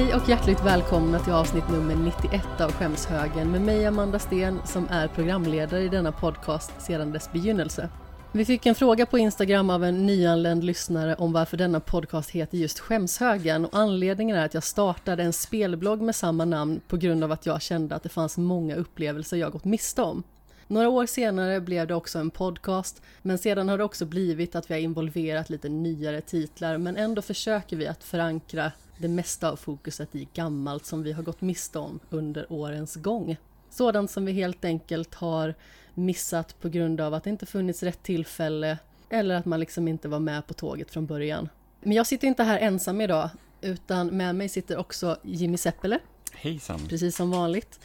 [0.00, 4.88] Hej och hjärtligt välkomna till avsnitt nummer 91 av Skämshögen med mig Amanda Sten som
[4.90, 7.88] är programledare i denna podcast sedan dess begynnelse.
[8.32, 12.58] Vi fick en fråga på Instagram av en nyanländ lyssnare om varför denna podcast heter
[12.58, 17.24] just Skämshögen och anledningen är att jag startade en spelblogg med samma namn på grund
[17.24, 20.22] av att jag kände att det fanns många upplevelser jag gått miste om.
[20.70, 24.70] Några år senare blev det också en podcast, men sedan har det också blivit att
[24.70, 29.56] vi har involverat lite nyare titlar, men ändå försöker vi att förankra det mesta av
[29.56, 33.36] fokuset i gammalt som vi har gått miste om under årens gång.
[33.70, 35.54] Sådant som vi helt enkelt har
[35.94, 40.08] missat på grund av att det inte funnits rätt tillfälle eller att man liksom inte
[40.08, 41.48] var med på tåget från början.
[41.80, 45.98] Men jag sitter inte här ensam idag, utan med mig sitter också Jimmy Seppele.
[46.32, 46.80] Hejsan!
[46.88, 47.80] Precis som vanligt.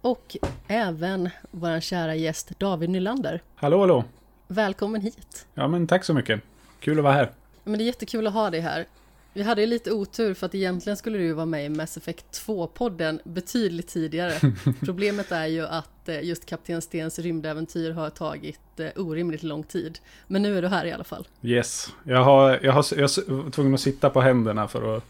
[0.00, 0.36] Och
[0.68, 3.42] även vår kära gäst David Nylander.
[3.54, 4.04] Hallå, hallå!
[4.48, 5.46] Välkommen hit!
[5.54, 6.40] Ja, men tack så mycket.
[6.80, 7.30] Kul att vara här.
[7.64, 8.86] Men det är jättekul att ha dig här.
[9.32, 12.46] Vi hade ju lite otur för att egentligen skulle du vara med i Mass Effect
[12.46, 14.52] 2-podden betydligt tidigare.
[14.84, 19.98] Problemet är ju att eh, just Kapten Stens rymdäventyr har tagit eh, orimligt lång tid.
[20.26, 21.28] Men nu är du här i alla fall.
[21.42, 21.92] Yes.
[22.04, 25.04] Jag, har, jag, har, jag var tvungen att sitta på händerna för att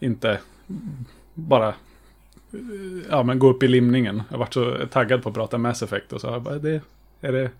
[0.00, 0.38] inte
[1.34, 1.74] bara
[3.10, 4.22] ja, men gå upp i limningen.
[4.30, 6.80] Jag varit så taggad på att prata Mass Effect och så bara, det,
[7.20, 7.50] är det,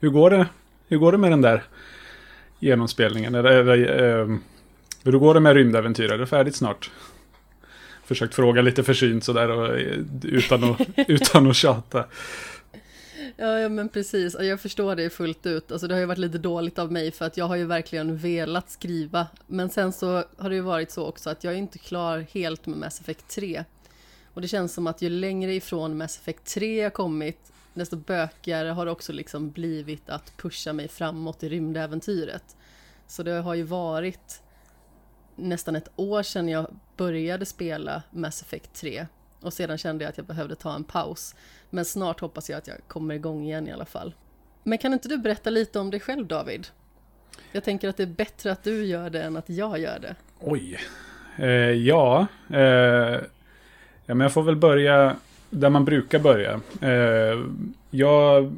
[0.00, 0.46] hur går det,
[0.88, 1.62] hur går det med den där
[2.58, 3.34] genomspelningen?
[3.34, 4.42] Är det, är det, um,
[5.04, 6.12] hur går det med rymdäventyr?
[6.12, 6.90] Är det färdigt snart?
[8.04, 9.78] Försökt fråga lite försynt sådär och,
[10.22, 12.04] utan, att, utan att tjata.
[13.36, 14.36] Ja, ja, men precis.
[14.40, 15.72] Jag förstår det fullt ut.
[15.72, 18.16] Alltså, det har ju varit lite dåligt av mig för att jag har ju verkligen
[18.16, 19.26] velat skriva.
[19.46, 22.66] Men sen så har det ju varit så också att jag är inte klar helt
[22.66, 23.64] med Mass Effect 3.
[24.38, 28.68] Och det känns som att ju längre ifrån Mass Effect 3 jag kommit, desto bökigare
[28.68, 32.56] har det också liksom blivit att pusha mig framåt i rymdäventyret.
[33.06, 34.42] Så det har ju varit
[35.36, 39.06] nästan ett år sedan jag började spela Mass Effect 3.
[39.40, 41.34] Och sedan kände jag att jag behövde ta en paus.
[41.70, 44.14] Men snart hoppas jag att jag kommer igång igen i alla fall.
[44.62, 46.66] Men kan inte du berätta lite om dig själv David?
[47.52, 50.14] Jag tänker att det är bättre att du gör det än att jag gör det.
[50.40, 50.78] Oj.
[51.36, 52.26] Eh, ja.
[52.50, 53.20] Eh,
[54.08, 55.16] ja, men jag får väl börja
[55.50, 56.60] där man brukar börja.
[56.80, 57.38] Eh,
[57.90, 58.56] jag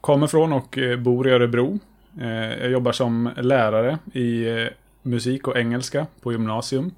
[0.00, 1.78] kommer från och eh, bor i Örebro.
[2.20, 4.66] Eh, jag jobbar som lärare i eh,
[5.02, 6.90] musik och engelska på gymnasium.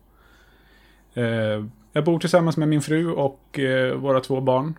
[1.14, 4.74] Eh, jag bor tillsammans med min fru och eh, våra två barn.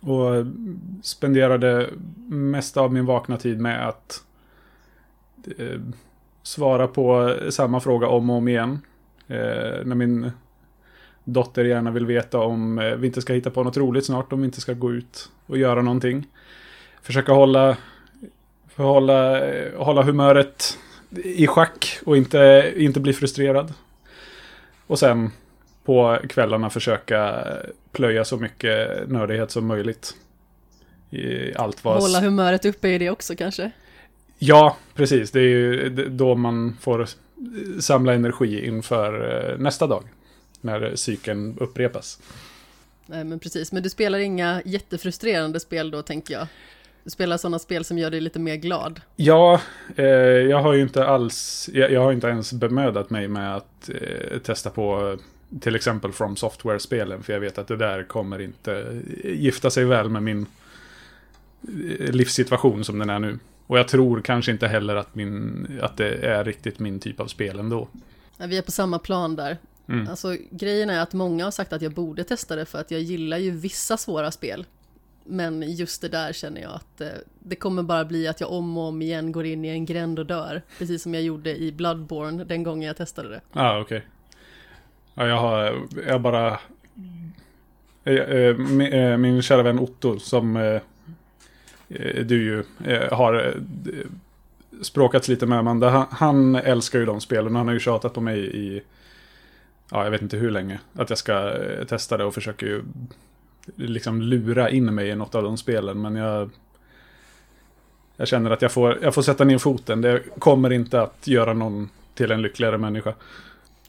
[0.00, 0.46] Och
[1.02, 1.90] spenderade
[2.28, 4.22] mesta av min vakna tid med att
[5.58, 5.80] eh,
[6.42, 8.78] svara på samma fråga om och om igen.
[9.26, 10.30] Eh, när min
[11.26, 14.44] dotter gärna vill veta om vi inte ska hitta på något roligt snart, om vi
[14.44, 16.26] inte ska gå ut och göra någonting.
[17.02, 17.76] Försöka hålla,
[18.76, 19.40] hålla,
[19.76, 20.78] hålla humöret
[21.24, 23.72] i schack och inte, inte bli frustrerad.
[24.86, 25.30] Och sen
[25.84, 27.46] på kvällarna försöka
[27.92, 30.14] plöja så mycket nördighet som möjligt.
[31.10, 32.00] I allt vad...
[32.00, 33.70] Hålla humöret uppe i det också kanske?
[34.38, 35.30] Ja, precis.
[35.30, 37.06] Det är ju då man får
[37.80, 40.04] samla energi inför eh, nästa dag.
[40.66, 42.20] När cykeln upprepas.
[43.06, 43.72] Nej, men precis.
[43.72, 46.46] Men du spelar inga jättefrustrerande spel då, tänker jag?
[47.06, 49.00] spela sådana spel som gör dig lite mer glad?
[49.16, 49.60] Ja,
[49.96, 53.88] eh, jag har ju inte alls, jag, jag, har inte ens bemödat mig med att
[53.88, 55.16] eh, testa på
[55.60, 60.08] till exempel From Software-spelen, för jag vet att det där kommer inte gifta sig väl
[60.08, 60.46] med min
[61.62, 63.38] eh, livssituation som den är nu.
[63.66, 67.26] Och jag tror kanske inte heller att, min, att det är riktigt min typ av
[67.26, 67.88] spel ändå.
[68.36, 69.58] Ja, vi är på samma plan där.
[69.88, 70.08] Mm.
[70.08, 73.00] Alltså, grejen är att många har sagt att jag borde testa det för att jag
[73.00, 74.66] gillar ju vissa svåra spel.
[75.24, 77.08] Men just det där känner jag att eh,
[77.38, 80.18] det kommer bara bli att jag om och om igen går in i en gränd
[80.18, 80.62] och dör.
[80.78, 83.40] Precis som jag gjorde i Bloodborne den gången jag testade det.
[83.52, 83.96] Ja, ah, okej.
[83.96, 84.08] Okay.
[85.14, 86.58] Ja, jag har, jag bara...
[88.04, 90.80] Eh, eh, min, min kära vän Otto som
[92.24, 92.64] du ju
[93.10, 93.54] har
[94.82, 95.64] språkats lite med.
[95.64, 98.82] Han, han älskar ju de spelen och han har ju tjatat på mig i...
[99.90, 100.80] Ja, jag vet inte hur länge.
[100.94, 101.52] Att jag ska
[101.88, 102.82] testa det och försöker ju
[103.76, 106.02] liksom lura in mig i något av de spelen.
[106.02, 106.50] Men jag,
[108.16, 110.00] jag känner att jag får, jag får sätta ner foten.
[110.00, 113.14] Det kommer inte att göra någon till en lyckligare människa.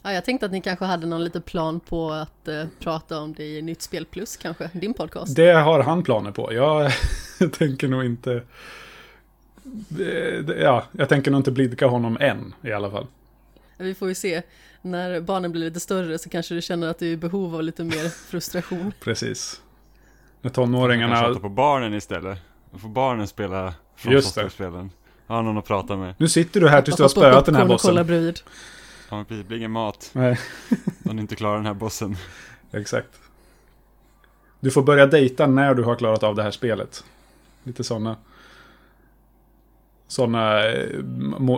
[0.01, 3.33] Ja, jag tänkte att ni kanske hade någon liten plan på att uh, prata om
[3.33, 5.35] det i Nytt Spel Plus kanske, din podcast.
[5.35, 6.53] Det har han planer på.
[6.53, 6.91] Jag
[7.51, 8.41] tänker nog inte...
[10.59, 13.07] Ja, jag tänker nog inte blidka honom än i alla fall.
[13.77, 14.41] Vi får ju se.
[14.81, 17.63] När barnen blir lite större så kanske du känner att du är i behov av
[17.63, 18.93] lite mer frustration.
[18.99, 19.61] Precis.
[20.41, 21.21] När tonåringarna...
[21.21, 22.39] Man kan på barnen istället.
[22.71, 24.91] Då får barnen spela från spelen.
[25.27, 26.15] Ha någon att prata med.
[26.17, 27.89] Nu sitter du här tills du har spöat den här bossen.
[27.89, 28.39] kolla bredvid.
[29.09, 29.25] Ja.
[29.27, 30.39] Det blir ingen mat Nej,
[31.05, 32.17] om du inte klarar den här bossen.
[32.71, 33.09] exakt.
[34.59, 37.03] Du får börja dejta när du har klarat av det här spelet.
[37.63, 38.15] Lite sådana
[40.07, 40.61] sådana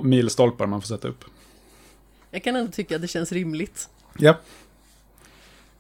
[0.04, 1.25] milstolpar man får sätta upp.
[2.31, 3.90] Jag kan ändå tycka att det känns rimligt.
[4.18, 4.38] Ja,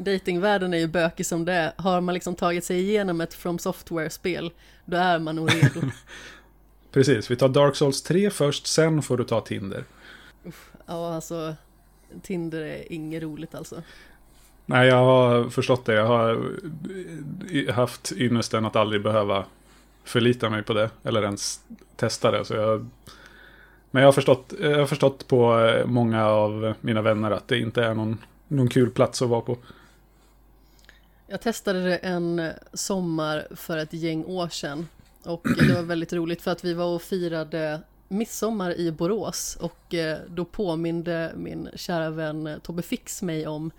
[0.03, 1.71] Datingvärlden är ju bökig som det är.
[1.75, 4.51] Har man liksom tagit sig igenom ett From Software-spel,
[4.85, 5.81] då är man nog redo.
[6.91, 7.31] precis.
[7.31, 9.83] Vi tar Dark Souls 3 först, sen får du ta Tinder.
[10.85, 11.55] Ja, alltså,
[12.21, 13.83] Tinder är inget roligt alltså.
[14.65, 15.93] Nej, jag har förstått det.
[15.93, 16.51] Jag har
[17.71, 19.45] haft ynnesten att aldrig behöva
[20.03, 20.89] förlita mig på det.
[21.03, 21.59] Eller ens
[21.95, 22.45] testa det.
[22.45, 22.89] Så jag...
[23.91, 27.59] Men jag har, förstått, jag har förstått på eh, många av mina vänner att det
[27.59, 29.57] inte är någon, någon kul plats att vara på.
[31.27, 34.87] Jag testade det en sommar för ett gäng år sedan.
[35.23, 39.57] Och det var väldigt roligt för att vi var och firade midsommar i Borås.
[39.61, 43.71] Och eh, då påminde min kära vän Tobbe Fix mig om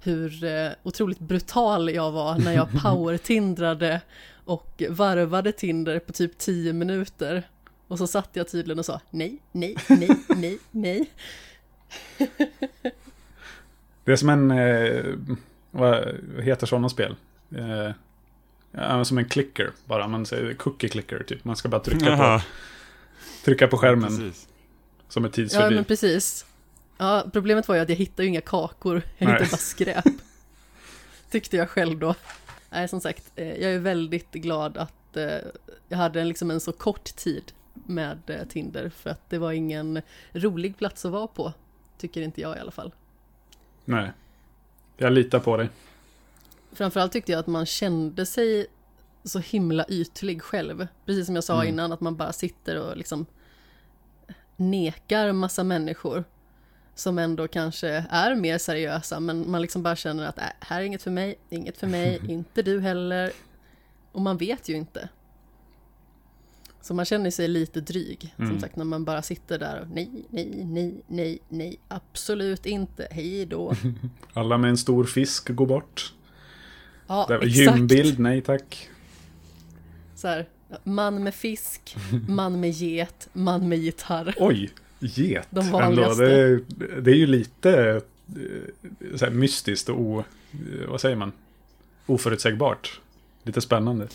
[0.00, 4.00] hur eh, otroligt brutal jag var när jag power-tindrade
[4.44, 7.48] och varvade Tinder på typ 10 minuter.
[7.88, 11.10] Och så satt jag tydligen och sa nej, nej, nej, nej, nej.
[14.04, 14.50] Det är som en...
[14.50, 15.04] Eh,
[15.70, 17.16] vad heter sådana spel?
[17.56, 17.90] Eh,
[18.72, 20.08] ja, som en clicker bara.
[20.08, 21.44] Man säger cookie clicker typ.
[21.44, 22.40] Man ska bara trycka på,
[23.44, 24.48] trycka på skärmen precis.
[25.08, 25.76] som ett Ja, tidsfördriv.
[25.76, 26.46] men precis.
[26.98, 29.34] Ja, problemet var ju att jag hittade ju inga kakor, jag Nej.
[29.34, 30.04] hittade bara skräp.
[31.30, 32.14] Tyckte jag själv då.
[32.70, 35.38] Nej, som sagt, eh, jag är väldigt glad att eh,
[35.88, 37.52] jag hade liksom en så kort tid
[37.88, 40.02] med eh, Tinder, för att det var ingen
[40.32, 41.52] rolig plats att vara på.
[41.98, 42.92] Tycker inte jag i alla fall.
[43.84, 44.10] Nej.
[44.96, 45.68] Jag litar på dig.
[46.72, 48.66] Framförallt tyckte jag att man kände sig
[49.24, 50.86] så himla ytlig själv.
[51.06, 51.68] Precis som jag sa Mm.
[51.68, 53.26] innan, att man bara sitter och liksom
[54.56, 56.24] nekar massa människor
[56.94, 60.84] som ändå kanske är mer seriösa, men man liksom bara känner att äh, här är
[60.84, 63.32] inget för mig, inget för mig, inte du heller.
[64.12, 65.08] Och man vet ju inte.
[66.88, 68.60] Så man känner sig lite dryg, som Mm.
[68.60, 73.46] sagt, när man bara sitter där och nej, nej, nej, nej, nej, absolut inte, hej
[73.46, 73.74] då.
[74.32, 76.12] Alla med en stor fisk går bort.
[77.06, 77.76] Ja, Det var exakt.
[77.78, 78.88] gymbild, nej tack.
[80.14, 80.46] Så här,
[80.84, 81.96] man med fisk,
[82.28, 84.34] man med get, man med gitarr.
[84.38, 84.70] Oj,
[85.00, 85.46] get.
[85.50, 86.24] De Ändå, vanligaste.
[86.24, 91.32] det, det är ju lite eh, så här, mystiskt och o, eh, vad säger man?
[92.06, 93.00] oförutsägbart.
[93.42, 94.08] Lite spännande.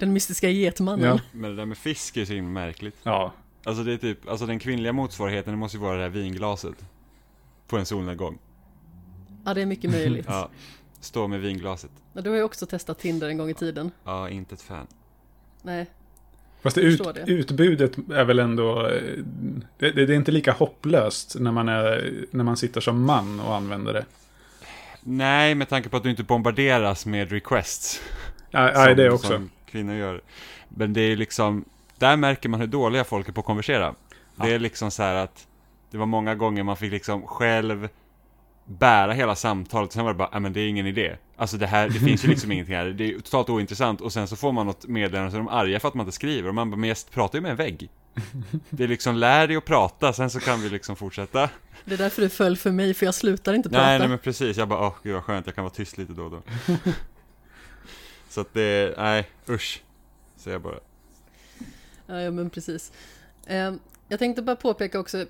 [0.00, 1.06] Den mystiska getmannen.
[1.06, 1.20] Ja.
[1.32, 2.96] Men det där med fisk är så himla märkligt.
[3.02, 3.32] Ja,
[3.64, 6.74] Alltså det är typ, alltså den kvinnliga motsvarigheten måste ju vara det här vinglaset.
[7.66, 8.38] På en solnedgång.
[9.44, 10.26] Ja, det är mycket möjligt.
[10.28, 10.50] Ja.
[11.00, 11.90] Stå med vinglaset.
[12.12, 13.90] Ja, Du har ju också testat Tinder en gång i tiden.
[14.04, 14.86] Ja, inte ett fan.
[15.62, 15.86] Nej,
[16.62, 17.24] fast det ut, det.
[17.32, 18.86] utbudet är väl ändå...
[18.86, 19.02] eh,
[19.78, 23.54] Det, det är inte lika hopplöst när man, är, när man sitter som man och
[23.54, 24.04] använder det.
[25.02, 28.00] Nej, med tanke på att du inte bombarderas med requests.
[28.50, 29.26] Nej, nej det också.
[29.26, 30.20] Som kvinnor gör.
[30.68, 31.64] Men det är liksom,
[31.98, 33.94] där märker man hur dåliga folk är på att konversera.
[34.36, 34.54] Det Ja.
[34.54, 35.46] är liksom så här att
[35.90, 37.88] det var många gånger man fick liksom själv
[38.64, 41.16] bära hela samtalet, sen var det bara, nej men det är ingen idé.
[41.36, 44.28] Alltså det här, det finns ju liksom ingenting här, det är totalt ointressant och sen
[44.28, 46.54] så får man något meddelande så är de arga för att man inte skriver och
[46.54, 47.90] man bara, men jag pratar ju med en vägg.
[48.70, 51.50] Det är liksom, lär dig att prata, sen så kan vi liksom fortsätta.
[51.84, 53.86] det är därför du föll för mig, för jag slutar inte prata.
[53.86, 56.12] Nej, nej men precis, jag bara, åh gud vad skönt, jag kan vara tyst lite
[56.12, 56.42] då och då.
[58.30, 59.82] så att det, nej, usch.
[60.36, 60.80] Säger jag bara.
[62.06, 62.92] Ja, ja, men precis.
[63.46, 63.74] Eh,
[64.08, 65.26] jag tänkte bara påpeka också,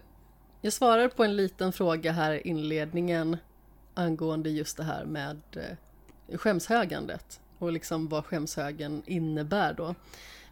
[0.60, 3.36] jag svarar på en liten fråga här i inledningen
[3.94, 9.94] angående just det här med eh, skämshögandet och liksom vad skämshögen innebär då.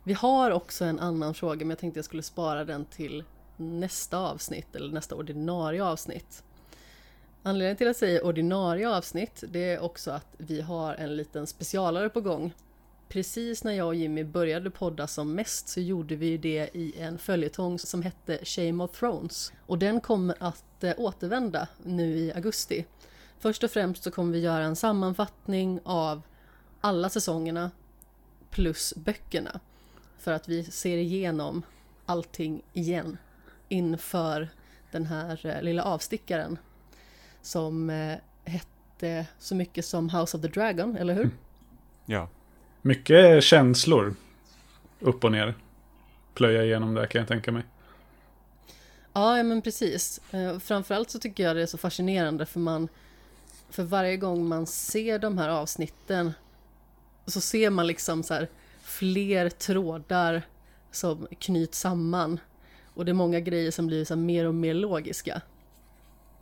[0.05, 3.25] Vi har också en annan fråga, men jag tänkte jag skulle spara den till
[3.57, 6.43] nästa avsnitt eller nästa ordinarie avsnitt.
[7.49, 12.09] Anledningen till att säga ordinarie avsnitt, det är också att vi har en liten specialare
[12.09, 12.55] på gång
[13.09, 17.19] Precis när jag och Jimmy började podda som mest så gjorde vi det i en
[17.19, 19.53] följetong som hette Shame of Thrones.
[19.67, 22.85] Och den kommer att eh, återvända nu i augusti.
[23.39, 26.23] Först och främst så kommer vi göra en sammanfattning av
[26.81, 27.71] alla säsongerna
[28.51, 29.61] plus böckerna.
[30.19, 31.63] För att vi ser igenom
[32.07, 33.17] allting igen
[33.69, 34.49] inför
[34.91, 36.59] den här eh, lilla avstickaren
[37.43, 41.31] som eh, hette så mycket som House of the Dragon, eller hur?
[42.07, 42.29] Ja.
[42.83, 44.15] Mycket känslor.
[45.01, 45.55] Upp och ner.
[46.35, 47.63] Plöja igenom där kan jag tänka mig.
[49.13, 50.21] Ja, men precis.
[50.31, 52.89] Eh, Framförallt så tycker jag det är så fascinerande för man
[53.71, 56.33] för varje gång man ser de här avsnitten
[57.27, 58.49] så ser man liksom så här
[58.83, 60.43] fler trådar
[60.91, 62.41] som knyts samman
[62.95, 65.43] och det är många grejer som blir så mer och mer logiska.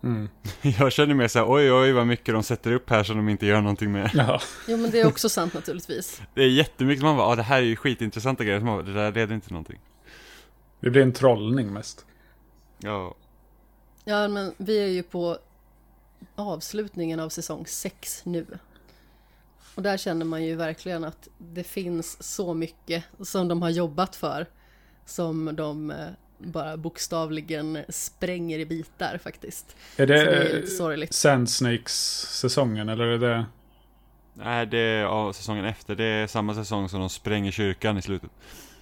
[0.03, 0.29] Mm.
[0.62, 3.29] Jag känner mer så här, oj oj vad mycket de sätter upp här som de
[3.29, 4.11] inte gör någonting med.
[4.15, 4.41] Ja.
[4.69, 6.23] Jo men det är också sant naturligtvis.
[6.35, 8.87] Det är jättemycket man bara, ah, det här är ju skitintressanta grejer, som man bara,
[8.87, 9.81] det där leder inte till någonting.
[10.81, 12.07] Det blir en trollning mest.
[12.79, 13.15] Ja,
[14.09, 15.38] Ja men vi är ju på
[16.35, 18.47] avslutningen av säsong 6 nu.
[19.75, 24.17] Och där känner man ju verkligen att det finns så mycket som de har jobbat
[24.17, 24.47] för.
[25.05, 29.76] Som de eh, bara bokstavligen spränger i bitar faktiskt.
[29.97, 31.09] Är Så det, det är.
[31.12, 33.47] Sandsnakes-säsongen eller är det...
[34.35, 38.02] nej det är ja, säsongen efter, det är samma säsong som de spränger kyrkan i
[38.02, 38.31] slutet.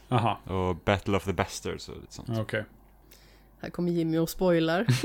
[0.09, 2.29] Aha, Och Battle of the Bastards och lite sånt.
[2.39, 2.65] okej.
[3.61, 4.87] Här kommer Jimmy och spoilar.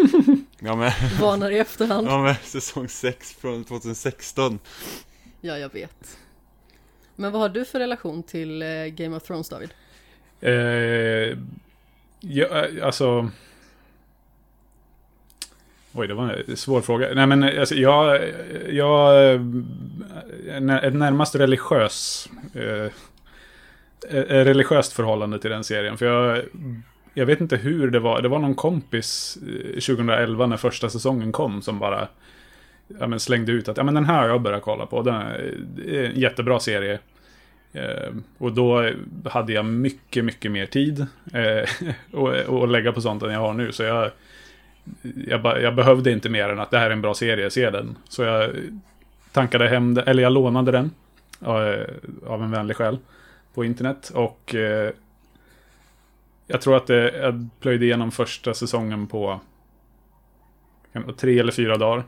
[0.62, 0.92] Ja men,
[1.22, 2.08] Varnar i efterhand.
[2.08, 4.60] ja men säsong 6 från 2016.
[5.42, 6.18] Ja, jag vet.
[7.16, 9.70] Men vad har du för relation till eh, Game of Thrones, David?
[10.42, 11.38] Eh,
[12.20, 13.30] ja, eh, alltså...
[15.94, 17.08] Oj, det var en svår fråga.
[17.14, 18.16] Nej, men eh, alltså, jag...
[18.16, 18.30] Eh,
[18.70, 19.34] jag...
[20.84, 22.30] Ett närmast religiös...
[22.54, 22.92] Eh,
[24.28, 25.98] religiöst förhållande till den serien.
[25.98, 26.44] För jag...
[27.14, 28.22] Jag vet inte hur det var.
[28.22, 29.38] Det var någon kompis
[29.74, 32.08] 2011 när första säsongen kom som bara
[33.00, 35.02] ja, men slängde ut att ja, men den här har jag börjat kolla på.
[35.02, 37.00] Den är det är en jättebra serie.
[37.74, 38.92] Eh, och då
[39.26, 41.70] hade jag mycket, mycket mer tid eh,
[42.12, 43.72] och, och lägga på sånt än jag har nu.
[43.72, 44.12] Så jag,
[45.28, 47.98] jag, jag behövde inte mer än att det här är en bra serie, se den.
[48.10, 48.52] Så jag
[49.32, 50.92] tankade hem den, eller jag lånade den
[51.42, 51.86] eh,
[52.28, 52.98] av en vänlig själ
[53.54, 54.12] på internet.
[54.16, 54.92] Och eh,
[56.48, 59.40] jag tror att det, jag plöjde igenom första säsongen på
[61.18, 62.04] tre eller fyra dagar.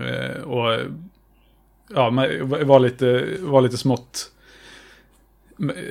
[0.00, 0.80] Eh, och
[1.94, 2.10] ja,
[2.64, 4.32] var lite, var lite smått...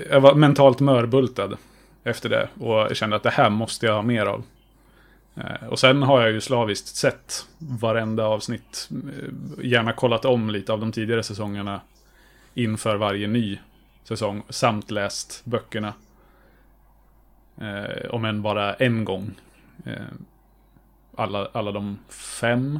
[0.09, 1.57] Jag var mentalt mörbultad
[2.03, 4.43] efter det och kände att det här måste jag ha mer av.
[5.35, 8.89] Eh, och sen har jag ju slaviskt sett varenda avsnitt.
[8.91, 11.81] Eh, gärna kollat om lite av de tidigare säsongerna
[12.53, 13.59] inför varje ny
[14.03, 14.43] säsong.
[14.49, 15.93] Samt läst böckerna.
[17.61, 19.31] Eh, om än bara en gång.
[19.85, 19.93] Eh,
[21.15, 22.79] alla, alla de fem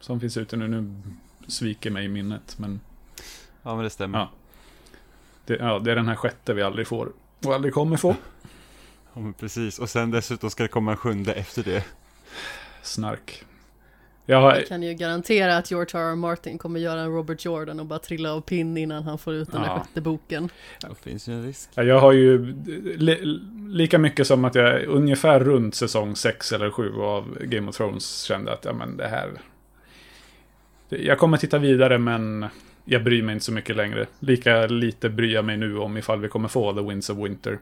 [0.00, 0.68] som finns ute nu.
[0.68, 1.02] Nu
[1.48, 2.56] sviker mig minnet.
[2.58, 2.80] Men
[3.62, 4.18] Ja men det stämmer.
[4.18, 4.30] Ja.
[5.46, 7.12] det, ja, det är den här sjätte vi aldrig får.
[7.44, 8.16] Och aldrig kommer få.
[9.14, 11.84] Ja, men precis, och sen dessutom ska det komma en sjunde efter det.
[12.82, 13.44] Snark.
[14.26, 16.10] Jag har, Jag kan ju garantera att George R.
[16.12, 16.14] R.
[16.14, 19.52] Martin kommer göra en Robert Jordan och bara trilla av pinn innan han får ut
[19.52, 19.78] den där Ja.
[19.80, 20.48] sjätte boken.
[20.80, 21.70] Det finns ju en risk.
[21.74, 22.54] Ja, Jag har ju
[22.96, 27.76] li, lika mycket som att jag ungefär runt säsong 6 eller 7 av Game of
[27.76, 29.30] Thrones kände att ja, men det här...
[30.88, 32.46] Jag kommer titta vidare men
[32.84, 34.06] jag bryr mig inte så mycket längre.
[34.20, 37.58] Lika lite bryr jag mig nu om ifall vi kommer få The Winds of Winter.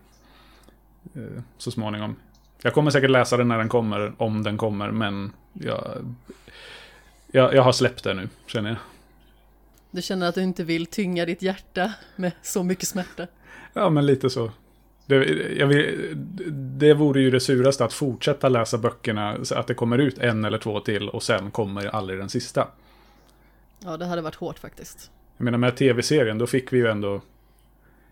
[1.14, 2.16] eh, Så småningom.
[2.62, 6.14] Jag kommer säkert läsa den när den kommer, om den kommer, men jag...
[7.32, 8.78] Jag, jag har släppt det nu, känner jag.
[9.90, 13.26] Du känner att du inte vill tynga ditt hjärta med så mycket smärta.
[13.72, 14.50] Ja, men lite så.
[15.06, 15.16] Det,
[15.58, 16.14] jag vill,
[16.78, 20.44] det vore ju det suraste att fortsätta läsa böckerna så att det kommer ut en
[20.44, 22.68] eller två till och sen kommer aldrig den sista.
[23.80, 25.10] Ja, det hade varit hårt faktiskt.
[25.36, 27.20] Jag menar med tv-serien, då fick vi ju ändå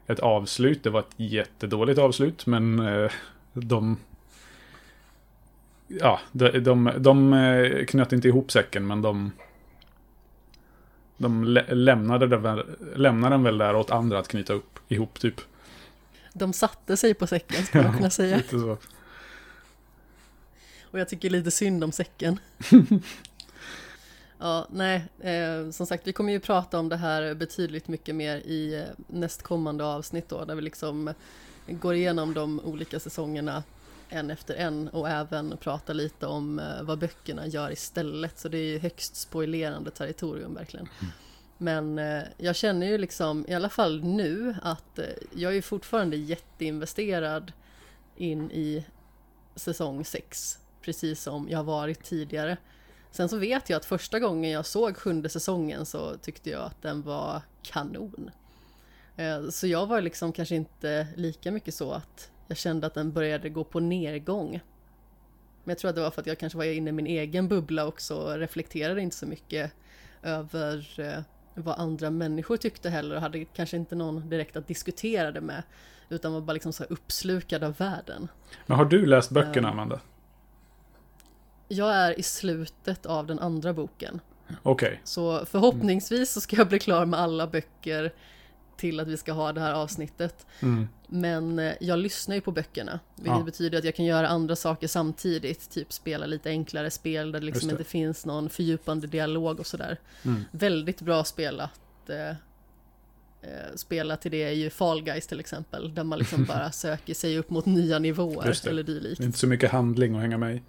[0.07, 0.83] ett avslut.
[0.83, 3.11] Det var ett jättedåligt avslut, men eh,
[3.53, 3.97] de...
[5.89, 9.33] Ja, de, de, de eh, knöt inte ihop säcken, men de...
[11.17, 12.63] De lä- lämnade, den
[12.95, 15.41] lämnade den väl där åt andra att knyta upp, ihop, typ.
[16.33, 18.43] De satte sig på säcken, skulle man kunna säga.
[20.91, 22.39] Och jag tycker lite synd om säcken.
[24.45, 28.37] ja, nej, eh, som sagt, vi kommer ju prata om det här betydligt mycket mer
[28.37, 31.15] i eh, nästkommande avsnitt då, där vi liksom
[31.67, 33.63] går igenom de olika säsongerna
[34.09, 38.39] en efter en och även pratar lite om eh, vad böckerna gör istället.
[38.39, 40.89] Så det är ju högst spoilerande territorium verkligen.
[41.59, 46.17] Men eh, jag känner ju liksom, i alla fall nu, att eh, jag är fortfarande
[46.17, 47.53] jätteinvesterad
[48.17, 48.85] in i
[49.57, 50.59] säsong 6.
[50.81, 52.57] Precis som jag har varit tidigare.
[53.17, 56.83] Sen så vet jag att första gången jag såg sjunde säsongen så tyckte jag att
[56.83, 58.31] den var kanon.
[59.17, 63.13] Eh, Så jag var liksom kanske inte lika mycket så att jag kände att den
[63.13, 64.51] började gå på nedgång.
[65.65, 67.49] Men jag tror att det var för att jag kanske var inne i min egen
[67.49, 69.73] bubbla också och reflekterade inte så mycket
[70.23, 71.23] över eh,
[71.55, 75.63] vad andra människor tyckte heller och hade kanske inte någon direkt att diskutera det med.
[76.09, 78.29] Utan var bara liksom så uppslukad av världen.
[78.67, 79.73] Men har du läst böckerna, Ja.
[79.73, 80.01] Amanda?
[81.69, 84.21] Jag är i slutet av den andra boken.
[84.63, 85.01] Okej.
[85.05, 88.13] Så förhoppningsvis så ska jag bli klar med alla böcker
[88.77, 90.47] till att vi ska ha det här avsnittet.
[90.61, 90.89] Mm.
[91.07, 93.01] Men eh, jag lyssnar ju på böckerna.
[93.17, 93.43] Vilket Ja.
[93.45, 95.71] betyder att jag kan göra andra saker samtidigt.
[95.71, 97.73] Typ spela lite enklare spel där det liksom det.
[97.73, 100.01] inte finns någon fördjupande dialog och sådär.
[100.25, 100.45] Mm.
[100.51, 101.81] Väldigt bra spelat.
[102.09, 102.37] Eh, eh,
[103.75, 105.95] spela till det är ju Fall Guys till exempel.
[105.95, 109.21] Där man liksom bara söker sig upp mot nya nivåer eller dylikt.
[109.21, 110.63] Inte så mycket handling att hänga med i.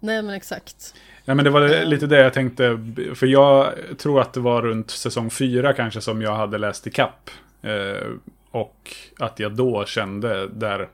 [0.00, 0.94] Nej men exakt.
[1.24, 1.84] Ja, men det var Ja.
[1.84, 2.78] lite det jag tänkte.
[3.14, 6.90] För jag tror att det var runt säsong fyra kanske som jag hade läst i
[6.90, 7.30] kapp.
[7.62, 8.08] Eh,
[8.50, 10.88] och att jag då kände där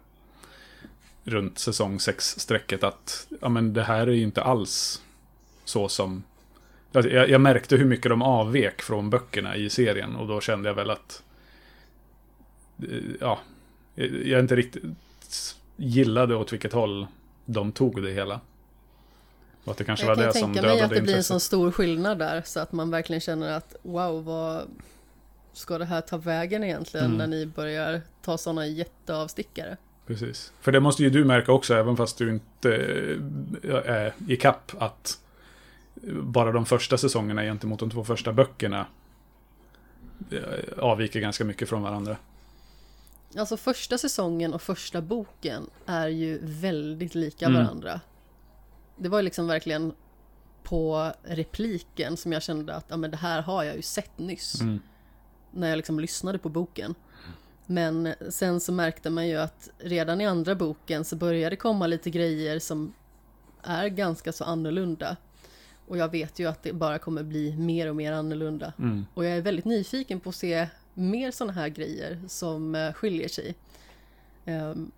[1.24, 5.02] runt säsong sex strecket att ja, men det här är ju inte alls
[5.64, 6.22] så som...
[6.92, 10.68] Alltså, jag, jag märkte hur mycket de avvek från böckerna i serien och då kände
[10.68, 11.22] jag väl att...
[12.82, 13.38] eh, Ja,
[14.24, 14.84] jag inte riktigt
[15.76, 17.06] gillade åt vilket håll
[17.44, 18.40] de tog det hela.
[19.66, 21.24] Och att det kanske Jag var kan det som tänka mig att det blir en
[21.24, 22.42] sån stor skillnad där.
[22.44, 24.68] Så att man verkligen känner att wow, vad
[25.52, 27.18] ska det här ta vägen egentligen Mm.
[27.18, 29.76] när ni börjar ta sådana jätteavstickare?
[30.06, 30.52] Precis.
[30.60, 32.74] För det måste ju du märka också, även fast du inte
[33.62, 35.18] eh, är i kapp att
[36.22, 38.86] bara de första säsongerna gentemot de två första böckerna
[40.30, 42.16] eh, avviker ganska mycket från varandra.
[43.38, 47.66] Alltså första säsongen och första boken är ju väldigt lika Mm.
[48.96, 49.92] Det var ju liksom verkligen
[50.62, 54.60] på repliken som jag kände att ja, men det här har jag ju sett nyss.
[54.60, 54.80] Mm.
[55.50, 56.94] När jag liksom lyssnade på boken.
[57.66, 61.86] Men sen så märkte man ju att redan i andra boken så började det komma
[61.86, 62.92] lite grejer som
[63.62, 65.16] är ganska så annorlunda.
[65.86, 68.72] Och jag vet ju att det bara kommer bli mer och mer annorlunda.
[68.78, 69.06] Mm.
[69.14, 73.28] Och jag är väldigt nyfiken på att se mer sådana här grejer som eh, skiljer
[73.28, 73.54] sig.
[74.44, 74.92] Um,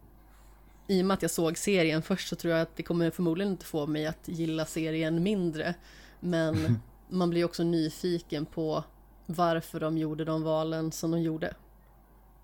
[0.90, 3.53] I och med att jag såg serien först så tror jag att det kommer förmodligen
[3.53, 5.74] inte få mig att gilla serien mindre.
[6.20, 8.85] Men man blir också nyfiken på
[9.27, 11.55] varför de gjorde de valen som de gjorde.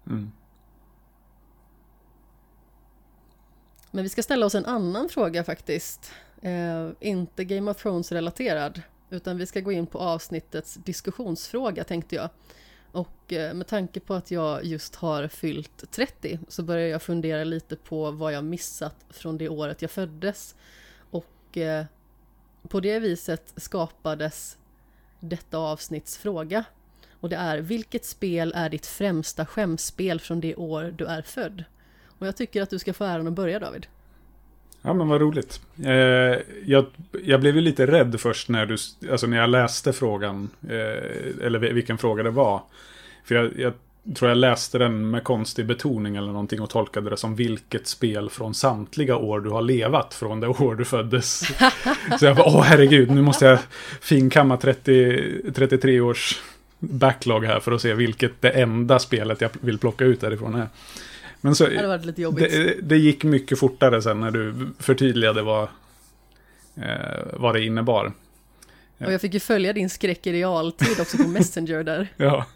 [0.07, 0.33] Mm.
[3.90, 6.12] Men vi ska ställa oss en annan fråga faktiskt.
[6.42, 8.83] Eh, inte Game of Thrones-relaterad.
[9.11, 12.30] Utan vi ska gå in på avsnittets diskussionsfråga tänkte jag.
[12.94, 17.44] Och eh, med tanke på att jag just har fyllt 30 så börjar jag fundera
[17.44, 20.54] lite på vad jag missat från det året jag föddes.
[21.11, 21.85] Och eh,
[22.68, 24.59] på det viset skapades
[25.20, 26.64] detta avsnitts fråga.
[27.20, 31.64] Och det är, vilket spel är ditt främsta skämspel från det år du är född?
[32.18, 33.87] Och jag tycker att du ska få äran att börja David.
[34.86, 35.60] Ja, men vad roligt.
[35.84, 35.92] Eh,
[36.64, 36.86] jag,
[37.24, 38.76] jag blev ju lite rädd först när, du,
[39.10, 42.62] alltså när jag läste frågan, eh, eller vilken fråga det var.
[43.24, 43.72] För jag, jag
[44.14, 48.30] tror jag läste den med konstig betoning eller någonting och tolkade det som vilket spel
[48.30, 51.40] från samtliga år du har levat från det år du föddes.
[52.18, 53.58] Så jag bara, åh herregud, nu måste jag
[54.00, 56.42] finkamma 30, 33 års
[56.78, 60.68] backlog här för att se vilket det enda spelet jag vill plocka ut därifrån är.
[61.44, 62.50] Men så, Det hade varit lite jobbigt.
[62.50, 65.62] det, det gick mycket fortare sen när du förtydligade vad,
[66.76, 68.12] eh, vad det innebar.
[68.98, 72.09] Och jag fick ju följa din skräck i realtid också på Messenger där.
[72.16, 72.46] Ja.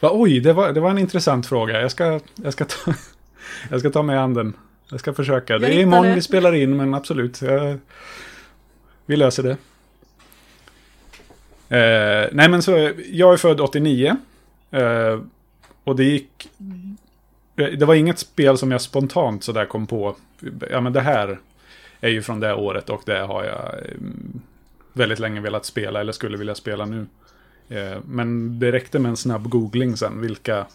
[0.00, 1.80] Va, oj, det var, det var en intressant fråga.
[1.80, 2.94] Jag ska, jag ska, ta,
[3.70, 4.52] jag ska ta mig an den.
[4.90, 5.52] Jag ska försöka.
[5.52, 7.42] Jag det är imorgon vi spelar in, men absolut.
[7.42, 7.78] Jag,
[9.06, 9.56] vi löser det.
[11.76, 14.16] Eh, nej, men så, jag är född 89.
[14.70, 15.20] Eh,
[15.84, 16.48] och det gick...
[17.58, 20.16] Det var inget spel som jag spontant sådär kom på.
[20.70, 21.38] Ja, men det här
[22.00, 24.40] är ju från det året och det har jag mm,
[24.92, 27.06] väldigt länge velat spela eller skulle vilja spela nu.
[27.68, 30.66] Eh, Men det räckte med en snabb googling sen, vilka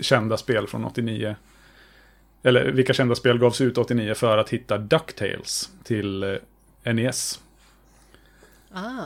[0.00, 1.36] kända spel från 89
[2.42, 6.22] eller vilka kända spel gavs ut 89 för att hitta DuckTales till
[6.84, 7.40] eh, NES.
[8.72, 9.04] Ah,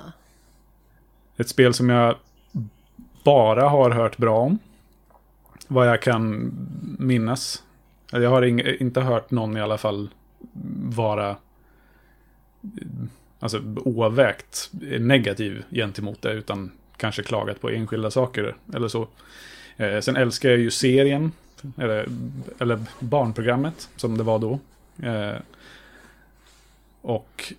[1.37, 2.17] Ett spel som jag
[3.23, 4.59] bara har hört bra om.
[5.67, 6.53] Vad jag kan
[6.99, 7.63] minnas.
[8.13, 10.09] Jag har in, inte hört någon i alla fall
[10.83, 11.37] vara
[13.41, 16.33] alltså, oavvägt negativ gentemot det.
[16.33, 19.09] Utan kanske klagat på enskilda saker eller så.
[19.77, 21.33] Eh, sen älskar jag ju serien.
[21.79, 22.09] Eller,
[22.59, 24.59] eller barnprogrammet som det var då.
[25.03, 25.37] Eh,
[27.01, 27.53] och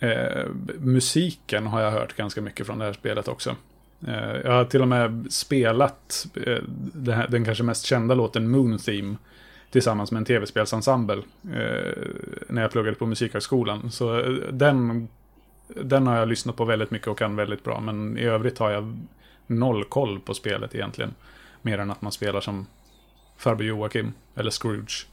[0.00, 0.46] eh,
[0.78, 3.56] musiken har jag hört ganska mycket från det här spelet också.
[4.06, 6.62] Eh, jag har till och med spelat eh,
[7.28, 9.16] den, kanske mest kända låten Moon Theme
[9.70, 12.02] tillsammans med en tv-spelsensemble eh,
[12.48, 13.90] när jag pluggade på Musikhögskolan.
[13.90, 15.08] Så den,
[15.68, 17.80] den har jag lyssnat på väldigt mycket och kan väldigt bra.
[17.80, 18.98] Men i övrigt har jag
[19.46, 21.14] noll koll på spelet egentligen.
[21.62, 22.66] Mer än att man spelar som
[23.36, 25.06] farbror Joakim eller Scrooge.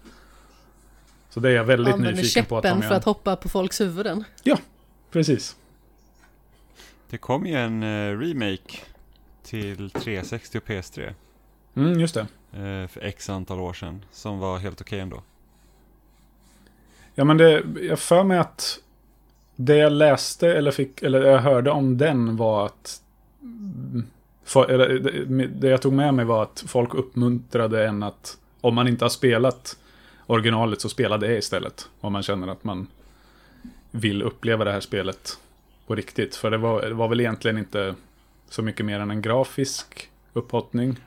[1.29, 3.49] Så det är jag väldigt använder nyfiken på att ta käppen för att hoppa på
[3.49, 4.23] folks huvuden.
[5.11, 5.55] Precis.
[7.13, 8.79] Det kom ju en eh, remake
[9.43, 11.13] till 360 och PS3
[11.75, 12.21] Mm, just det.
[12.53, 14.05] eh, för x antal år sedan.
[14.11, 15.21] Som var helt okej ändå.
[17.15, 18.79] Ja, men det, jag för mig att
[19.55, 23.01] det jag läste eller, fick, eller jag hörde om den var att...
[23.41, 24.05] mm,
[24.43, 28.75] För, eller, det, det jag tog med mig var att folk uppmuntrade en att om
[28.75, 29.77] man inte har spelat
[30.25, 31.89] originalet så spela det istället.
[31.99, 32.87] Om man känner att man
[33.91, 35.39] vill uppleva det här spelet
[35.87, 36.35] på riktigt.
[36.35, 37.95] För det var, det var väl egentligen inte
[38.49, 40.99] så mycket mer än en grafisk upphottning.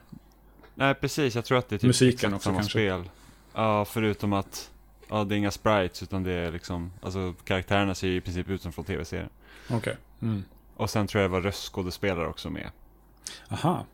[0.75, 1.35] Nej, precis.
[1.35, 2.71] Jag tror att det är typ Musiken exakt också samma kanske.
[2.71, 3.11] spel.
[3.55, 4.71] Ja, förutom att
[5.09, 8.49] ja, det är inga sprites utan det är liksom, alltså karaktärerna ser ju i princip
[8.51, 9.29] ut som från tv-serien.
[9.71, 9.97] Okej.
[10.23, 10.45] Mm.
[10.77, 12.71] Och sen tror jag det var röstskådespelare också med.
[13.49, 13.87] Aha.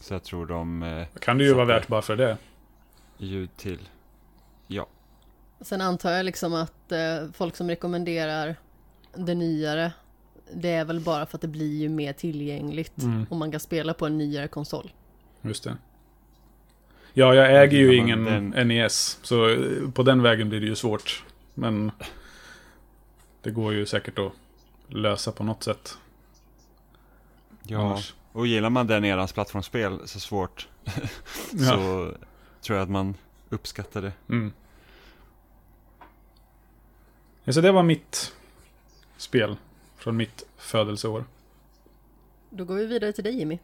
[0.00, 2.36] Så jag tror de eh, kan det ju vara värt bara för det.
[3.18, 3.88] ljud till.
[4.66, 4.86] Ja.
[5.60, 8.56] Sen antar jag liksom att eh, folk som rekommenderar
[9.14, 9.92] det nyare,
[10.54, 13.26] det är väl bara för att det blir ju mer tillgängligt Mm.
[13.30, 14.92] om man kan spela på en nyare konsol.
[15.42, 15.76] Just det.
[17.12, 19.18] Ja, jag äger ju Ja, ingen den- NES.
[19.22, 21.24] Så eh, på den vägen blir det ju svårt.
[21.54, 21.90] Men
[23.42, 24.32] det går ju säkert att
[24.88, 25.98] lösa på något sätt.
[27.62, 28.14] Ja, Annars.
[28.32, 30.68] och gillar man den erans plattformsspel så svårt
[31.52, 31.64] Ja.
[31.76, 32.12] så
[32.60, 33.14] tror jag att man
[33.48, 34.12] uppskattar det.
[34.28, 34.52] Mm.
[37.44, 38.32] Ja, så det var mitt
[39.16, 39.56] spel
[40.02, 41.24] från mitt födelseår.
[42.50, 43.58] Då går vi vidare till dig Jimmy.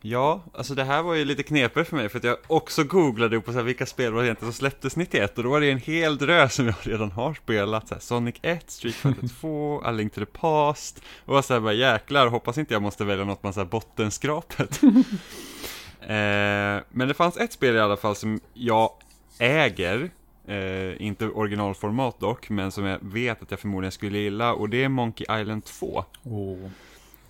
[0.00, 3.40] Ja, alltså det här var ju lite knepigt för mig för att jag också googlade
[3.40, 5.70] på så här, vilka spel var det egentligen som släpptes 91 och då var det
[5.70, 7.88] en hel drös som jag redan har spelat.
[7.88, 11.54] Så här, Sonic 1, Street Fighter 2, A Link to the Past och jag så
[11.54, 14.82] här, bara jäklar, hoppas inte jag måste välja något med så här bottenskrapet.
[16.00, 18.90] eh, men det fanns ett spel i alla fall som jag
[19.38, 20.10] äger,
[20.46, 24.84] eh, inte originalformat dock, men som jag vet att jag förmodligen skulle gilla och det
[24.84, 26.58] är Monkey Island 2 Oh.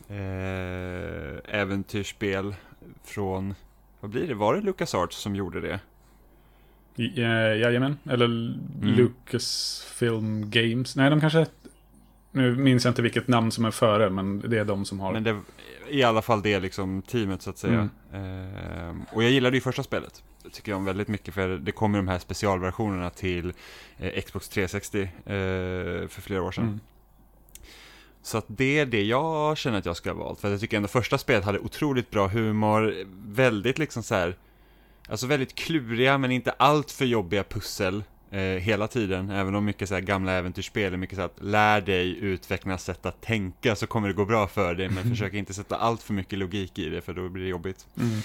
[0.09, 2.55] eh, äventyrsspel
[3.05, 3.55] från,
[4.01, 5.81] vad blir det, var det LucasArts som gjorde det?
[6.97, 7.29] I- eh,
[7.61, 7.99] Jajamän.
[8.11, 8.59] Eller Mm.
[8.83, 10.97] Lucasfilm Games.
[10.97, 11.47] Nej, de kanske...
[12.33, 15.13] Nu minns jag inte vilket namn som är före, men det är de som har...
[15.13, 15.41] Men det
[15.91, 17.89] i alla fall det liksom teamet så att säga.
[18.13, 20.23] Eh, och jag gillade ju första spelet.
[20.53, 23.53] Tycker jag om väldigt mycket för det kommer de här specialversionerna till
[23.99, 25.09] eh, Xbox 360 eh,
[26.09, 26.65] för flera år sedan.
[26.65, 26.81] Mm.
[28.23, 30.41] Så att det är det jag känner att jag ska ha valt.
[30.41, 32.95] För jag tycker ändå första spelet hade otroligt bra humor,
[33.27, 34.37] väldigt liksom så här,
[35.09, 39.31] alltså väldigt kluriga men inte allt för jobbiga pussel eh, hela tiden.
[39.31, 43.07] Även om mycket så här gamla äventyrsspel är mycket så att lär dig utveckla sätt
[43.07, 44.89] att tänka så kommer det gå bra för dig.
[44.89, 47.87] Men försök inte sätta allt för mycket logik i det för då blir det jobbigt.
[47.97, 48.21] Mm.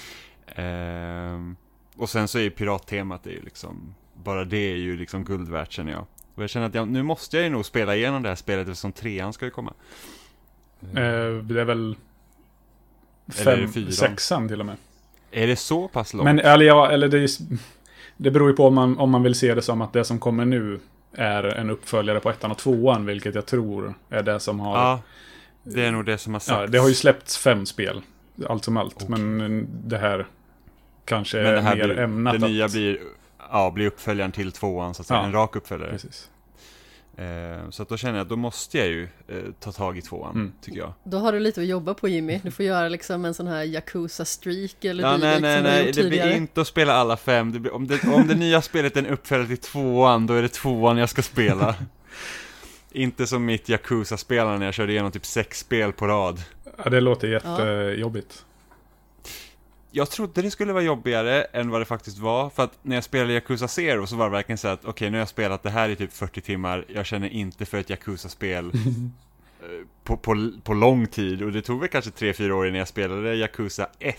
[0.46, 1.56] Ehm,
[2.00, 5.24] och sen så är ju pirattemat det är ju liksom, bara det är ju liksom
[5.24, 6.06] guld värt känner jag.
[6.34, 8.68] Och jag känner att jag, nu måste jag ju nog spela igenom det här spelet
[8.68, 9.72] eftersom trean ska ju komma.
[10.82, 11.96] Eh, det är väl...
[13.26, 13.92] Är Fem, fyran?
[13.92, 14.76] sexan till och med.
[15.30, 16.24] Är det så pass långt?
[16.24, 17.30] Men eller ja, eller det, är,
[18.16, 20.18] det beror ju på om man, om man vill se det som att det som
[20.18, 20.80] kommer nu
[21.12, 24.78] är en uppföljare på ettan och tvåan, vilket jag tror är det som har...
[24.78, 25.00] Ja,
[25.62, 26.60] det är nog det som har sagts.
[26.60, 28.02] Ja, det har ju släppts fem spel,
[28.48, 28.94] allt som allt.
[28.96, 29.08] Okej.
[29.08, 30.26] Men det här
[31.10, 32.72] kanske Men det är här mer blir, ämnat det nya att...
[32.72, 32.98] blir,
[33.50, 35.24] ja, blir uppföljaren till tvåan så att säga, Ja.
[35.26, 35.90] en rak uppföljare.
[35.90, 36.28] Precis.
[37.16, 40.02] Eh, så att då känner jag att då måste jag ju eh, ta tag i
[40.02, 40.52] tvåan, Mm.
[40.62, 40.92] tycker jag.
[41.04, 42.40] Då har du lite att jobba på Jimmy.
[42.44, 46.08] Du får göra liksom en sån här Yakuza-streak eller Ja, nej, dylikt nej, nej, det
[46.08, 47.52] blir inte att spela alla fem.
[47.52, 50.42] Det blir, om, det, om det nya spelet är en uppföljare till tvåan, då är
[50.42, 51.74] det tvåan jag ska spela.
[52.92, 56.42] inte som mitt Yakuza-spelande när jag körde igenom typ sex spel på rad.
[56.84, 58.44] Ja, det låter jättejobbigt.
[59.92, 63.04] Jag trodde det skulle vara jobbigare än vad det faktiskt var, för att när jag
[63.04, 65.70] spelade Yakuza Zero så var det verkligen så att okej, nu har jag spelat det
[65.70, 68.64] här i typ 40 timmar, jag känner inte för ett Yakuza-spel
[69.60, 72.88] eh, på, på, på lång tid, och det tog väl kanske 3-4 år innan jag
[72.88, 74.16] spelade Yakuza 1.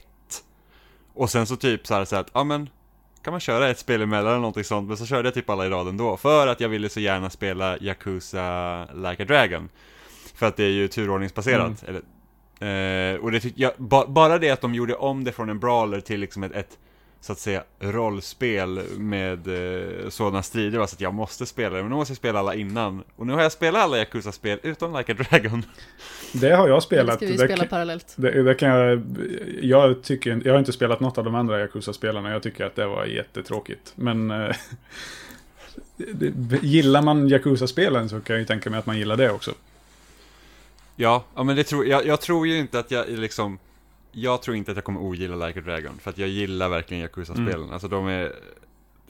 [1.14, 2.70] Och sen så typ så här, så att, ja men,
[3.24, 5.66] kan man köra ett spel emellan eller någonting sånt, men så körde jag typ alla
[5.66, 9.70] i raden då, för att jag ville så gärna spela Yakuza Like a Dragon.
[10.36, 12.02] För att det är ju turordningsbaserat, eller
[12.62, 15.60] Eh, och det tyck- jag, ba, bara det att de gjorde om det från en
[15.60, 16.78] brawler till liksom ett, ett
[17.22, 21.90] så att säga rollspel med eh, sådana strider så att jag måste spela det, men
[21.92, 23.04] nu måste jag spela alla innan.
[23.16, 25.66] Och nu har jag spelat alla Yakuza-spel utom Like a Dragon.
[26.34, 27.16] Det har jag Det spelat.
[27.16, 28.14] ska vi Det spela kan- parallellt.
[28.16, 29.02] Det, det kan jag,
[29.62, 32.32] jag, tycker, jag har inte spelat något av de andra Yakuza-spelarna.
[32.32, 33.94] Jag tycker att det var jättetråkigt.
[33.96, 34.56] Men eh,
[35.98, 39.52] det, gillar man Yakuza-spelen så kan jag ju tänka mig att man gillar det också.
[40.96, 43.60] Ja, ja men det tror jag, jag tror ju inte att jag liksom
[44.12, 47.04] Jag tror inte att jag kommer ogilla Like a Dragon, för att jag gillar verkligen
[47.04, 47.54] Yakuza-spelen.
[47.54, 47.74] Mm.
[47.74, 48.34] Alltså de är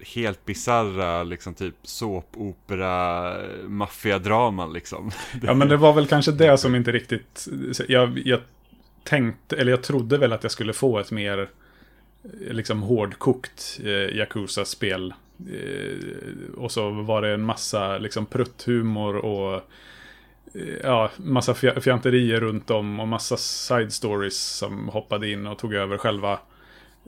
[0.06, 3.36] helt bizarra, liksom typ såpopera,
[3.67, 5.12] maffiadraman liksom.
[5.41, 7.48] Ja, men det var väl kanske det som inte riktigt...
[7.88, 8.39] Jag, jag
[9.04, 11.50] tänkte, eller jag trodde väl att jag skulle få ett mer
[12.24, 15.13] eh, liksom hårdkokt eh, Yakuza-spel.
[15.39, 19.72] Eh, och så var det en massa liksom prutthumor och
[20.54, 25.74] Eh, ja, massa fjanterier runt om och massa side stories som hoppade in och tog
[25.74, 26.40] över själva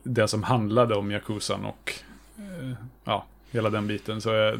[0.04, 1.94] det som handlade om Yakuzan och
[2.38, 2.72] eh,
[3.04, 4.22] ja, hela den biten.
[4.22, 4.60] Så jag,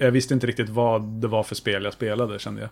[0.00, 2.70] jag visste inte riktigt vad det var för spel jag spelade kände jag.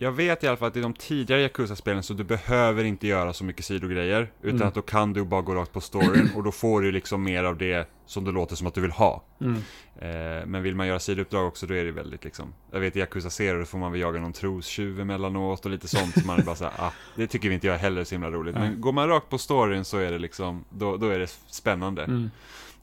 [0.00, 3.32] Jag vet i alla fall att i de tidigare Yakuza-spelen så du behöver inte göra
[3.32, 4.30] så mycket sidogrejer.
[4.42, 4.68] Utan Mm.
[4.68, 7.44] att då kan du bara gå rakt på storyn och då får du liksom mer
[7.44, 9.22] av det som det låter som att du vill ha.
[9.40, 9.54] Mm.
[9.98, 12.98] Eh, men vill man göra sidouppdrag också då är det väldigt liksom Jag vet i
[12.98, 16.38] Yakuza Zero då får man väl jaga någon trostjuv emellanåt och lite sånt som man
[16.40, 18.54] är bara såhär, ah, det tycker vi inte jag heller är så himla roligt.
[18.54, 18.70] Nej.
[18.70, 22.30] Men går man rakt på storyn så är det liksom, då, då är det spännande.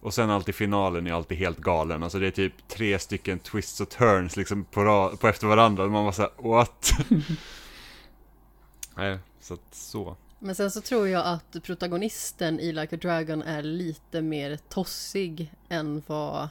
[0.05, 2.03] Och sen alltid finalen är alltid helt galen.
[2.03, 5.87] Alltså det är typ tre stycken twists och turns liksom på, på efter varandra.
[5.87, 6.91] Man bara såhär, what?
[8.95, 10.17] Nej, så att så.
[10.39, 15.51] Men sen så tror jag att protagonisten i Like a Dragon är lite mer tossig
[15.69, 16.49] än vad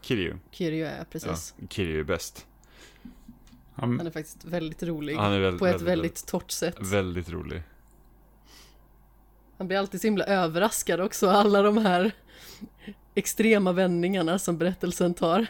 [0.00, 0.36] Kiryu.
[0.50, 1.54] Kiryu är precis.
[1.58, 2.46] Ja, Kiryu är bäst.
[3.74, 5.16] Han, Han är faktiskt väldigt rolig.
[5.16, 6.76] Han är väldigt, på ett väldigt, väldigt torrt sätt.
[6.80, 7.62] väldigt rolig.
[9.58, 12.12] Han blir alltid så himla överraskad också, alla de här
[13.14, 15.46] extrema vändningarna som berättelsen tar.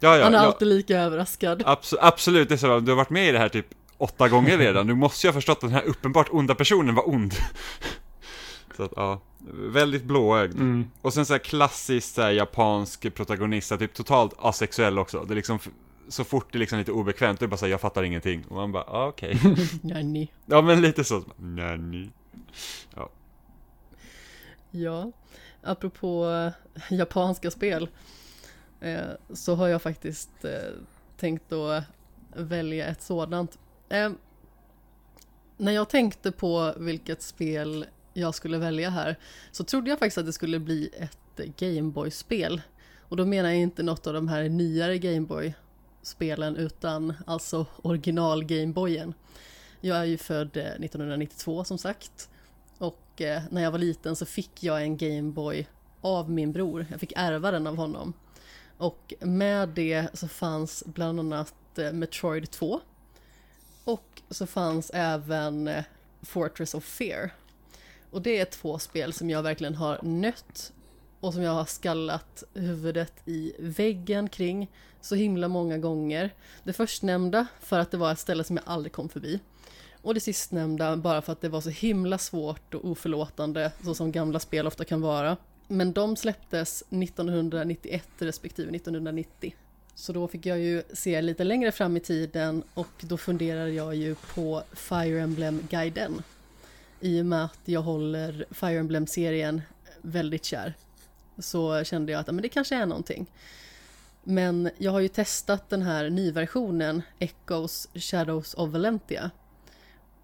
[0.00, 0.44] Ja, ja, Han är ja.
[0.44, 1.62] alltid lika överraskad.
[1.62, 2.80] Abs- absolut, det är så.
[2.80, 3.66] Du har varit med i det här typ
[3.98, 4.86] åtta gånger redan.
[4.86, 7.32] Du måste ju ha förstått att den här uppenbart onda personen var ond.
[8.76, 9.20] Så att, ja.
[9.52, 10.54] Väldigt blåögd.
[10.54, 15.24] mm, Och sen så här klassiskt så här, japansk protagonist, typ totalt asexuell också.
[15.24, 15.58] Det är liksom,
[16.08, 18.44] så fort det är liksom lite obekvämt, det är bara så här, jag fattar ingenting.
[18.48, 19.38] Och man bara, ah, okej.
[19.82, 20.28] Nanny.
[20.46, 21.24] ja men lite så.
[21.36, 22.08] Nanny.
[24.70, 25.12] Ja,
[25.62, 26.50] apropå
[26.90, 27.88] japanska spel
[28.80, 30.72] eh, så har jag faktiskt eh,
[31.16, 31.84] tänkt att
[32.34, 33.58] välja ett sådant.
[33.88, 34.10] Eh,
[35.56, 39.16] när jag tänkte på vilket spel jag skulle välja här
[39.52, 42.62] så trodde jag faktiskt att det skulle bli ett Gameboy-spel.
[42.98, 49.14] Och då menar jag inte något av de här nyare Gameboy-spelen utan alltså original Gameboyen.
[49.80, 52.29] Jag är ju född eh, 1992 som sagt
[52.80, 55.66] och eh, när jag var liten så fick jag en Gameboy
[56.00, 56.86] av min bror.
[56.90, 58.12] Jag fick ärva den av honom.
[58.78, 62.80] Och med det så fanns bland annat eh, Metroid 2.
[63.84, 65.84] Och så fanns även eh,
[66.22, 67.30] Fortress of Fear.
[68.10, 70.72] Och det är två spel som jag verkligen har nött
[71.20, 76.34] och som jag har skallat huvudet i väggen kring så himla många gånger.
[76.64, 79.40] Det förstnämnda för att det var ett ställe som jag aldrig kom förbi.
[80.02, 84.12] Och det sistnämnda bara för att det var så himla svårt och oförlåtande så som
[84.12, 85.36] gamla spel ofta kan vara.
[85.68, 89.54] Men de släpptes 1991 respektive 1990.
[89.94, 93.94] Så då fick jag ju se lite längre fram i tiden och då funderade jag
[93.94, 96.22] ju på Fire Emblem-guiden.
[97.00, 99.62] I och med att jag håller Fire Emblem-serien
[100.02, 100.74] väldigt kär
[101.38, 103.26] så kände jag att men det kanske är någonting.
[104.24, 109.30] Men jag har ju testat den här nyversionen, Echoes Shadows of Valentia.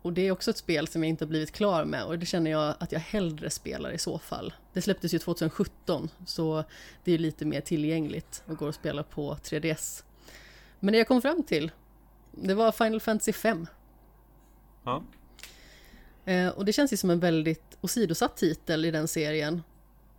[0.07, 2.27] Och det är också ett spel som jag inte har blivit klar med och det
[2.27, 4.55] känner jag att jag hellre spelar i så fall.
[4.73, 6.64] Det släpptes ju 2017 så
[7.05, 10.05] det är lite mer tillgängligt och går att spela på 3DS.
[10.81, 11.71] Men det jag kom fram till,
[12.31, 13.66] det var Final Fantasy 5.
[14.85, 15.03] Ja.
[16.25, 19.62] Eh, och det känns ju som en väldigt åsidosatt titel i den serien.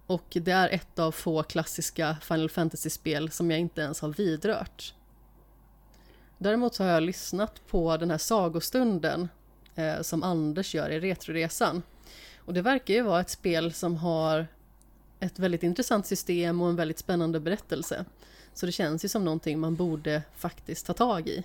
[0.07, 4.93] Och det är ett av få klassiska Final Fantasy-spel som jag inte ens har vidrört.
[6.37, 9.27] Däremot så har jag lyssnat på den här sagostunden
[9.77, 11.83] eh, som Anders gör i Retroresan.
[12.37, 14.47] Och det verkar ju vara ett spel som har
[15.19, 18.05] ett väldigt intressant system och en väldigt spännande berättelse.
[18.53, 21.43] Så det känns ju som någonting man borde faktiskt ta tag i.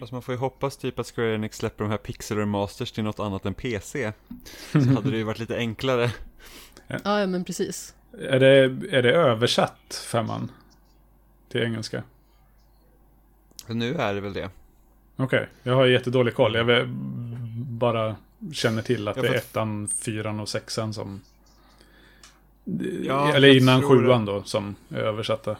[0.00, 3.04] Fast man får ju hoppas typ att Square Enix släpper de här Pixel Remasters till
[3.04, 4.12] något annat än PC.
[4.72, 6.10] Så hade det ju varit lite enklare.
[6.86, 7.94] Ja, ja men precis.
[8.12, 8.48] är, det,
[8.96, 10.52] är det översatt, femman?
[11.48, 12.02] Till engelska?
[13.66, 14.50] Nu är det väl det.
[15.16, 16.54] Okej, jag har jättedålig koll.
[16.54, 16.88] Jag
[17.68, 18.16] bara
[18.52, 21.20] känner till att Ja, det är ettan, fyran och sexan som...
[23.04, 25.56] Ja, Eller jag innan sjuan då, som är översatta.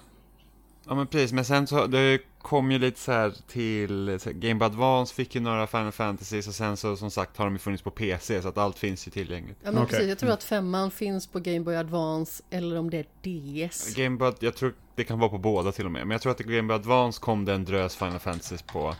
[0.88, 4.36] Ja men precis, men sen så det kom ju lite så här till så här,
[4.36, 7.54] Game Boy Advance fick ju några Final Fantasies och sen så som sagt har de
[7.54, 9.58] ju funnits på PC så att allt finns ju tillgängligt.
[9.62, 9.88] Ja men Okej.
[9.90, 13.94] precis, jag tror att femman finns på Game Boy Advance eller om det är DS.
[13.94, 16.32] Game Boy, jag tror det kan vara på båda till och med, men jag tror
[16.32, 18.94] att Game Boy Advance kom det en drös Final Fantasies på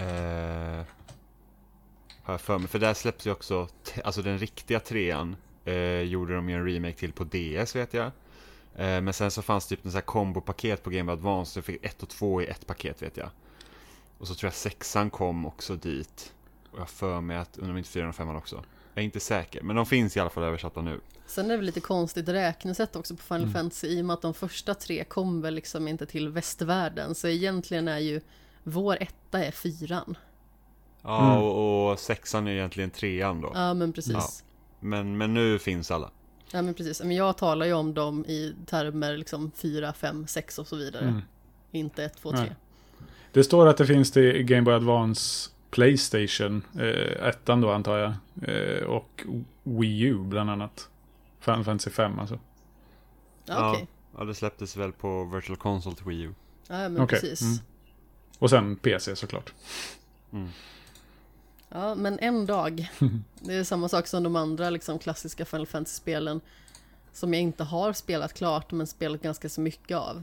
[0.00, 0.84] eh,
[2.22, 3.68] Har jag för mig, för där släpps ju också,
[4.04, 8.10] alltså den riktiga trean eh, gjorde de ju en remake till på DS vet jag.
[8.76, 11.52] Eh, men sen så fanns det typ en sån här kombopaket på Game Boy Advance,
[11.52, 13.30] så fick ett och två i ett paket vet jag.
[14.18, 16.32] Och så tror jag sexan kom också dit.
[16.70, 18.64] Och jag har för mig att undrar om inte 4 och 5 också.
[18.94, 21.00] Jag är inte säker, men de finns i alla fall översatta nu.
[21.26, 23.52] Sen är det väl lite konstigt räknesätt också på Final Mm.
[23.54, 27.14] Fantasy i och med att de första tre kom väl liksom inte till västvärlden.
[27.14, 28.20] Så egentligen är ju
[28.70, 30.16] vår etta är fyran.
[31.02, 31.42] Ja, Mm.
[31.42, 33.52] och, och sexan är egentligen trean då.
[33.54, 34.12] Ja men precis.
[34.12, 34.28] Ja.
[34.80, 36.10] Men, men nu finns alla.
[36.52, 37.00] Ja men precis.
[37.02, 41.04] Men jag talar ju om dem i termer liksom 4, 5, 6 och så vidare.
[41.04, 41.22] Mm.
[41.70, 42.46] Inte 1, 2, Nej.
[42.46, 42.54] 3.
[43.32, 48.12] Det står att det finns till Game Boy Advance Playstation, eh, ettan då antar jag,
[48.48, 49.24] eh, och
[49.62, 50.88] Wii U bland annat.
[51.40, 52.38] Final Fantasy 5 alltså.
[53.44, 53.86] Ja, okej.
[54.18, 56.34] Ja, det släpptes väl på Virtual Console till Wii U.
[56.68, 57.42] Ja men Okej, precis.
[57.42, 57.58] mm.
[58.40, 59.52] Och sen PC såklart.
[60.32, 60.48] Mm.
[61.68, 62.88] Ja men en dag.
[63.40, 66.40] Det är samma sak som de andra liksom klassiska Final Fantasy-spelen.
[67.12, 70.22] Som jag inte har spelat klart men spelat ganska så mycket av.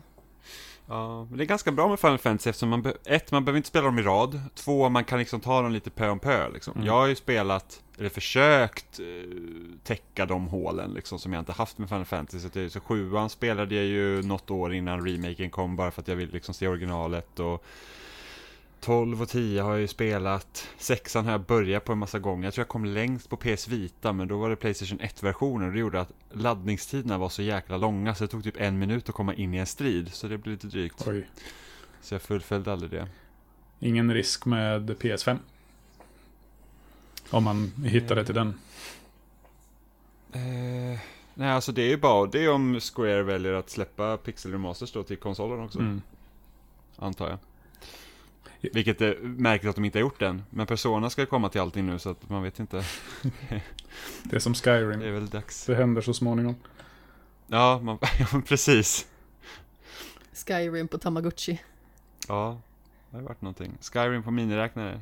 [0.90, 3.58] Ja, men det är ganska bra med Final Fantasy eftersom man, be- ett, man behöver
[3.58, 4.42] inte spela dem i rad.
[4.56, 6.74] Två, man kan liksom ta dem lite pö om pö liksom.
[6.74, 6.86] Mm.
[6.86, 9.06] Jag har ju spelat, eller försökt eh,
[9.84, 12.40] täcka de hålen liksom som jag inte haft med Final Fantasy.
[12.40, 16.08] Så, det, så sjuan spelade jag ju något år innan remaken kom bara för att
[16.08, 17.64] jag ville liksom se originalet och
[18.80, 20.68] 12 och 10 har jag ju spelat.
[20.78, 22.44] Sexan har jag börjat på en massa gånger.
[22.48, 25.74] Jag tror jag kom längst på PS Vita, men då var det Playstation 1-versionen och
[25.74, 29.16] det gjorde att laddningstiderna var så jäkla långa så det tog typ en minut att
[29.16, 30.14] komma in i en strid.
[30.14, 31.08] Så det blev lite drygt.
[31.08, 31.28] Oj.
[32.02, 33.08] Så jag fullföljde aldrig det.
[33.80, 35.38] Ingen risk med PS5.
[37.30, 38.48] Om man hittade till den.
[40.32, 41.00] Eh,
[41.34, 44.92] nej, alltså det är ju bara det är om Square väljer att släppa Pixel Remasters
[44.92, 46.02] då till konsolen också, Mm.
[46.96, 47.38] antar jag.
[48.62, 50.44] Vilket är märkligt att de inte har gjort än.
[50.50, 52.84] Men Persona ska ju komma till allting nu så att man vet inte.
[54.24, 55.02] Det är som Det Skyrim.
[55.02, 55.66] är väl dags.
[55.66, 56.56] Det händer så småningom.
[57.48, 59.08] Ja, man, ja precis.
[60.48, 61.62] Skyrim på Tamagotchi.
[62.28, 62.62] Ja,
[63.10, 63.78] det har varit någonting.
[63.94, 65.02] Skyrim på miniräknare.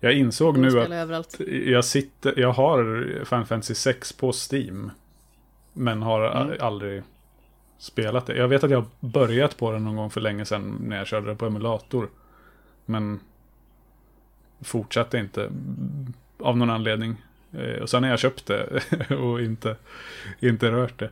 [0.00, 1.40] Jag insåg nu att överallt.
[1.66, 2.84] jag, sitter, jag har
[3.24, 4.90] Final Fantasy 6 på Steam.
[5.72, 6.56] Men har Mm.
[6.60, 7.02] aldrig
[7.82, 8.36] spelat det.
[8.36, 11.06] Jag vet att jag har börjat på den någon gång för länge sedan när jag
[11.06, 12.10] körde det på emulator.
[12.84, 13.20] Men
[14.60, 15.50] fortsatte inte
[16.38, 17.16] av någon anledning.
[17.52, 19.76] Eh, Och sen har jag köpt det och inte,
[20.40, 21.10] inte rört det.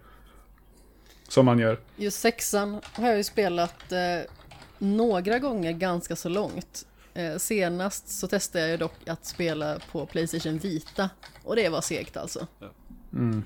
[1.29, 1.79] Som man gör.
[1.97, 4.31] Just sexan har jag ju spelat eh,
[4.79, 6.87] några gånger ganska så långt.
[7.15, 11.11] Eh, senast så testade jag ju dock att spela på Playstation Vita.
[11.45, 12.47] Och det var segt alltså.
[13.13, 13.45] Mm.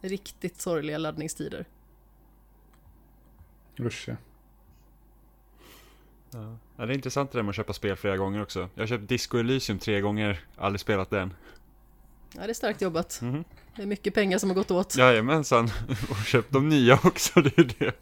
[0.00, 1.64] Riktigt sorgliga laddningstider.
[3.80, 4.16] Usch ja.
[6.32, 6.56] Ja.
[6.76, 8.68] det är intressant det där med att köpa spel flera gånger också.
[8.74, 11.34] Jag har köpt Disco Elysium tre gånger, aldrig spelat den.
[12.34, 13.18] Ja, det är starkt jobbat.
[13.22, 13.44] Mhm.
[13.76, 14.96] Det är mycket pengar som har gått åt.
[14.96, 15.64] Jajamensan,
[16.10, 17.94] och köpt de nya också, det är det.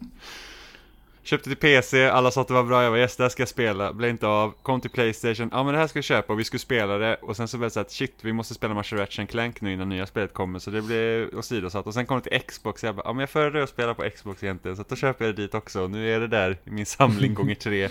[1.23, 3.41] Köpte till PC, alla sa att det var bra, jag var yes, det här ska
[3.41, 6.33] jag spela, blev inte av, kom till Playstation, ja men det här ska vi köpa.
[6.33, 7.15] Och vi skulle spela det.
[7.15, 9.73] Och sen så blev det så att shit, vi måste spela Master Ratchet Clank nu
[9.73, 10.59] innan nya spelet kommer.
[10.59, 11.87] Så det blev åsidosatt.
[11.87, 14.09] Och sen kom det till Xbox, jag bara, ja men jag föredrar att spela på
[14.09, 15.81] Xbox egentligen så att då köper jag det dit också.
[15.81, 17.89] Och nu är det där i min samling gånger tre.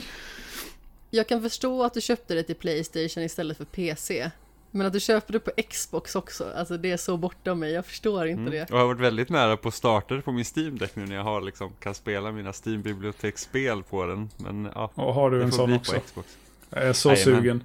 [1.10, 4.30] Jag kan förstå att du köpte det till Playstation istället för PC.
[4.70, 7.86] Men att du köper det på Xbox också, alltså det är så bortom mig, jag
[7.86, 8.52] förstår inte Mm.
[8.52, 8.62] det.
[8.62, 9.70] Och jag har varit väldigt nära på
[10.08, 13.82] det på min Steam Deck nu när jag har liksom, kan spela mina Steam biblioteksspel
[13.82, 14.90] på den, men ja.
[14.94, 15.92] Och har du en sån också?
[15.92, 16.36] på Xbox.
[16.70, 17.36] Jag är så Jajamän.
[17.40, 17.64] sugen.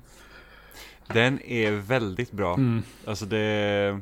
[1.08, 2.54] Den är väldigt bra.
[2.54, 2.84] Mm.
[3.06, 4.02] Alltså det...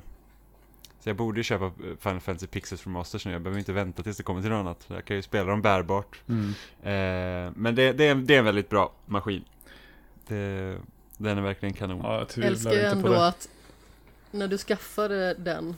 [1.00, 4.18] Så jag borde ju köpa Final Fantasy Pixels Remasters nu, jag behöver inte vänta tills
[4.18, 4.86] det kommer till något annat.
[4.88, 6.22] Jag kan ju spela dem bärbart.
[6.30, 6.50] Mm.
[6.84, 9.44] Eh, men det, det, är, det är en väldigt bra maskin.
[10.28, 10.78] Det,
[11.24, 12.00] den är verkligen kanon.
[12.04, 13.28] Ja, jag älskar ju inte på ändå det.
[13.28, 13.48] att
[14.32, 15.76] när du skaffade den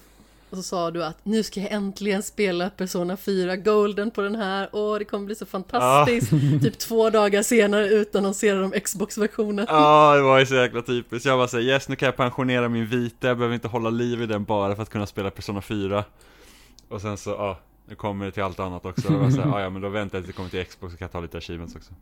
[0.49, 4.36] och så sa du att nu ska jag äntligen spela Persona 4 Golden på den
[4.36, 6.29] här, åh det kommer bli så fantastiskt.
[6.62, 9.65] typ två dagar senare utannonserar de Xbox-versionen.
[9.70, 11.26] Ja, det var ju så jäkla typiskt.
[11.26, 14.22] Jag bara säger yes, nu kan jag pensionera min vita, jag behöver inte hålla liv
[14.22, 16.03] i den bara för att kunna spela Persona 4.
[16.88, 19.07] Och sen så, ja, nu kommer det till allt annat också.
[19.07, 20.97] Och jag bara "Ja, ja, men då väntar jag tills det kommer till Xbox så
[20.97, 21.93] kan jag ta lite achievements också.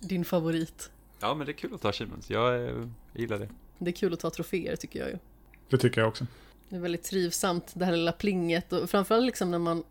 [0.00, 0.90] Din favorit.
[1.24, 2.30] Ja, men det är kul att ta achievements.
[2.30, 3.48] Jag, eh, jag gillar det.
[3.78, 5.18] Det är kul att ta troféer tycker jag ju.
[5.68, 6.26] Det tycker jag också.
[6.68, 9.84] Det är väldigt trivsamt det här lilla plinget och framförallt liksom när man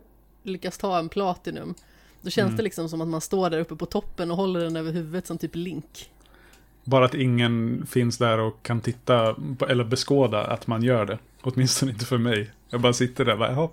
[0.44, 1.74] lyckas ta en Platinum.
[2.22, 2.58] Då känns Mm.
[2.58, 5.28] det liksom som att man står där uppe på toppen och håller den över huvudet
[5.28, 6.10] som typ Link.
[6.84, 11.18] Bara att ingen finns där och kan titta på, eller beskåda att man gör det.
[11.42, 12.52] Åtminstone inte för mig.
[12.70, 13.70] Jag bara sitter där och bara, jaha.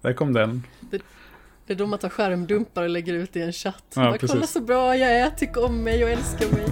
[0.00, 0.62] Där kom den.
[0.80, 1.02] Det
[1.72, 3.84] är då man tar skärmdumpar och lägger ut i en chatt.
[3.94, 4.18] Ja, bara.
[4.18, 6.66] Kolla så bra jag är, tyck om mig och älskar mig.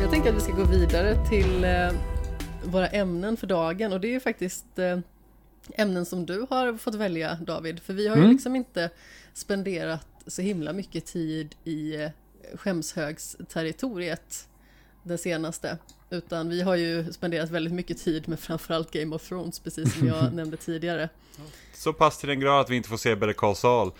[0.00, 1.90] Jag tänker att vi ska gå vidare till eh,
[2.64, 4.98] våra ämnen för dagen och det är ju faktiskt eh,
[5.74, 7.80] ämnen som du har fått välja David.
[7.80, 8.32] För vi har ju Mm.
[8.32, 8.90] liksom inte
[9.34, 12.10] spenderat så himla mycket tid i eh,
[12.54, 14.48] skämshögsterritoriet
[15.02, 15.78] det senaste.
[16.10, 20.08] Utan vi har ju spenderat väldigt mycket tid med framförallt Game of Thrones, precis som
[20.08, 21.08] jag nämnde tidigare.
[21.74, 23.92] Så pass till den grad att vi inte får se Better Call Saul.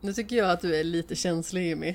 [0.00, 1.94] Nu tycker jag att du är lite känslig Jimmy.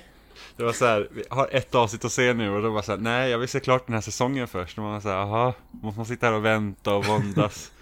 [0.57, 2.91] Det var så här, vi har ett avsnitt att se nu och då var så
[2.91, 4.77] här, nej jag vill se klart den här säsongen först.
[4.77, 7.71] Och man var så här, jaha, måste man sitta här och vänta och våndas?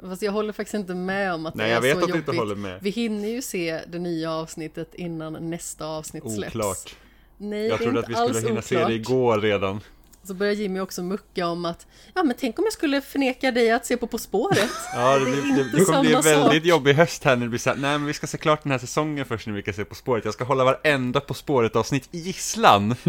[0.00, 2.08] Fast jag håller faktiskt inte med om att nej det är jag vet så att
[2.10, 2.28] jobbigt.
[2.28, 2.78] inte håller med.
[2.82, 6.54] Vi hinner ju se det nya avsnittet innan nästa avsnitt släpps.
[6.56, 6.96] Oklart.
[7.38, 8.88] Nej, Jag det är trodde inte att vi skulle hinna se oklart.
[8.88, 9.80] det igår redan.
[10.26, 13.70] Så börjar Jimmy också mucka om att Ja men tänk om jag skulle förneka dig
[13.70, 16.22] att se på På spåret Ja, det, Det blir, inte det, det kommer bli en
[16.22, 18.62] väldigt jobbig höst här när det blir så här, nej men vi ska se klart
[18.62, 20.24] den här säsongen först när vi kan se På spåret.
[20.24, 22.94] Jag ska hålla varenda På spåret avsnitt i gisslan.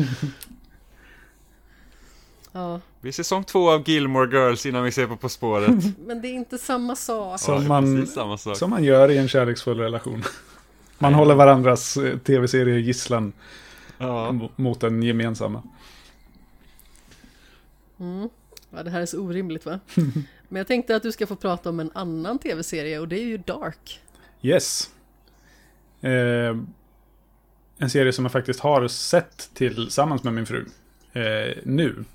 [2.58, 5.70] Ja, Vi är säsong två av Gilmore Girls innan vi ser på På spåret.
[6.06, 8.58] men det är inte samma sak Som Ja, man- samma sak.
[8.58, 10.24] Som man gör i en kärleksfull relation.
[10.97, 13.34] Man håller varandras eh, tv-serie gisslan
[13.97, 14.36] Ja.
[14.56, 15.64] mot den gemensamma.
[17.99, 18.30] mm.
[18.70, 19.80] Ja det här är så orimligt va
[20.49, 23.26] Men jag tänkte att du ska få prata om en annan tv-serie och det är
[23.26, 23.99] ju Dark
[24.41, 24.89] Yes.
[26.01, 26.58] Eh,
[27.78, 30.66] en serie som jag faktiskt har sett tillsammans med min fru.
[31.14, 32.06] Eh, nu.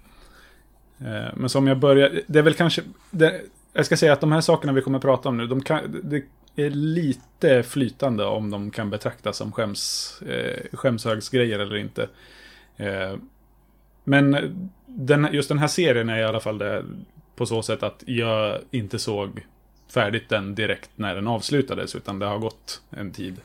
[1.05, 2.21] Eh, men som jag börjar...
[2.27, 2.83] Det är väl kanske...
[3.11, 3.41] Det,
[3.73, 6.01] jag ska säga att de här sakerna vi kommer att prata om nu, de kan,
[6.05, 6.25] det
[6.57, 12.09] är lite flytande om de kan betraktas som skäms, eh, skämshögsgrejer eller inte.
[12.77, 13.17] Eh,
[14.05, 14.37] men
[14.87, 16.85] den, just den här serien är i alla fall det
[17.37, 19.47] på så sätt att jag inte såg
[19.89, 23.41] färdigt den direkt när den avslutades, utan det har gått en tid.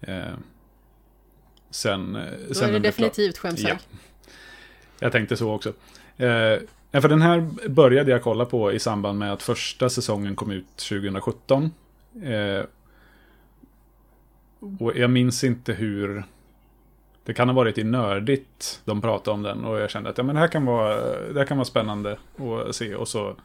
[0.00, 0.22] Eh,
[1.70, 2.18] sen,
[2.48, 3.98] Då sen är det definitivt skämshög Ja.
[4.98, 5.72] Jag tänkte så också.
[6.20, 10.50] Eh, för den här började jag kolla på i samband med att första säsongen kom
[10.50, 11.70] ut 2017.
[12.22, 12.64] Eh,
[14.78, 16.24] och jag minns inte hur...
[17.24, 20.24] Det kan ha varit i nördigt de pratade om den och jag kände att ja,
[20.24, 20.94] men det, här kan vara,
[21.32, 22.16] det här kan vara spännande
[22.68, 22.94] att se.
[22.94, 23.36] Och så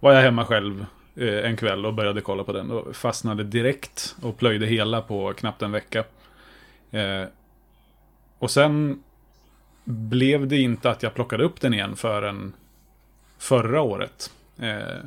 [0.00, 0.86] var jag hemma själv
[1.16, 5.32] eh, en kväll och började kolla på den och fastnade direkt och plöjde hela på
[5.32, 6.04] knappt en vecka.
[6.90, 7.24] Eh,
[8.38, 9.02] och sen
[9.84, 12.52] blev det inte att jag plockade upp den igen förrän
[13.38, 14.32] förra året.
[14.58, 14.98] Eh,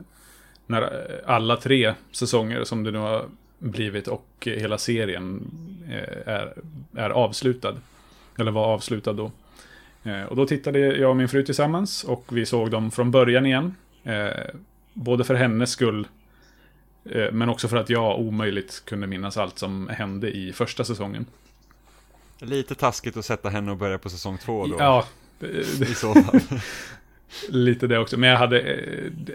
[0.67, 3.25] när eh, alla tre säsonger som det nu har
[3.59, 5.51] blivit och hela serien
[5.89, 6.53] eh, är,
[6.95, 7.75] är avslutad.
[8.37, 9.31] Eller var avslutad då.
[10.03, 13.45] Eh, och då tittade jag och min fru tillsammans och vi såg dem från början
[13.45, 13.75] igen.
[14.03, 14.55] Eh,
[14.93, 16.07] både för hennes skull
[17.05, 21.25] eh, men också för att jag omöjligt kunde minnas allt som hände i första säsongen.
[22.39, 24.75] Lite taskigt att sätta henne och börja på säsong två då.
[24.79, 25.05] Ja,
[25.79, 26.39] I så fall.
[27.49, 28.17] Lite det också.
[28.17, 28.59] Men jag hade,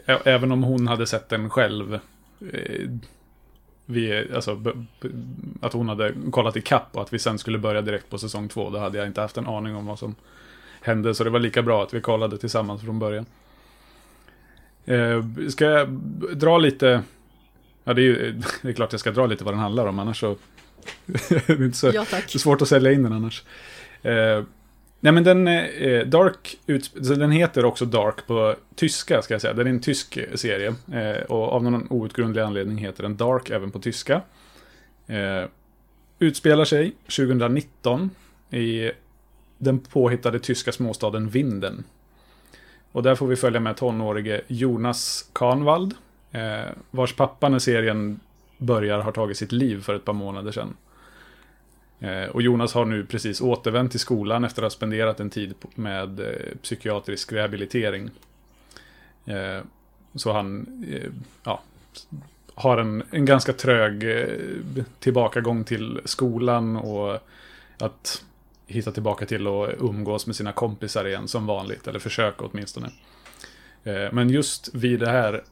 [0.06, 1.94] eh, även om hon hade sett den själv.
[2.52, 2.90] Eh,
[3.86, 4.62] vi, alltså,
[5.60, 8.48] att hon hade kollat i kapp och att vi sen skulle börja direkt på säsong
[8.48, 8.70] två.
[8.70, 10.14] Då hade jag inte haft en aning om vad som
[10.80, 11.14] hände.
[11.14, 13.26] Så det var lika bra att vi kollade tillsammans från början.
[14.84, 15.88] Eh, ska jag
[16.36, 17.02] dra lite...
[17.84, 18.32] Ja, det är ju
[18.62, 19.98] det är klart jag ska dra lite vad den handlar om.
[19.98, 20.36] Annars så...
[21.28, 23.42] det är inte så, Ja tack det är svårt att sälja in den annars.
[24.02, 24.42] Eh,
[25.00, 26.58] nej men den, eh, Dark,
[27.02, 29.54] så den heter också Dark på tyska ska jag säga.
[29.54, 30.74] Den är en tysk serie.
[30.92, 34.22] Eh, och av någon outgrundlig anledning heter den Dark även på tyska.
[35.06, 35.44] Eh,
[36.18, 38.10] utspelar sig 2019
[38.50, 38.90] i
[39.58, 41.84] den påhittade tyska småstaden Vinden.
[42.92, 45.94] Och där får vi följa med tonårige Jonas Kahnwald.
[46.32, 48.20] Eh, vars pappa när serien
[48.60, 50.76] börjar har tagit sitt liv för ett par månader sedan.
[52.00, 55.54] Eh, och Jonas har nu precis återvänt till skolan efter att ha spenderat en tid
[55.74, 58.10] med eh, psykiatrisk rehabilitering.
[59.24, 59.60] Eh,
[60.14, 60.66] så han
[61.44, 61.62] ja,
[62.54, 64.04] har en, en ganska trög
[64.98, 67.18] tillbakagång till skolan och
[67.78, 68.24] att
[68.66, 72.90] hitta tillbaka till att umgås med sina kompisar igen som vanligt, eller försöka åtminstone.
[74.12, 75.44] Men just vid det här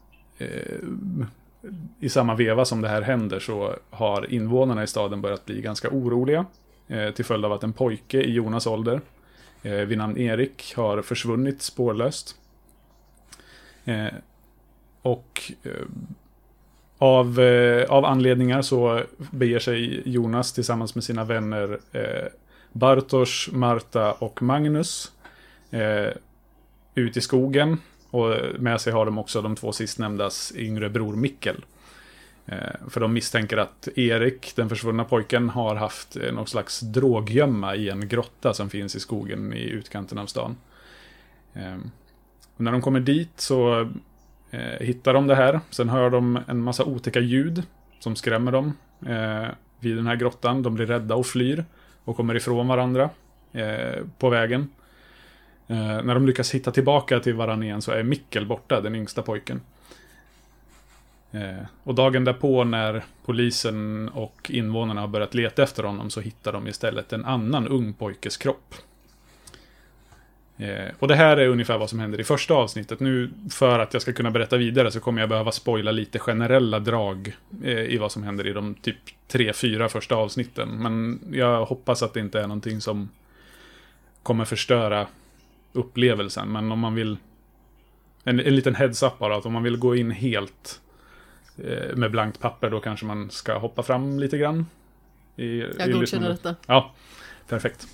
[2.01, 5.89] i samma veva som det här händer så har invånarna i staden börjat bli ganska
[5.89, 6.47] oroliga.
[6.89, 9.01] Eh, till följd av att en pojke i Jonas ålder
[9.63, 12.37] eh, vid namn Erik har försvunnit spårlöst.
[13.85, 14.07] Eh,
[15.03, 15.73] och eh,
[16.99, 22.29] av, eh, av anledningar så beger sig Jonas tillsammans med sina vänner eh,
[22.73, 25.13] Bartosz, Marta och Magnus
[25.71, 26.13] eh,
[26.95, 27.79] ut i skogen.
[28.11, 31.65] Och med sig har de också de två sistnämndas yngre bror Mikkel.
[32.49, 37.77] Eh, för de misstänker att Erik, den försvunna pojken, har haft eh, någon slags droggömma
[37.77, 40.57] i en grotta som finns i skogen i utkanten av stan.
[41.55, 41.91] Ehm,
[42.57, 43.81] och när de kommer dit så
[44.51, 45.61] eh, hittar de det här.
[45.71, 47.63] Sen hör de en massa otäcka ljud
[48.01, 48.73] som skrämmer dem
[49.81, 50.63] vid den här grottan.
[50.63, 51.65] De blir rädda och flyr
[52.05, 53.11] och kommer ifrån varandra
[54.19, 54.69] på vägen.
[55.69, 59.23] Eh, när de lyckas hitta tillbaka till varandra igen så är Mikkel borta, den yngsta
[59.23, 59.61] pojken.
[61.33, 66.53] Eh, och dagen därpå när polisen och invånarna har börjat leta efter honom så hittar
[66.53, 68.75] de istället en annan ung pojkes kropp.
[70.59, 73.01] Eh, och det här är ungefär vad som händer i första avsnittet.
[73.01, 76.79] Nu, för att jag ska kunna berätta vidare så kommer jag behöva spoila lite generella
[76.79, 78.97] drag eh, i vad som händer i de typ
[79.29, 80.69] tre, fyra första avsnitten.
[80.69, 83.09] Men jag hoppas att det inte är någonting som
[84.23, 85.07] kommer förstöra
[85.79, 86.53] upplevelsen.
[86.53, 87.17] Men om man vill...
[88.25, 90.81] En, en liten heads-up bara, att om man vill gå in helt
[91.65, 94.67] eh, med blankt papper då kanske man ska hoppa fram lite grann.
[95.37, 96.55] I, Jag i godkänner detta.
[96.67, 96.95] Ja,
[97.49, 97.89] perfekt.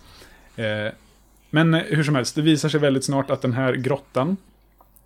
[0.57, 0.93] Eh,
[1.51, 4.37] men eh, hur som helst, det visar sig väldigt snart att den här grottan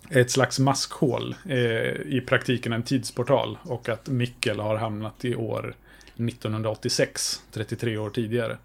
[0.08, 1.34] är ett slags maskhål.
[1.48, 1.58] Eh,
[2.06, 3.58] I praktiken en tidsportal.
[3.62, 5.74] Och att Mikkel har hamnat i år
[6.16, 8.58] 1986, 33 år tidigare.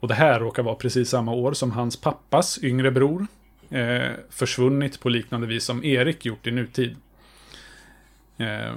[0.00, 3.26] Och det här råkar vara precis samma år som hans pappas yngre bror
[3.70, 6.96] eh, försvunnit på liknande vis som Erik gjort i nutid.
[8.36, 8.74] Eh,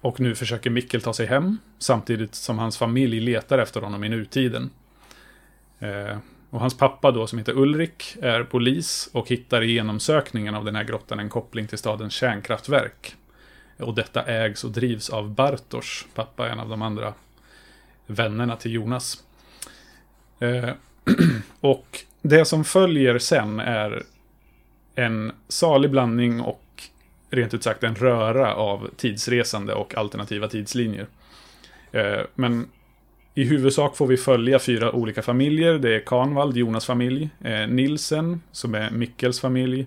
[0.00, 4.08] och nu försöker Mikkel ta sig hem, samtidigt som hans familj letar efter honom i
[4.08, 4.70] nutiden.
[5.78, 6.18] Eh,
[6.50, 10.76] och hans pappa då, som heter Ulrik, är polis och hittar i genomsökningen av den
[10.76, 13.16] här grottan en koppling till stadens kärnkraftverk.
[13.78, 17.14] Och detta ägs och drivs av Bartosz, pappa, en av de andra
[18.06, 19.24] vännerna till Jonas.
[20.40, 20.70] Eh,
[21.60, 24.02] och det som följer sen är
[24.94, 26.64] en salig blandning och
[27.30, 31.06] rent ut sagt en röra av tidsresande och alternativa tidslinjer.
[31.92, 32.68] Eh, men
[33.34, 35.78] i huvudsak får vi följa fyra olika familjer.
[35.78, 39.86] Det är Kahnwald, Jonas familj, eh, Nilsen, som är Mickels familj,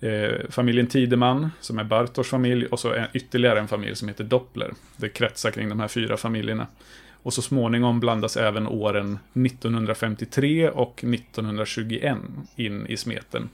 [0.00, 4.24] eh, familjen Tideman, som är Bartors familj, och så är ytterligare en familj som heter
[4.24, 4.70] Doppler.
[4.96, 6.66] Det kretsar kring de här fyra familjerna.
[7.22, 12.18] Och så småningom blandas även åren 1953 och 1921
[12.56, 13.48] in i smeten.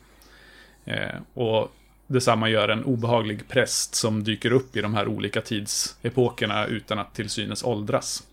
[0.84, 1.72] Eh, och
[2.06, 7.14] detsamma gör en obehaglig präst som dyker upp i de här olika tidsepokerna utan att
[7.14, 8.26] till synes åldras.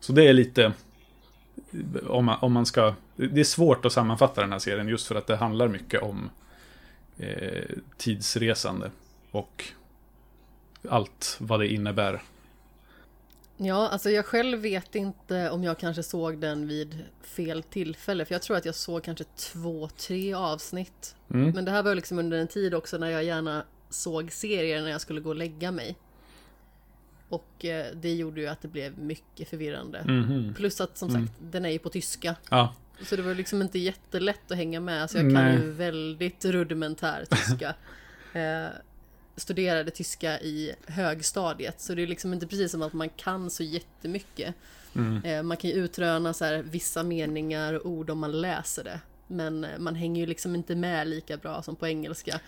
[0.00, 0.72] Så det är lite...
[2.06, 2.94] Om man, om man ska...
[3.16, 6.30] Det är svårt att sammanfatta den här serien just för att det handlar mycket om
[7.18, 7.64] eh,
[7.96, 8.90] tidsresande.
[9.30, 9.64] Och
[10.88, 12.22] allt vad det innebär.
[13.62, 18.24] Ja, alltså jag själv vet inte om jag kanske såg den vid fel tillfälle.
[18.24, 21.16] För jag tror att jag såg kanske två, tre avsnitt.
[21.30, 21.50] Mm.
[21.50, 24.90] Men det här var liksom under en tid också när jag gärna såg serier när
[24.90, 25.96] jag skulle gå och lägga mig.
[27.28, 30.04] Och eh, det gjorde ju att det blev mycket förvirrande.
[30.04, 30.54] Mhm.
[30.54, 32.36] Plus att som sagt, den är ju på tyska.
[32.50, 35.10] Ja, Så det var liksom inte jättelätt att hänga med.
[35.10, 35.54] Så jag kan Nej.
[35.54, 37.74] ju väldigt rudimentär tyska.
[39.40, 41.80] studerade tyska i högstadiet.
[41.80, 44.54] Så det är liksom inte precis som att man kan så jättemycket.
[44.94, 45.24] Mm.
[45.24, 49.00] Eh, man kan ju utröna så här, vissa meningar och ord om man läser det.
[49.26, 52.40] Men eh, man hänger ju liksom inte med lika bra som på engelska.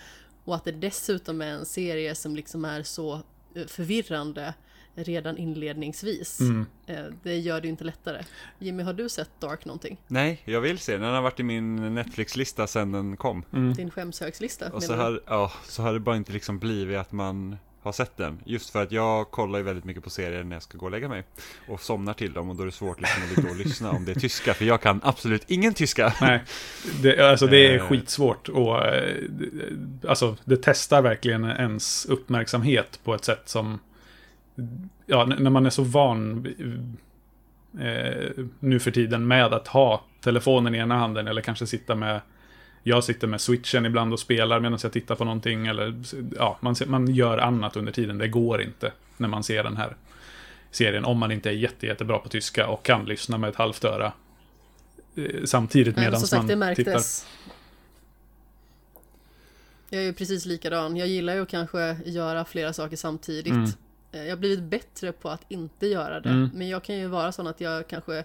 [0.45, 3.21] Och att det dessutom är en serie som liksom är så
[3.55, 4.55] eh, förvirrande
[4.95, 6.41] redan inledningsvis.
[6.41, 6.67] Mm.
[6.87, 8.23] Eh, Det gör det ju inte lättare.
[8.59, 9.97] Jimmy, har du sett Dark någonting?
[10.07, 11.01] Nej, jag vill se den.
[11.01, 13.45] Den har varit i min Netflix-lista sedan den kom.
[13.53, 13.75] Mm.
[13.75, 14.73] Din skämshögslista?
[14.73, 18.17] Och så har, ja, så har det bara inte liksom blivit att man har sett
[18.17, 18.41] den.
[18.45, 20.91] Just för att jag kollar ju väldigt mycket på serier när jag ska gå och
[20.91, 21.25] lägga mig.
[21.69, 24.05] Och somnar till dem och då är det svårt liksom att ligga och lyssna om
[24.05, 24.55] det är tyska.
[24.55, 26.15] För jag kan absolut ingen tyska.
[26.21, 26.43] Nej,
[27.03, 27.89] det, alltså det är Eh.
[27.89, 29.27] skitsvårt och eh,
[30.09, 33.79] alltså det testar verkligen ens uppmärksamhet på ett sätt som
[35.07, 36.47] ja, när man är så van
[37.81, 38.31] eh,
[38.61, 42.21] nu för tiden med att ha telefonen i ena handen eller kanske sitta med
[42.83, 46.03] jag sitter med switchen ibland och spelar medan jag tittar på någonting eller
[46.37, 48.19] ja, man, man gör annat under tiden.
[48.19, 49.97] Det går inte när man ser den här
[50.71, 53.85] serien om man inte är jätte, jättebra på tyska och kan lyssna med ett halvt
[53.85, 54.13] öra
[55.17, 57.03] eh, samtidigt medan det man tittar.
[59.91, 60.97] Jag är ju precis likadan.
[60.97, 63.53] Jag gillar ju att kanske göra flera saker samtidigt.
[63.53, 63.71] Mm.
[64.13, 66.29] Eh, Jag har blivit bättre på att inte göra det.
[66.29, 66.51] Mm.
[66.55, 68.25] Men jag kan ju vara sån att jag kanske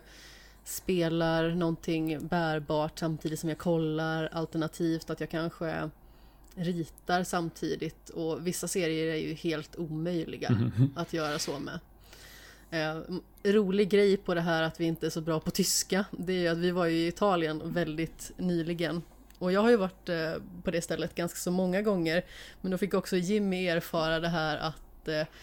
[0.63, 4.29] spelar någonting bärbart samtidigt som jag kollar.
[4.31, 5.89] Alternativt att jag kanske
[6.55, 8.09] ritar samtidigt.
[8.09, 10.93] Och vissa serier är ju helt omöjliga Mhm.
[10.95, 11.79] att göra så med.
[12.71, 13.01] Eh,
[13.43, 16.37] rolig grej på det här att vi inte är så bra på tyska, det är
[16.39, 19.01] ju att vi var ju i Italien väldigt nyligen.
[19.39, 20.33] Och jag har ju varit eh,
[20.63, 22.25] på det stället ganska så många gånger.
[22.61, 24.57] Men då fick också Jimmy erfara det här
[25.07, 25.33] att eh,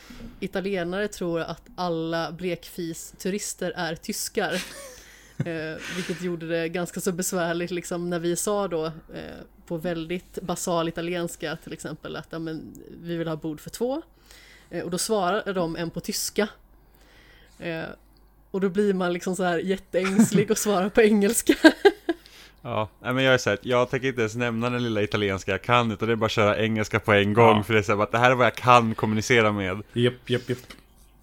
[0.41, 4.63] italienare tror att alla blekfis-turister är tyskar.
[5.39, 10.43] Eh, vilket gjorde det ganska så besvärligt liksom när vi sa då eh, på väldigt
[10.43, 14.03] basal italienska till exempel att ja, men, vi vill ha bord för två.
[14.71, 16.49] Eh, och då svarade de en på tyska.
[17.59, 17.85] Eh,
[18.51, 21.55] och då blir man liksom så här jätteängslig och svarar på engelska.
[22.67, 25.63] Ja, men jag är så här, jag tänker inte ens nämna den lilla italienska jag
[25.63, 27.63] kan, utan det är bara att köra engelska på en gång, Ja.
[27.63, 29.83] för det är så här, att det här är vad jag kan kommunicera med.
[29.93, 30.59] Japp, japp, japp.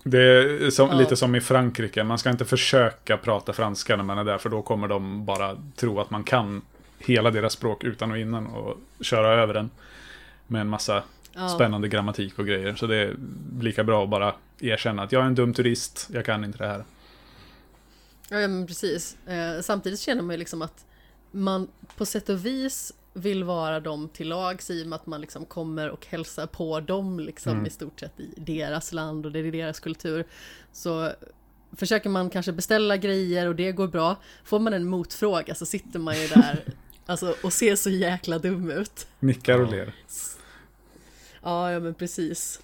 [0.04, 0.96] Det är som, Ja.
[0.96, 2.04] lite som i Frankrike.
[2.04, 5.58] Man ska inte försöka prata franska när man är där, för då kommer de bara
[5.76, 6.62] tro att man kan
[7.00, 9.70] hela deras språk utan och innan och köra över den.
[10.48, 11.50] Med en massa Ja.
[11.50, 12.76] spännande grammatik och grejer.
[12.76, 13.16] Så det är
[13.62, 16.68] lika bra att bara erkänna att jag är en dum turist, jag kan inte det
[16.68, 16.84] här.
[18.30, 19.18] Ja, men precis.
[19.28, 20.86] Eh, samtidigt känner man ju liksom att
[21.32, 21.68] man
[21.98, 25.46] på sätt och vis vill vara dem till lags i och med att man liksom
[25.46, 27.66] kommer och hälsar på dem liksom Mm.
[27.66, 30.26] i stort sett i deras land och det är deras kultur.
[30.72, 31.12] Så
[31.78, 34.16] försöker man kanske beställa grejer och det går bra.
[34.44, 36.64] Får man en motfråga så sitter man ju där
[37.06, 39.08] alltså, och ser så jäkla dum ut.
[39.20, 39.72] Nickar och Ja.
[39.72, 39.94] ler.
[41.44, 42.62] Ja, ja men precis.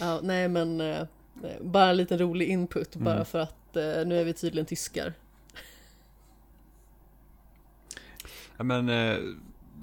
[0.00, 1.02] Ja, nej men eh,
[1.60, 3.24] bara en liten rolig input bara Mm.
[3.26, 5.12] för att eh, nu är vi tydligen tyskar.
[7.94, 9.16] Ja, men eh,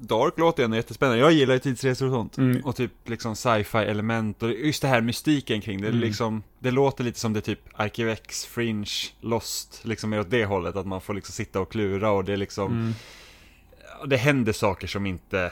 [0.02, 2.38] Dark låter ändå jättespännande, jag gillar ju tidsresor och sånt.
[2.38, 2.62] Mm.
[2.66, 6.00] Och typ liksom sci-fi element och just det här mystiken kring det, Mm.
[6.00, 8.90] liksom, det låter lite som det typ Arkivex, Fringe,
[9.22, 12.34] Lost, liksom är åt det hållet, att man får liksom sitta och klura och det
[12.34, 12.94] är liksom, Mm.
[14.08, 15.52] det händer saker som inte,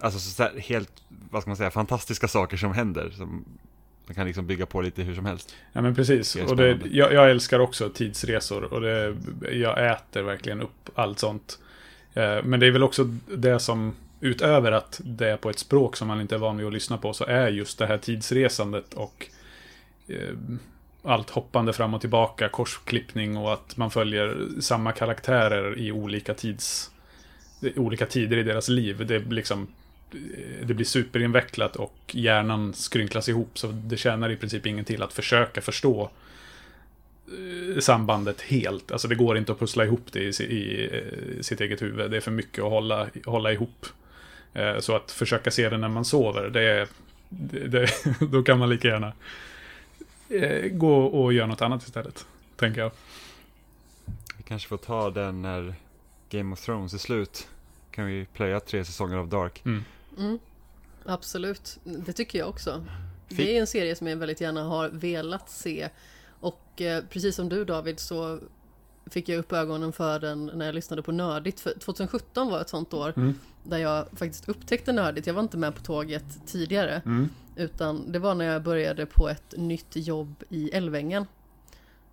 [0.00, 0.92] alltså så helt,
[1.30, 3.44] vad ska man säga, fantastiska saker som händer, som
[4.06, 5.54] man kan liksom bygga på lite hur som helst.
[5.72, 6.36] Ja men precis.
[6.36, 9.16] Och det, jag, jag älskar också tidsresor och det,
[9.52, 11.58] jag äter verkligen upp allt sånt.
[12.14, 13.04] Eh, men det är väl också
[13.36, 16.66] det som, utöver att det är på ett språk som man inte är van vid
[16.66, 19.26] att lyssna på, så är just det här tidsresandet och
[20.08, 20.34] eh,
[21.02, 26.90] allt hoppande fram och tillbaka, korsklippning och att man följer samma karaktärer i olika tids
[27.76, 29.06] olika tider i deras liv.
[29.06, 29.66] Det, liksom,
[30.12, 35.02] eh, det blir superinvecklat och hjärnan skrynklas ihop så det tjänar i princip ingen till
[35.02, 36.08] att försöka förstå eh,
[37.80, 38.90] sambandet helt.
[38.92, 42.10] Alltså det går inte att pussla ihop det i, si- i eh, sitt eget huvud.
[42.10, 43.86] Det är för mycket att hålla, hålla ihop.
[44.52, 46.88] Eh, Så att försöka se det när man sover, det är...
[47.28, 47.88] Det, det,
[48.30, 49.12] då kan man lika gärna
[50.28, 52.26] eh, gå och göra något annat istället.
[52.56, 52.90] Tänker jag.
[54.36, 55.74] Vi kanske får ta den när
[56.30, 57.48] Game of Thrones är slut.
[57.90, 59.62] Kan vi plöja tre säsonger av Dark.
[59.64, 59.84] Mm.
[60.18, 60.38] Mm,
[61.04, 62.84] absolut, det tycker jag också.
[63.28, 65.88] Det är en serie som jag väldigt gärna har velat se.
[66.44, 68.40] Och eh, precis som du David så
[69.06, 71.60] fick jag upp ögonen för den när jag lyssnade på Nördigt.
[71.60, 73.34] För 2017 var ett sånt år Mm.
[73.64, 75.26] där jag faktiskt upptäckte Nördigt.
[75.26, 77.02] Jag var inte med på tåget tidigare.
[77.04, 77.28] Mm.
[77.56, 81.26] Utan det var när jag började på ett nytt jobb i Älvängen.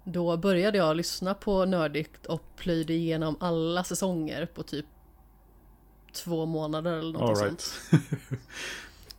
[0.04, 4.86] Då började jag lyssna på Nördigt och plöjde igenom alla säsonger på typ
[6.14, 7.74] två månader eller något All sånt.
[7.92, 8.12] right.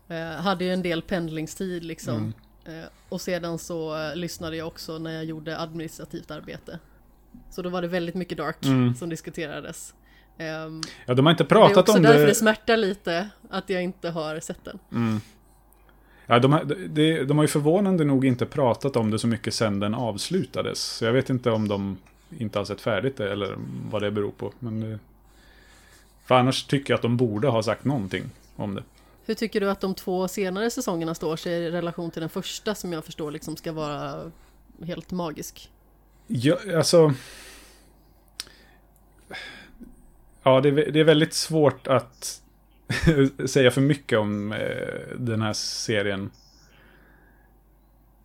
[0.09, 2.17] Eh, hade ju en del pendlingstid liksom.
[2.17, 2.33] Mm.
[2.67, 6.79] Eh, och sedan så eh, lyssnade jag också när jag gjorde administrativt arbete.
[7.51, 8.95] Så då var det väldigt mycket Dark Mm.
[8.95, 9.95] som diskuterades.
[10.39, 12.27] Ehm, Ja, de har inte det är pratat också om därför det.
[12.27, 14.79] det smärtar lite att jag inte har sett den.
[14.93, 15.21] Mm.
[16.27, 19.55] Ja, de, har, de, de har ju förvånande nog inte pratat om det så mycket
[19.55, 20.83] sen den avslutades.
[20.83, 21.97] Så jag vet inte om de
[22.39, 23.57] inte har sett färdigt det eller
[23.91, 24.53] vad det beror på.
[24.59, 24.99] Men, eh,
[26.25, 28.25] för annars tycker jag att de borde ha sagt någonting
[28.57, 28.83] om det.
[29.25, 32.75] Hur tycker du att de två senare säsongerna står sig i relation till den första
[32.75, 34.31] som jag förstår liksom ska vara
[34.87, 35.71] helt magisk?
[36.27, 37.15] Ja, alltså...
[40.43, 42.43] Ja, det är, det är väldigt svårt att
[43.47, 46.31] säga för mycket om eh, den här serien.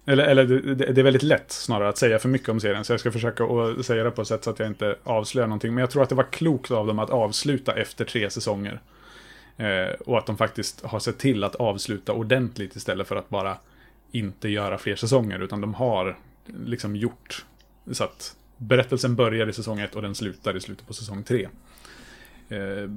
[0.06, 2.94] Eller, eller det, det är väldigt lätt snarare att säga för mycket om serien, så
[2.94, 5.74] jag ska försöka att säga det på ett sätt så att jag inte avslöjar någonting.
[5.74, 8.82] Men jag tror att det var klokt av dem att avsluta efter tre säsonger.
[9.58, 13.58] Eh, och att de faktiskt har sett till att avsluta ordentligt istället för att bara
[14.12, 16.18] inte göra fler säsonger, utan de har
[16.66, 17.46] liksom gjort
[17.92, 21.48] så att berättelsen börjar i säsong 1 och den slutar i slutet på säsong 3.
[22.50, 22.90] Eh,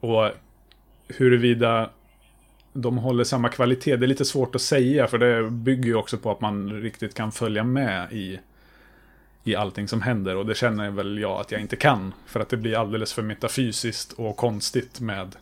[0.00, 0.30] och
[1.08, 1.90] huruvida
[2.72, 6.18] de håller samma kvalitet, det är lite svårt att säga för det bygger ju också
[6.18, 8.40] på att man riktigt kan följa med i,
[9.44, 12.14] i allting som händer och det känner väl jag att jag inte kan.
[12.26, 15.36] För att det blir alldeles för metafysiskt och konstigt med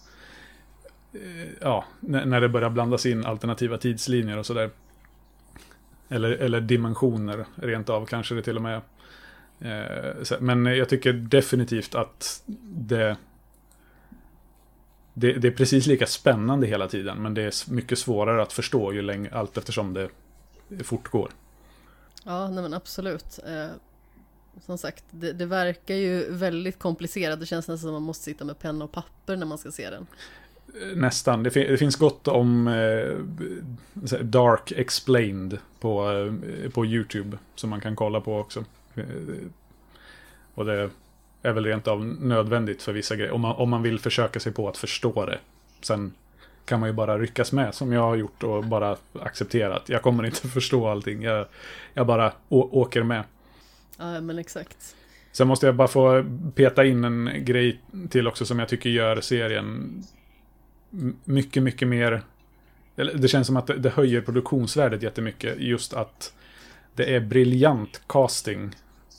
[1.13, 4.71] eh, Ja, när det börjar blandas in alternativa tidslinjer och sådär.
[6.09, 8.81] Eller, eller dimensioner rent av kanske det till och med.
[9.61, 13.17] Eh, Men jag tycker definitivt att det,
[15.15, 17.23] det, det är precis lika spännande hela tiden.
[17.23, 20.09] Men det är mycket svårare att förstå ju längre, allt eftersom det
[20.85, 21.31] fortgår.
[22.25, 23.39] Ja, nej men absolut.
[23.47, 23.67] Eh,
[24.61, 27.41] som sagt, det, det verkar ju väldigt komplicerat.
[27.41, 29.71] Det känns nästan som att man måste sitta med penna och papper när man ska
[29.71, 30.07] se den.
[30.83, 31.43] Eh, nästan.
[31.43, 33.17] Det, fin det finns gott om eh,
[34.23, 37.39] Dark Explained på, eh, på YouTube.
[37.55, 38.65] Som man kan kolla på också.
[38.95, 39.05] Eh,
[40.55, 40.91] och det
[41.43, 43.33] är väl rent av nödvändigt för vissa grejer.
[43.33, 45.39] Om man, om man vill försöka sig på att förstå det.
[45.81, 46.13] Sen
[46.65, 50.03] kan man ju bara ryckas med som jag har gjort och bara acceptera att jag
[50.03, 51.23] kommer inte förstå allting.
[51.23, 51.47] Jag,
[51.95, 53.25] jag bara åker med.
[54.03, 54.97] Ja, men exakt.
[55.33, 56.25] Sen måste jag bara få
[56.55, 57.81] peta in en grej
[58.11, 60.03] till också som jag tycker gör serien
[61.25, 62.23] mycket, mycket mer...
[62.95, 65.61] Det känns som att det höjer produktionsvärdet jättemycket.
[65.61, 66.33] Just att
[66.95, 68.71] det är briljant casting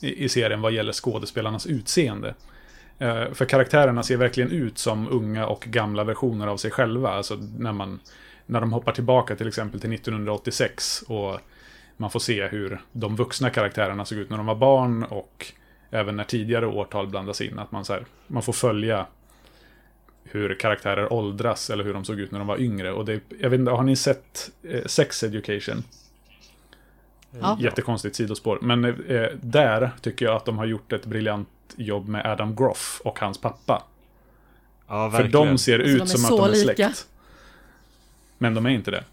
[0.02, 2.36] i, serien vad gäller skådespelarnas utseende.
[3.00, 7.10] Eh, för karaktärerna ser verkligen ut som unga och gamla versioner av sig själva.
[7.10, 8.00] Alltså när man...
[8.46, 11.40] När de hoppar tillbaka till exempel till 1986 och
[12.04, 15.54] man får se hur de vuxna karaktärerna såg ut när de var barn och
[15.89, 17.60] även när tidigare årtal blandas in.
[17.60, 19.06] Att man, så här, man får följa
[20.24, 22.93] hur karaktärer åldras eller hur de såg ut när de var yngre.
[22.93, 25.84] Och det, jag vet inte, har ni sett eh, Sex Education?
[27.41, 27.58] Ja.
[27.60, 28.60] Jättekonstigt sidospår.
[28.62, 33.01] Men eh, där tycker jag att de har gjort ett briljant jobb med Adam Groff
[33.06, 33.84] och hans pappa.
[34.88, 36.80] Ja, För de ser ut alltså, de som att de är släkt.
[36.80, 36.93] Lika.
[38.38, 39.04] Men de är inte det.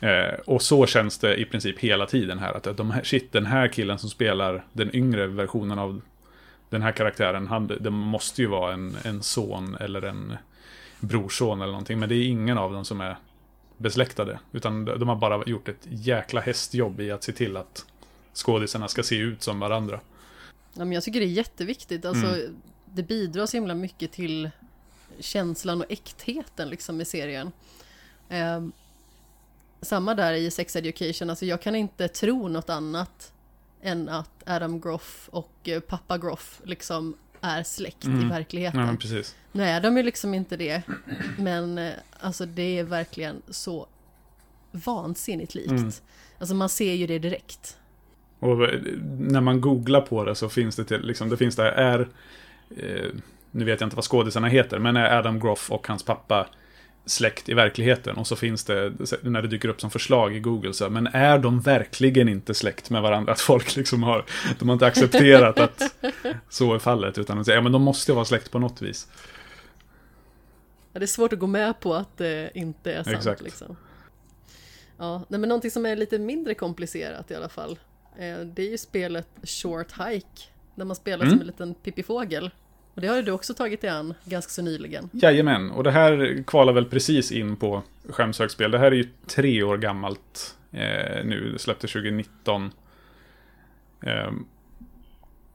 [0.00, 2.54] Eh, och så känns det i princip hela tiden här.
[2.54, 6.00] Att de här, shit, den här killen som spelar den yngre versionen av
[6.68, 10.36] den här karaktären, han, det måste ju vara en, en son eller en
[11.00, 11.98] brorson eller någonting.
[11.98, 13.16] Men det är ingen av dem som är
[13.76, 14.38] besläktade.
[14.52, 17.86] Utan de har bara gjort ett jäkla hästjobb i att se till att
[18.34, 20.00] skådisarna ska se ut som varandra.
[20.74, 22.04] Ja, men jag tycker det är jätteviktigt.
[22.04, 22.56] Alltså, mm.
[22.84, 24.50] Det bidrar så himla mycket till
[25.18, 27.52] känslan och äktheten liksom i serien.
[28.28, 28.60] Eh,
[29.82, 33.32] samma där i Sex Education, alltså jag kan inte tro något annat
[33.82, 38.26] än att Adam Groff och eh, pappa Groff liksom är släkt mm.
[38.26, 38.80] i verkligheten.
[38.80, 39.36] Ja, precis.
[39.52, 40.82] Nu är de ju liksom inte det,
[41.38, 43.86] men eh, alltså det är verkligen så
[44.70, 45.70] vansinnigt likt.
[45.70, 45.92] Mm.
[46.38, 47.76] Alltså man ser ju det direkt.
[48.38, 48.80] Och eh,
[49.18, 52.08] när man googlar på det så finns det till, liksom, det finns där, är,
[52.76, 53.10] eh,
[53.50, 56.46] nu vet jag inte vad skådisarna heter, men är Adam Groff och hans pappa
[57.10, 58.16] släkt i verkligheten.
[58.16, 58.92] Och så finns det,
[59.22, 62.90] när det dyker upp som förslag i Google, så men är de verkligen inte släkt
[62.90, 63.32] med varandra?
[63.32, 64.24] Att folk liksom har,
[64.58, 65.82] de har inte accepterat att
[66.48, 69.08] så är fallet, utan att säga, ja men de måste vara släkt på något vis.
[70.92, 73.16] Ja, det är svårt att gå med på att det inte är sant.
[73.16, 73.42] Exakt.
[73.42, 73.76] Liksom.
[74.98, 77.78] Ja, men någonting som är lite mindre komplicerat i alla fall.
[78.18, 80.42] Eh, det är ju spelet Short Hike.
[80.74, 81.30] Där man spelar mm.
[81.30, 82.50] som en liten pippifågel.
[82.94, 85.10] Och det har ju du också tagit dig an ganska så nyligen.
[85.12, 88.70] Jajamän, och det här kvalar väl precis in på skämshögspel.
[88.70, 92.70] Det här är ju tre år gammalt eh, nu, det släppte 2019.
[94.02, 94.30] Eh,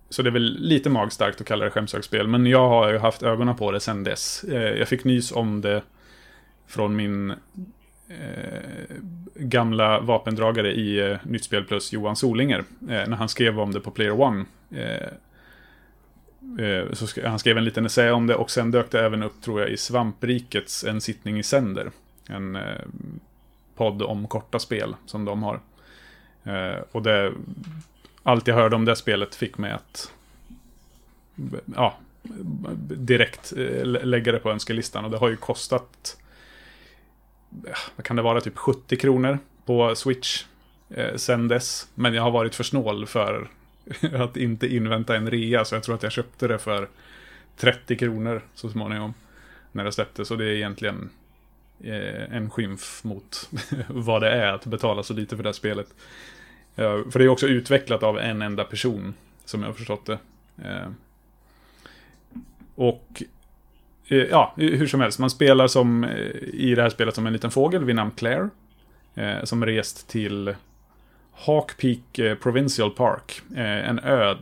[0.09, 3.23] så det är väl lite magstarkt att kalla det skämshögspel, men jag har ju haft
[3.23, 4.43] ögonen på det sedan dess.
[4.43, 5.81] Eh, jag fick nys om det
[6.67, 7.31] från min
[8.09, 8.95] eh,
[9.35, 13.79] gamla vapendragare i eh, Nytt Spel Plus, Johan Solinger, eh, när han skrev om det
[13.79, 14.45] på Player One.
[14.71, 15.07] Eh,
[16.59, 19.23] Eh, så sk han skrev en liten essä om det och sen dök det även
[19.23, 21.91] upp, tror jag, i Svamprikets En sittning i sänder.
[22.29, 22.81] En eh,
[23.75, 25.59] podd om korta spel som de har.
[26.43, 27.33] Eh, och det,
[28.23, 30.11] allt jag hörde om det spelet fick mig att
[31.75, 31.97] ja,
[32.79, 35.05] direkt eh, lägga det på önskelistan.
[35.05, 36.17] Och det har ju kostat,
[37.67, 40.43] eh, vad kan det vara, typ 70 kronor på Switch
[40.89, 41.87] eh, sen dess.
[41.95, 43.47] Men jag har varit för snål för
[44.13, 45.65] att inte invänta en rea.
[45.65, 46.89] Så jag tror att jag köpte det för
[47.57, 49.13] 30 kronor så småningom.
[49.71, 50.31] När det släpptes.
[50.31, 51.09] och det är egentligen
[51.83, 53.49] eh, en skymf mot
[53.87, 55.87] vad det är att betala så lite för det här spelet.
[56.75, 59.13] för det är också utvecklat av en enda person.
[59.45, 60.17] Som jag har förstått det.
[60.63, 60.87] Eh,
[62.75, 63.23] och
[64.07, 65.19] eh, ja, hur som helst.
[65.19, 66.09] Man spelar som eh,
[66.53, 68.49] i det här spelet som en liten fågel vid namn Claire.
[69.15, 70.55] Eh, som rest till
[71.35, 73.41] Hawk Peak eh, Provincial Park.
[73.55, 74.35] Eh, en ö,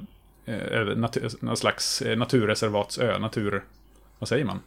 [0.46, 3.64] eh, natur, någon slags naturreservatsö, natur...
[4.20, 4.60] Vad säger man?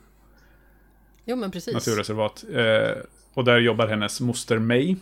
[1.24, 1.74] Jo men precis.
[1.74, 2.44] Naturreservat.
[3.34, 4.96] och där jobbar hennes moster May.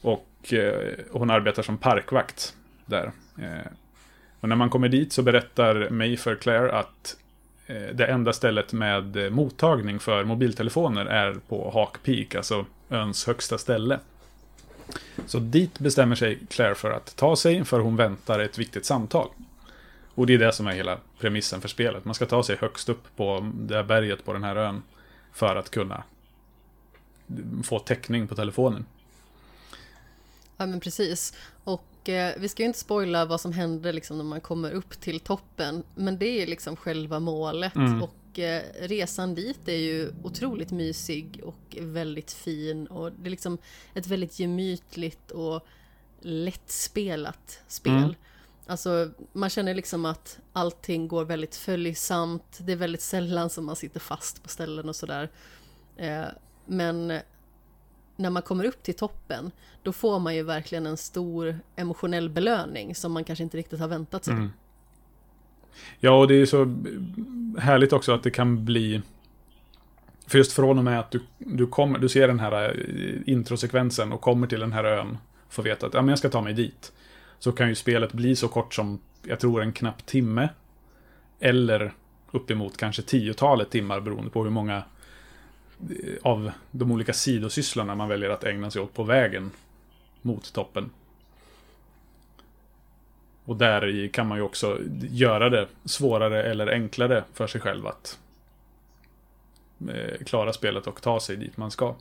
[0.00, 0.54] och
[1.10, 2.56] hon arbetar som parkvakt
[2.86, 3.12] där.
[4.40, 7.16] och när man kommer dit så berättar May för Claire att
[7.92, 13.98] det enda stället med mottagning för mobiltelefoner är på Hawk Peak, alltså öns högsta ställe.
[15.26, 19.28] Så dit bestämmer sig Claire för att ta sig, för hon väntar ett viktigt samtal.
[20.14, 22.04] Och det är det som är hela premissen för spelet.
[22.04, 24.82] Man ska ta sig högst upp på det här berget på den här ön.
[25.32, 26.02] För att kunna
[27.62, 28.86] få täckning på telefonen.
[30.56, 31.34] Ja men precis.
[31.64, 35.00] Och eh, vi ska ju inte spoila vad som händer liksom när man kommer upp
[35.00, 35.82] till toppen.
[35.94, 37.76] Men det är liksom själva målet.
[37.76, 38.02] Mm.
[38.02, 42.86] Och eh, resan dit är ju otroligt mysig och väldigt fin.
[42.86, 43.58] Och det är liksom
[43.94, 45.66] ett väldigt gemytligt och
[46.20, 47.92] lättspelat spel.
[47.92, 48.14] Mm.
[48.66, 52.58] Alltså man känner liksom att allting går väldigt följsamt.
[52.60, 55.30] Det är väldigt sällan som man sitter fast på ställen och sådär.
[55.96, 56.24] Eh,
[56.66, 57.20] men
[58.16, 59.50] när man kommer upp till toppen,
[59.82, 63.88] då får man ju verkligen en stor emotionell belöning som man kanske inte riktigt har
[63.88, 64.34] väntat sig.
[64.34, 64.52] Mm.
[66.00, 66.82] Ja, och det är så
[67.58, 69.02] härligt också att det kan bli...
[70.26, 74.12] För just från och med att du, du, kommer, du ser den här eh, introsekvensen
[74.12, 75.18] och kommer till den här ön,
[75.48, 76.92] får veta att ja, men jag ska ta mig dit.
[77.38, 80.48] Så kan ju spelet bli så kort som, jag tror, en knapp timme.
[81.40, 81.92] Eller
[82.30, 88.30] uppemot kanske tiotalet timmar beroende på hur många eh, av de olika sidosysslorna man väljer
[88.30, 89.50] att ägna sig åt på vägen
[90.22, 90.90] mot toppen.
[93.46, 94.78] Och där kan man ju också
[95.10, 98.18] göra det svårare eller enklare för sig själv att
[99.88, 101.94] eh, klara spelet och ta sig dit man ska.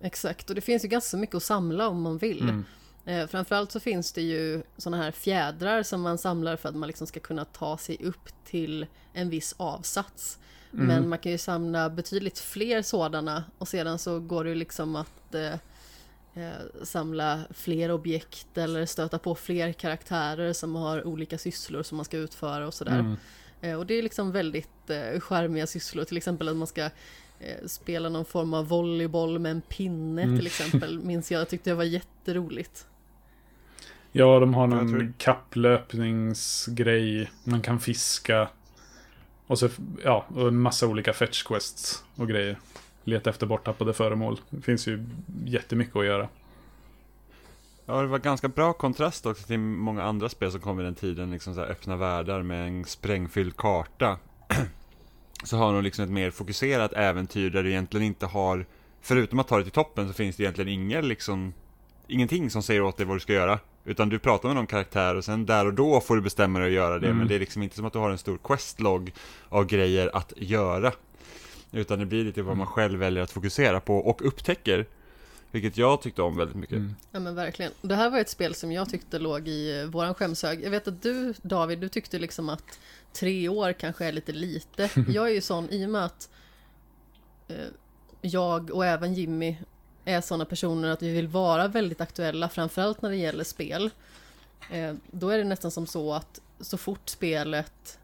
[0.00, 2.42] Exakt, och det finns ju ganska mycket att samla om man vill.
[2.42, 2.64] Mm.
[3.04, 6.86] Eh, framförallt så finns det ju sådana här fjädrar som man samlar för att man
[6.86, 10.38] liksom ska kunna ta sig upp till en viss avsats.
[10.72, 10.86] Mm.
[10.86, 14.96] Men man kan ju samla betydligt fler sådana och sedan så går det ju liksom
[14.96, 15.54] att eh,
[16.38, 16.50] eh,
[16.82, 22.16] samla fler objekt eller stöta på fler karaktärer som har olika sysslor som man ska
[22.16, 22.98] utföra och sådär.
[22.98, 23.16] Mm.
[23.60, 26.84] Eh, och det är liksom väldigt eh, charmiga sysslor, till exempel att man ska
[27.40, 30.36] eh, spela någon form av volleyboll med en pinne Mm.
[30.36, 32.86] till exempel, minns jag, jag tyckte det var jätteroligt.
[34.12, 37.30] Ja, de har någon tror- kapplöpningsgrej.
[37.44, 38.48] Man kan fiska.
[39.46, 39.68] Och så,
[40.04, 42.58] ja, och en massa olika fetch quests och grejer.
[43.08, 44.40] Leta efter borttappade föremål.
[44.50, 45.04] Det finns ju
[45.44, 46.28] jättemycket att göra.
[47.86, 50.94] Ja, det var ganska bra kontrast också till många andra spel som kom i den
[50.94, 54.18] tiden, liksom så öppna världar med en sprängfylld karta.
[55.44, 58.66] så har de liksom ett mer fokuserat äventyr där du egentligen inte har,
[59.00, 61.52] förutom att ta dig till toppen så finns det egentligen ingen liksom,
[62.06, 63.58] ingenting som säger åt dig vad du ska göra.
[63.84, 66.68] Utan du pratar med någon karaktär och sen där och då får du bestämma dig
[66.68, 67.18] att göra det, Mm.
[67.18, 69.12] men det är liksom inte som att du har en stor questlog
[69.48, 70.92] av grejer att göra.
[71.72, 74.86] Utan det blir lite vad man själv väljer att fokusera på och upptäcker.
[75.50, 76.76] Vilket jag tyckte om väldigt mycket.
[76.76, 76.94] Mm.
[77.12, 77.72] Ja men verkligen.
[77.82, 80.64] Det här var ett spel som jag tyckte låg i eh, våran skämshög.
[80.64, 82.78] Jag vet att du David, du tyckte liksom att
[83.12, 84.90] tre år kanske är lite lite.
[85.08, 86.30] Jag är ju sån i och med att
[87.48, 87.56] eh,
[88.20, 89.56] jag och även Jimmy
[90.04, 93.90] är sådana personer att vi vill vara väldigt aktuella, framförallt när det gäller spel.
[94.70, 97.98] Eh, då är det nästan som så att så fort spelet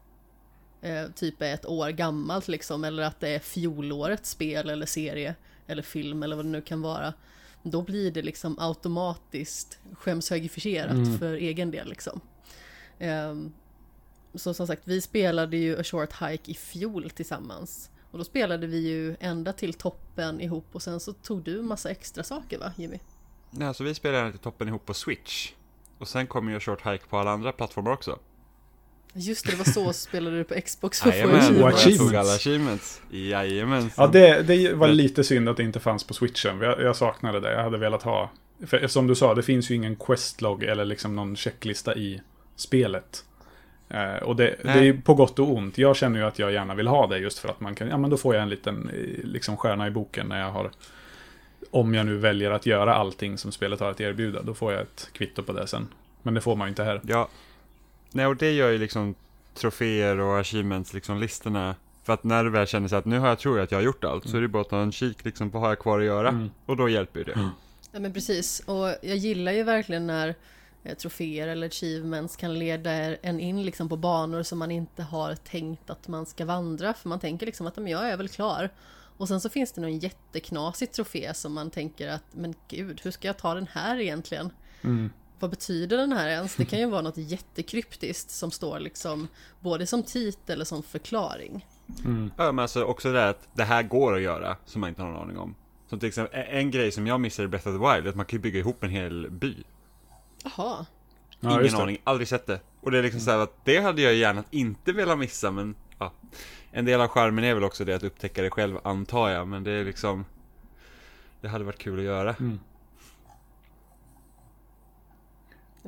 [0.85, 5.35] eh, typ är ett år gammalt liksom, eller att det är fjolårets spel eller serie
[5.67, 7.13] eller film eller vad det nu kan vara.
[7.63, 11.17] Då blir det liksom automatiskt skämshögifierat Mm.
[11.19, 12.21] för egen del liksom.
[12.99, 13.53] Ehm,
[14.35, 17.89] så som sagt, vi spelade ju A Short Hike i fjol tillsammans.
[18.11, 21.89] Och då spelade vi ju ända till toppen ihop och sen så tog du massa
[21.89, 22.99] extra saker va Jimmy?
[23.51, 25.51] Ja, så vi spelade till toppen ihop på Switch.
[25.97, 28.19] Och sen kommer ju Short Hike på alla andra plattformar också.
[29.17, 31.85] Just det, det var så spelade du på Xbox för att få achievements.
[31.85, 33.01] och jag tog alla achievements.
[33.09, 33.91] Jajamän.
[33.97, 36.61] Ja, det, det var lite synd att det inte fanns på switchen.
[36.61, 37.51] Jag, jag saknade det.
[37.51, 38.31] Jag hade velat ha...
[38.67, 42.21] För som du sa, det finns ju ingen questlog eller liksom någon checklista i
[42.55, 43.25] spelet.
[43.89, 45.77] Eh, och det, det är på gott och ont.
[45.77, 47.87] Jag känner ju att jag gärna vill ha det just för att man kan...
[47.87, 50.71] Ja, men då får jag en liten eh, liksom stjärna i boken när jag har...
[51.71, 54.81] Om jag nu väljer att göra allting som spelet har att erbjuda, då får jag
[54.81, 55.87] ett kvitto på det sen.
[56.21, 57.01] Men det får man ju inte här.
[57.03, 57.29] Ja.
[58.15, 59.15] Nej, och det gör ju liksom
[59.53, 61.75] troféer och achievements, liksom listorna.
[62.03, 63.77] För att när du väl känner så att nu har jag, tror jag att jag
[63.77, 65.71] har gjort allt, så är det bara att ta en kik liksom på vad har
[65.71, 66.29] jag kvar att göra.
[66.29, 66.49] Mm.
[66.65, 67.33] Och då hjälper ju det.
[67.33, 67.49] Mm.
[67.91, 70.35] Ja men precis, och jag gillar ju verkligen när
[70.83, 75.35] eh, troféer eller achievements kan leda en in liksom på banor som man inte har
[75.35, 76.93] tänkt att man ska vandra.
[76.93, 78.69] För man tänker liksom att "Ja, men jag är väl klar.
[79.17, 83.11] Och sen så finns det någon jätteknasig trofé som man tänker att men gud, hur
[83.11, 84.49] ska jag ta den här egentligen?
[84.81, 85.09] Mm.
[85.39, 86.55] Vad betyder den här ens?
[86.55, 89.27] Det kan ju vara något jättekryptiskt som står liksom
[89.59, 91.65] både som titel eller som förklaring.
[92.05, 92.31] Mm.
[92.37, 95.09] Ja, men alltså också det att det här går att göra, som man inte har
[95.11, 95.55] någon aning om.
[95.89, 98.15] Som till exempel, en- grej som jag missade i Breath of the Wild, är att
[98.15, 99.55] man kan ju bygga ihop en hel by.
[100.43, 100.85] Jaha,
[101.39, 101.77] Ja, Ingen det.
[101.83, 102.59] aning, aldrig sett det.
[102.81, 105.75] Och det är liksom så här att det hade jag gärna inte velat missa, men
[105.99, 106.11] ja.
[106.71, 109.63] En del av charmen är väl också det att upptäcka det själv, antar jag, men
[109.63, 110.25] det är liksom...
[111.41, 112.33] Det hade varit kul att göra.
[112.39, 112.59] Mm.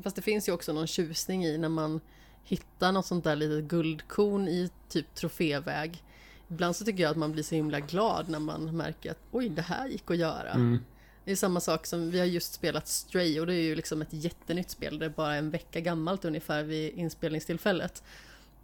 [0.04, 2.02] Fast det finns ju också någon tjusning i när man
[2.44, 6.04] hittar något sånt där litet guldkorn i typ troféväg.
[6.48, 9.50] Ibland så tycker jag att man blir så himla glad när man märker att oj,
[9.50, 10.52] det här gick att göra.
[10.52, 10.80] Mm.
[11.26, 14.02] Det är samma sak som vi har just spelat Stray och det är ju liksom
[14.02, 15.00] ett jättenytt spel.
[15.00, 18.04] Det är bara en vecka gammalt ungefär vid inspelningstillfället.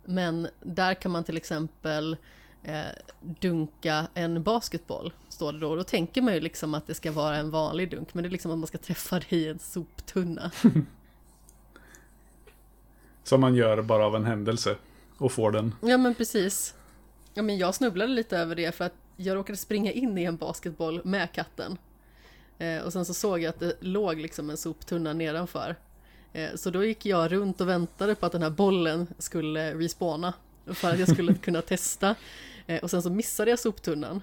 [0.05, 2.17] Men där kan man till exempel
[2.63, 2.81] eh,
[3.19, 5.69] dunka en basketboll, står det då.
[5.69, 8.29] Och då tänker man ju liksom att det ska vara en vanlig dunk, men det
[8.29, 10.51] är liksom att man ska träffa det i en soptunna.
[13.23, 14.75] Som man gör bara av en händelse.
[15.17, 15.75] Och får den.
[15.81, 16.75] Ja men precis.
[17.33, 20.37] Ja men jag snubblade lite över det för att jag råkade springa in i en
[20.37, 21.77] basketboll med katten.
[22.57, 25.75] Eh, och sen så såg jag att det låg liksom en soptunna nedanför.
[26.33, 30.33] Eh, så då gick jag runt och väntade på att den här bollen skulle respawna.
[30.65, 32.15] För att jag skulle kunna testa.
[32.67, 34.21] Eh, och sen så missade jag soptunnan.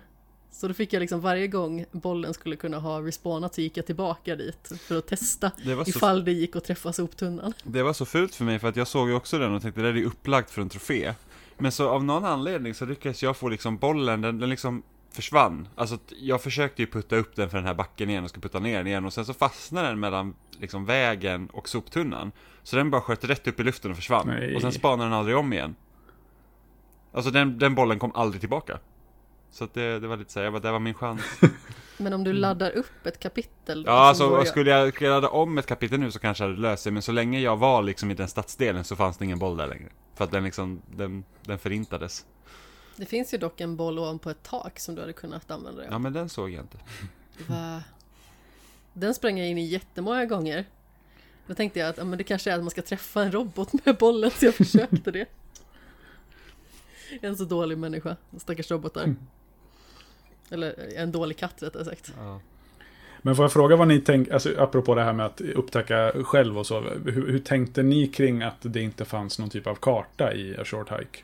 [0.53, 3.87] Så då fick jag liksom varje gång bollen skulle kunna ha respawnat så gick jag
[3.87, 7.53] tillbaka dit för att testa Det var så- ifall det gick att träffa soptunnan.
[7.65, 9.81] Det var så fult för mig för att jag såg ju också den och tänkte
[9.81, 11.15] det där är upplagt för en trofé.
[11.59, 14.83] Men så av någon anledning så lyckades jag få liksom bollen, den, den liksom
[15.13, 15.69] försvann.
[15.75, 18.59] Alltså jag försökte ju putta upp den för den här backen igen och ska putta
[18.59, 22.33] ner den igen och sen så fastnade den mellan liksom vägen och soptunnan.
[22.63, 24.27] Så den bara sköt rätt upp i luften och försvann.
[24.27, 24.55] Nej.
[24.57, 25.75] Och sen spanade den aldrig om igen.
[27.13, 28.79] Alltså den, den bollen kom aldrig tillbaka.
[29.51, 31.23] Så att det, det var lite såhär, jag bara, det var min chans.
[31.97, 33.91] Men om du laddar upp ett kapitel då.
[33.91, 36.83] Ja, alltså jag skulle jag ladda om ett kapitel nu så kanske jag hade löst
[36.83, 39.57] sig, men så länge jag var liksom i den stadsdelen så fanns det ingen boll
[39.57, 39.89] där längre.
[40.15, 42.27] För att den liksom, den, den förintades.
[42.97, 45.87] Det finns ju dock en boll ovanpå ett tak som du hade kunnat använda dig
[45.91, 46.01] Ja, av.
[46.01, 46.79] men den såg jag inte.
[47.47, 47.83] Va?
[48.93, 50.65] Den sprang jag in i jättemånga gånger.
[51.47, 53.87] Då tänkte jag att ja, men det kanske är att man ska träffa en robot
[53.87, 55.27] med bollen, så jag försökte det.
[57.23, 59.15] En så dålig människa, stackars robotar.
[60.51, 62.13] Eller en dålig katt rättare sagt.
[62.19, 62.41] Ja.
[63.23, 66.59] Men får jag fråga vad ni tänker, alltså apropå det här med att upptäcka själv
[66.59, 66.81] och så.
[66.81, 70.65] Hur, hur tänkte ni kring att det inte fanns någon typ av karta i A
[70.65, 71.19] Short Hike?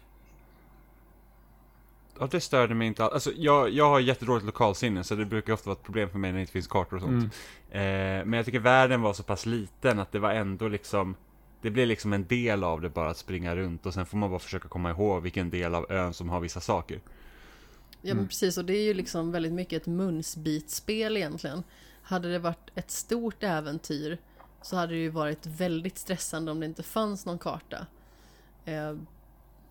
[2.19, 3.13] Ja, det störde mig inte alls.
[3.13, 6.31] Alltså, jag, jag har jättedåligt lokalsinne, så det brukar ofta vara ett problem för mig
[6.31, 7.35] när det inte finns kartor och sånt.
[7.71, 11.15] Eh, men jag tycker världen var så pass liten att det var ändå liksom
[11.63, 14.31] Det blir liksom en del av det bara att springa runt och sen får man
[14.31, 17.01] bara försöka komma ihåg vilken del av ön som har vissa saker.
[18.03, 21.63] Ja men precis, och det är ju liksom väldigt mycket ett munsbitspel egentligen.
[22.03, 24.19] Hade det varit ett stort äventyr
[24.63, 27.87] så hade det ju varit väldigt stressande om det inte fanns någon karta.
[28.65, 28.97] Eh,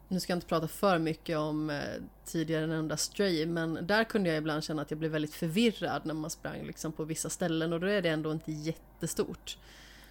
[0.07, 1.79] nu ska jag inte prata för mycket om eh,
[2.25, 6.13] tidigare nämnda Stray, men där kunde jag ibland känna att jag blev väldigt förvirrad när
[6.13, 9.57] man sprang liksom på vissa ställen och då är det ändå inte jättestort.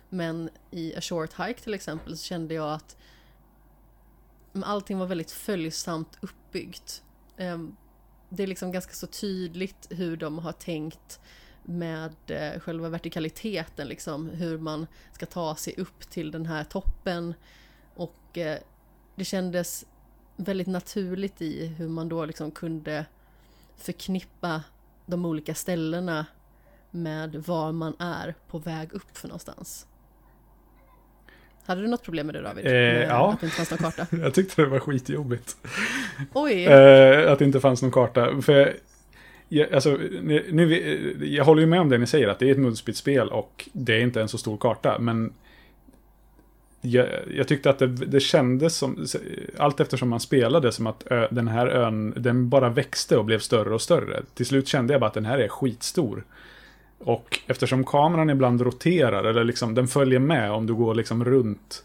[0.08, 2.96] Men i A Short Hike till exempel så kände jag att
[4.64, 7.02] allting var väldigt följsamt uppbyggt.
[7.36, 7.76] Ehm,
[8.36, 11.20] det är liksom ganska så tydligt hur de har tänkt
[11.62, 17.34] med eh, själva vertikaliteten, liksom hur man ska ta sig upp till den här toppen.
[17.94, 18.58] Och eh,
[19.14, 19.84] det kändes
[20.36, 23.06] väldigt naturligt i hur man då liksom kunde
[23.76, 24.62] förknippa
[25.06, 26.26] de olika ställena
[26.90, 29.86] med var man är på väg upp för någonstans.
[31.66, 32.66] Hade du något problem med det David?
[32.66, 33.32] Eh, med ja.
[33.32, 34.06] Att det inte fanns någon karta?
[34.22, 35.56] Jag tyckte det var skitjobbigt.
[36.32, 36.64] Oj!
[36.64, 38.42] Eh, att det inte fanns någon karta.
[38.42, 38.76] För
[39.48, 42.58] jag, alltså, nu, jag håller ju med om det ni säger, att det är ett
[42.58, 44.98] munsbitspel och det är inte en så stor karta.
[44.98, 45.32] Men
[46.80, 49.06] jag, jag tyckte att det, det kändes som,
[49.56, 53.38] allt eftersom man spelade, som att ö, den här ön, den bara växte och blev
[53.38, 54.22] större och större.
[54.34, 56.24] Till slut kände jag bara att den här är skitstor.
[57.04, 61.84] Och eftersom kameran ibland roterar, eller liksom den följer med om du går liksom runt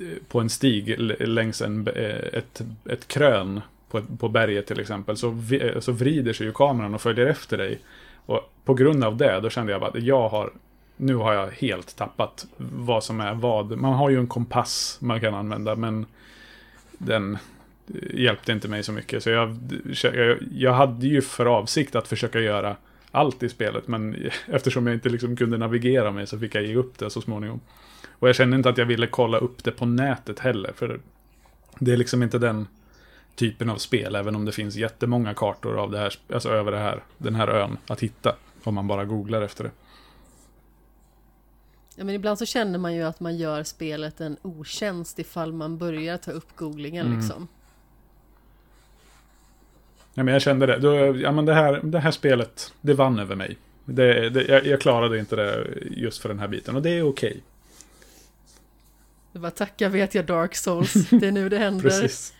[0.00, 3.60] eh, på en stig längs en, eh, ett, ett krön
[3.90, 7.26] på, på berget till exempel, så, vi, eh, så vrider sig ju kameran och följer
[7.26, 7.78] efter dig.
[8.26, 10.50] Och på grund av det, då kände jag bara att jag har,
[10.96, 13.78] nu har jag helt tappat vad som är vad.
[13.78, 16.06] Man har ju en kompass man kan använda, men
[16.98, 17.38] den
[18.14, 19.22] hjälpte inte mig så mycket.
[19.22, 19.58] Så jag,
[20.02, 22.76] jag, jag hade ju för avsikt att försöka göra
[23.14, 26.76] allt i spelet, men eftersom jag inte liksom kunde navigera mig så fick jag ge
[26.76, 27.60] upp det så småningom.
[28.18, 31.00] Och jag kände inte att jag ville kolla upp det på nätet heller, för
[31.78, 32.68] det är liksom inte den
[33.34, 36.78] typen av spel, även om det finns jättemånga kartor av det här, alltså över det
[36.78, 39.70] här, den här ön att hitta, om man bara googlar efter det.
[41.96, 45.78] Ja, men ibland så känner man ju att man gör spelet en otjänst ifall man
[45.78, 47.18] börjar ta upp googlingen Mm.
[47.18, 47.48] liksom.
[50.14, 50.78] Ja, men jag kände det.
[50.78, 53.58] Då, ja, men det, här, det här spelet, det vann över mig.
[53.84, 57.02] Det, det, jag, jag klarade inte det just för den här biten, och det är
[57.08, 57.42] okej.
[59.32, 61.82] Det bara tacka vet jag Dark Souls, det är nu det händer.
[61.82, 62.34] Precis.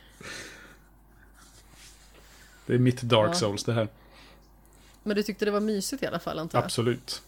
[2.66, 3.34] Det är mitt Dark Ja.
[3.34, 3.88] Souls det här.
[5.02, 6.64] Men du tyckte det var mysigt i alla fall antar jag?
[6.64, 7.22] Absolut.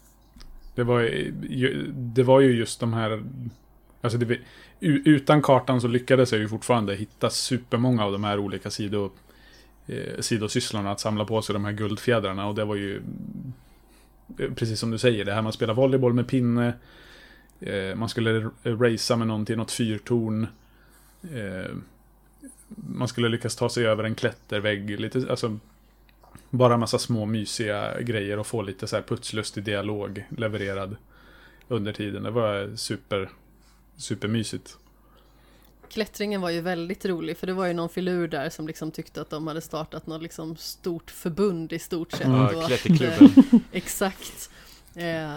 [0.74, 3.24] Det var, ju- det var ju just de här...
[4.00, 4.38] Alltså det,
[4.80, 9.10] utan kartan så lyckades jag ju fortfarande hitta supermånga av de här olika sido,
[9.86, 10.90] eh, sidosysslorna.
[10.90, 13.02] Att samla på sig de här guldfjädrarna och det var ju...
[14.38, 16.74] Eh, precis som du säger, det här man spelar volleyboll med pinne.
[17.60, 20.46] Eh, man skulle racea med någon till något fyrtorn.
[21.34, 21.76] Eh,
[22.68, 25.00] man skulle lyckas ta sig över en klättervägg.
[25.00, 25.58] Lite, alltså,
[26.50, 30.96] bara en massa små mysiga grejer och få lite så här putslustig dialog levererad
[31.68, 32.22] under tiden.
[32.22, 33.30] Det var super,
[33.96, 34.78] supermysigt.
[35.90, 39.20] Klättringen var ju väldigt rolig för det var ju någon filur där som liksom tyckte
[39.20, 42.26] att de hade startat något liksom stort förbund i stort sett.
[42.26, 43.44] Ja, och att, klätterklubben.
[43.52, 44.50] eh, exakt.
[44.94, 45.36] Eh,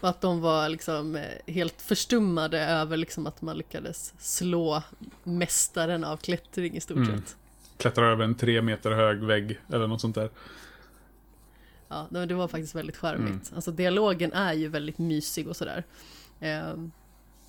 [0.00, 4.82] och att de var liksom eh, helt förstummade över liksom att man lyckades slå
[5.24, 7.18] mästaren av klättring i stort Mm.
[7.20, 7.36] sett.
[7.76, 10.30] Klättrar över en tre meter hög vägg eller något sånt där.
[11.88, 13.28] Ja, det det var faktiskt väldigt charmigt.
[13.48, 13.54] Mm.
[13.54, 15.84] Alltså dialogen är ju väldigt mysig och sådär.
[16.40, 16.74] Eh,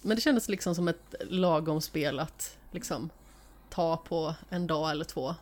[0.06, 3.10] men det kändes liksom som ett lagom spel att liksom
[3.70, 5.36] ta på en dag eller två.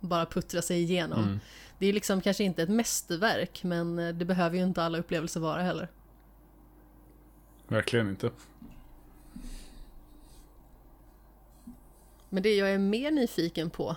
[0.00, 1.24] Bara puttra sig igenom.
[1.24, 1.40] Mm.
[1.78, 5.40] Det är liksom kanske inte ett mästerverk men eh, det behöver ju inte alla upplevelser
[5.40, 5.88] vara heller.
[7.68, 8.30] Verkligen inte.
[12.28, 13.96] Men det jag är mer nyfiken på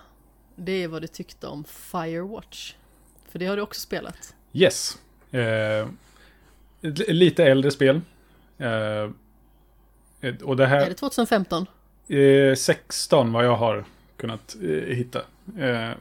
[0.56, 2.76] det är vad du tyckte om Firewatch.
[3.30, 4.36] För det har du också spelat.
[4.54, 4.98] Yes.
[5.32, 5.88] Eh,
[7.08, 8.02] lite äldre spel.
[8.58, 9.10] Eh,
[10.44, 10.90] och det Är här...
[10.90, 11.66] det 2015?
[12.08, 13.84] Eh, 16 vad jag har
[14.18, 15.22] kunnat eh, hitta.
[15.60, 15.92] Eh,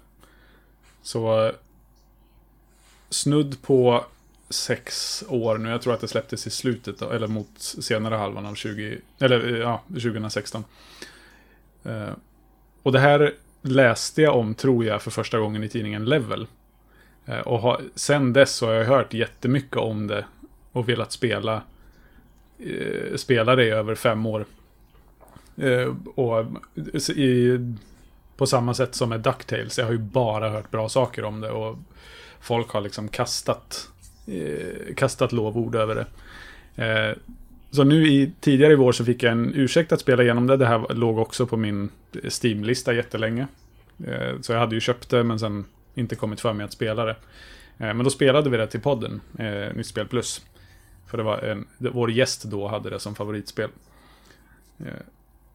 [1.03, 1.53] så eh,
[3.11, 4.05] snudd på
[4.51, 5.69] sex år nu.
[5.71, 9.59] Jag tror att det släpptes i slutet, eller mot senare halvan av 20, eller, eh,
[9.59, 10.65] ja, 2016.
[11.85, 12.11] Eh,
[12.83, 16.47] och det här läste jag om, tror jag, för första gången i tidningen Level.
[17.27, 20.25] Eh, och har, sen dess så har jag hört jättemycket om det
[20.73, 21.63] och velat spela,
[22.61, 24.45] eh, spelare i över fem år.
[25.57, 26.45] Eh, och
[27.17, 27.59] i,
[28.37, 29.79] på samma sätt som med DuckTales.
[29.79, 31.79] Jag har ju bara hört bra saker om det och
[32.41, 33.89] folk har liksom kastat,
[34.27, 36.07] eh, kastat lovord över det.
[36.85, 37.17] Eh,
[37.71, 40.57] så nu i, tidigare i vår så fick jag en ursäkt att spela igenom det.
[40.57, 41.91] Det här låg också på min
[42.43, 43.47] Steam-lista jättelänge.
[44.07, 47.05] Eh, så jag hade ju köpt det men sen inte kommit för mig att spela
[47.05, 47.17] det.
[47.79, 50.47] Eh, men då spelade vi det till podden, eh, Nytt Spel Plus.
[51.11, 53.71] För det var en, det, vår gäst då hade det som favoritspel.
[54.79, 54.93] Eh,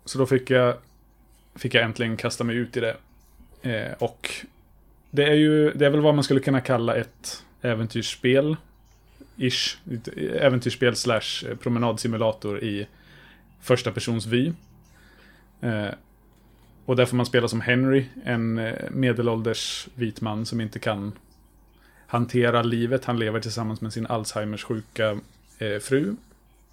[0.06, 0.76] så då fick jag,
[1.56, 2.98] fick jag äntligen kasta mig ut i det.
[3.62, 4.30] Eh, och
[5.12, 8.56] det är ju, det är väl vad man skulle kunna kalla ett äventyrsspel.
[9.38, 9.78] Ish.
[10.40, 12.88] Äventyrsspel slash promenadsimulator i
[13.62, 14.52] första persons vy.
[15.62, 15.90] Eh,
[16.86, 21.12] och där får man spela som Henry, en eh, medelålders vit man som inte kan
[22.08, 23.06] hantera livet.
[23.06, 25.20] Han lever tillsammans med sin Alzheimers sjuka
[25.58, 26.16] Eh, fru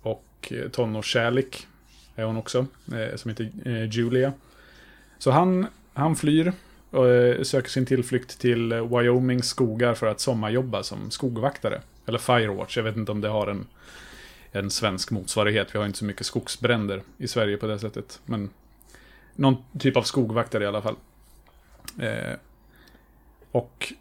[0.02, 1.66] och eh, tonårskärlek
[2.16, 4.32] är hon också, eh, som heter eh, Julia.
[5.18, 6.52] Så han, han flyr
[6.90, 11.80] och eh, söker sin tillflykt till eh, Wyomings skogar för att sommarjobba som skogvaktare.
[12.06, 13.66] Eller Firewatch, jag vet inte om det har en,
[14.52, 15.74] en svensk motsvarighet.
[15.74, 18.20] Vi har inte så mycket skogsbränder i Sverige på det sättet.
[18.24, 18.50] Men
[19.34, 20.96] någon typ av skogvaktare i alla fall.
[21.98, 22.34] Eh,
[23.52, 23.92] och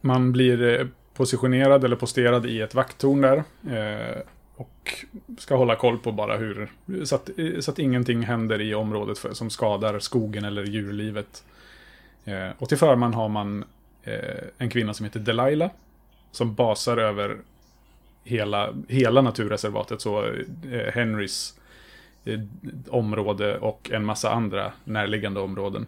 [0.00, 3.44] man blir positionerad eller posterad i ett vakttorn där.
[3.70, 4.20] Eh,
[4.56, 5.04] och
[5.38, 6.70] ska hålla koll på bara hur,
[7.04, 11.44] så att, så att ingenting händer i området för, som skadar skogen eller djurlivet.
[12.24, 13.64] Eh, och till förman har man
[14.02, 15.70] eh, en kvinna som heter Delilah.
[16.30, 17.36] Som basar över
[18.24, 20.24] hela, hela naturreservatet, så
[20.70, 21.60] eh, Henrys
[22.24, 22.40] eh,
[22.88, 25.86] område och en massa andra närliggande områden.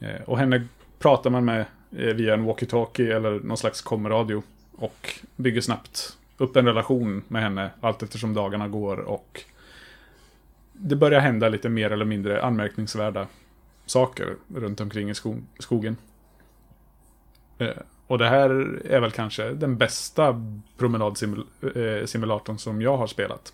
[0.00, 0.66] Eh, och henne
[0.98, 1.64] pratar man med
[1.96, 4.42] Eh, via en walkie-talkie eller någon slags komradio.
[4.76, 9.44] Och bygger snabbt upp en relation med henne allt eftersom dagarna går och
[10.72, 13.26] det börjar hända lite mer eller mindre anmärkningsvärda
[13.86, 15.96] saker runt omkring i sko skogen.
[17.58, 17.68] Eh,
[18.06, 18.50] och det här
[18.84, 20.46] är väl kanske den bästa
[20.78, 23.52] promenadsimulatorn eh, som jag har spelat.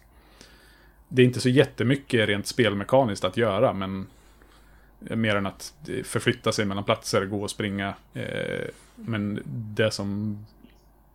[1.08, 4.06] Det är inte så jättemycket rent spelmekaniskt att göra, men
[5.00, 5.74] mer än att
[6.04, 7.94] förflytta sig mellan platser, gå och springa.
[8.14, 10.38] Eh, men det som,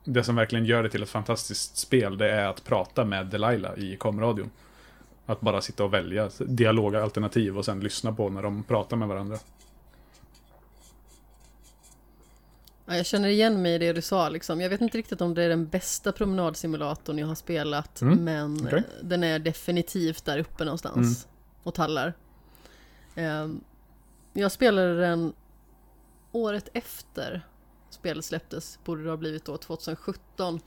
[0.03, 3.79] det som verkligen gör det till ett fantastiskt spel, det är att prata med Delilah
[3.79, 4.49] i komradion.
[5.25, 9.37] Att bara sitta och välja dialogalternativ och sen lyssna på när de pratar med varandra.
[12.85, 14.61] Ja, jag känner igen mig i det du sa liksom.
[14.61, 18.01] Jag vet inte riktigt om det är den bästa promenadsimulatorn jag har spelat.
[18.01, 21.27] Mm, Men eh, den är definitivt där uppe någonstans.
[21.63, 22.13] Och tallar.
[23.15, 23.61] Ehm,
[24.35, 25.33] jag spelade den
[26.31, 27.47] året efter
[27.89, 28.79] spelet släpptes.
[28.83, 30.59] Borde det ha blivit då 2017.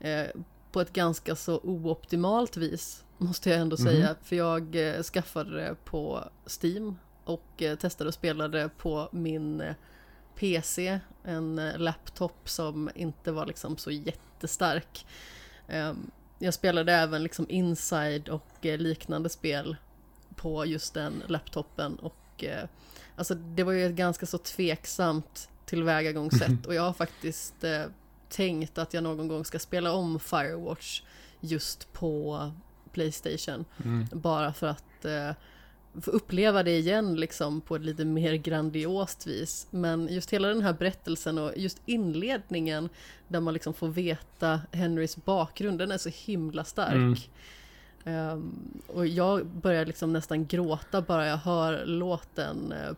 [0.00, 0.26] eh,
[0.72, 3.04] på ett ganska så ooptimalt vis.
[3.18, 4.16] Måste jag ändå säga.
[4.22, 6.24] För jag eh, skaffade det på
[6.62, 6.96] Steam.
[7.24, 9.74] Och eh, testade och spelade på min eh,
[10.34, 15.06] PC, en eh, laptop som inte var liksom så jättestark.
[15.68, 19.76] Ehm, jag spelade även liksom Inside och eh, liknande spel
[20.36, 22.44] på just den laptopen och
[23.16, 27.82] alltså det var ju ett ganska så tveksamt tillvägagångssätt och jag har faktiskt eh,
[28.28, 31.02] tänkt att jag någon gång ska spela om Firewatch
[31.40, 32.50] just på
[32.92, 33.64] Playstation.
[33.84, 34.06] Mm.
[34.12, 35.30] Bara för att eh,
[36.00, 39.66] få uppleva det igen liksom på ett lite mer grandiost vis.
[39.70, 42.88] Men just hela den här berättelsen och just inledningen
[43.28, 46.94] där man liksom får veta Henrys bakgrund, den är så himla stark.
[46.94, 47.16] Um,
[48.86, 52.94] och jag börjar liksom nästan gråta bara jag hör låten eh,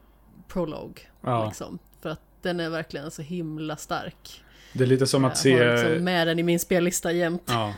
[0.48, 1.02] Prologue.
[1.20, 1.46] Ja.
[1.46, 4.42] Liksom, för att den är verkligen så himla stark.
[4.72, 5.82] Det är lite som att jag har se...
[5.82, 7.42] liksom med den i min spellista jämt.
[7.46, 7.74] Ja.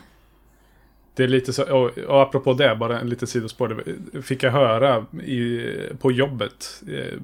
[1.15, 3.83] Det är lite så, och, och apropå det, bara en liten sidospår.
[4.11, 7.19] Det fick jag höra i, på jobbet eh,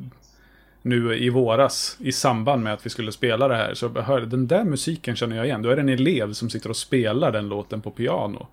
[0.81, 3.73] nu i våras i samband med att vi skulle spela det här.
[3.73, 5.61] Så jag hörde, den där musiken känner jag igen.
[5.61, 8.47] Då är det en elev som sitter och spelar den låten på piano.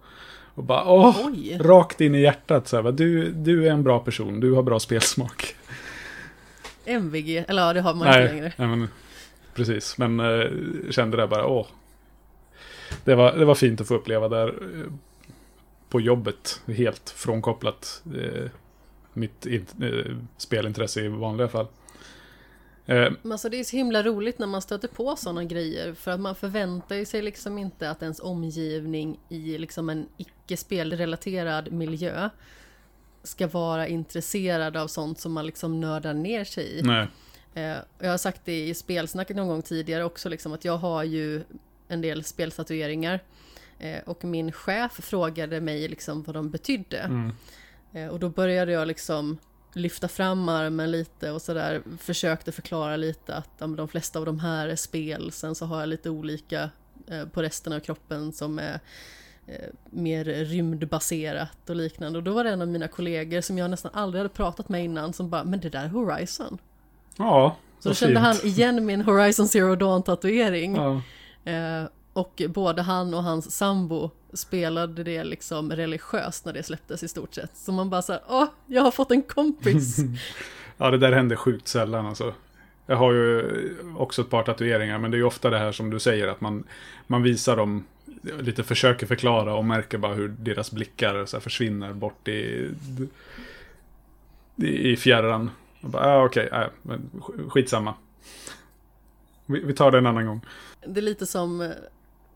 [0.58, 1.58] Och bara åh, Oj!
[1.60, 2.68] rakt in i hjärtat.
[2.68, 5.54] Så här, du, du är en bra person, du har bra spelsmak.
[6.84, 8.52] MVG, eller ja det har man inte Nej, längre.
[8.56, 8.88] nej men,
[9.54, 9.98] precis.
[9.98, 10.46] Men eh,
[10.90, 11.66] kände det bara, åh.
[13.04, 14.92] Det var, det var fint att få uppleva där eh,
[15.88, 16.60] på jobbet.
[16.66, 18.50] Helt frånkopplat eh,
[19.12, 21.66] mitt in, eh, spelintresse i vanliga fall.
[22.88, 26.10] Eh, Men alltså det är så himla roligt när man stöter på sådana grejer för
[26.10, 32.30] att man förväntar sig liksom inte att ens omgivning i liksom en icke spelrelaterad miljö
[33.22, 36.82] ska vara intresserad av sånt som man liksom nördar ner sig i.
[36.82, 37.06] nej.
[37.54, 41.04] Eh, jag har sagt det i spelsnacket någon gång tidigare också, liksom att jag har
[41.04, 41.42] ju
[41.88, 43.20] en del spelstatueringar.
[43.78, 46.98] Eh, och min chef frågade mig liksom vad de betydde.
[46.98, 47.32] Mm.
[48.10, 49.38] Och då började jag liksom
[49.78, 51.82] lyfta fram armen lite och sådär.
[51.98, 55.32] Försökte förklara lite att ja, de flesta av de här är spel.
[55.32, 56.70] Sen så har jag lite olika
[57.06, 58.80] eh, på resten av kroppen som är
[59.46, 59.54] eh,
[59.90, 62.18] mer rymdbaserat och liknande.
[62.18, 64.84] Och då var det en av mina kollegor som jag nästan aldrig hade pratat med
[64.84, 66.58] innan som bara, men det där är Horizon.
[67.16, 68.26] Ja, Så då kände fint.
[68.26, 70.76] han igen min Horizon Zero Dawn tatuering.
[70.76, 71.02] Ja.
[71.52, 71.84] Eh,
[72.18, 77.34] och både han och hans sambo spelade det liksom religiöst när det släpptes i stort
[77.34, 77.56] sett.
[77.56, 79.96] Så man bara såhär, åh, jag har fått en kompis.
[80.76, 82.34] ja, det där händer sjukt sällan alltså.
[82.86, 83.44] Jag har ju
[83.96, 86.40] också ett par tatueringar, men det är ju ofta det här som du säger, att
[86.40, 86.64] man,
[87.06, 87.84] man visar dem,
[88.40, 92.70] lite försöker förklara och märker bara hur deras blickar så försvinner bort i,
[94.56, 95.50] i, fjärran.
[95.80, 96.48] Jag bara, ah, okej,
[96.82, 97.94] men sk- skitsamma.
[99.46, 100.40] Vi, vi tar det en annan gång.
[100.86, 101.72] Det är lite som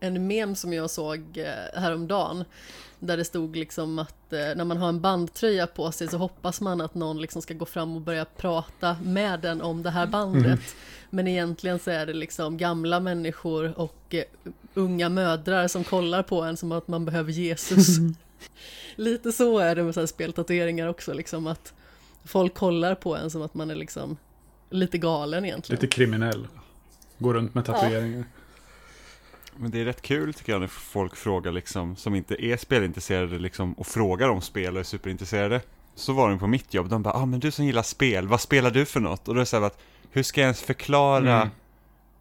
[0.03, 2.45] en mem som jag såg eh, häromdagen.
[2.99, 6.61] Där det stod liksom att eh, när man har en bandtröja på sig så hoppas
[6.61, 10.07] man att någon liksom ska gå fram och börja prata med den om det här
[10.07, 10.59] bandet.
[11.09, 14.23] Men egentligen så är det liksom gamla människor och eh,
[14.73, 17.87] unga mödrar som kollar på en som att man behöver Jesus.
[18.95, 21.73] Lite så är det med så här speltatueringar också, liksom att
[22.23, 24.17] folk kollar på en som att man är liksom
[24.69, 25.81] lite galen egentligen.
[25.81, 26.47] Lite kriminell.
[27.17, 28.25] Går runt med tatueringar.
[29.57, 33.39] Men det är rätt kul tycker jag när folk frågar liksom, som inte är spelintresserade
[33.39, 35.61] liksom, och frågar om spel och är superintresserade.
[35.95, 38.41] Så var de på mitt jobb, de bara, ah men du som gillar spel, vad
[38.41, 39.27] spelar du för något?
[39.27, 39.79] Och då är det så här att,
[40.11, 41.47] hur ska jag ens förklara Mm.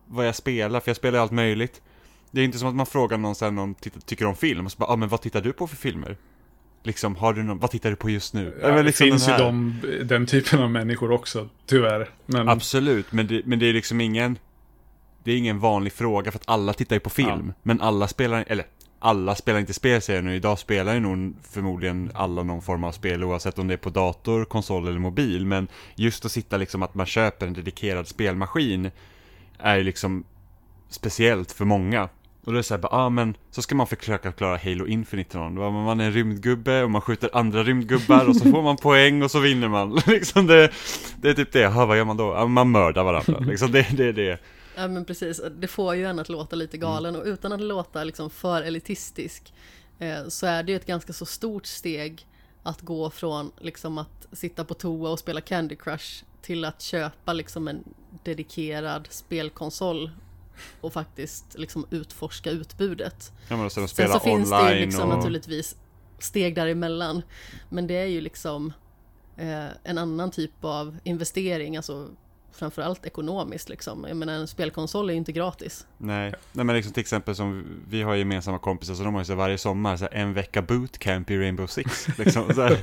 [0.07, 0.81] vad jag spelar?
[0.81, 1.83] För jag spelar allt möjligt.
[2.31, 4.73] Det är inte som att man frågar någon sen någon tittar, tycker om film, och
[4.73, 6.17] så bara, ah men vad tittar du på för filmer?
[6.85, 8.59] Liksom, har du någon, vad tittar du på just nu?
[8.63, 9.45] Ja, det liksom finns den ju
[9.99, 12.09] de, den typen av människor också, tyvärr.
[12.27, 14.39] Men, Absolut, men det, men det är liksom ingen
[15.25, 17.55] Det är ingen vanlig fråga för att alla tittar ju på film Ja.
[17.63, 18.67] Men alla spelar, eller
[18.99, 22.85] alla spelar inte spel säger jag nu Idag spelar ju nog förmodligen alla någon form
[22.85, 26.57] av spel Oavsett om det är på dator, konsol eller mobil Men just att sitta
[26.57, 28.91] liksom att man köper en dedikerad spelmaskin
[29.59, 30.25] Är ju liksom
[30.89, 32.09] Speciellt för många
[32.45, 35.41] och då är det såhär, ah, men så ska man försöka klara Halo Infinite till
[35.41, 35.85] någon.
[35.85, 39.31] Man är en rymdgubbe och man skjuter andra rymdgubbar och så får man poäng och
[39.31, 39.95] så vinner man.
[40.07, 40.73] liksom det,
[41.17, 42.35] det är typ det, ha, vad gör man då?
[42.37, 43.39] Ja, man mördar varandra.
[43.39, 44.41] liksom det, det är det.
[44.77, 48.05] Ja men precis, det får ju en att låta lite galen och utan att låta
[48.05, 49.55] liksom för elitistisk
[49.99, 52.27] eh, så är det ju ett ganska så stort steg
[52.63, 57.33] att gå från liksom att sitta på toa och spela Candy Crush till att köpa
[57.33, 57.85] liksom en
[58.25, 60.11] dedikerad spelkonsol
[60.81, 63.33] och faktiskt liksom utforska utbudet.
[63.49, 65.17] Ja, men och sen så finns det ju liksom och...
[65.17, 65.77] naturligtvis
[66.19, 67.23] steg däremellan.
[67.69, 68.73] Men det är ju liksom
[69.37, 71.77] eh, en annan typ av investering.
[71.77, 72.09] Alltså
[72.53, 74.05] framförallt ekonomiskt liksom.
[74.09, 75.87] Jag menar en spelkonsol är ju inte gratis.
[75.99, 79.25] Nej, nej men liksom till exempel som vi har gemensamma kompisar så de har ju
[79.25, 82.09] så varje sommar så här, en vecka bootcamp i Rainbow Six.
[82.19, 82.79] Liksom, så här,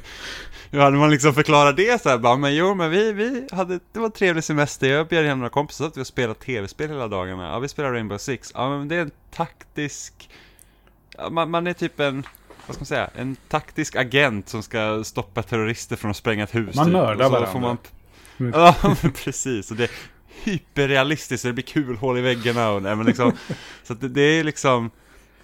[0.71, 3.79] hur hade man liksom förklarat det så här, bara, men jo men vi, vi hade,
[3.91, 6.39] det var en trevlig semester, jag bjöd hem några kompisar så att vi har spelat
[6.39, 7.43] tv-spel hela dagarna.
[7.43, 8.51] Ja, vi spelar Rainbow Six.
[8.55, 10.29] Ja, men det är en taktisk,
[11.17, 12.23] ja, man, man är typ en
[12.69, 16.55] vad ska man säga, en taktisk agent som ska stoppa terrorister från att spränga ett
[16.55, 16.75] hus.
[16.75, 16.93] Man typ.
[16.93, 17.51] mördar Och så varandra.
[17.51, 17.77] Får man...
[18.53, 19.71] Ja, men precis.
[19.71, 19.89] Och det är
[20.43, 23.31] hyperrealistiskt, så det blir kulhål i väggarna och nej, men liksom,
[23.83, 24.91] Så att det, det är liksom,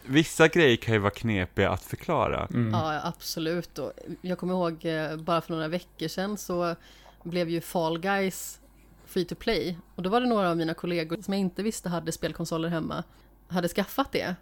[0.05, 2.47] vissa grejer kan ju vara knepiga att förklara.
[2.53, 2.71] Mm.
[2.73, 3.79] Ja, absolut.
[3.79, 3.91] Och
[4.21, 6.75] jag kommer ihåg eh, bara för några veckor sedan så
[7.23, 8.59] blev ju Fall Guys
[9.05, 9.77] free to play.
[9.95, 13.03] Och då var det några av mina kollegor som jag inte visste hade spelkonsoler hemma,
[13.47, 14.35] hade skaffat det.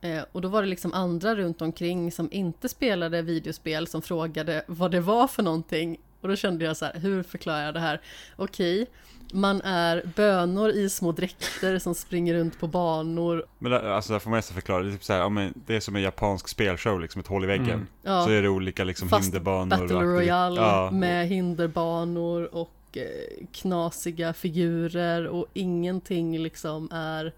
[0.00, 4.64] Eh, Och då var det liksom andra runt omkring som inte spelade videospel som frågade
[4.66, 5.96] vad det var för någonting.
[6.22, 8.00] Och då kände jag så här, hur förklarar jag det här?
[8.36, 8.86] Okej,
[9.32, 13.46] man är bönor i små dräkter som springer runt på banor.
[13.58, 15.54] Men där, alltså där får man nästan förklara, det är typ så här, ja, men
[15.66, 17.70] det är som en japansk spelshow, liksom ett hål i väggen.
[17.70, 17.86] Mm.
[18.02, 18.24] Ja.
[18.24, 24.32] Så är det olika liksom Fast hinderbanor Battle Royale ja, med hinderbanor och eh, knasiga
[24.32, 27.32] figurer och ingenting liksom är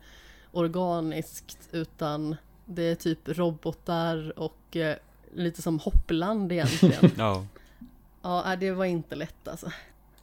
[0.53, 4.97] organiskt utan det är typ robotar och eh,
[5.35, 7.11] lite som hoppland egentligen.
[7.17, 7.47] Ja.
[8.25, 9.73] Ja, nej, det var inte lätt alltså.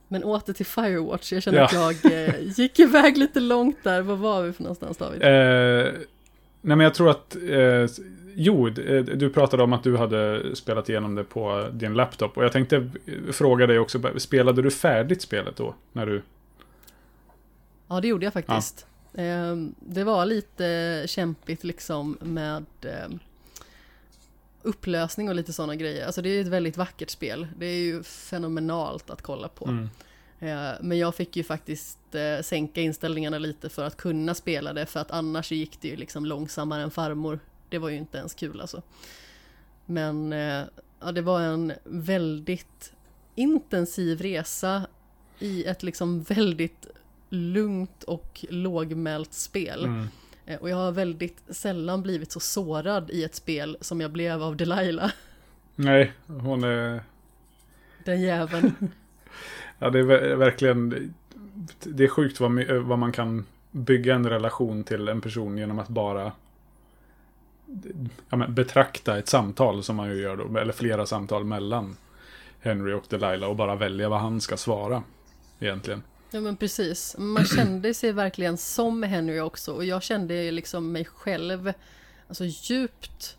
[0.07, 1.65] Men åter till Firewatch, jag känner Ja.
[1.65, 1.73] att
[2.03, 4.01] jag eh, gick iväg lite långt där.
[4.01, 5.21] Vad var vi för någonstans David?
[5.23, 5.93] Eh,
[6.61, 7.85] nej men jag tror att, eh,
[8.35, 12.37] jo, eh, du pratade om att du hade spelat igenom det på din laptop.
[12.37, 15.75] Och jag tänkte eh, fråga dig också, spelade du färdigt spelet då?
[15.91, 16.21] När du...
[17.87, 18.85] Ja, det gjorde jag faktiskt.
[19.13, 23.19] Ehm, Det var lite kämpigt liksom med ehm,
[24.63, 26.05] upplösning och lite sådana grejer.
[26.05, 27.47] Alltså det är ett väldigt vackert spel.
[27.57, 29.65] Det är ju fenomenalt att kolla på.
[29.65, 29.89] Mm.
[30.39, 34.85] Eh, Men jag fick ju faktiskt eh, sänka inställningarna lite för att kunna spela det
[34.85, 37.39] för att annars gick det ju liksom långsammare än farmor.
[37.69, 38.81] Det var ju inte ens kul alltså.
[39.85, 40.63] Men eh,
[40.99, 42.93] ja, det var en väldigt
[43.35, 44.83] intensiv resa
[45.39, 46.87] i ett liksom väldigt
[47.29, 49.83] lugnt och lågmält spel.
[49.85, 50.07] Mm.
[50.51, 54.43] Eh, Och jag har väldigt sällan blivit så sårad i ett spel som jag blev
[54.43, 55.11] av Delilah.
[55.75, 57.03] Nej, hon är...
[58.05, 58.73] Den jäveln.
[59.79, 61.13] Ja, det är ver- verkligen...
[61.83, 65.87] Det är sjukt vad, vad man kan bygga en relation till en person genom att
[65.87, 66.31] bara
[68.29, 71.95] ja, men, betrakta ett samtal som man ju gör då, eller flera samtal mellan
[72.59, 75.03] Henry och Delilah och bara välja vad han ska svara.
[75.59, 76.03] Egentligen.
[76.33, 77.15] Ja men precis.
[77.17, 81.73] Man kände sig verkligen som Henry också och jag kände liksom mig själv
[82.27, 83.37] alltså djupt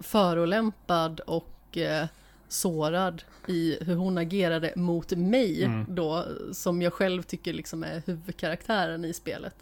[0.00, 2.06] förolämpad och eh,
[2.48, 5.86] sårad i hur hon agerade mot mig Mm.
[5.94, 9.54] då som jag själv tycker liksom är huvudkaraktären i spelet.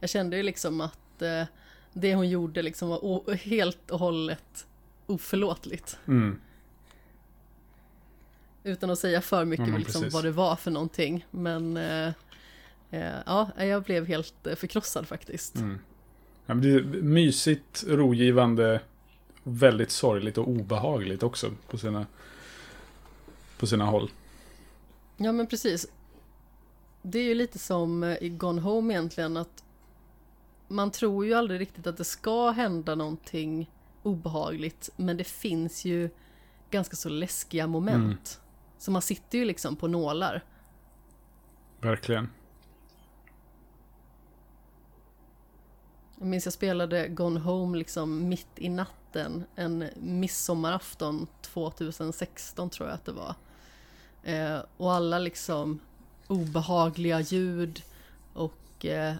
[0.00, 1.42] Jag kände ju liksom att eh,
[1.92, 4.66] det hon gjorde liksom var helt och hållet
[5.06, 5.98] oförlåtligt.
[6.06, 6.40] Mm.
[8.66, 10.14] Utan att säga för mycket men liksom, precis.
[10.14, 11.26] vad det var för någonting.
[11.30, 12.12] Men eh,
[12.90, 15.56] eh, ja, jag blev helt eh, förkrossad faktiskt.
[15.56, 15.78] Mm.
[16.46, 18.80] Ja, men det är mysigt, rogivande,
[19.42, 22.06] väldigt sorgligt och obehagligt också på sina,
[23.58, 24.10] på sina håll.
[25.16, 25.86] Ja men precis.
[27.02, 29.64] Det är ju lite som eh, i Gone Home egentligen att
[30.68, 33.70] man tror ju aldrig riktigt att det ska hända någonting
[34.02, 36.10] obehagligt men det finns ju
[36.70, 38.38] ganska så läskiga moment.
[38.38, 38.43] Mm.
[38.84, 40.44] Så man sitter ju liksom på nålar.
[41.80, 42.28] Verkligen.
[46.18, 52.94] Jag minns jag spelade Gone Home liksom mitt i natten en midsommarafton 2016 tror jag
[52.94, 53.34] att det var.
[54.22, 55.80] Eh, och alla liksom
[56.26, 57.82] obehagliga ljud
[58.32, 59.14] och eh,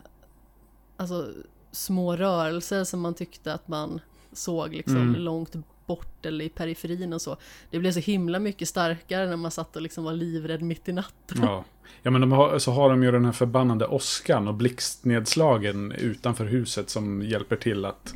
[0.97, 1.33] alltså
[1.73, 4.01] små rörelser som man tyckte att man
[4.33, 5.15] såg liksom Mm.
[5.15, 5.55] långt
[5.87, 7.37] bort eller i periferin och så.
[7.71, 10.93] Det blev så himla mycket starkare när man satt och liksom var livrädd mitt i
[10.93, 11.39] natten.
[11.43, 11.65] Ja.
[12.03, 16.45] ja, men de har, så har de ju den här förbannade åskan och blixtnedslagen utanför
[16.45, 18.15] huset som hjälper till att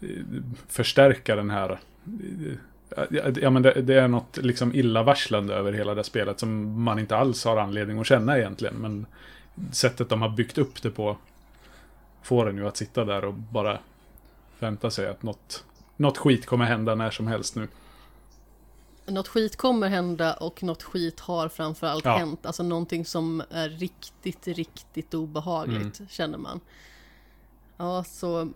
[0.00, 0.08] eh,
[0.68, 1.80] förstärka den här...
[3.10, 6.98] ja, Ja, men det, det är något liksom illavarslande över hela det spelet som man
[6.98, 8.74] inte alls har anledning att känna egentligen.
[8.74, 9.06] Men
[9.72, 11.16] sättet de har byggt upp det på
[12.22, 13.78] får en ju att sitta där och bara
[14.58, 15.64] vänta sig att något,
[16.00, 17.68] något skit kommer hända när som helst nu.
[19.06, 22.16] Något skit kommer hända och något skit har framförallt Ja.
[22.16, 22.46] hänt.
[22.46, 26.08] Alltså någonting som är riktigt, riktigt obehagligt Mm.
[26.08, 26.60] känner man.
[27.76, 28.50] Ja, så...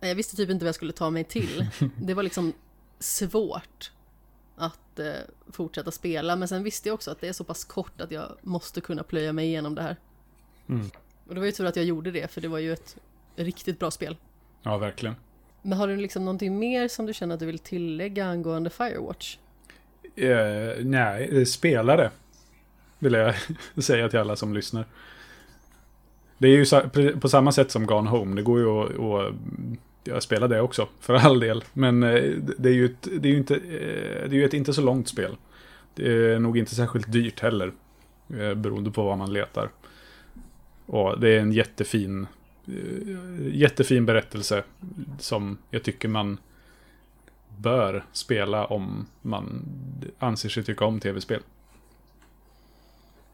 [0.00, 1.66] Jag visste typ inte vad jag skulle ta mig till.
[1.96, 2.52] Det var liksom
[2.98, 3.92] svårt
[4.56, 5.12] att eh,
[5.52, 6.36] fortsätta spela.
[6.36, 9.02] Men sen visste jag också att det är så pass kort att jag måste kunna
[9.02, 9.96] plöja mig igenom det här.
[10.68, 10.90] Mm.
[11.28, 12.96] Och det var ju tur att jag gjorde det, för det var ju ett
[13.36, 14.16] riktigt bra spel.
[14.62, 15.16] Ja, verkligen.
[15.66, 19.36] Men har du liksom någonting mer som du känner att du vill tillägga angående Firewatch?
[20.18, 22.10] Uh, nej, eh, spelare.
[22.98, 23.34] Vill jag
[23.84, 24.84] säga till alla som lyssnar.
[26.38, 28.36] Det är ju på samma sätt som Gone Home.
[28.36, 29.34] Det går ju att, att
[30.04, 31.64] jag spelar det också, för all del.
[31.72, 32.22] Men eh,
[32.58, 35.08] det är ju ett, det är ju inte, det är ju ett inte så långt
[35.08, 35.36] spel.
[35.94, 37.72] Det är nog inte särskilt dyrt heller.
[38.54, 39.70] Beroende på vad man letar.
[40.86, 42.26] Och det är en jättefin,
[43.52, 44.64] jättefin berättelse
[45.18, 46.38] som jag tycker man
[47.58, 49.62] bör spela om man
[50.18, 51.40] anser sig tycka om tv-spel.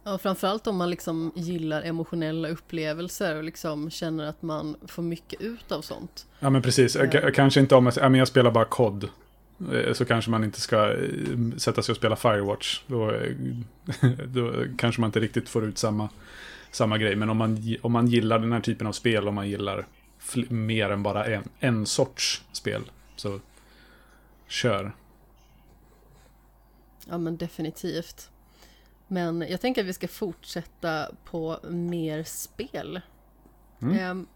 [0.05, 5.41] Ja, framförallt om man liksom gillar emotionella upplevelser och liksom känner att man får mycket
[5.41, 6.27] ut av sånt.
[6.41, 7.31] Ja men precis, K- Ja.
[7.35, 9.09] kanske inte om jag, men jag spelar bara COD.
[9.73, 11.07] eh, Så kanske man inte ska eh,
[11.57, 12.83] sätta sig och spela Firewatch.
[12.87, 13.33] Då, eh,
[14.27, 16.09] då kanske man inte riktigt får ut samma,
[16.73, 17.16] samma grej.
[17.16, 19.86] Men om man, om man gillar den här typen av spel, om man gillar
[20.49, 23.40] mer än bara en, en sorts spel, så
[24.49, 24.93] kör.
[27.07, 28.31] Ja men definitivt.
[29.07, 33.01] Men jag tänker att vi ska fortsätta på mer spel.
[33.82, 33.99] Mm.
[33.99, 34.27] Ehm,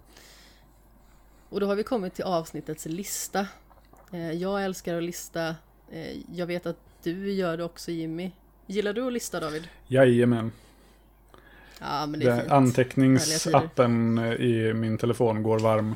[1.48, 3.46] och då har vi kommit till avsnittets lista.
[4.12, 5.54] Eh, jag älskar att lista.
[5.90, 8.30] Eh, jag vet att du gör det också Jimmy.
[8.66, 9.68] Gillar du att lista David?
[9.86, 10.52] Jajamän.
[11.80, 12.52] Ja men det är fint.
[12.52, 15.94] anteckningsappen i min telefon går varm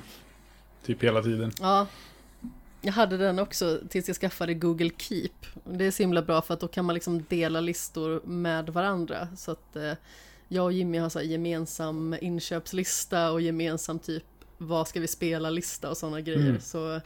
[0.86, 1.52] typ hela tiden.
[1.60, 1.86] Ja.
[2.82, 5.30] Jag hade den också tills jag skaffade Google Keep.
[5.64, 9.28] Det är så himla bra för att då kan man liksom dela listor med varandra.
[9.36, 9.92] Så att eh,
[10.48, 14.24] jag och Jimmy har så gemensam inköpslista och gemensam typ
[14.58, 16.48] vad ska vi spela-lista och sådana grejer.
[16.48, 16.60] Mm.
[16.60, 17.00] Så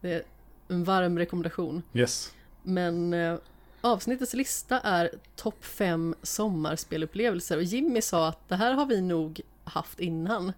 [0.00, 0.22] det är
[0.68, 1.82] en varm rekommendation.
[1.92, 2.32] Yes.
[2.62, 3.36] Men eh,
[3.84, 9.40] avsnittets lista är topp 5 sommarspelupplevelser och Jimmy sa att det här har vi nog
[9.64, 10.52] haft innan.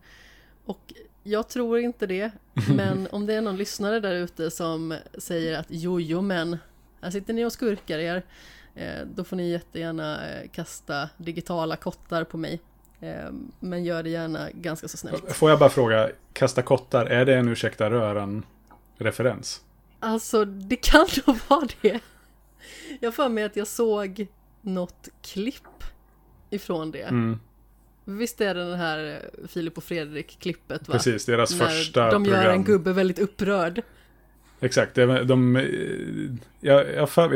[0.64, 0.92] Och
[1.22, 2.30] jag tror inte det,
[2.76, 6.58] men om det är någon lyssnare där ute som säger att jojo men,
[7.00, 8.22] här sitter ni och skurkar er,
[8.74, 12.60] eh, då får ni jättegärna eh, kasta digitala kottar på mig.
[13.00, 13.30] Eh,
[13.60, 15.32] Men gör det gärna ganska så snällt.
[15.32, 19.60] Får jag bara fråga, kasta kottar, är det en ursäkta röran-referens?
[20.00, 22.00] Alltså, det kan nog vara det.
[23.00, 24.26] Jag för mig att jag såg
[24.60, 25.84] något klipp
[26.50, 27.02] ifrån det.
[27.02, 27.40] Mm,
[28.08, 30.92] Visst är det den här eh, Filip och Fredrik-klippet va?
[30.94, 32.42] precis, deras När första de program.
[32.42, 33.82] gör en gubbe väldigt upprörd.
[34.60, 35.64] Exakt, de, de, eh,
[36.60, 37.28] jag, jag, för,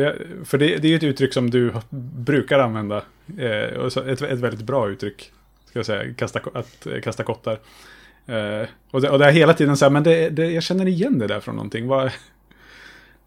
[0.59, 1.73] det, det är ju ett uttryck som du
[2.17, 3.03] brukar använda.
[3.39, 5.33] Eh, ett, ett väldigt bra uttryck,
[5.65, 7.59] ska jag säga, kasta, att kasta kottar.
[8.91, 11.19] Och, det, och det är hela tiden så här, men det, det, jag känner igen
[11.19, 11.87] det där från någonting.
[11.87, 12.11] Vad,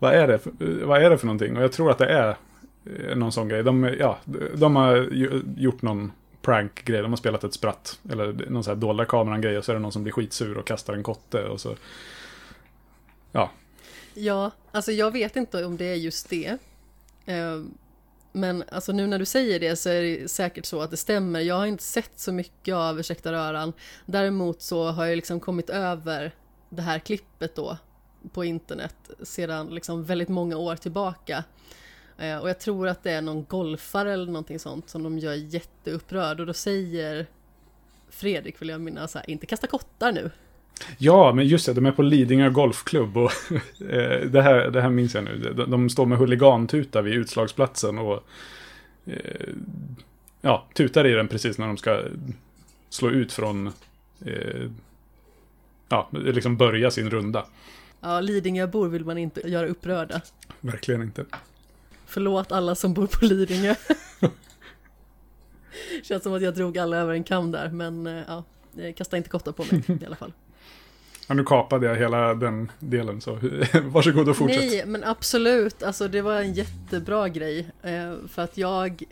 [0.04, 1.58] vad, är det, för- vad är det för någonting?
[1.58, 2.36] Och jag tror att det är
[3.10, 3.64] eh, någon sån grej.
[3.64, 4.18] De, ja,
[4.56, 4.96] de har
[5.58, 6.12] gjort någon
[6.42, 7.02] prank-grej.
[7.02, 8.00] De har spelat ett spratt.
[8.12, 9.58] Eller någon sån här dolda kameran-grej.
[9.58, 11.44] Och så är det någon som blir skitsur och kastar en kotte.
[11.44, 11.76] Och så...
[13.32, 13.52] Ja,
[14.14, 16.58] Ja, alltså jag vet inte om det är just det.
[17.26, 17.62] Eh,
[18.32, 21.40] men alltså nu när du säger det så är det säkert så att det stämmer.
[21.40, 23.74] Jag har inte sett så mycket av Ursäkta röran.
[24.06, 26.32] Däremot så har jag liksom kommit över
[26.70, 27.78] det här klippet då
[28.32, 31.44] på internet sedan liksom väldigt många år tillbaka.
[32.18, 35.34] Eh, Och jag tror att det är någon golfare eller någonting sånt som de gör
[35.34, 37.26] jätteupprörd och då säger
[38.10, 40.32] Fredrik vill jag minnas så här, inte kasta kottar nu.
[40.98, 43.32] Ja, men just det, de är på Lidingö Golfklubb och
[43.90, 45.54] eh, det, här, det här minns jag nu.
[45.58, 48.24] De, de står med huligantuta vid utslagsplatsen och
[49.06, 49.48] eh,
[50.42, 52.00] ja, tutar i den precis när de ska
[52.90, 53.68] slå ut från
[54.26, 54.70] eh,
[55.90, 57.46] ja, liksom börja sin runda.
[58.04, 60.22] Ja, Lidingöbor vill man inte göra upprörda.
[60.62, 61.26] Verkligen inte.
[62.06, 63.76] Förlåt alla som bor på Lidingö.
[66.04, 68.44] Känns som att jag drog alla över en kam där, men eh, ja,
[68.78, 70.34] eh, kasta inte kottar på mig i alla fall.
[71.28, 73.40] Ja, nu kapade jag hela den delen, så
[73.84, 74.60] varsågod och fortsätt.
[74.60, 77.68] Nej, men absolut, alltså det var en jättebra grej.
[77.82, 79.04] Eh, för att jag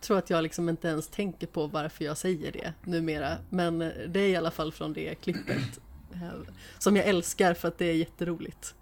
[0.00, 3.36] tror att jag liksom inte ens tänker på varför jag säger det numera.
[3.48, 3.78] Men
[4.08, 5.80] det är i alla fall från det klippet.
[6.12, 8.74] Eh, som jag älskar för att det är jätteroligt.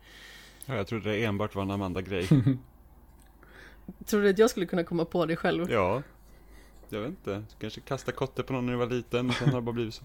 [0.67, 2.29] Ja, jag trodde det enbart var en Amanda-grej.
[4.07, 5.71] Tror du att jag skulle kunna komma på det själv?
[5.71, 6.03] Ja.
[6.89, 7.43] Jag vet inte.
[7.61, 9.95] Kanske kasta kotte på någon när du var liten och sen har det bara blivit
[9.95, 10.03] så.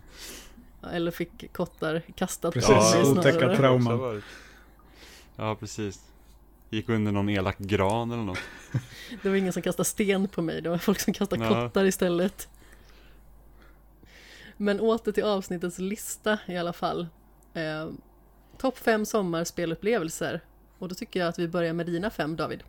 [0.91, 4.21] Eller fick kottar kastat Precis, Ja, otäcka trauman.
[5.35, 6.01] Ja, precis.
[6.69, 8.39] Gick under någon elak gran eller något.
[9.23, 11.49] Det var ingen som kastade sten på mig, det var folk som kastade Ja.
[11.49, 12.49] kottar istället.
[14.63, 17.07] Men åter till avsnittets lista i alla fall.
[17.53, 17.89] Eh,
[18.57, 20.41] Topp fem sommarspelupplevelser.
[20.79, 22.63] Och då tycker jag att vi börjar med dina fem David.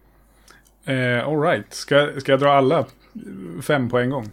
[0.84, 2.86] Eh, Alright, ska, ska jag dra alla
[3.62, 4.30] fem på en gång?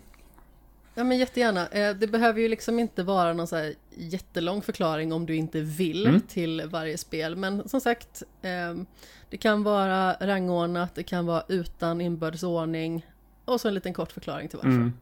[0.95, 1.67] Ja men jättegärna.
[1.67, 5.61] Eh, Det behöver ju liksom inte vara någon så här jättelång förklaring om du inte
[5.61, 6.21] vill Mm.
[6.21, 7.35] till varje spel.
[7.35, 8.83] Men som sagt, eh,
[9.29, 13.05] det kan vara rangordnat, det kan vara utan inbördes ordning
[13.45, 14.69] och så en liten kort förklaring till varför.
[14.69, 14.93] Mm.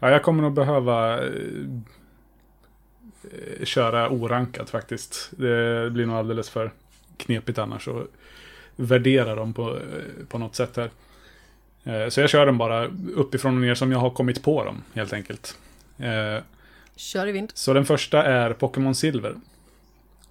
[0.00, 1.30] Ja, jag kommer nog behöva eh,
[3.64, 5.30] köra orankat faktiskt.
[5.30, 6.70] Det blir nog alldeles för
[7.16, 8.06] knepigt annars att
[8.76, 10.90] värdera dem på, eh, på något sätt här.
[11.84, 14.82] Eh, Så jag kör dem bara uppifrån och ner som jag har kommit på dem,
[14.94, 15.58] helt enkelt.
[15.98, 16.42] Eh,
[16.96, 17.50] Kör i vind.
[17.54, 19.34] Så den första är Pokémon Silver.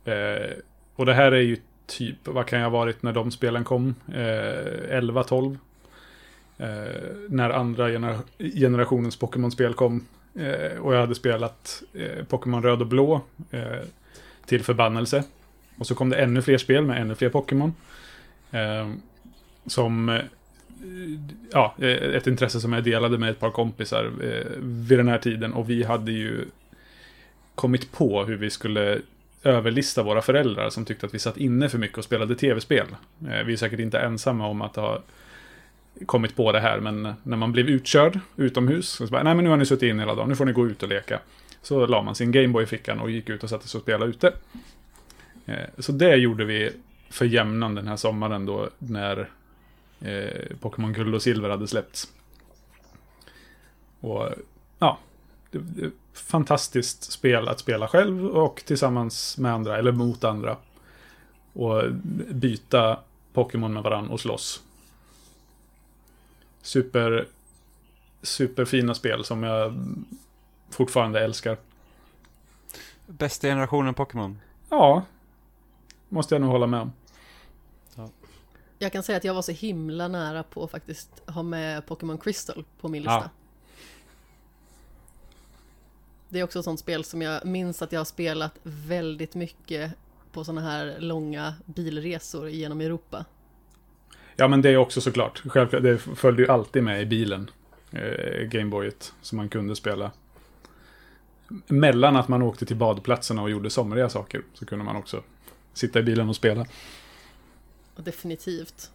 [0.06, 0.52] Eh,
[0.96, 1.58] och det här är ju
[1.88, 3.96] typ, vad kan jag ha varit när de spelen kom?
[4.14, 5.58] Eh, 11, 12.
[6.58, 6.68] Eh,
[7.30, 10.06] när andra gener generationens Pokémon-spel kom.
[10.36, 13.22] Eh, och jag hade spelat eh, Pokémon Röd och Blå
[13.52, 13.62] eh,
[14.46, 15.24] till förbannelse.
[15.78, 17.74] Och så kom det ännu fler spel med ännu fler Pokémon.
[18.52, 18.90] Eh,
[19.66, 20.22] som eh,
[21.52, 25.18] ja, eh, ett intresse som jag delade med ett par kompisar eh, vid den här
[25.18, 25.54] tiden.
[25.54, 26.46] Och vi hade ju
[27.56, 29.00] kommit på hur vi skulle
[29.44, 32.88] överlista våra föräldrar som tyckte att vi satt inne för mycket och spelade tv-spel.
[33.30, 35.02] Eh, Vi är säkert inte ensamma om att ha
[36.06, 39.50] kommit på det här, men när man blev utkörd utomhus, så bara, nej men nu
[39.50, 41.20] har ni suttit in hela dagen, nu får ni gå ut och leka.
[41.62, 44.12] Så la man sin Gameboy i fickan och gick ut och satte sig och spelade
[44.12, 44.34] ute.
[45.46, 46.72] Eh, så det gjorde vi
[47.10, 49.30] för jämnan den här sommaren då, när
[50.02, 52.08] eh, Pokémon Guld och Silver hade släppts.
[54.00, 54.30] Och
[54.80, 55.00] ja,
[55.52, 60.58] det, det, fantastiskt spel att spela själv och tillsammans med andra, eller mot andra.
[61.54, 61.84] Och
[62.30, 63.00] byta
[63.34, 64.64] Pokémon med varandra och slåss.
[66.62, 67.28] Super,
[68.22, 69.74] superfina spel som jag
[70.70, 71.58] fortfarande älskar.
[73.08, 74.40] Bästa generationen Pokémon.
[74.70, 75.04] Ja,
[76.10, 76.92] måste jag nog hålla med om.
[78.82, 82.18] Jag kan säga att jag var så himla nära på att faktiskt ha med Pokémon
[82.18, 83.14] Crystal på min lista.
[83.14, 83.30] Ja.
[86.30, 89.94] Det är också ett sånt spel som jag minns att jag har spelat väldigt mycket
[90.32, 93.26] på sådana här långa bilresor genom Europa.
[94.36, 95.42] Ja, men det är också såklart.
[95.46, 97.50] Självklart, det följde ju alltid med i bilen.
[97.92, 100.12] Eh, Gameboyet, som man kunde spela.
[101.68, 105.24] Mellan att man åkte till badplatserna och gjorde somriga saker, så kunde man också
[105.74, 106.66] sitta i bilen och spela.
[107.96, 108.92] Definitivt.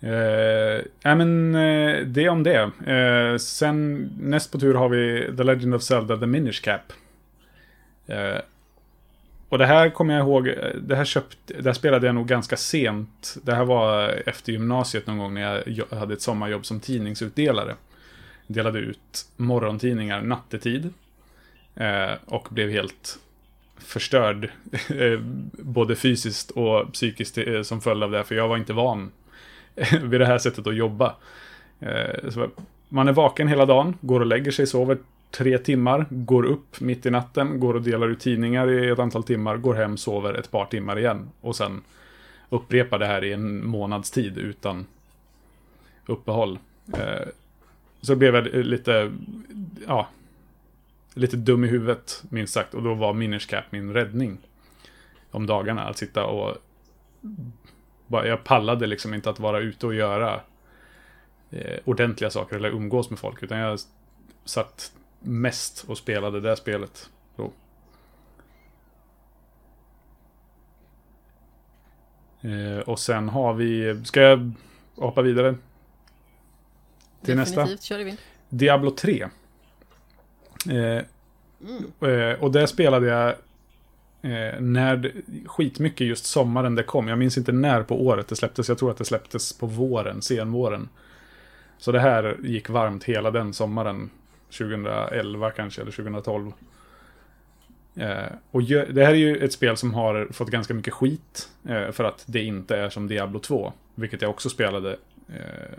[0.00, 2.70] Eh, ja, men eh, det om det.
[2.86, 6.92] Eh, sen näst på tur har vi The Legend of Zelda The Minish Cap.
[9.50, 10.44] Och det här kommer jag ihåg,
[10.82, 13.36] det här, köpt, det här spelade jag nog ganska sent.
[13.42, 17.74] Det här var efter gymnasiet någon gång när jag hade ett sommarjobb som tidningsutdelare.
[18.46, 20.92] Delade ut morgontidningar nattetid.
[21.74, 23.18] Eh, och blev helt
[23.78, 24.50] förstörd.
[24.88, 25.18] Eh,
[25.52, 28.24] både fysiskt och psykiskt eh, som följd av det.
[28.24, 29.10] För jag var inte van
[30.02, 31.16] vid det här sättet att jobba.
[31.80, 32.48] Eh, så
[32.88, 34.98] man är vaken hela dagen, går och lägger sig, sover
[35.30, 39.22] tre timmar, går upp mitt i natten, går och delar ut tidningar i ett antal
[39.22, 41.30] timmar, går hem, sover ett par timmar igen.
[41.40, 41.82] Och sen
[42.48, 44.86] upprepar det här i en månads tid utan
[46.06, 46.58] uppehåll.
[46.94, 47.28] Eh,
[48.00, 49.12] så blev jag lite,
[49.86, 50.08] ja,
[51.14, 52.74] lite dum i huvudet, minst sagt.
[52.74, 54.38] Och då var Minish Cap min räddning.
[55.30, 56.56] Om dagarna, att sitta och
[58.06, 60.40] bara, jag pallade liksom inte att vara ute och göra
[61.50, 63.42] eh, ordentliga saker eller umgås med folk.
[63.42, 63.78] Utan jag
[64.44, 67.10] satt mest och spelade det spelet.
[67.36, 67.52] Då.
[72.48, 74.52] Eh, och sen har vi, ska jag
[74.96, 75.54] hoppa vidare?
[77.24, 77.60] Till nästa.
[77.60, 78.18] definitivt, kör i vind.
[78.48, 79.28] Diablo 3.
[80.70, 81.04] Eh,
[81.62, 81.84] Mm.
[82.30, 83.28] eh, och där spelade jag
[84.22, 85.12] eh, när det,
[85.46, 87.08] skitmycket just sommaren det kom.
[87.08, 88.68] Jag minns inte när på året det släpptes.
[88.68, 90.88] Jag tror att det släpptes på våren, senvåren.
[91.78, 94.10] Så det här gick varmt hela den sommaren.
[94.50, 96.52] 2011 kanske, eller 2012.
[97.94, 101.48] Eh, och det här är ju ett spel som har fått ganska mycket skit.
[101.68, 103.72] Eh, för att det inte är som Diablo 2.
[103.94, 104.96] Vilket jag också spelade
[105.28, 105.78] eh,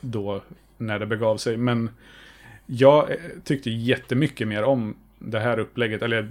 [0.00, 0.42] då
[0.78, 1.56] när det begav sig.
[1.56, 1.90] Men
[2.66, 6.02] jag eh, tyckte jättemycket mer om det här upplägget.
[6.02, 6.28] Eller jag,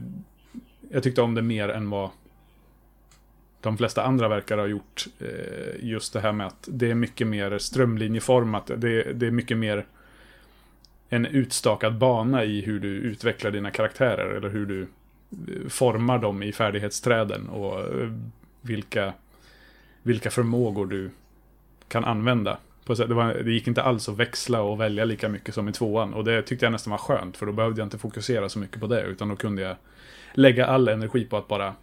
[0.89, 2.09] jag tyckte om det mer än vad
[3.61, 5.05] de flesta andra verkar ha gjort.
[5.19, 8.71] Eh, just det här med att det är mycket mer strömlinjeformat.
[8.77, 9.85] Det, det är mycket mer
[11.09, 14.35] en utstakad bana i hur du utvecklar dina karaktärer.
[14.35, 17.49] Eller hur du eh, formar dem i färdighetsträden.
[17.49, 18.11] Och eh,
[18.61, 19.13] vilka,
[20.03, 21.09] vilka förmågor du
[21.87, 22.57] kan använda.
[22.87, 26.13] Det, var, det gick inte alls att växla och välja lika mycket som i tvåan.
[26.13, 28.79] Och det tyckte jag nästan var skönt, för då behövde jag inte fokusera så mycket
[28.79, 29.01] på det.
[29.01, 29.75] Utan då kunde jag
[30.33, 31.73] lägga all energi på att bara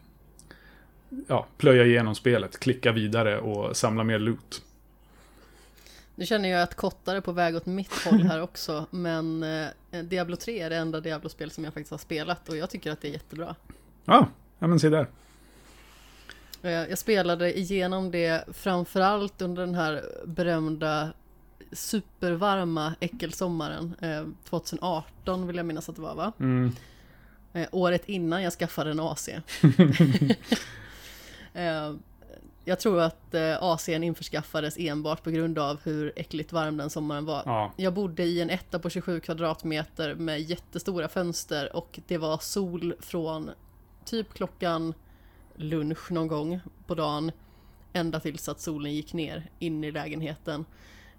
[1.26, 4.62] ja, plöja igenom spelet, klicka vidare och samla mer loot.
[6.22, 9.68] Nu känner jag att Kottar är på väg åt mitt håll här också, men eh,
[10.04, 13.00] Diablo 3 är det enda Diablo-spel som jag faktiskt har spelat och jag tycker att
[13.00, 13.54] det är jättebra.
[14.04, 14.28] Ja,
[14.58, 15.06] ja men se där.
[16.62, 21.12] Eh, Jag spelade igenom det framförallt under den här berömda
[21.72, 23.94] supervarma äckelsommaren.
[24.00, 26.32] Eh, 2018 vill jag minnas att det var va?
[26.40, 26.72] Mm.
[27.52, 29.28] Eh, året innan jag skaffade en AC.
[32.64, 37.24] jag tror att eh, AC'n införskaffades enbart på grund av hur äckligt varm den sommaren
[37.24, 37.42] var.
[37.46, 37.72] Ja.
[37.76, 42.94] Jag bodde i en etta på 27 kvadratmeter med jättestora fönster och det var sol
[43.00, 43.50] från
[44.04, 44.94] typ klockan
[45.56, 47.32] lunch någon gång på dagen
[47.92, 50.64] ända tills att solen gick ner in i lägenheten.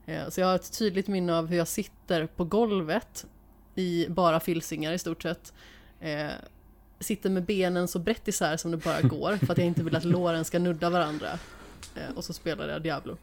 [0.06, 3.26] Eh, Så jag har ett tydligt minne av hur jag sitter på golvet
[3.76, 5.54] i bara filsingar i stort sett.
[6.00, 6.28] Eh,
[7.04, 9.96] Sitter med benen så brett isär som det bara går för att jag inte vill
[9.96, 11.40] att låren ska nudda varandra.
[11.96, 13.18] Eh, Och så spelar jag Diablo.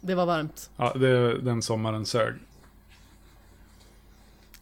[0.00, 0.70] Det var varmt.
[0.76, 2.34] ja det, den sommaren sög.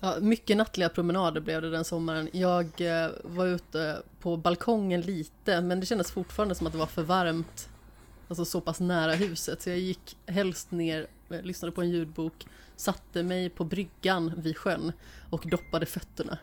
[0.00, 2.28] Ja, mycket nattliga promenader blev det den sommaren.
[2.32, 6.86] Jag eh, var ute på balkongen lite, men det kändes fortfarande som att det var
[6.86, 7.68] för varmt.
[8.28, 12.46] Alltså så pass nära huset, så jag gick helst ner, eh, lyssnade på en ljudbok,
[12.76, 14.92] satte mig på bryggan vid sjön
[15.30, 16.38] och doppade fötterna.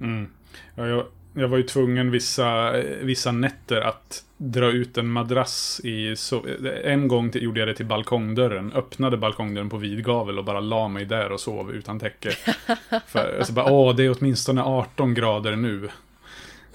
[0.00, 0.26] Mm.
[0.74, 2.72] Ja, jag, jag var ju tvungen vissa,
[3.02, 6.16] vissa nätter att dra ut en madrass i...
[6.16, 6.42] So
[6.84, 8.72] en gång till, gjorde jag det till balkongdörren.
[8.72, 12.30] Öppnade balkongdörren på vid gavel och bara la mig där och sov utan täcke.
[13.06, 15.88] För, så bara, åh, det är åtminstone 18 grader nu.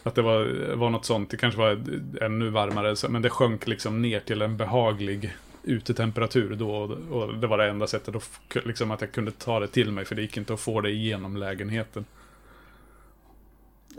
[0.04, 1.30] Att det var, var något sånt.
[1.30, 1.80] Det kanske var
[2.22, 3.10] ännu varmare.
[3.10, 6.72] Men det sjönk liksom ner till en behaglig utetemperatur då.
[7.12, 10.06] Och, det var det enda sättet att, liksom, att jag kunde ta det till mig.
[10.06, 12.06] För det gick inte att få det igenom lägenheten.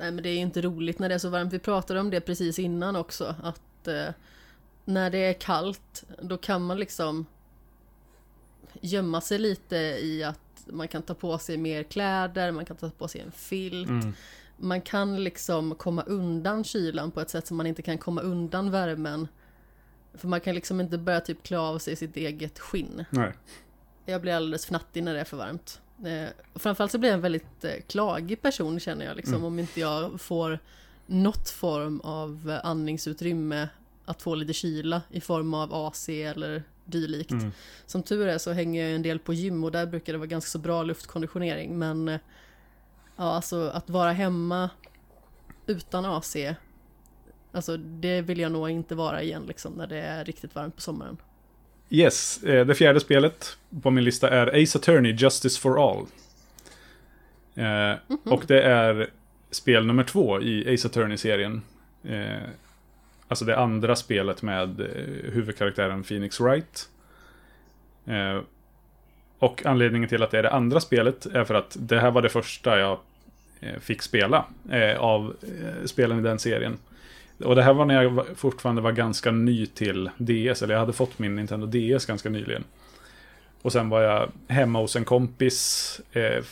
[0.00, 1.52] Nej men det är ju inte roligt när det är så varmt.
[1.52, 3.34] Vi pratade om det precis innan också.
[3.42, 4.08] Att eh,
[4.84, 7.26] när det är kallt då kan man liksom
[8.80, 12.90] gömma sig lite i att man kan ta på sig mer kläder, man kan ta
[12.90, 13.88] på sig en filt.
[13.88, 14.12] Mm.
[14.56, 18.70] Man kan liksom komma undan kylan på ett sätt som man inte kan komma undan
[18.70, 19.28] värmen.
[20.14, 23.04] För man kan liksom inte börja typ klä av sig sitt eget skinn.
[23.10, 23.32] Nej.
[24.06, 25.80] Jag blir alldeles fnattig när det är för varmt.
[26.04, 29.44] Eh, framförallt så blir jag en väldigt eh, klagig person känner jag liksom Mm.
[29.46, 30.58] om inte jag får
[31.06, 33.68] något form av eh, andningsutrymme
[34.04, 37.30] att få lite kyla i form av AC eller dylikt.
[37.30, 37.52] Mm.
[37.86, 40.26] Som tur är så hänger jag en del på gym och där brukar det vara
[40.26, 42.20] ganska så bra luftkonditionering men eh,
[43.16, 44.70] ja alltså att vara hemma
[45.66, 46.36] utan AC
[47.52, 50.80] Alltså det vill jag nog inte vara igen liksom när det är riktigt varmt på
[50.80, 51.16] sommaren.
[51.90, 56.06] Yes, eh, det fjärde spelet på min lista är Ace Attorney Justice for All.
[57.54, 59.10] Eh, Och det är
[59.50, 61.62] spel nummer två i Ace Attorney-serien.
[62.04, 62.48] Eh,
[63.28, 66.88] alltså det andra spelet med eh, huvudkaraktären Phoenix Wright.
[69.38, 72.22] Och anledningen till att det är det andra spelet är för att det här var
[72.22, 72.98] det första jag
[73.80, 74.44] fick spela
[74.98, 75.36] av
[75.84, 76.78] spelen i den serien.
[77.44, 80.92] Och det här var när jag fortfarande var ganska ny till DS, eller jag hade
[80.92, 82.64] fått min Nintendo DS ganska nyligen.
[83.62, 86.44] Och sen var jag hemma hos en kompis, eh,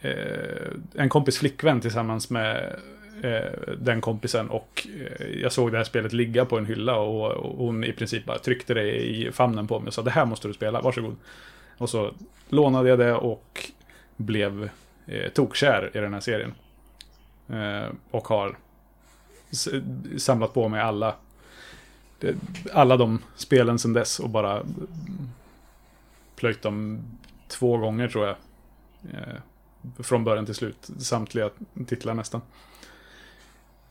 [0.00, 2.76] eh, en kompis flickvän tillsammans med
[3.22, 7.30] eh, den kompisen och eh, jag såg det här spelet ligga på en hylla och,
[7.32, 10.24] och hon i princip bara tryckte det i famnen på mig och sa det här
[10.24, 11.16] måste du spela, varsågod.
[11.78, 12.14] Och så
[12.48, 13.70] lånade jag det och
[14.16, 14.70] blev
[15.06, 16.54] eh, tokkär i den här serien.
[17.48, 18.56] Eh, och har
[20.18, 21.14] samlat på mig alla
[22.72, 24.62] alla de spelen sedan dess och bara
[26.36, 27.02] plöjt dem
[27.48, 28.36] två gånger tror jag.
[29.12, 29.34] Eh,
[30.02, 30.90] från början till slut.
[30.98, 31.50] Samtliga
[31.86, 32.40] titlar nästan.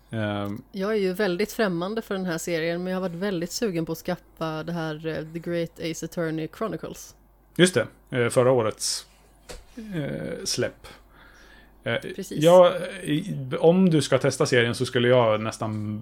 [0.10, 3.52] Eh, Jag är ju väldigt främmande för den här serien men jag har varit väldigt
[3.52, 7.16] sugen på att skaffa det här eh, The Great Ace Attorney Chronicles.
[7.56, 7.78] just
[8.10, 9.06] det, förra årets
[10.44, 10.88] släpp.
[11.88, 12.44] Eh, Precis.
[12.44, 12.74] Ja,
[13.04, 16.02] i- om du ska testa serien så skulle jag nästan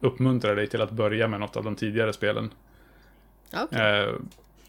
[0.00, 2.50] uppmuntra dig till att börja med något av de tidigare spelen.
[3.54, 4.00] Okej.
[4.02, 4.12] Eh,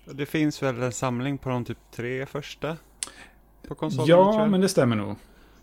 [0.05, 2.77] Det finns väl en samling på de typ tre första?
[3.67, 4.51] På konsolen Ja, jag.
[4.51, 5.15] men det stämmer nog.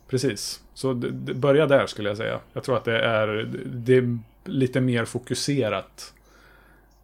[0.08, 0.60] Precis.
[0.74, 0.94] Så
[1.34, 2.40] börja där skulle jag säga.
[2.52, 6.14] Jag tror att det är, det är lite mer fokuserat.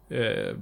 [0.09, 0.53] Eh,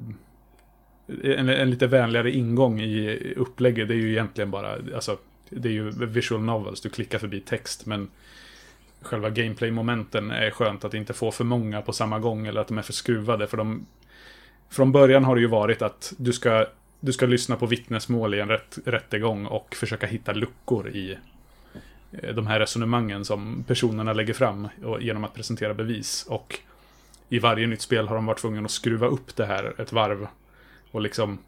[1.23, 3.87] en, en lite vänligare ingång i upplägget.
[3.87, 5.17] Det är ju egentligen bara, alltså,
[5.49, 6.81] det är ju visual novels.
[6.81, 8.09] Du klickar förbi text, men
[9.01, 12.77] själva gameplay-momenten är skönt att inte få för många på samma gång eller att de
[12.77, 13.47] är för skruvade.
[13.47, 13.85] För de,
[14.69, 16.65] från början har det ju varit att du ska,
[16.99, 21.17] du ska lyssna på vittnesmål i en rätt, rättegång och försöka hitta luckor i
[22.11, 26.25] eh, de här resonemangen som personerna lägger fram och, genom att presentera bevis.
[26.29, 26.59] Och
[27.29, 30.27] i varje nytt spel har de varit tvungna att skruva upp det här ett varv
[30.91, 31.39] och liksom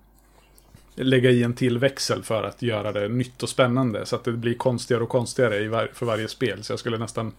[0.97, 4.05] lägga i en till växel för att göra det nytt och spännande.
[4.05, 6.63] Så att det blir konstigare och konstigare var för varje spel.
[6.63, 7.33] Så jag skulle nästan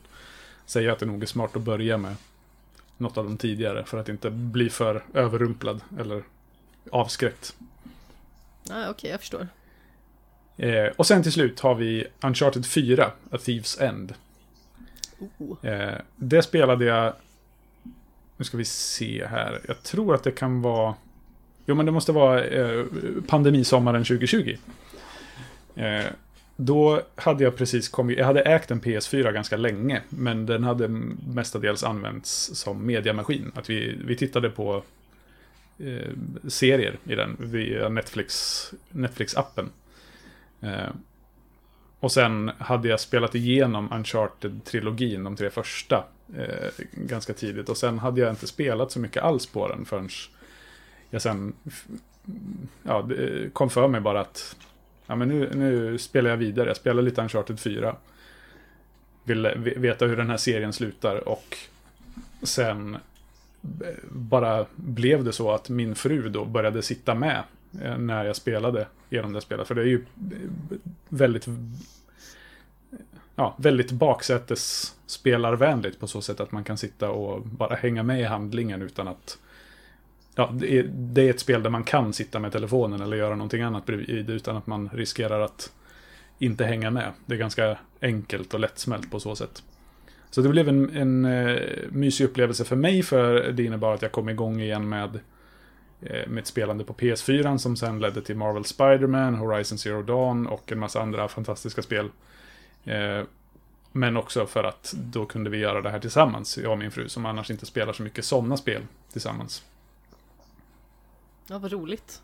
[0.66, 2.14] säga att det nog är smart att börja med
[2.96, 6.22] något av de tidigare för att inte bli för överrumplad eller
[6.90, 7.56] avskräckt.
[8.70, 9.48] Ah, Okej, okay, jag förstår.
[10.56, 14.14] Eh, och sen till slut har vi Uncharted 4, A Thieves End.
[15.18, 15.66] Oh.
[15.66, 17.12] Eh, det spelade jag...
[18.36, 19.60] Nu ska vi se här.
[19.68, 20.94] Jag tror att det kan vara...
[21.68, 22.84] Jo, men det måste vara eh,
[23.26, 24.56] pandemisommaren 2020.
[25.74, 26.04] Eh,
[26.56, 28.18] då hade jag precis kommit...
[28.18, 33.52] Jag hade ägt en PS4 ganska länge, men den hade mestadels använts som mediamaskin.
[33.54, 34.82] Att vi, vi tittade på
[35.78, 36.12] eh,
[36.48, 38.34] serier i den via Netflix,
[38.90, 39.68] Netflix-appen.
[40.60, 40.90] Eh,
[42.00, 46.04] och sen hade jag spelat igenom Uncharted-trilogin, de tre första,
[46.36, 47.68] eh, ganska tidigt.
[47.68, 50.08] Och sen hade jag inte spelat så mycket alls på den förrän
[51.10, 51.52] jag sen
[52.82, 53.08] ja,
[53.52, 54.56] kom för mig bara att
[55.06, 56.68] ja, men nu, nu spelar jag vidare.
[56.68, 57.96] Jag spelar lite Uncharted 4.
[59.24, 61.56] Vill veta hur den här serien slutar och
[62.42, 62.96] sen
[64.08, 67.42] bara blev det så att min fru då började sitta med
[67.82, 69.68] eh, när jag spelade genom det spelet.
[69.68, 70.04] För det är ju
[71.08, 71.46] väldigt
[73.36, 78.24] ja, väldigt baksätesspelarvänligt på så sätt att man kan sitta och bara hänga med i
[78.24, 79.38] handlingen utan att
[80.38, 83.34] Ja, det är, det är ett spel där man kan sitta med telefonen eller göra
[83.34, 85.72] någonting annat bredvid utan att man riskerar att
[86.38, 87.12] inte hänga med.
[87.26, 89.62] Det är ganska enkelt och lättsmält på så sätt.
[90.30, 91.60] Så det blev en, en uh,
[91.90, 95.12] mysig upplevelse för mig för det innebar att jag kom igång igen med,
[96.00, 100.46] mitt med ett spelande på PS4 som sen ledde till Marvel Spiderman, Horizon Zero Dawn
[100.46, 102.08] och en massa andra fantastiska spel.
[102.84, 103.22] Eh,
[103.92, 107.08] men också för att då kunde vi göra det här tillsammans, jag och min fru,
[107.08, 108.82] som annars inte spelar så mycket sådana spel
[109.12, 109.64] tillsammans.
[111.50, 112.22] Ja, vad roligt.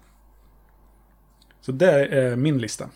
[1.60, 2.90] Så det är min lista.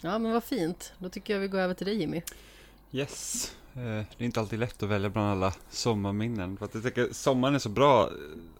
[0.00, 0.92] Ja, men vad fint.
[0.98, 2.22] Då tycker jag vi går över till dig Jimmy.
[2.92, 3.56] Yes.
[3.74, 6.56] Eh, det är inte alltid lätt att välja bland alla sommarminnen.
[6.56, 8.10] För att jag tycker sommaren är så bra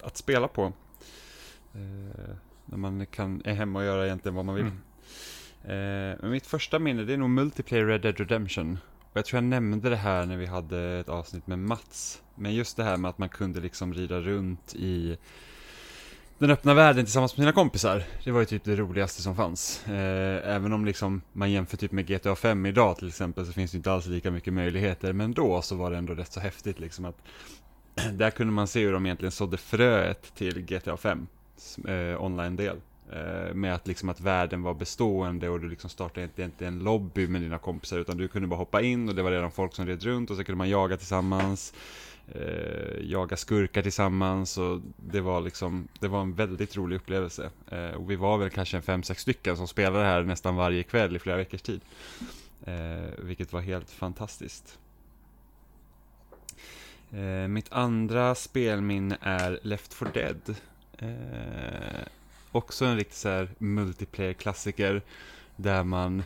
[0.01, 0.73] att spela på.
[1.73, 4.65] Eh, när man kan, är hemma och göra egentligen vad man vill.
[4.65, 4.81] Mm.
[6.21, 8.77] Men mitt första minne det är nog Multiplayer Red Dead Redemption.
[9.01, 12.21] Och jag tror jag nämnde det här när vi hade ett avsnitt med Mats.
[12.35, 15.17] Men just det här med att man kunde liksom rida runt i
[16.37, 18.03] den öppna världen tillsammans med sina kompisar.
[18.23, 19.87] Det var ju typ det roligaste som fanns.
[19.87, 23.71] Eh, även om liksom man jämför typ med GTA 5 idag till exempel så finns
[23.71, 25.13] det inte alls lika mycket möjligheter.
[25.13, 27.17] Men då så var det ändå rätt så häftigt liksom att
[28.13, 31.27] där kunde man se hur de egentligen sådde fröet till GTA 5
[31.87, 32.77] eh, online-del.
[33.11, 36.79] Eh, med att liksom att världen var bestående och du liksom startade inte, inte en
[36.79, 39.75] lobby med dina kompisar utan du kunde bara hoppa in och det var redan folk
[39.75, 41.73] som red runt och så kunde man jaga tillsammans
[42.33, 47.49] eh, jaga skurkar tillsammans och det var liksom, det var en väldigt rolig upplevelse.
[47.71, 50.83] Eh, och vi var väl kanske en fem, sex stycken som spelade här nästan varje
[50.83, 51.81] kväll i flera veckors tid.
[52.65, 54.79] Eh, vilket var helt fantastiskt.
[57.11, 60.55] Eh, mitt andra spelminne är Left 4 Dead.
[60.97, 62.07] Eh,
[62.51, 65.01] också en riktig så här multiplayer-klassiker
[65.55, 66.23] där man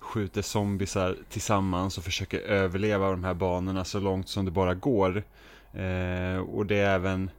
[0.00, 5.22] skjuter zombisar tillsammans och försöker överleva de här banorna så långt som det bara går.
[5.72, 7.30] Eh, och det är även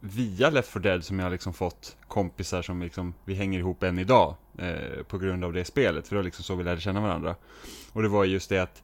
[0.00, 3.82] via Left 4 Dead som jag har liksom fått kompisar som liksom, vi hänger ihop
[3.82, 6.08] än idag eh, på grund av det spelet.
[6.08, 7.36] För det var liksom så vi lärde känna varandra.
[7.92, 8.82] Och det var just det att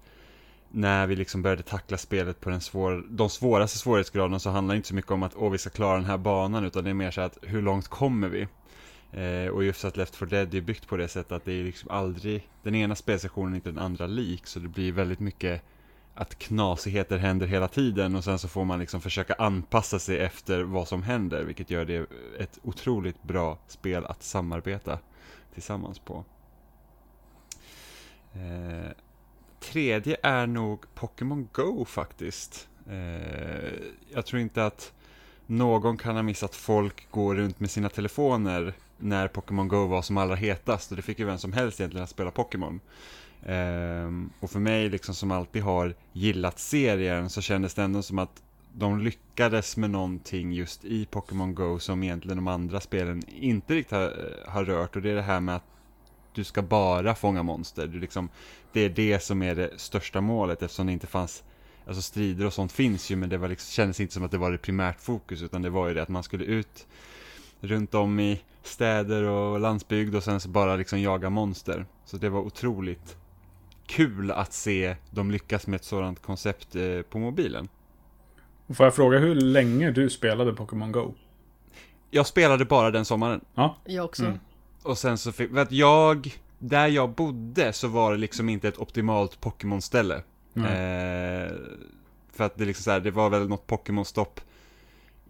[0.70, 4.76] när vi liksom började tackla spelet på den svår, de svåraste svårighetsgraderna så handlar det
[4.76, 6.94] inte så mycket om att åh, vi ska klara den här banan utan det är
[6.94, 8.48] mer så att hur långt kommer vi?
[9.12, 11.64] Eh, och just att Left 4 Dead är byggt på det sättet att det är
[11.64, 15.62] liksom aldrig den ena spelsessionen inte den andra lik så det blir väldigt mycket
[16.14, 20.62] att knasigheter händer hela tiden och sen så får man liksom försöka anpassa sig efter
[20.62, 22.06] vad som händer vilket gör det
[22.38, 24.98] ett otroligt bra spel att samarbeta
[25.54, 26.24] tillsammans på.
[28.32, 28.90] Eh,
[29.60, 32.68] tredje är nog Pokémon Go faktiskt.
[32.88, 33.72] Eh,
[34.12, 34.92] jag tror inte att
[35.46, 40.16] någon kan ha missat folk går runt med sina telefoner när Pokémon Go var som
[40.16, 42.80] allra hetast och det fick ju vem som helst egentligen att spela Pokémon.
[43.46, 48.18] Um, och för mig liksom som alltid har gillat serien så kändes det ändå som
[48.18, 48.42] att
[48.74, 53.92] de lyckades med någonting just i Pokémon Go som egentligen de andra spelen inte riktigt
[53.92, 55.64] har, eh, har, rört och det är det här med att
[56.34, 57.86] du ska bara fånga monster.
[57.86, 58.28] Du liksom,
[58.72, 61.44] det är det som är det största målet eftersom det inte fanns
[61.86, 64.38] Alltså strider och sånt finns ju men det var liksom, kändes inte som att det
[64.38, 66.86] var det primärt fokus utan det var ju det att man skulle ut
[67.60, 71.86] runt om i städer och landsbygd och sen så bara liksom jaga monster.
[72.04, 73.16] Så det var otroligt
[73.86, 77.68] kul att se dem lyckas med ett sådant koncept eh, på mobilen.
[78.74, 81.14] Får jag fråga hur länge du spelade Pokémon Go?
[82.10, 83.40] jag spelade bara den sommaren.
[83.54, 83.76] Ja.
[83.84, 84.24] Jag också.
[84.24, 84.38] Mm.
[84.82, 88.68] Och sen så fick, för att jag, där jag bodde så var det liksom inte
[88.68, 90.22] ett optimalt Pokémon-ställe.
[90.56, 90.66] Mm.
[90.66, 91.52] Eh,
[92.32, 94.40] för att det liksom så här, det var väl något Pokémon-stopp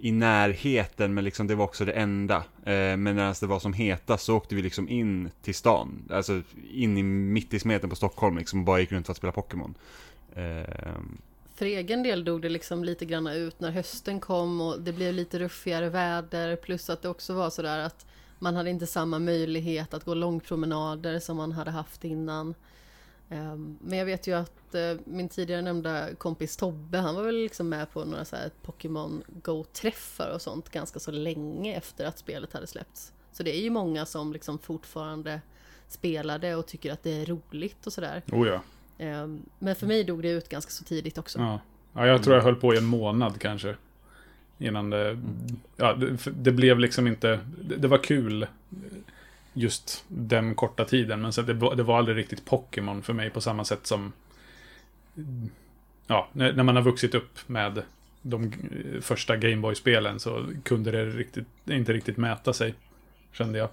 [0.01, 2.37] i närheten, men liksom det var också det enda.
[2.65, 6.43] Eh, men när det var som hetast så åkte vi liksom in till stan, alltså
[6.73, 9.33] in i mitt i smeten på Stockholm liksom, och bara gick runt för att spela
[9.33, 9.75] Pokémon.
[10.35, 10.93] Eh,
[11.55, 15.15] För egen del dog det liksom lite grann ut när hösten kom och det blev
[15.15, 18.07] lite ruffigare väder plus att det också var sådär att
[18.39, 22.55] man hade inte samma möjlighet att gå långpromenader som man hade haft innan.
[23.31, 27.35] Ehm, Men jag vet ju att eh, min tidigare nämnda kompis Tobbe, han var väl
[27.37, 32.19] liksom med på några så här Pokémon Go-träffar och sånt ganska så länge efter att
[32.19, 33.13] spelet hade släppts.
[33.33, 35.41] Så det är ju många som liksom fortfarande
[35.89, 38.23] spelade och tycker att det är roligt och sådär.
[38.33, 38.61] Oh ja.
[38.99, 41.39] Ehm, Men för mig dog det ut ganska så tidigt också.
[41.39, 41.61] ja.
[41.93, 43.75] Ja, jag tror jag höll på i en månad kanske.
[44.59, 45.19] Innan det...
[45.77, 47.41] Ja, det, det blev liksom inte...
[47.63, 48.47] Det, det var kul
[49.59, 51.21] just den korta tiden.
[51.23, 54.13] Men sen det, var- det var aldrig riktigt Pokémon för mig på samma sätt som...
[56.07, 57.83] Ja, när, man har vuxit upp med
[58.23, 62.75] de eh, första Gameboy-spelen så kunde det riktigt, inte riktigt mäta sig.
[63.33, 63.69] Kände jag.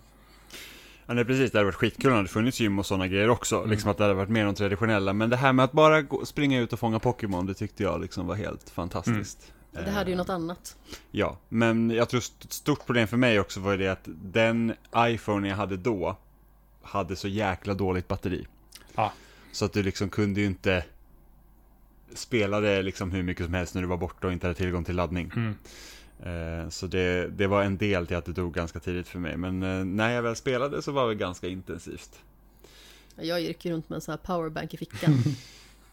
[1.06, 1.52] Ja, nej, precis.
[1.52, 3.66] Det hade varit skitkul om det funnits gym och sådana grejer också.
[3.66, 5.14] Liksom att det hade varit mer de traditionella.
[5.14, 8.02] Men det här med att bara gå, springa ut och fånga Pokémon, det tyckte jag
[8.02, 9.54] liksom var helt fantastiskt.
[9.84, 10.78] Det hade ju något annat.
[11.12, 15.48] Ja, men jag tror ett stort problem för mig också var det att den iPhone
[15.50, 16.18] jag hade då
[16.82, 18.48] hade så jäkla dåligt batteri.
[18.96, 19.12] Ja.
[19.52, 20.86] Så att du liksom kunde ju inte
[22.14, 24.84] spela det liksom hur mycket som helst när du var borta och inte hade tillgång
[24.84, 25.32] till laddning.
[25.36, 25.56] Mm.
[26.64, 29.38] Eh, Så det, det var en del till att det dog ganska tidigt för mig.
[29.38, 32.20] Men eh, när jag väl spelade så var det ganska intensivt.
[33.16, 35.14] Jag gick ju runt med en sån här powerbank i fickan.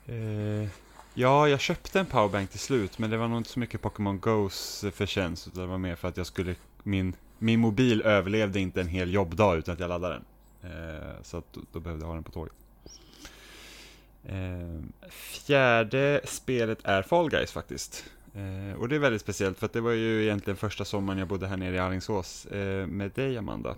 [1.14, 4.20] Ja, jag köpte en powerbank till slut, men det var nog inte så mycket Pokémon
[4.20, 8.80] Go's förtjänst, utan det var mer för att jag skulle, min, min mobil överlevde inte
[8.80, 10.24] en hel jobbdag utan att jag laddade den.
[10.70, 12.52] Eh, så att då, då behövde jag ha den på tåget.
[14.24, 18.04] Eh, fjärde spelet är Fall Guys faktiskt.
[18.34, 21.28] Eh, och det är väldigt speciellt för att det var ju egentligen första sommaren jag
[21.28, 23.74] bodde här nere i Alingsås eh, med dig Amanda.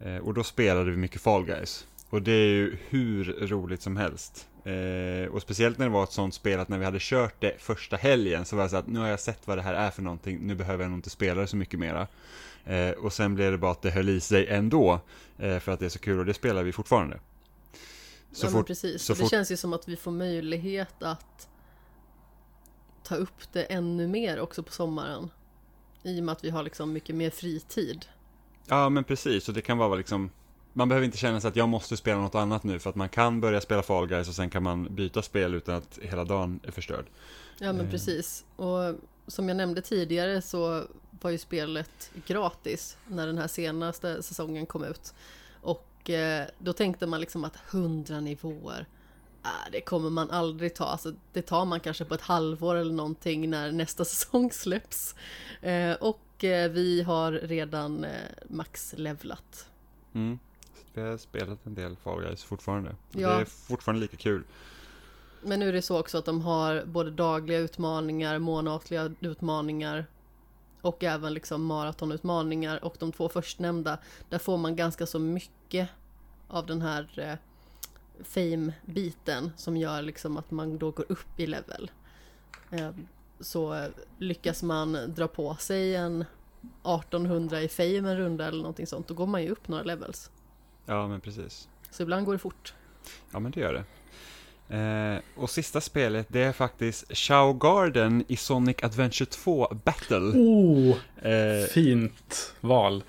[0.00, 1.86] Eh, och då spelade vi mycket Fall Guys.
[2.10, 4.48] Och det är ju hur roligt som helst.
[4.64, 7.54] Eh, och speciellt när det var ett sånt spel att när vi hade kört det
[7.58, 9.90] första helgen så var det så att nu har jag sett vad det här är
[9.90, 12.06] för någonting, nu behöver jag nog inte spela det så mycket mera.
[12.64, 15.00] Eh, och sen blev det bara att det höll i sig ändå,
[15.38, 17.20] eh, för att det är så kul och det spelar vi fortfarande.
[18.32, 19.02] Så ja, fort, precis.
[19.02, 21.48] så det fort- känns ju som att vi får möjlighet att
[23.04, 25.30] ta upp det ännu mer också på sommaren.
[26.02, 28.06] I och med att vi har liksom mycket mer fritid.
[28.66, 30.30] Ja men precis, och det kan vara liksom
[30.72, 33.08] Man behöver inte känna sig att jag måste spela något annat nu för att man
[33.08, 36.60] kan börja spela Fall Guys och sen kan man byta spel utan att hela dagen
[36.62, 37.04] är förstörd.
[37.58, 37.90] Ja men Eh.
[37.90, 38.44] precis.
[38.56, 38.94] Och
[39.26, 40.84] som jag nämnde tidigare så
[41.20, 45.14] var ju spelet gratis när den här senaste säsongen kom ut.
[45.60, 48.86] Och eh, då tänkte man liksom att 100 nivåer,
[49.44, 50.84] äh, det kommer man aldrig ta.
[50.84, 55.14] Alltså, det tar man kanske på ett halvår eller någonting när nästa säsong släpps.
[55.60, 56.18] Eh, och
[56.70, 58.06] vi har redan
[58.48, 59.68] maxlevlat.
[60.14, 60.38] Mm.
[60.94, 62.96] Vi har spelat en del Fall Guys fortfarande.
[63.10, 63.28] Ja.
[63.28, 64.44] Det är fortfarande lika kul.
[65.42, 70.06] Men nu är det så också att de har både dagliga utmaningar, månatliga utmaningar
[70.80, 73.98] och även liksom maratonutmaningar och de två förstnämnda
[74.28, 75.88] där får man ganska så mycket
[76.48, 77.34] av den här eh,
[78.24, 81.90] fame-biten som gör liksom att man då går upp i level.
[82.70, 82.90] Eh,
[83.40, 83.88] så
[84.18, 86.24] lyckas man dra på sig en
[86.84, 90.30] 1800 i fame en runda eller någonting sånt, då går man ju upp några levels.
[90.86, 91.68] Ja men precis.
[91.90, 92.74] Så ibland går det fort.
[93.32, 93.84] Ja men det gör det.
[94.76, 100.16] Eh, och sista spelet det är faktiskt Shao Garden i Sonic Adventure 2 Battle.
[100.18, 103.04] Oh, Eh, fint val.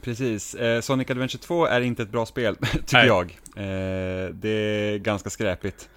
[0.00, 3.06] Precis, eh, Sonic Adventure 2 är inte ett bra spel, tycker Nej.
[3.06, 3.24] jag.
[3.56, 5.88] Eh, det är ganska skräpligt.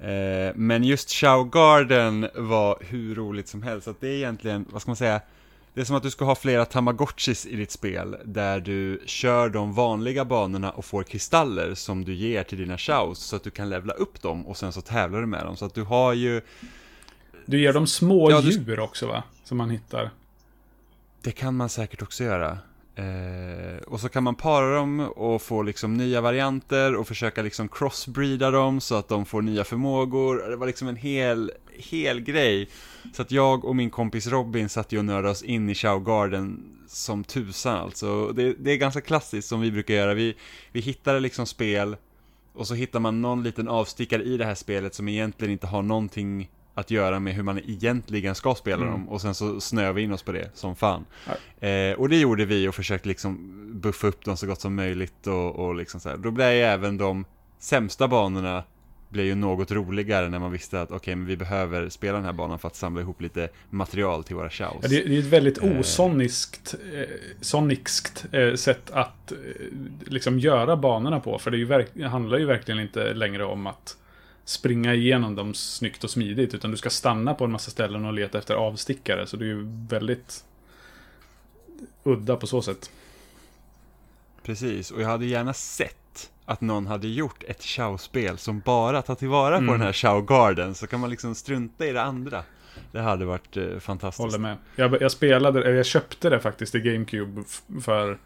[0.00, 4.66] Eh, men just Shao Garden var hur roligt som helst, så att det är egentligen,
[4.70, 5.20] vad ska man säga,
[5.76, 9.48] det är som att du ska ha flera tamagotchis i ditt spel, där du kör
[9.48, 13.50] de vanliga banorna och får kristaller som du ger till dina chows, så att du
[13.50, 15.56] kan levla upp dem och sen så tävlar du med dem.
[15.56, 16.40] Så att du har ju,
[17.46, 19.22] Du ger dem små Ja, du- djur också va?
[19.44, 20.10] Som man hittar.
[21.22, 22.58] Det kan man säkert också göra.
[22.94, 27.68] Eh, och så kan man para dem och få liksom nya varianter och försöka liksom
[27.68, 30.50] crossbreeda dem så att de får nya förmågor.
[30.50, 32.68] Det var liksom en hel, hel grej.
[33.12, 35.98] Så att jag och min kompis Robin satt ju och nördade oss in i Shao
[36.00, 38.32] Garden som tusan alltså.
[38.32, 40.14] Det, det är ganska klassiskt som vi brukar göra.
[40.14, 40.34] Vi,
[40.72, 41.96] vi hittade liksom spel
[42.54, 45.82] och så hittar man någon liten avstickare i det här spelet som egentligen inte har
[45.82, 48.90] någonting att göra med hur man egentligen ska spela Mm.
[48.90, 51.04] dem och sen så snöar vi in oss på det som fan.
[51.60, 55.26] Eh, och det gjorde vi och försökte liksom buffa upp dem så gott som möjligt
[55.26, 56.16] och, och liksom så här.
[56.16, 57.24] Då blev ju även de
[57.58, 58.64] sämsta banorna
[59.08, 62.32] blev ju något roligare när man visste att okej, men vi behöver spela den här
[62.32, 64.76] banan för att samla ihop lite material till våra shows.
[64.82, 65.78] Ja, det, det är ett väldigt Eh.
[65.78, 67.08] osoniskt, eh,
[67.40, 69.38] sonicskt eh, sätt att eh,
[70.06, 71.38] liksom göra banorna på.
[71.38, 73.96] För det, ju det handlar ju verkligen inte längre om att
[74.44, 76.54] springa igenom dem snyggt och smidigt.
[76.54, 79.26] Utan du ska stanna på en massa ställen och leta efter avstickare.
[79.26, 80.44] Så det är ju väldigt
[82.04, 82.90] udda på så sätt.
[84.42, 85.96] Precis, och jag hade gärna sett
[86.46, 89.66] att någon hade gjort ett Chao-spel som bara tar tillvara Mm.
[89.66, 92.42] på den här Chao Garden, så kan man liksom strunta i det andra.
[92.92, 94.22] Det hade varit eh, fantastiskt.
[94.24, 94.56] Håller med.
[94.76, 97.42] Jag, jag spelade, eller jag köpte det faktiskt i GameCube
[97.82, 98.16] för eh,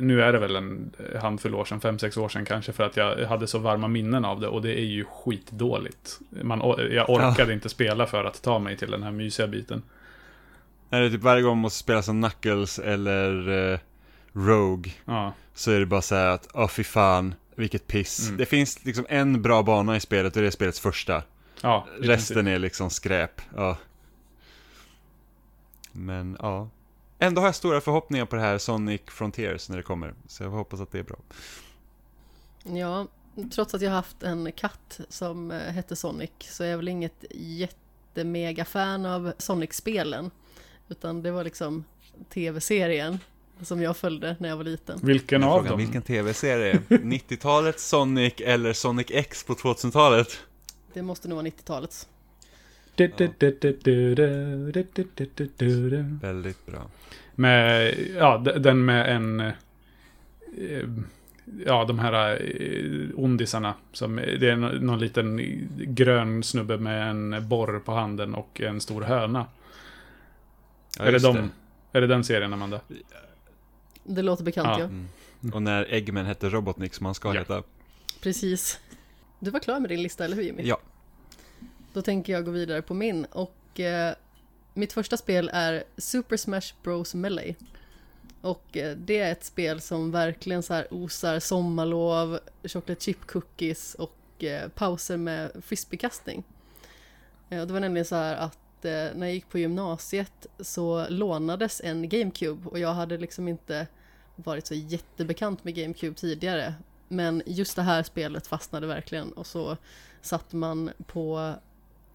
[0.00, 2.96] nu är det väl en handfull år sedan, fem sex år sedan kanske, för att
[2.96, 6.18] jag hade så varma minnen av det och det är ju skitdåligt.
[6.42, 6.60] Man,
[6.90, 9.82] jag orkade inte spela för att ta mig till den här mysiga biten.
[10.90, 13.78] Är det typ varje gång man måste spela som Knuckles eller eh,
[14.36, 18.26] Rogue, Ja, så är det bara så här att, åh fy fan, vilket piss.
[18.26, 18.36] Mm.
[18.36, 21.22] Det finns liksom en bra bana i spelet och det är spelets första.
[21.60, 21.86] ja.
[22.00, 23.40] Resten är liksom skräp.
[23.56, 23.76] Ja.
[25.92, 26.68] Men ja.
[27.18, 30.14] Ändå har jag stora förhoppningar på det här Sonic Frontiers när det kommer.
[30.26, 31.16] Så jag hoppas att det är bra.
[32.64, 33.06] Ja,
[33.54, 37.24] trots att jag haft en katt som eh, hette Sonic så är jag väl inget
[37.30, 40.30] jättemega fan av Sonic-spelen.
[40.88, 41.84] Utan det var liksom
[42.28, 43.18] tv-serien
[43.62, 44.98] som jag följde när jag var liten.
[45.02, 45.78] Vilken av frågan, dem?
[45.78, 46.78] Vilken tv-serie?
[46.88, 50.28] 90-talets Sonic eller Sonic X på 2000-talet?
[50.92, 52.08] Det måste nog vara 90-talets.
[56.22, 56.82] Väldigt bra.
[57.34, 59.40] Med, ja, den med en...
[59.40, 59.52] eh,
[61.66, 63.74] Ja, de här eh, ondisarna.
[63.92, 65.40] Som, det är nå- någon liten
[65.76, 69.46] grön snubbe med en borr på handen och en stor höna.
[70.98, 71.50] Ja, är, det de,
[71.92, 72.80] är det den serien, Amanda?
[74.08, 74.78] Det låter bekant Ja.
[74.78, 74.84] ja.
[74.84, 75.08] Mm.
[75.54, 77.40] Och när Eggman hette Robotnik som han ska Ja.
[77.40, 77.62] heta.
[78.20, 78.80] Precis.
[79.40, 80.62] Du var klar med din lista, eller hur Jimmy?
[80.62, 80.78] Ja.
[81.92, 83.24] Då tänker jag gå vidare på min.
[83.24, 84.14] Och eh,
[84.74, 87.54] mitt första spel är Super Smash Bros Melee.
[88.40, 93.94] Och eh, det är ett spel som verkligen så här osar sommarlov, chocolate chip cookies
[93.94, 96.44] och eh, pauser med frisbeekastning.
[97.50, 101.80] Eh, det var nämligen så här att eh, när jag gick på gymnasiet så lånades
[101.84, 103.86] en GameCube och jag hade liksom inte
[104.36, 106.74] varit så jättebekant med GameCube tidigare.
[107.08, 109.76] Men just det här spelet fastnade verkligen och så
[110.20, 111.54] satt man på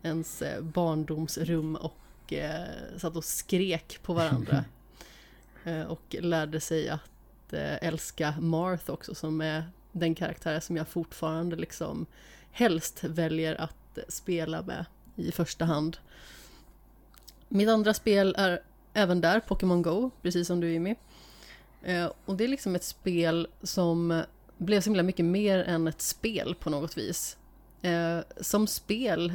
[0.02, 4.66] ens eh, barndomsrum och eh, satt och skrek på varandra.
[5.64, 10.88] eh, och lärde sig att eh, älska Marth också som är den karaktär som jag
[10.88, 12.06] fortfarande liksom
[12.52, 14.86] helst väljer att spela med
[15.16, 15.98] i första hand.
[17.50, 18.62] Mitt andra spel är
[18.94, 20.96] även där Pokémon Go, precis som du Jimmy.
[21.84, 24.24] Eh, och det är liksom ett spel som
[24.58, 27.38] blev så himla mycket mer än ett spel på något vis.
[27.82, 29.34] Eh, som spel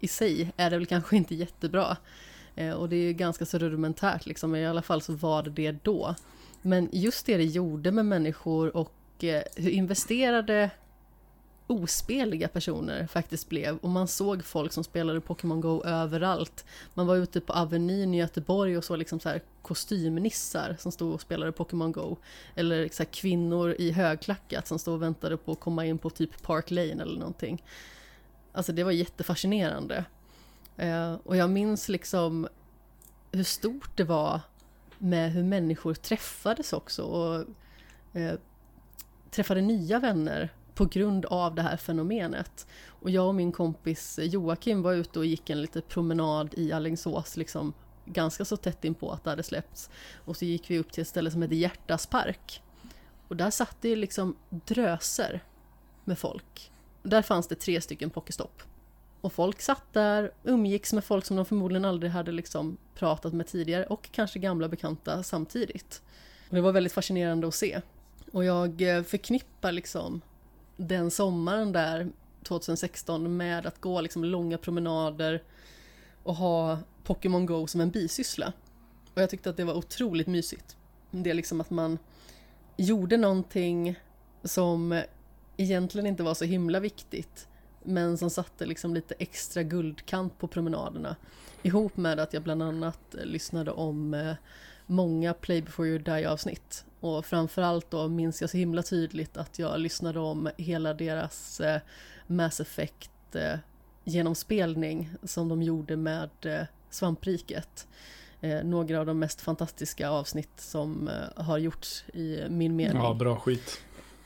[0.00, 1.96] i sig är det väl kanske inte jättebra.
[2.54, 5.50] Eh, och det är ju ganska så rudimentärt liksom, i alla fall så var det
[5.50, 6.14] det då.
[6.62, 10.70] Men just det det gjorde med människor och eh, hur investerade
[11.70, 13.76] ospeliga personer faktiskt blev.
[13.76, 16.64] Och man såg folk som spelade Pokémon Go överallt.
[16.94, 21.14] Man var ute på Avenyn i Göteborg och såg liksom så här kostymnissar som stod
[21.14, 22.16] och spelade Pokémon Go.
[22.54, 26.10] Eller så här kvinnor i högklackat som stod och väntade på att komma in på
[26.10, 27.64] typ Park Lane eller någonting.
[28.52, 30.04] Alltså det var jättefascinerande.
[30.76, 32.48] Eh, och jag minns liksom
[33.32, 34.40] hur stort det var
[34.98, 37.44] med hur människor träffades också och
[38.20, 38.34] eh,
[39.30, 40.50] träffade nya vänner
[40.80, 42.66] på grund av det här fenomenet.
[42.86, 47.36] Och jag och min kompis Joakim var ute och gick en liten promenad i Alingsås,
[47.36, 47.72] liksom
[48.04, 49.90] ganska så tätt inpå att det hade släppts.
[50.24, 52.62] Och så gick vi upp till ett ställe som heter Hjärtas park.
[53.28, 55.44] Och där satt det liksom dröser
[56.04, 56.72] med folk.
[57.02, 58.62] Och där fanns det tre stycken pokestopp.
[59.20, 63.46] Och folk satt där, umgicks med folk som de förmodligen aldrig hade liksom pratat med
[63.46, 66.02] tidigare och kanske gamla bekanta samtidigt.
[66.48, 67.80] Och det var väldigt fascinerande att se.
[68.32, 70.20] Och jag eh, förknippar liksom
[70.86, 72.10] den sommaren där
[72.42, 75.42] 2016 med att gå liksom långa promenader
[76.22, 78.52] och ha Pokémon Go som en bisyssla.
[79.14, 80.76] Och jag tyckte att det var otroligt mysigt.
[81.10, 81.98] Det är liksom att man
[82.76, 83.98] gjorde någonting
[84.42, 85.02] som
[85.56, 87.48] egentligen inte var så himla viktigt
[87.82, 91.16] men som satte liksom lite extra guldkant på promenaderna.
[91.62, 94.34] Ihop med att jag bland annat lyssnade om eh,
[94.86, 96.84] många Play before you die avsnitt.
[97.00, 101.80] Och framförallt då minns jag så himla tydligt att jag lyssnade om hela deras eh,
[102.26, 103.58] Mass Effect eh,
[104.04, 107.86] genomspelning som de gjorde med eh, Svampriket.
[108.40, 113.02] Eh, några av de mest fantastiska avsnitt som eh, har gjorts i min mening.
[113.02, 113.80] Ja, bra skit.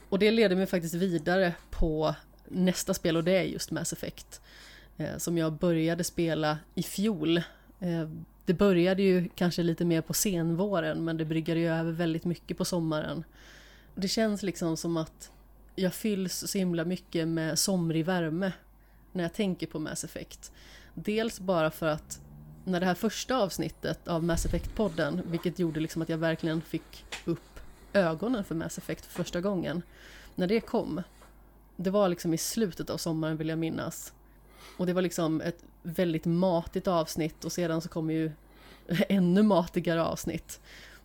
[0.09, 2.15] Och det leder mig faktiskt vidare på
[2.49, 4.41] nästa spel och det är just Mass Effect.
[4.97, 7.43] Eh, som jag började spela i fjol.
[8.47, 12.59] Det började ju kanske lite mer på senvåren men det bryggade ju över väldigt mycket
[12.59, 13.25] på sommaren.
[13.95, 15.31] Det känns liksom som att
[15.75, 18.53] jag fylls så himla mycket med somrig värme
[19.13, 20.53] när jag tänker på Mass Effect.
[20.95, 22.21] Dels bara för att
[22.65, 27.05] när det här första avsnittet av Mass Effect-podden, vilket gjorde liksom att jag verkligen fick
[27.25, 27.61] upp
[27.93, 29.83] ögonen för Mass Effect för första gången,
[30.35, 31.03] när det kom,
[31.77, 34.13] det var liksom i slutet av sommaren vill jag minnas.
[34.77, 38.33] Och det var liksom ett väldigt matigt avsnitt och sedan så kom ju
[39.09, 40.61] ännu matigare avsnitt.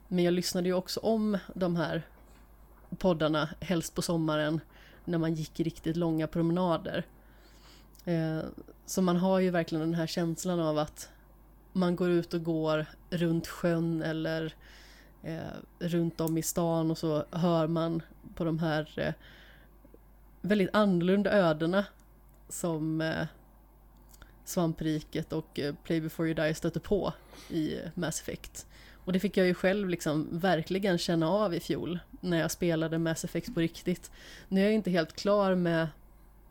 [0.08, 2.02] Men jag lyssnade ju också om de här
[2.98, 4.60] poddarna, helst på sommaren,
[5.06, 7.06] när man gick riktigt långa promenader.
[8.06, 8.40] Eh,
[8.86, 11.10] så man har ju verkligen den här känslan av att
[11.74, 14.54] man går ut och går runt sjön eller
[15.24, 15.40] eh,
[15.80, 18.02] runt om i stan och så hör man
[18.36, 19.14] på de här eh,
[20.42, 21.86] väldigt annorlunda ödena
[22.50, 23.26] som eh,
[24.50, 27.14] Svampriket och eh, Play before you die stöter på
[27.50, 28.68] i eh, Mass Effect.
[29.06, 32.98] Och det fick jag ju själv liksom verkligen känna av i fjol när jag spelade
[32.98, 34.12] Mass Effect på riktigt.
[34.48, 35.88] Nu är jag inte helt klar med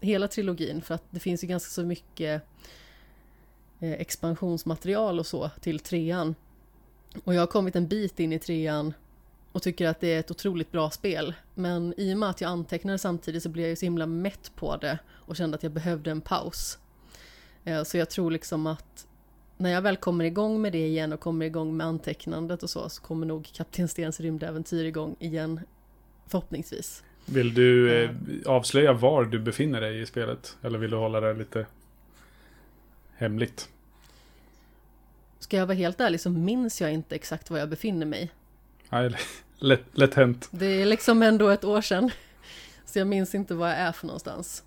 [0.01, 2.43] hela trilogin för att det finns ju ganska så mycket
[3.81, 6.35] eh, expansionsmaterial och så till trean.
[7.25, 8.95] Och jag har kommit en bit in i trean
[9.53, 11.35] och tycker att det är ett otroligt bra spel.
[11.55, 14.53] Men i och med att jag antecknade samtidigt så blev jag ju så himla mätt
[14.55, 16.79] på det och kände att jag behövde en paus.
[17.69, 19.07] Eh, så jag tror liksom att
[19.57, 22.89] när jag väl kommer igång med det igen och kommer igång med antecknandet och så,
[22.89, 25.61] så kommer nog Kapten Stens rymdäventyr igång igen,
[26.27, 27.03] förhoppningsvis.
[27.27, 28.11] Vill du eh,
[28.47, 30.57] avslöja var du befinner dig i spelet?
[30.63, 31.67] Eller vill du hålla det lite
[33.17, 33.69] hemligt?
[35.39, 38.31] Ska jag vara helt ärlig så minns jag inte exakt var jag befinner mig.
[38.91, 39.15] Nej,
[39.59, 40.49] lätt, lätt hänt.
[40.51, 42.11] Det är liksom ändå ett år sedan.
[42.85, 44.63] Så jag minns inte var jag är för någonstans.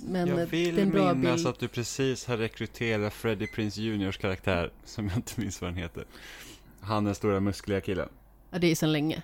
[0.00, 1.46] Men jag vill det är en bra minnas bild.
[1.46, 5.76] att du precis har rekryterat Freddie Prince Juniors karaktär, som jag inte minns vad den
[5.76, 6.04] heter.
[6.80, 8.08] Han den stora muskliga killen.
[8.50, 9.22] Ja, det är sedan länge.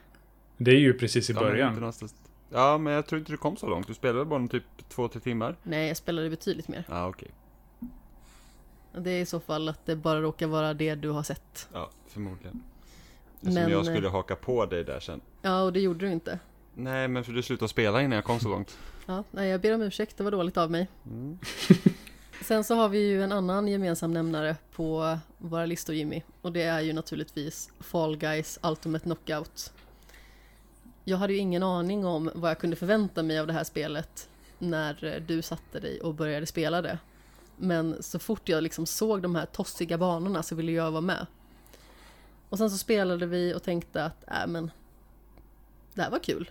[0.56, 1.74] Det är ju precis i Ja, men början.
[1.74, 2.14] någonstans-
[2.52, 3.86] Ja, men jag tror inte du kom så långt.
[3.86, 5.56] Du spelade bara en typ två, tre timmar.
[5.62, 6.84] Nej, jag spelade betydligt mer.
[6.88, 7.28] Ja, okej.
[8.98, 11.68] Det är i så fall att det bara råkar vara det du har sett.
[11.72, 12.62] Ja, förmodligen.
[13.34, 15.20] Eftersom Men, jag eh, skulle haka på dig där sen.
[15.42, 16.38] Ja, och det gjorde du inte.
[16.74, 18.78] Nej, men för du slutade spela innan jag kom så långt.
[19.10, 20.88] Ja, nej, jag ber om ursäkt, det var dåligt av mig.
[21.06, 21.38] Mm.
[22.42, 26.22] Sen så har vi ju en annan gemensam nämnare på våra listor Jimmy.
[26.42, 29.72] Och det är ju naturligtvis Fall Guys Ultimate Knockout.
[31.04, 34.28] Jag hade ju ingen aning om vad jag kunde förvänta mig av det här spelet
[34.58, 36.98] när du satte dig och började spela det.
[37.56, 41.26] Men så fort jag liksom såg de här tossiga banorna så ville jag vara med.
[42.48, 44.70] Och sen så spelade vi och tänkte att, äh men,
[45.94, 46.50] det här var kul.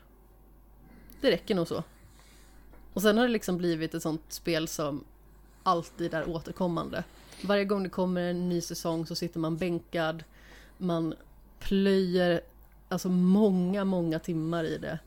[1.22, 1.84] Det räcker nog så.
[2.98, 5.04] Och sen har det liksom blivit ett sånt spel som
[5.64, 7.04] alltid är återkommande.
[7.42, 10.24] Varje gång det kommer en ny säsong så sitter man bänkad,
[10.78, 11.14] man
[11.60, 12.42] plöjer
[12.90, 15.00] alltså många, många timmar i det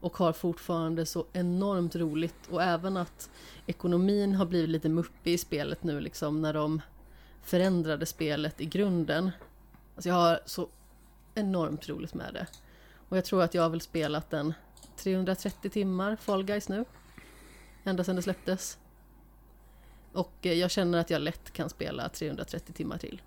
[0.00, 3.30] och har fortfarande så enormt roligt och även att
[3.66, 6.80] ekonomin har blivit lite muppig i spelet nu liksom när de
[7.42, 9.30] förändrade spelet i grunden.
[9.94, 10.68] Alltså jag har så
[11.34, 12.46] enormt roligt med det.
[13.08, 14.54] Och jag tror att jag har väl spelat en
[14.96, 16.84] 330 timmar Fall Guys nu.
[17.84, 18.78] Ända sedan det släpptes.
[20.12, 23.22] Och eh, jag känner att jag lätt kan spela 330 timmar till.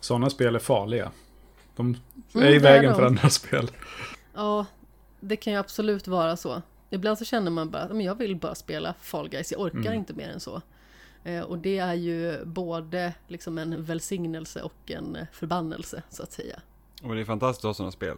[0.00, 1.12] Sådana spel är farliga.
[1.76, 1.90] De
[2.34, 3.70] är Mm, i vägen för andra spel.
[4.34, 4.66] Ja,
[5.20, 6.62] det kan ju absolut vara så.
[6.90, 9.92] Ibland så känner man bara att jag vill bara spela Fall Guys, jag orkar Mm.
[9.94, 10.62] inte mer än så.
[11.24, 16.32] Eh, Och det är ju både liksom en välsignelse och en eh, förbannelse så att
[16.32, 16.60] säga.
[17.02, 18.16] Och det är fantastiskt att ha sådana spel.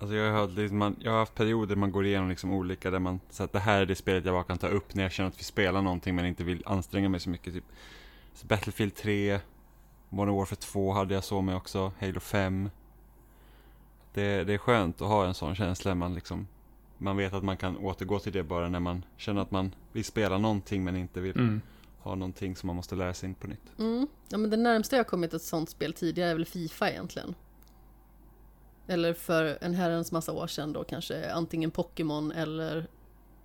[0.00, 2.98] Alltså jag har, liksom, man, jag har haft perioder man går igenom liksom olika där
[2.98, 5.12] man så att det här är det spelet jag bara kan ta upp när jag
[5.12, 7.54] känner att vi spelar någonting men inte vill anstränga mig så mycket.
[7.54, 7.64] Typ
[8.34, 9.40] så Battlefield 3,
[10.08, 12.70] Modern Warfare 2 hade jag så med också, Halo 5.
[14.14, 16.46] Det, det är skönt att ha en sån känsla, man liksom
[16.98, 20.04] man vet att man kan återgå till det bara när man känner att man vill
[20.04, 21.60] spela någonting men inte vill Mm.
[21.98, 23.78] ha någonting som man måste lära sig in på nytt.
[23.78, 24.06] Mm.
[24.28, 27.34] Ja men det närmsta jag kommit ett sånt spel tidigare är väl Fifa egentligen.
[28.90, 32.86] Eller för en herrens massa år sedan då kanske antingen Pokémon eller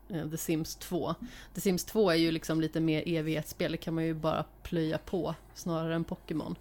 [0.10, 1.16] eh, The Sims 2.
[1.54, 4.98] The Sims 2 är ju liksom lite mer evighetsspel, det kan man ju bara plöja
[4.98, 6.56] på snarare än Pokémon.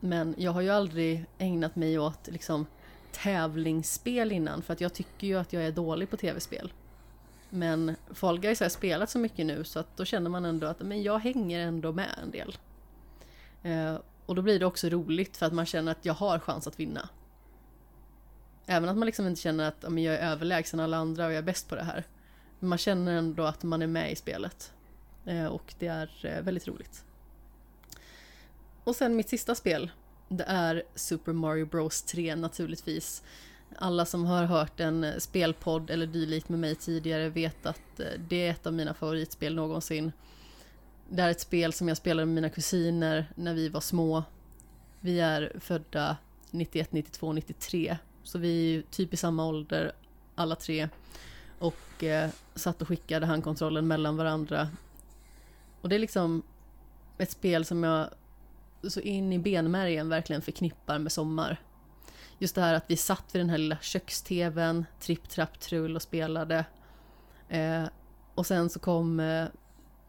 [0.00, 2.66] Men jag har ju aldrig ägnat mig åt liksom
[3.12, 6.72] tävlingsspel innan för att jag tycker ju att jag är dålig på tv-spel.
[7.50, 10.66] Men Fall Guys har jag spelat så mycket nu så att då känner man ändå
[10.66, 12.56] att men jag hänger ändå med en del.
[13.62, 16.66] Eh, och då blir det också roligt för att man känner att jag har chans
[16.66, 17.08] att vinna.
[18.66, 21.38] Även att man liksom inte känner att men jag är överlägsen alla andra och jag
[21.38, 22.04] är bäst på det här.
[22.58, 24.72] Men man känner ändå att man är med i spelet.
[25.24, 27.04] Eh, och det är eh, väldigt roligt.
[28.84, 29.90] Och sen mitt sista spel.
[30.28, 33.22] Det är Super Mario Bros 3 naturligtvis.
[33.76, 38.46] Alla som har hört en eh, spelpodd eller dylikt med mig tidigare vet att det
[38.46, 40.12] är ett av mina favoritspel någonsin.
[41.08, 44.24] Det är ett spel som jag spelade med mina kusiner när vi var små.
[45.00, 46.16] Vi är födda
[46.50, 47.96] 91, 92, 93.
[48.24, 49.92] Så vi är typ i samma ålder
[50.34, 50.88] alla tre.
[51.58, 54.68] Och eh, satt och skickade handkontrollen mellan varandra.
[55.80, 56.42] Och det är liksom
[57.18, 58.08] ett spel som jag
[58.88, 61.60] så in i benmärgen verkligen förknippar med sommar.
[62.38, 66.02] Just det här att vi satt vid den här lilla köks-tvn, tripp, trapp, trull och
[66.02, 66.64] spelade.
[67.48, 67.84] Eh,
[68.34, 69.46] och sen så kom eh,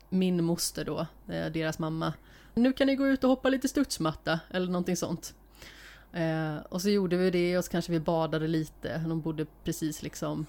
[0.09, 0.99] min moster då,
[1.33, 2.13] eh, deras mamma.
[2.53, 5.33] Nu kan ni gå ut och hoppa lite studsmatta eller någonting sånt.
[6.15, 8.97] Eh, och så gjorde vi det och så kanske vi badade lite.
[8.97, 10.45] De bodde precis liksom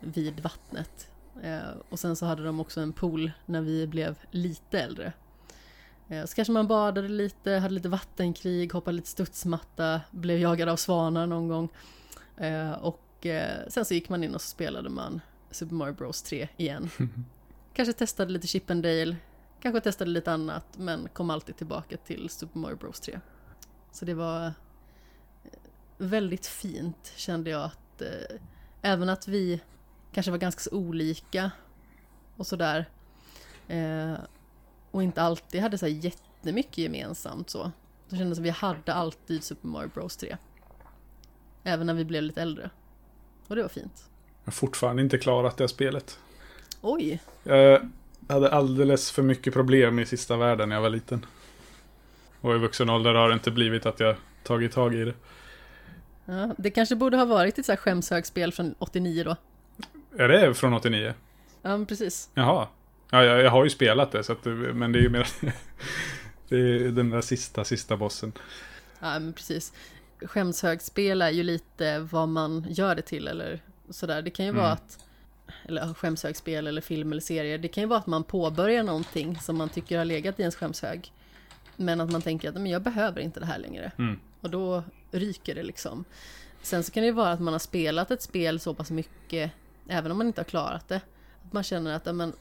[0.00, 1.10] vid vattnet.
[1.42, 1.58] Eh,
[1.88, 5.12] och sen så hade de också en pool när vi blev lite äldre.
[6.08, 10.76] Eh, så kanske man badade lite, hade lite vattenkrig, hoppade lite studsmatta, blev jagad av
[10.76, 11.68] svanar någon gång.
[12.36, 15.20] Eh, och eh, sen så gick man in och så spelade man
[15.50, 16.90] Super Mario Bros 3 igen.
[17.72, 19.16] kanske testade lite Chip and Dale,
[19.60, 23.20] kanske testade lite annat, men kom alltid tillbaka till Super Mario Bros 3.
[23.92, 24.52] Så det var
[25.98, 28.02] väldigt fint kände jag att
[28.82, 29.60] även att vi
[30.12, 31.50] kanske var ganska så olika
[32.36, 32.88] och sådär.
[33.68, 34.14] Eh,
[34.90, 37.72] och inte alltid hade så här jättemycket gemensamt så.
[38.08, 40.36] Det kändes som vi hade alltid Super Mario Bros 3.
[41.64, 42.70] Även när vi blev lite äldre.
[43.46, 44.08] Och det var fint.
[44.44, 46.18] Jag har fortfarande inte klarat det spelet.
[46.80, 47.22] Oj!
[47.42, 47.90] Jag
[48.28, 51.26] hade alldeles för mycket problem i sista världen när jag var liten.
[52.40, 55.14] Och i vuxen ålder har det inte blivit att jag tagit tag i det.
[56.24, 59.36] Ja, det kanske borde ha varit ett så här skämshögspel från 89 då.
[60.22, 61.14] Är det från 89?
[61.62, 62.30] Ja, precis.
[62.34, 62.68] Jaha.
[63.10, 65.28] Ja, jag, jag har ju spelat det, så att, men det är ju mer...
[66.48, 68.32] det är den där sista, sista bossen.
[69.00, 69.72] Ja, men precis.
[70.20, 73.60] Skämshögspel är ju lite vad man gör det till eller
[73.90, 74.22] sådär.
[74.22, 74.62] Det kan ju mm.
[74.62, 75.04] vara att
[75.64, 77.58] eller skämshögspel eller film eller serie.
[77.58, 80.56] Det kan ju vara att man påbörjar någonting som man tycker har legat i ens
[80.56, 81.12] skämshög.
[81.80, 83.92] Men att man tänker att men jag behöver inte det här längre.
[83.98, 84.20] Mm.
[84.40, 86.04] Och då ryker det liksom.
[86.62, 89.52] Sen så kan det ju vara att man har spelat ett spel så pass mycket,
[89.88, 91.00] även om man inte har klarat det.
[91.44, 92.32] Att man känner att men,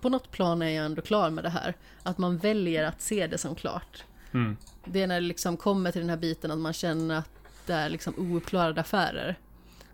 [0.00, 1.74] på något plan är jag ändå klar med det här.
[2.02, 4.04] Att man väljer att se det som klart.
[4.32, 4.56] Mm.
[4.84, 7.30] Det är när det liksom kommer till den här biten att man känner att
[7.66, 9.38] det är liksom ouppklarade affärer.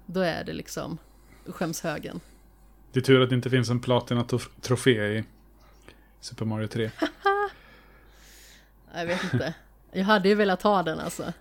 [0.07, 0.99] Då är det liksom
[1.47, 2.21] skämshögen.
[2.93, 5.25] Det är tur att det inte finns en platina-trofé i
[6.21, 6.91] Super Mario 3.
[8.95, 9.55] jag vet inte.
[9.93, 11.33] Jag hade ju velat ha den alltså.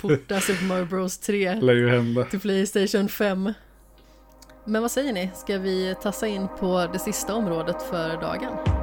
[0.00, 2.24] Porta Super Mario Bros 3 Lär ju hända.
[2.24, 3.52] till Playstation 5.
[4.64, 5.30] Men vad säger ni?
[5.34, 8.75] Ska vi tassa in på det sista området för dagen?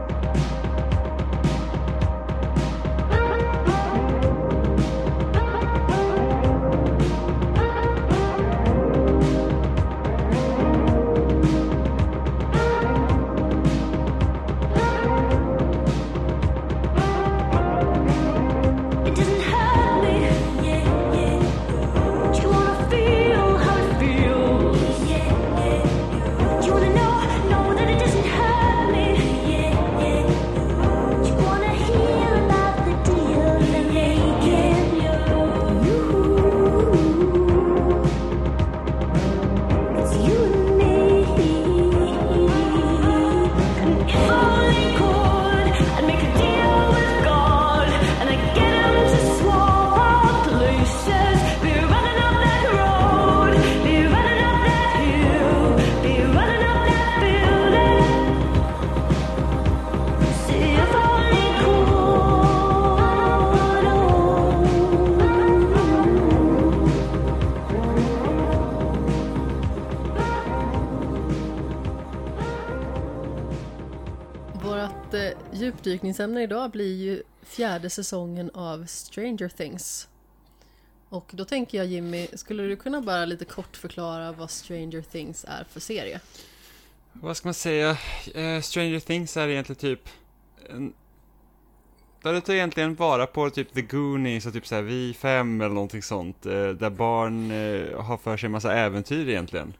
[75.74, 80.08] Djupdykningsämne idag blir ju fjärde säsongen av Stranger Things.
[81.10, 85.45] Och då tänker jag Jimmy, skulle du kunna bara lite kort förklara vad Stranger Things
[85.48, 86.20] är för serie?
[87.14, 87.91] Vad ska man säga?
[88.36, 90.10] Uh, Stranger Things är egentligen typ
[90.70, 90.94] en...
[92.22, 95.74] Där det tar egentligen vara på typ The Goonies och typ såhär Vi fem eller
[95.74, 96.45] någonting sånt.
[96.45, 99.74] Uh, där barn uh, har för sig en massa äventyr egentligen.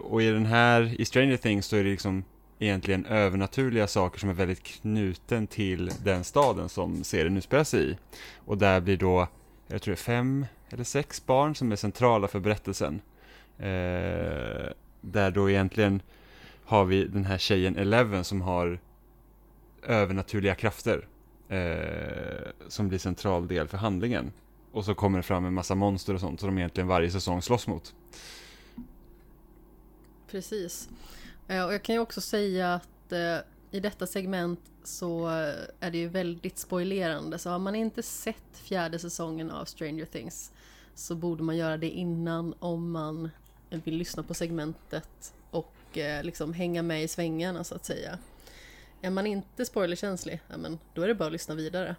[0.00, 2.24] Och i den här, i Stranger Things så är det liksom
[2.58, 7.96] egentligen övernaturliga saker som är väldigt knuten till den staden som serien utspelar sig i.
[8.36, 9.28] Och där blir då,
[9.66, 13.00] jag tror det är fem eller sex barn som är centrala för berättelsen.
[13.58, 14.66] Eh,
[15.00, 16.02] där då egentligen
[16.64, 18.80] har vi den här tjejen Eleven som har
[19.82, 21.08] övernaturliga krafter.
[21.48, 24.32] Eh, som blir central del för handlingen.
[24.72, 27.42] Och så kommer det fram en massa monster och sånt som de egentligen varje säsong
[27.42, 27.94] slåss mot.
[30.30, 30.88] Precis.
[31.48, 33.38] Eh, och jag kan ju också säga att eh,
[33.70, 37.38] i detta segment så eh, är det ju väldigt spoilerande.
[37.38, 40.52] Så har man inte sett fjärde säsongen av Stranger Things
[40.94, 43.30] så borde man göra det innan om man
[43.70, 45.72] vill lyssna på segmentet och
[46.22, 48.18] liksom hänga med i svängarna så att säga.
[49.02, 51.96] Är man inte spoilerkänslig, ja, men då är det bara att lyssna vidare.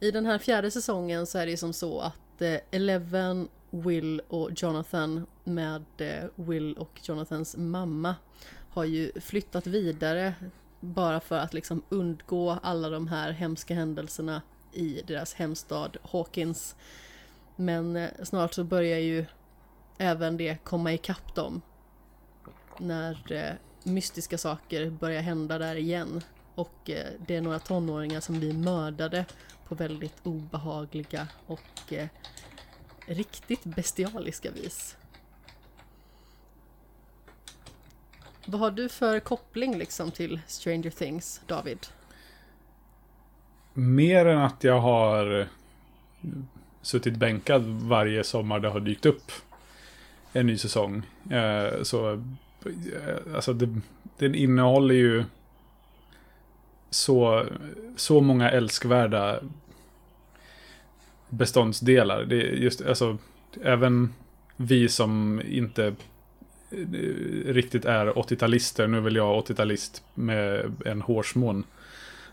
[0.00, 4.50] I den här fjärde säsongen så är det ju som så att Eleven, Will och
[4.62, 5.84] Jonathan med
[6.34, 8.14] Will och Jonathans mamma
[8.76, 10.34] har ju flyttat vidare
[10.80, 14.42] bara för att liksom undgå alla de här hemska händelserna
[14.72, 16.76] i deras hemstad Hawkins.
[17.56, 19.26] Men eh, snart så börjar ju
[19.98, 21.62] även det komma ikapp dem.
[22.78, 26.22] När eh, mystiska saker börjar hända där igen.
[26.54, 29.24] Och eh, det är några tonåringar som blir mördade
[29.68, 32.08] på väldigt obehagliga och eh,
[33.06, 34.96] riktigt bestialiska vis.
[38.48, 41.78] Vad har du för koppling liksom till Stranger Things, David?
[43.74, 45.46] Mer än att jag har
[46.82, 49.32] suttit bänkad varje sommar det har dykt upp
[50.32, 51.02] en ny säsong.
[51.30, 53.80] Eh, så, eh, alltså det,
[54.18, 55.24] den innehåller ju
[56.90, 57.46] så,
[57.96, 59.40] så många älskvärda
[61.28, 62.24] beståndsdelar.
[62.24, 63.18] Det är just, alltså,
[63.62, 64.14] även
[64.56, 65.94] vi som inte
[66.70, 71.64] Eh, riktigt är 80-talister, nu är väl jag 80-talist med en hårsmån.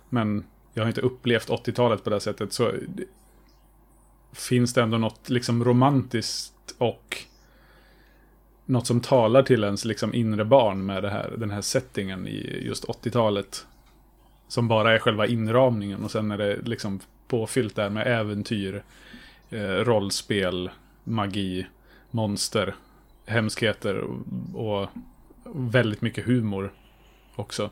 [0.10, 0.43] Men
[0.73, 2.72] jag har inte upplevt 80-talet på det sättet, så
[4.34, 7.18] finns det ändå något liksom romantiskt och
[8.65, 12.61] något som talar till ens liksom inre barn med det här, den här settingen i
[12.65, 13.65] just 80-talet.
[14.47, 18.84] Som bara är själva inramningen och sen är det liksom påfyllt där med äventyr,
[19.49, 20.69] eh, rollspel,
[21.03, 21.68] magi,
[22.11, 22.76] monster,
[23.25, 24.19] hemskheter och,
[24.53, 24.89] och
[25.53, 26.73] väldigt mycket humor
[27.35, 27.69] också.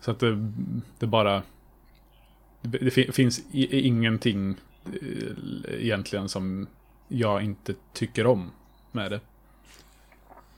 [0.00, 0.52] Så att det,
[0.98, 1.42] det bara...
[2.62, 4.56] Det, finns i, ingenting
[4.86, 6.66] eh, egentligen som
[7.08, 8.50] jag inte tycker om
[8.92, 9.20] med det.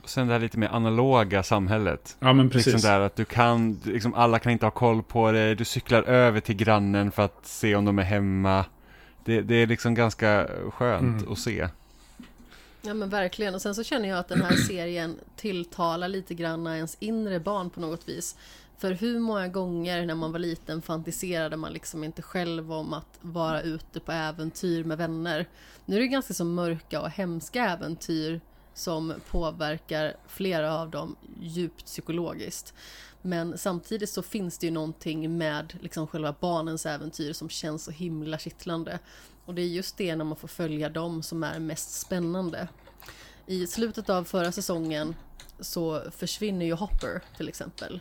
[0.02, 2.16] Och sen det här lite mer analoga samhället.
[2.20, 2.72] Ja men precis.
[2.72, 6.02] Liksom där att du kan, liksom alla kan inte ha koll på det, du cyklar
[6.02, 8.64] över till grannen för att se om de är hemma.
[9.24, 11.32] Det, det är liksom ganska skönt mm.
[11.32, 11.68] att se.
[12.88, 16.66] Ja men verkligen, och sen så känner jag att den här serien tilltalar lite grann
[16.66, 18.36] ens inre barn på något vis.
[18.78, 23.18] För hur många gånger när man var liten fantiserade man liksom inte själv om att
[23.20, 25.46] vara ute på äventyr med vänner.
[25.86, 28.40] Nu är det ganska så mörka och hemska äventyr
[28.74, 32.74] som påverkar flera av dem djupt psykologiskt.
[33.22, 37.90] Men samtidigt så finns det ju någonting med liksom själva barnens äventyr som känns så
[37.90, 38.98] himla kittlande.
[39.48, 42.68] Och det är just det när man får följa dem som är mest spännande.
[43.46, 45.14] I slutet av förra säsongen
[45.60, 48.00] så försvinner ju Hopper till exempel.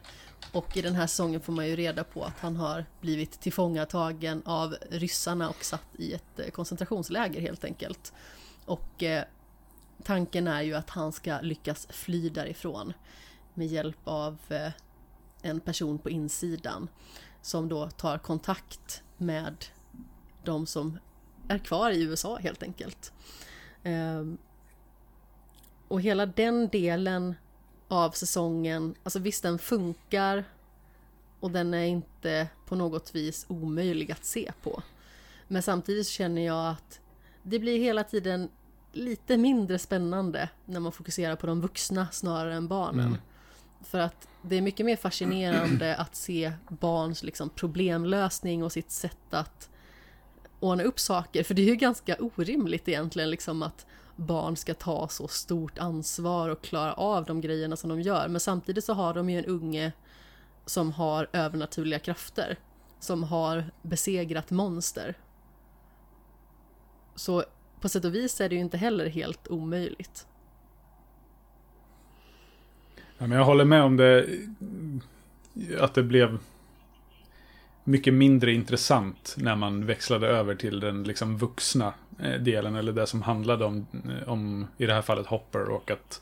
[0.51, 4.41] Och i den här säsongen får man ju reda på att han har blivit tillfångatagen
[4.45, 8.13] av ryssarna och satt i ett eh, koncentrationsläger helt enkelt.
[8.65, 9.23] Och eh,
[10.03, 12.93] tanken är ju att han ska lyckas fly därifrån
[13.53, 14.71] med hjälp av eh,
[15.41, 16.87] en person på insidan
[17.41, 19.65] som då tar kontakt med
[20.43, 20.97] de som
[21.47, 23.13] är kvar i USA helt enkelt.
[23.83, 24.37] Ehm,
[25.87, 27.35] och hela den delen
[27.87, 30.43] av säsongen, alltså visst den funkar
[31.39, 34.83] och den är inte på något vis omöjlig att se på.
[35.47, 36.99] Men samtidigt känner jag att
[37.43, 38.49] det blir hela tiden
[38.91, 43.07] lite mindre spännande när man fokuserar på de vuxna snarare än barnen.
[43.07, 43.19] Mm.
[43.81, 49.33] För att det är mycket mer fascinerande att se barns liksom, problemlösning och sitt sätt
[49.33, 49.69] att
[50.59, 51.43] ordna upp saker.
[51.43, 53.85] För det är ju ganska orimligt egentligen liksom att
[54.15, 58.27] barn ska ta så stort ansvar och klara av de grejerna som de gör.
[58.27, 59.91] Men samtidigt så har de ju en unge
[60.65, 62.57] som har övernaturliga krafter.
[62.99, 65.15] Som har besegrat monster.
[67.15, 67.43] Så
[67.81, 70.27] på sätt och vis är det ju inte heller helt omöjligt.
[73.17, 74.29] Ja, men jag håller med om det.
[75.79, 76.39] Att det blev
[77.87, 81.93] mycket mindre intressant när man växlade över till den liksom vuxna
[82.23, 85.91] eh, delen, eller det som handlade om, eh, om i det här fallet Hopper och
[85.91, 86.21] att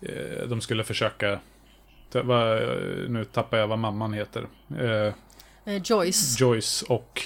[0.00, 1.40] eh, de skulle försöka
[2.12, 4.46] vad, eh, nu tappar jag vad mamman heter.
[4.78, 5.12] Eh,
[5.84, 7.22] Joyce Joyce och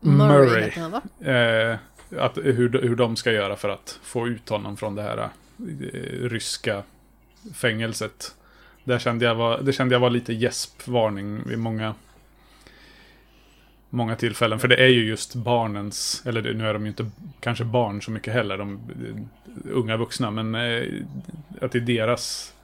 [0.00, 0.70] Murray, Murray.
[0.70, 1.02] han va?
[1.32, 1.78] Eh,
[2.18, 5.28] att, hur, hur de ska göra för att få ut honom från det här
[6.20, 6.82] ryska
[7.54, 8.34] fängelset.
[8.90, 11.94] Där kände jag var, det kände jag var lite gäspvarning vid många,
[13.90, 14.58] många tillfällen.
[14.58, 17.10] För det är ju just barnens, eller nu är de ju inte
[17.40, 20.82] kanske barn så mycket heller, de eh, unga vuxna, men eh,
[21.60, 22.54] att det är deras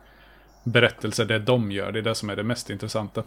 [0.64, 3.22] berättelse, det de gör, det är det som är det mest intressanta.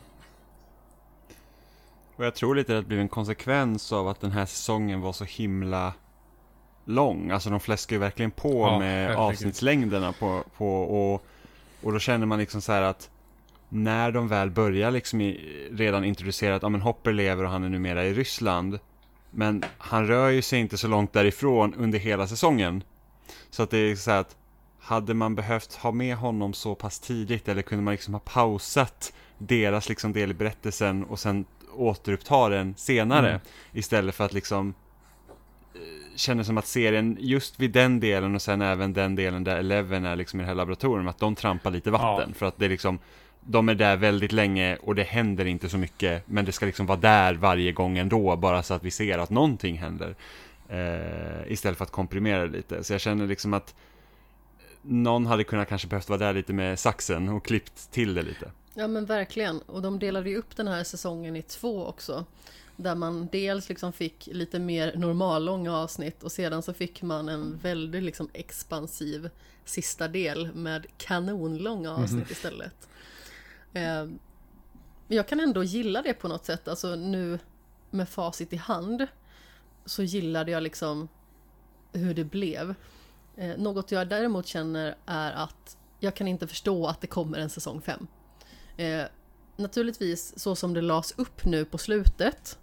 [2.15, 5.13] Och jag tror lite att det blev en konsekvens av att den här säsongen var
[5.13, 5.93] så himla
[6.85, 7.31] lång.
[7.31, 11.25] Alltså de fläskar ju verkligen på Ja, med avsnittslängderna på, på och,
[11.81, 13.09] och då känner man liksom så här att
[13.69, 17.63] när de väl börjar liksom i, redan introducera att ja, men Hopper lever och han
[17.63, 18.79] är numera i Ryssland.
[19.31, 22.83] Men han rör ju sig inte så långt därifrån under hela säsongen.
[23.49, 24.35] Så att det är så här att
[24.79, 29.13] hade man behövt ha med honom så pass tidigt eller kunde man liksom ha pausat
[29.37, 31.45] deras liksom del i berättelsen och sen
[31.75, 33.41] återuppta den senare Mm.
[33.73, 34.73] istället för att liksom
[35.75, 39.57] eh, känner som att serien just vid den delen och sen även den delen där
[39.57, 42.33] Eleven är liksom i det här laboratorium att de trampar lite vatten Ja.
[42.37, 42.99] för att det är liksom
[43.41, 46.85] de är där väldigt länge och det händer inte så mycket men det ska liksom
[46.85, 50.15] vara där varje gång ändå bara så att vi ser att någonting händer
[50.69, 53.75] eh, istället för att komprimera det lite så jag känner liksom att
[54.81, 58.51] någon hade kunnat kanske behövt vara där lite med saxen och klippt till det lite.
[58.73, 59.59] Ja men verkligen.
[59.59, 62.25] Och de delade ju upp den här säsongen i två också.
[62.81, 67.57] Där man dels liksom fick lite mer normallånga avsnitt och sedan så fick man en
[67.57, 69.29] väldigt liksom expansiv
[69.65, 72.89] sista del med kanonlånga avsnitt istället.
[73.73, 74.05] Eh,
[75.07, 76.67] jag kan ändå gilla det på något sätt.
[76.67, 77.39] Alltså nu
[77.89, 79.07] med facit i hand
[79.85, 81.07] så gillade jag liksom
[81.91, 82.75] hur det blev.
[83.35, 87.49] Eh, något jag däremot känner är att jag kan inte förstå att det kommer en
[87.49, 88.07] säsong 5.
[88.77, 89.03] Eh,
[89.55, 92.57] naturligtvis så som det lades upp nu på slutet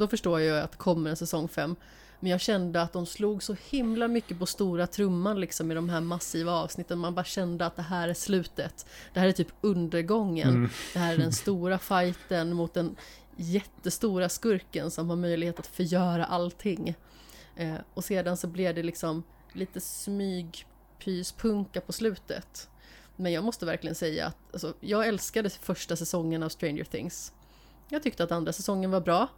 [0.00, 1.76] då förstår jag ju att det kommer en säsong 5
[2.20, 5.88] men jag kände att de slog så himla mycket på stora trumman liksom i de
[5.88, 6.98] här massiva avsnitten.
[6.98, 8.86] Man bara kände att det här är slutet.
[9.14, 10.68] Det här är typ undergången.
[10.92, 12.96] Det här är den stora fighten mot den
[13.36, 16.94] jättestora skurken som har möjlighet att förgöra allting.
[17.56, 19.22] Eh, och sedan så blev det liksom
[19.52, 22.68] lite smygpyspunka på slutet.
[23.16, 27.32] Men jag måste verkligen säga att alltså, jag älskade första säsongen av Stranger Things.
[27.88, 29.28] Jag tyckte att andra säsongen var bra.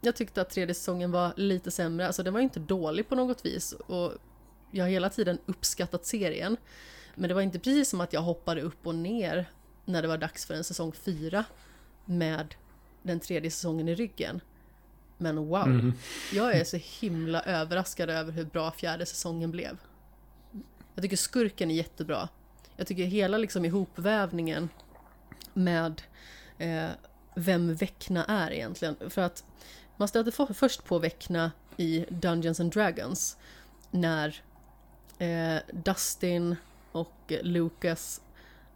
[0.00, 2.06] Jag tyckte att tredje säsongen var lite sämre.
[2.06, 3.72] Alltså den var inte dålig på något vis.
[3.72, 4.12] Och
[4.70, 6.56] jag har hela tiden uppskattat serien.
[7.14, 9.50] Men det var inte precis som att jag hoppade upp och ner
[9.84, 11.44] när det var dags för en säsong fyra
[12.04, 12.54] med
[13.02, 14.40] den tredje säsongen i ryggen.
[15.18, 15.92] Men wow,
[16.32, 19.78] jag är så himla överraskad över hur bra fjärde säsongen blev.
[20.94, 22.28] Jag tycker skurken är jättebra.
[22.76, 24.68] Jag tycker hela liksom ihopvävningen
[25.54, 26.02] med
[26.58, 26.88] eh,
[27.34, 28.96] vem Vecna är egentligen.
[29.10, 29.44] För att
[29.98, 33.36] man stöter för, först på Vecna i Dungeons and Dragons
[33.90, 34.42] när
[35.18, 36.56] eh, Dustin
[36.92, 38.20] och Lucas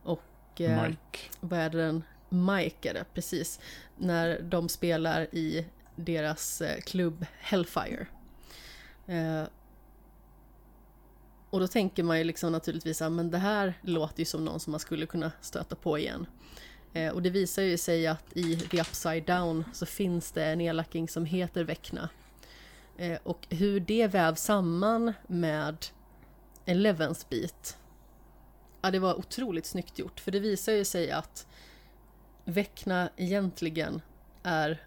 [0.03, 1.19] och eh, Mike.
[1.40, 2.05] vad är det den?
[2.28, 3.61] Mike är det, precis.
[3.97, 5.66] När de spelar i
[5.97, 8.07] deras eh, klubb Hellfire.
[9.07, 9.44] Eh,
[11.51, 14.61] och då tänker man ju liksom naturligtvis att men det här låter ju som någon
[14.61, 16.27] som man skulle kunna stöta på igen.
[16.93, 20.60] Eh, och det visar ju sig att i The Upside Down så finns det en
[20.60, 22.09] elaking som heter Vecna.
[22.97, 25.86] Eh, och hur det vävs samman med
[26.64, 27.77] Elevens bit.
[28.82, 30.20] Ja, det var otroligt snyggt gjort.
[30.20, 31.47] För det visar ju sig att
[32.44, 34.02] Vecna egentligen
[34.43, 34.86] är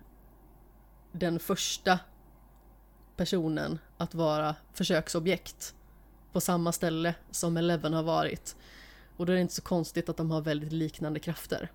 [1.12, 2.00] den första
[3.16, 5.76] personen att vara försöksobjekt
[6.32, 8.56] på samma ställe som Eleven har varit.
[9.18, 11.72] Och då är det inte så konstigt att de har väldigt liknande krafter.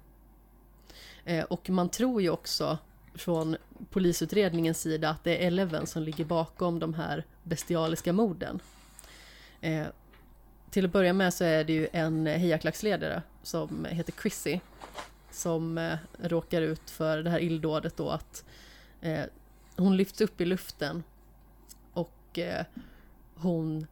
[1.24, 2.78] Eh, och man tror ju också
[3.14, 3.56] från
[3.90, 8.60] polisutredningens sida att det är Eleven som ligger bakom de här bestialiska morden.
[9.60, 9.86] Eh,
[10.70, 14.60] till att börja med så är det ju en hejaklacksledare som heter Chrissy
[15.30, 18.44] som eh, råkar ut för det här illdådet då att
[19.00, 19.24] eh,
[19.76, 21.02] hon lyfts upp i luften
[21.92, 22.38] och
[23.34, 23.86] hon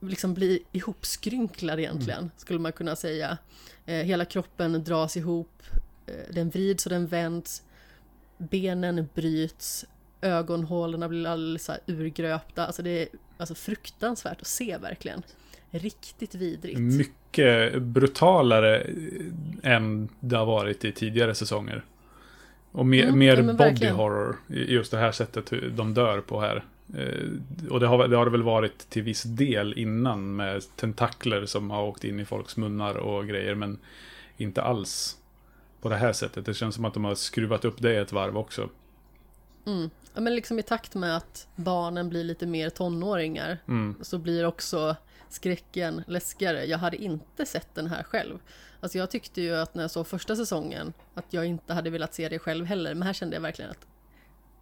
[0.00, 3.38] liksom blir ihopskrynklad egentligen, skulle man kunna säga.
[3.84, 5.62] Hela kroppen dras ihop,
[6.32, 7.62] den vrids och den vänds,
[8.38, 9.84] benen bryts,
[10.20, 12.66] ögonhålorna blir alldeles så urgröpta.
[12.66, 15.22] Alltså det är alltså fruktansvärt att se verkligen.
[15.70, 16.78] Riktigt vidrigt.
[16.80, 18.86] Mycket brutalare
[19.62, 21.84] än det har varit i tidigare säsonger.
[22.72, 23.96] Och mer, Mm, mer ja, body verkligen.
[23.96, 24.36] horror.
[24.48, 26.64] Just det här sättet hur de dör på här.
[26.96, 31.46] Eh, Och det har, det har det väl varit till viss del innan med tentakler
[31.46, 33.54] som har åkt in i folks munnar och grejer.
[33.54, 33.78] Men
[34.36, 35.16] inte alls
[35.80, 36.46] på det här sättet.
[36.46, 38.68] Det känns som att de har skruvat upp det ett varv också.
[39.66, 39.90] Mm.
[40.14, 43.96] Ja, men liksom i takt med att barnen blir lite mer tonåringar Mm.
[44.02, 44.96] så blir också
[45.28, 46.64] skräcken läskigare.
[46.64, 48.38] Jag hade inte sett den här själv.
[48.80, 52.14] Alltså jag tyckte ju att när jag såg första säsongen att jag inte hade velat
[52.14, 52.94] se det själv heller.
[52.94, 53.86] Men här kände jag verkligen att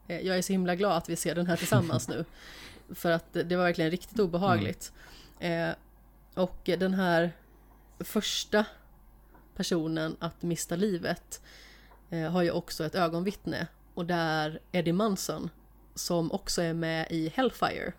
[0.09, 2.24] eh, jag är så himla glad att vi ser den här tillsammans nu.
[2.95, 4.93] För att det var verkligen riktigt obehagligt.
[5.40, 5.69] Eh,
[6.35, 7.32] och den här
[8.01, 8.65] första
[9.59, 11.43] personen att mista livet
[12.10, 13.66] eh, har ju också ett ögonvittne.
[13.94, 15.51] Och det är Eddie Munson
[15.94, 17.93] som också är med i Hellfire.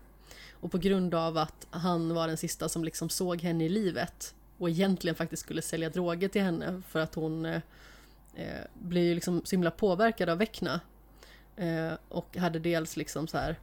[0.52, 4.34] Och på grund av att han var den sista som liksom såg henne i livet
[4.58, 7.60] och egentligen faktiskt skulle sälja droger till henne för att hon eh,
[8.34, 10.80] eh blev ju liksom så himla påverkad av Vecna.
[11.56, 13.56] Eh, och hade dels liksom så här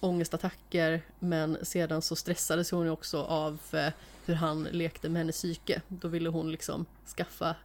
[0.00, 3.92] ångestattacker men sedan så stressades hon ju också av eh,
[4.24, 5.82] hur han lekte med hennes psyke.
[5.88, 7.56] Då ville hon liksom skaffa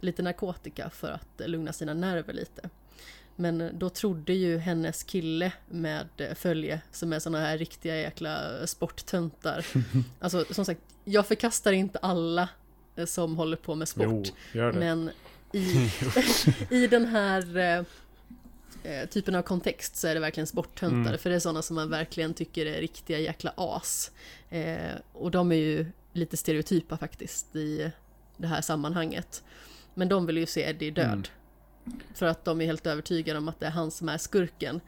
[0.00, 2.68] lite narkotika för att eh, lugna sina nerver lite.
[3.36, 8.66] Men eh, då trodde ju hennes kille med följe, som är såna här riktiga jäkla
[8.66, 9.66] sporttöntar.
[10.20, 12.48] Alltså som sagt, jag förkastar inte alla
[13.06, 14.32] som håller på med sport.
[14.52, 14.72] Jo.
[14.72, 15.10] Men
[15.52, 15.90] i,
[16.70, 17.84] i den här
[18.82, 21.10] eh, typen av kontext så är det verkligen sporttöntar.
[21.10, 21.18] Mm.
[21.18, 24.10] För det är sådana som man verkligen tycker är riktiga jäkla as.
[24.50, 27.92] Eh, och de är ju lite stereotypa faktiskt i
[28.36, 29.42] det här sammanhanget.
[29.94, 31.28] Men de vill ju se Eddie död.
[31.86, 32.00] Mm.
[32.14, 34.80] För att de är helt övertygade om att det är han som är skurken.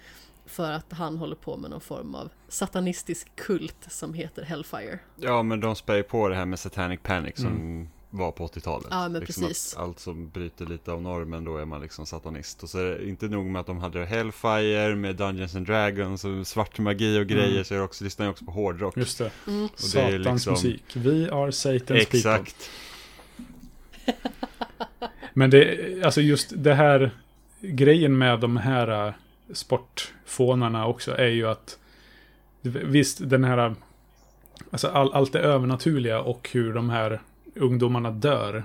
[0.47, 4.99] För att han håller på med någon form av satanistisk kult som heter Hellfire.
[5.17, 8.87] Ja, men de spär ju på det här med Satanic Panic som var på 80-talet.
[8.91, 9.77] Ja, men liksom precis.
[9.77, 12.63] Allt som bryter lite av normen, då är man liksom satanist.
[12.63, 16.25] Och så är det inte nog med att de hade Hellfire med Dungeons and Dragons
[16.25, 17.65] och svart magi och grejer, Mm.
[17.65, 18.97] så är det också, lyssnar jag också på hårdrock.
[18.97, 19.31] Just det.
[19.47, 19.65] Mm.
[19.65, 20.85] Och det är Satans liksom- musik.
[20.97, 21.99] We are Satan's people.
[22.19, 22.71] Exakt.
[25.35, 27.11] Men det, alltså just det här
[27.61, 29.15] grejen med de här äh,
[29.53, 31.79] sportfånarna också är ju att
[32.61, 33.75] visst, den här
[34.71, 37.21] alltså all, allt det övernaturliga och hur de här
[37.55, 38.65] ungdomarna dör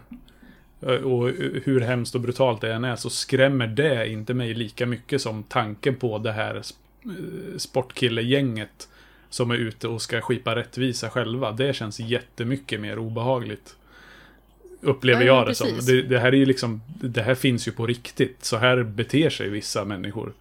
[0.81, 1.29] äh, och
[1.63, 5.43] hur hemskt och brutalt det än är så skrämmer det inte mig lika mycket som
[5.43, 6.61] tanken på det här äh,
[7.57, 8.89] sportkillegänget
[9.29, 11.51] som är ute och ska skipa rättvisa själva.
[11.51, 13.75] Det känns jättemycket mer obehagligt.
[14.81, 15.67] Upplever Ja, jag det som.
[15.87, 18.45] Det, det här är ju liksom, det här finns ju på riktigt.
[18.45, 20.33] Så här beter sig vissa människor.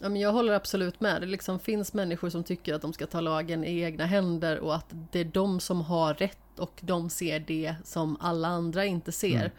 [0.00, 1.20] Ja, men jag håller absolut med.
[1.20, 4.74] Det liksom finns människor som tycker att de ska ta lagen i egna händer och
[4.74, 9.12] att det är de som har rätt och de ser det som alla andra inte
[9.12, 9.40] ser.
[9.40, 9.50] Mm.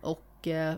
[0.00, 0.74] Och eh,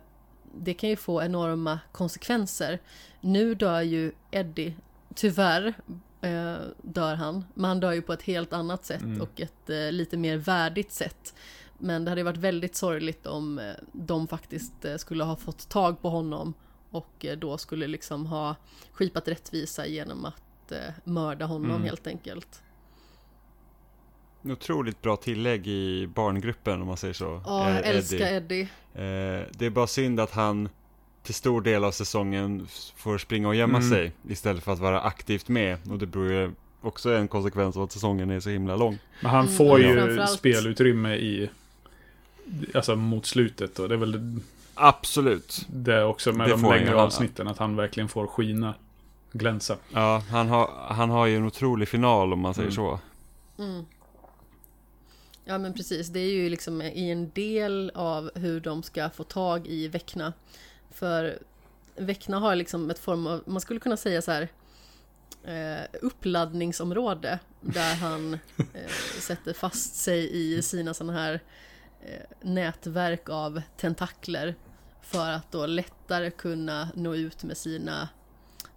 [0.55, 2.79] det kan ju få enorma konsekvenser.
[3.21, 4.75] Nu dör ju Eddie,
[5.15, 5.75] tyvärr
[6.21, 9.21] eh, dör han, men han dör ju på ett helt annat sätt Mm.
[9.23, 11.35] och ett eh, lite mer värdigt sätt.
[11.79, 16.03] Men det hade varit väldigt sorgligt om eh, de faktiskt eh, skulle ha fått tag
[16.03, 16.55] på honom
[16.91, 18.57] och eh, då skulle liksom ha
[18.93, 20.73] skipat rättvisa genom att
[21.05, 21.83] mörda honom Mm.
[21.83, 22.63] helt enkelt.
[24.45, 27.43] Otroligt bra tillägg i barngruppen om man säger så.
[27.47, 28.61] Ja, Eh, jag älskar Eddie.
[28.95, 30.69] Eh, det är bara synd att han
[31.23, 32.67] till stor del av säsongen
[32.97, 33.91] får springa och gömma Mm.
[33.91, 35.79] sig istället för att vara aktivt med.
[35.91, 36.51] Och det beror ju
[36.81, 38.99] också en konsekvens av att säsongen är så himla lång.
[39.21, 39.89] Men han Mm, får ja.
[39.89, 41.51] ju Framförallt- spelutrymme i...
[42.75, 43.79] Alltså mot slutet.
[43.79, 44.41] Och det är väl
[44.75, 45.67] Absolut.
[45.69, 47.49] det också med Det de längre avsnitten.
[47.49, 48.75] Att han verkligen får skina.
[49.33, 49.77] Glänsa.
[49.93, 52.77] Ja, han har, han har ju en otrolig final om man säger Mm.
[52.77, 53.01] så.
[55.45, 59.25] Ja men precis, det är ju liksom i en del av hur de ska få
[59.25, 60.33] tag i Väckna.
[60.91, 61.39] För
[61.97, 64.49] Väckna har liksom ett form av, man skulle kunna säga så här
[65.45, 68.91] eh, uppladdningsområde där han eh,
[69.21, 71.41] sätter fast sig i sina sådana här
[72.03, 74.55] eh, nätverk av tentakler
[75.03, 78.09] för att då lättare kunna nå ut med sina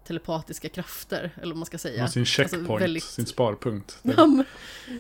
[0.08, 2.02] telepatiska krafter, eller vad man ska säga.
[2.02, 2.60] Har sin checkpoint.
[2.70, 3.98] Alltså, väldigt- Sin sparpunkt.
[4.02, 4.46] Ja men,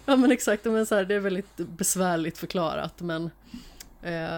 [0.06, 3.30] ja, men exakt, men så här, det är väldigt besvärligt förklarat men
[4.02, 4.38] eh,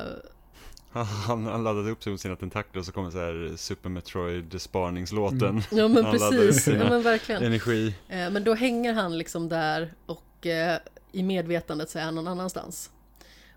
[1.28, 4.62] Han, han laddade upp sig mot sina tentakler och så kommer så här Super Metroid
[4.62, 5.42] sparningslåten.
[5.50, 5.62] Mm.
[5.72, 7.44] Ja men Han precis, ja, men verkligen.
[7.44, 7.96] Energi.
[8.08, 10.80] Eh, men då hänger han liksom där och eh,
[11.12, 12.90] i medvetandet så är han någon annanstans.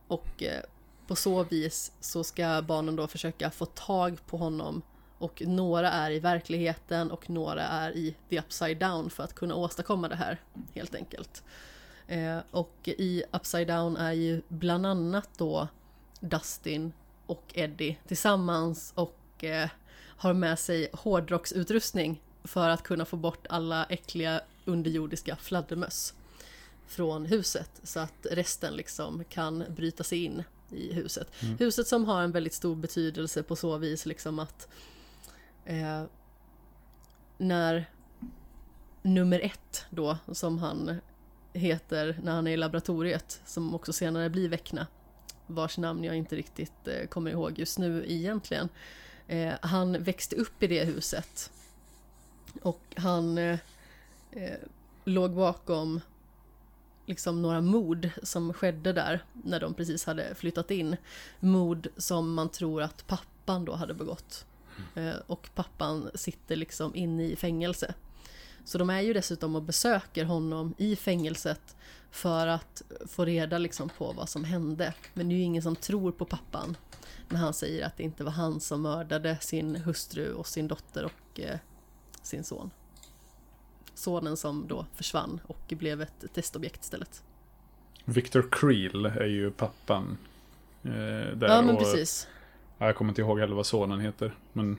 [0.08, 0.60] Och eh,
[1.06, 4.82] på så vis så ska barnen då försöka få tag på honom
[5.20, 9.55] och några är i verkligheten och några är i the upside down för att kunna
[9.55, 10.40] åstadkomma det här
[10.74, 11.42] helt enkelt.
[12.06, 15.68] Eh, och i upside down är ju bland annat då
[16.20, 16.92] Dustin
[17.26, 19.68] och Eddie tillsammans och eh,
[20.01, 26.14] har med sig hårdrocksutrustning för att kunna få bort alla äckliga underjordiska fladdermöss
[26.86, 31.28] från huset så att resten liksom kan bryta sig in i huset.
[31.42, 31.59] Mm.
[31.59, 34.68] Huset som har en väldigt stor betydelse på så vis liksom att
[35.64, 36.02] eh,
[37.38, 37.90] när
[39.02, 41.00] nummer ett då, som han
[41.52, 44.86] heter när han är i laboratoriet, som också senare blir Väckna,
[45.46, 48.68] vars namn jag inte riktigt eh, kommer ihåg just nu egentligen.
[49.26, 51.50] Eh, han växte upp i det huset.
[52.62, 53.58] Och han eh,
[54.30, 54.58] eh,
[55.04, 56.00] låg bakom
[57.06, 60.96] liksom några mord som skedde där när de precis hade flyttat in.
[61.40, 64.46] Mord som man tror att pappan då hade begått.
[64.94, 67.94] Eh, och pappan sitter liksom inne i fängelse.
[68.65, 71.77] Så de är ju dessutom och besöker honom i fängelset
[72.11, 74.94] för att få reda liksom på vad som hände.
[75.15, 76.77] Men det är ju ingen som tror på pappan
[77.28, 81.05] när han säger att det inte var han som mördade sin hustru och sin dotter
[81.05, 81.59] och eh,
[82.23, 82.70] sin son.
[83.94, 87.23] Sonen som då försvann och blev ett testobjekt istället.
[88.05, 90.19] Victor Creel är ju pappan.
[90.82, 92.28] Eh, där Ja men och, precis.
[92.81, 94.35] Ja, jag kommer inte ihåg heller vad sonen heter.
[94.52, 94.78] Men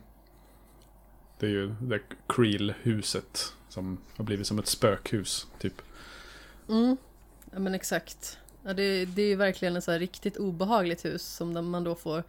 [1.40, 3.54] det är ju det Creel-huset.
[3.70, 5.82] Som har blivit som ett spökhus, typ.
[6.70, 6.98] Mm.
[7.52, 8.38] Ja men exakt.
[8.64, 12.24] Ja, det, det är ju verkligen ett så riktigt obehagligt hus som man då får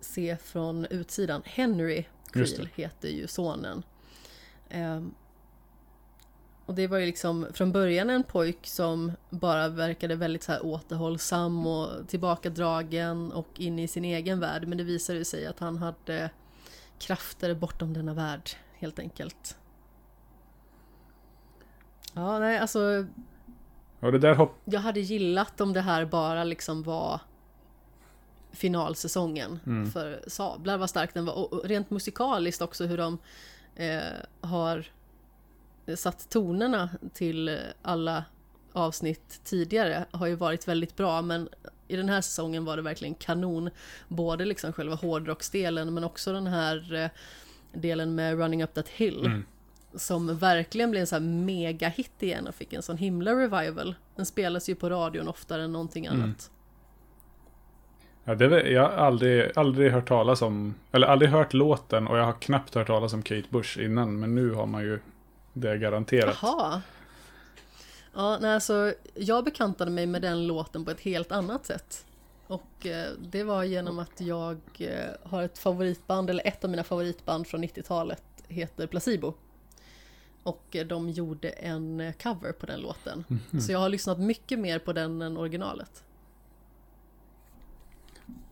[0.00, 1.42] se från utsidan.
[1.44, 3.82] Henry Creel heter ju sonen.
[4.68, 5.14] Ehm,
[6.68, 10.66] och det var ju liksom från början en pojk som bara verkade väldigt så här
[10.66, 14.66] återhållsam och tillbakadragen och inne i sin egen värld.
[14.68, 16.30] Men det visade sig att han hade
[16.98, 19.56] krafter bortom denna värld, helt enkelt.
[22.12, 23.06] Ja, nej, alltså
[24.00, 24.60] Och det där hopp...
[24.64, 27.20] jag hade gillat om det här bara liksom var
[28.52, 29.90] finalsäsongen Mm.
[29.90, 31.34] för Sablar, vad stark den var.
[31.34, 33.18] Och rent musikaliskt också hur de
[33.76, 34.00] eh,
[34.40, 34.86] har
[35.96, 38.24] satt tonerna till alla
[38.72, 41.48] avsnitt tidigare har ju varit väldigt bra men
[41.88, 43.70] i den här säsongen var det verkligen kanon.
[44.08, 47.10] Både liksom själva hårdrocksdelen men också den här eh,
[47.80, 49.26] delen med Running Up That Hill.
[49.26, 49.44] Mm.
[49.94, 53.94] Som verkligen blev en sån här mega-hit igen och fick en sån himla revival.
[54.16, 56.22] Den spelas ju på radion oftare än någonting Mm.
[56.22, 56.50] annat.
[58.24, 60.74] Ja, det, jag har aldrig, aldrig hört talas om...
[60.92, 64.20] Eller aldrig hört låten och jag har knappt hört talas om Kate Bush innan.
[64.20, 65.00] Men nu har man ju
[65.60, 66.38] det garanterat.
[66.42, 66.82] Jaha.
[68.14, 72.04] Ja, nej, alltså, jag bekantade mig med den låten på ett helt annat sätt.
[72.46, 76.84] Och eh, det var genom att jag eh, har ett favoritband, eller ett av mina
[76.84, 79.34] favoritband från 90-talet heter Placebo.
[80.42, 83.24] Och eh, de gjorde en eh, cover på den låten.
[83.60, 86.04] Så jag har lyssnat mycket mer på den än originalet.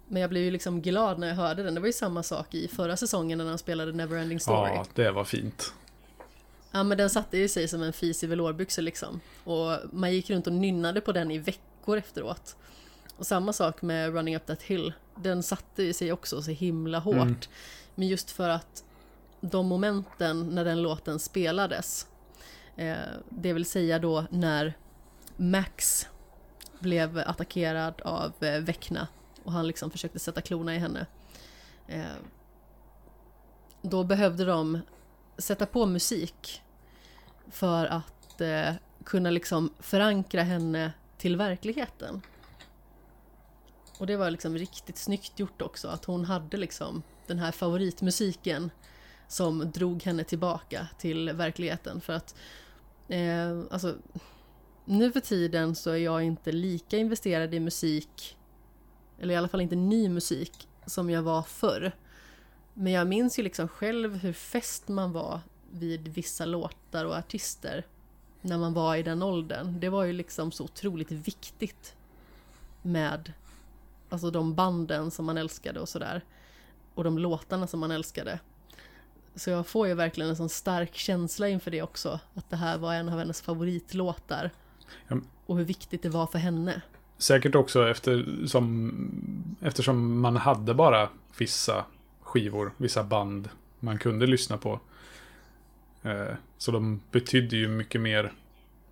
[0.09, 1.75] Men jag blev ju liksom glad när jag hörde den.
[1.75, 4.70] Det var ju samma sak i förra säsongen när de spelade Neverending Story.
[4.75, 5.75] Ja, det var fint.
[6.76, 9.20] Ja men den satte ju sig som en fis i velourbyxor liksom.
[9.44, 12.56] Och man gick runt och nynnade på den i veckor efteråt.
[13.16, 14.92] Och samma sak med Running Up That Hill.
[15.14, 17.16] Den satte ju sig också så himla hårt.
[17.16, 17.36] Mm.
[17.94, 18.84] Men just för att
[19.40, 22.06] de momenten när den låten spelades.
[22.76, 22.96] Eh,
[23.28, 24.74] det vill säga då när
[25.36, 26.08] Max
[26.78, 29.08] blev attackerad av eh, Vecna.
[29.42, 31.06] Och han liksom försökte sätta klorna i henne.
[31.86, 32.05] Eh,
[33.82, 34.80] då behövde de
[35.38, 36.62] sätta på musik
[37.50, 42.23] för att eh, kunna liksom förankra henne till verkligheten.
[43.99, 48.70] Och det var liksom riktigt snyggt gjort också, att hon hade liksom den här favoritmusiken
[49.28, 52.00] som drog henne tillbaka till verkligheten.
[52.00, 52.34] För att,
[53.08, 53.94] eh, alltså,
[54.84, 58.36] nu för tiden så är jag inte lika investerad i musik,
[59.20, 61.92] eller i alla fall inte ny musik, som jag var förr.
[62.75, 67.84] Men jag minns ju liksom själv hur fäst man var vid vissa låtar och artister
[68.40, 69.80] när man var i den åldern.
[69.80, 71.94] Det var ju liksom så otroligt viktigt
[72.82, 73.32] med
[74.08, 76.24] alltså de banden som man älskade och sådär.
[76.94, 78.38] Och de låtarna som man älskade.
[79.34, 82.20] Så jag får ju verkligen en sån stark känsla inför det också.
[82.34, 84.50] Att det här var en av hennes favoritlåtar.
[85.08, 85.16] Ja.
[85.46, 86.82] Och hur viktigt det var för henne.
[87.18, 91.84] Säkert också eftersom, eftersom man hade bara vissa
[92.22, 93.48] skivor, vissa band
[93.80, 94.80] man kunde lyssna på.
[96.07, 98.33] Eh, Så de betydde ju mycket mer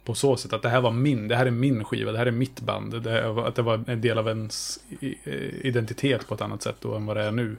[0.04, 2.26] på så sätt att det här var min, det här är min skiva, det här
[2.26, 3.02] är mitt band.
[3.02, 6.94] Det att det var en del av ens eh, identitet på ett annat sätt då
[6.94, 7.56] än vad det är nu.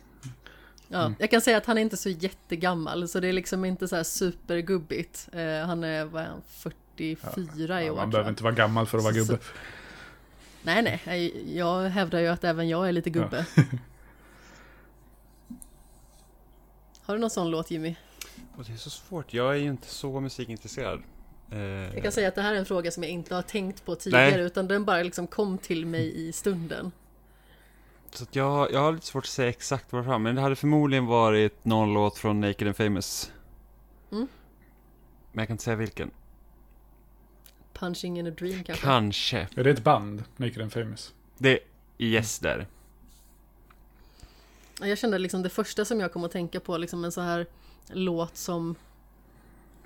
[0.87, 3.87] Ja, jag kan säga att han är inte så jättegammal, så det är liksom inte
[3.87, 5.29] så här supergubbigt.
[5.33, 6.41] Eh, han är, vad är han,
[6.95, 9.37] 44 i Ja, år man behöver inte vara gammal för att vara Så- gubbe.
[10.63, 13.45] Nej, nej, jag- hävdar ju att även jag är lite gubbe.
[17.01, 17.95] Har du någon sån låt Jimmy?
[18.57, 21.01] Och det är så svårt, jag är ju inte så musikintresserad.
[21.51, 23.85] Eh, Jag kan säga att det här är en fråga som jag inte har tänkt
[23.85, 24.41] på tidigare, Nej.
[24.45, 26.91] utan den bara liksom kom till mig i stunden.
[28.11, 30.41] Så att jag, jag har lite svårt att säga exakt vad det fram, men det
[30.41, 33.31] hade förmodligen varit någon låt från Naked and Famous.
[34.11, 34.27] Mm.
[35.31, 36.11] Men jag kan inte säga vilken.
[37.79, 38.85] Punching in a dream kanske?
[38.85, 39.47] Kanske.
[39.55, 41.13] Är det ett band, Naked and Famous?
[41.37, 41.59] Det är
[41.97, 42.67] yes där.
[44.79, 47.21] Ja, Jag kände liksom det första som jag kom att tänka på, liksom en så
[47.21, 47.45] här
[47.87, 48.75] låt som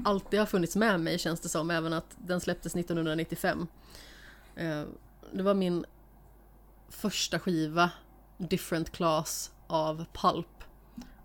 [0.03, 3.67] alltid har funnits med mig känns det som, även att den släpptes 1995.
[4.55, 4.83] Eh,
[5.31, 5.85] Det var min
[6.89, 7.91] första skiva,
[8.38, 10.47] Different Class av Pulp.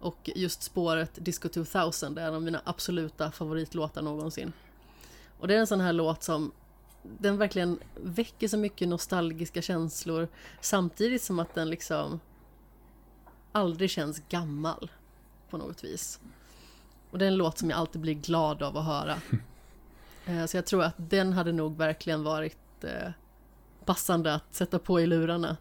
[0.00, 4.52] Och just spåret Disco 2000 är en av mina absoluta favoritlåtar någonsin.
[5.38, 6.52] Och det är en sån här låt som
[7.02, 10.28] den verkligen väcker så mycket nostalgiska känslor
[10.60, 12.20] samtidigt som att den liksom
[13.52, 14.90] aldrig känns gammal
[15.50, 16.20] på något vis.
[17.10, 19.16] Och det är en låt som jag alltid blir glad av att höra.
[20.26, 23.10] Eh, Så jag tror att den hade nog verkligen varit eh,
[23.84, 25.56] passande att sätta på i lurarna.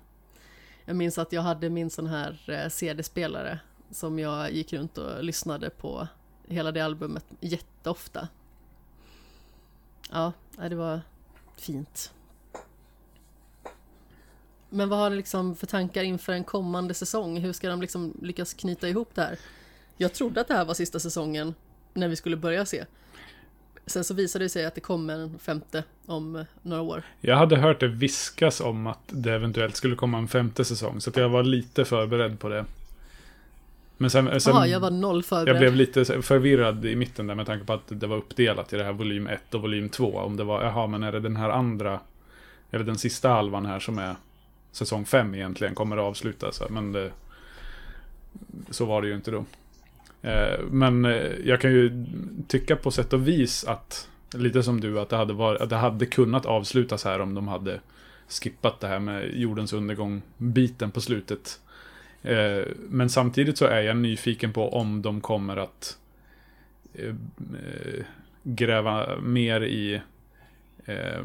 [0.85, 3.59] Jag minns att jag hade min sån här eh, CD-spelare
[3.91, 6.07] som jag gick runt och lyssnade på
[6.47, 8.27] hela det albumet jätteofta.
[10.11, 10.33] Ja,
[10.69, 11.01] det var
[11.57, 12.13] fint.
[14.69, 17.37] Men vad har ni liksom för tankar inför en kommande säsong?
[17.37, 19.39] Hur ska de liksom lyckas knyta ihop det här?
[19.97, 21.53] Jag trodde att det här var sista säsongen
[21.93, 22.85] när vi skulle börja se.
[23.85, 27.03] Sen så visade det sig att det kommer en femte om eh, några år.
[27.21, 31.09] Jag hade hört det viskas om att det eventuellt skulle komma en femte säsong, så
[31.09, 32.65] att jag var lite förberedd på det.
[33.98, 35.56] Men sen, sen Jaha, jag var noll förberedd.
[35.56, 38.77] jag blev lite förvirrad i mitten där med tanke på att det var uppdelat i
[38.77, 40.17] det här volym 1 och volym 2.
[40.17, 42.00] Om det var, jaha, men är det den här andra,
[42.72, 44.16] eller den sista halvan här som är
[44.72, 46.61] säsong 5 egentligen, kommer att avslutas.
[46.69, 47.11] Men det,
[48.69, 49.45] så var det ju inte då.
[50.22, 52.06] Eh, Men eh, jag kan ju
[52.48, 55.76] tycka på sätt och vis att, lite som du, att det hade, varit, att det
[55.76, 57.80] hade kunnat avslutas här om de hade
[58.30, 61.59] skippat det här med jordens undergång-biten på slutet.
[62.23, 65.97] Eh, Men samtidigt så är jag nyfiken på om de kommer att
[66.93, 68.05] eh, eh,
[68.43, 70.01] gräva mer i
[70.85, 71.23] eh,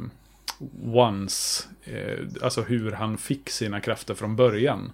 [0.85, 4.93] Once, eh, alltså hur han fick sina krafter från början.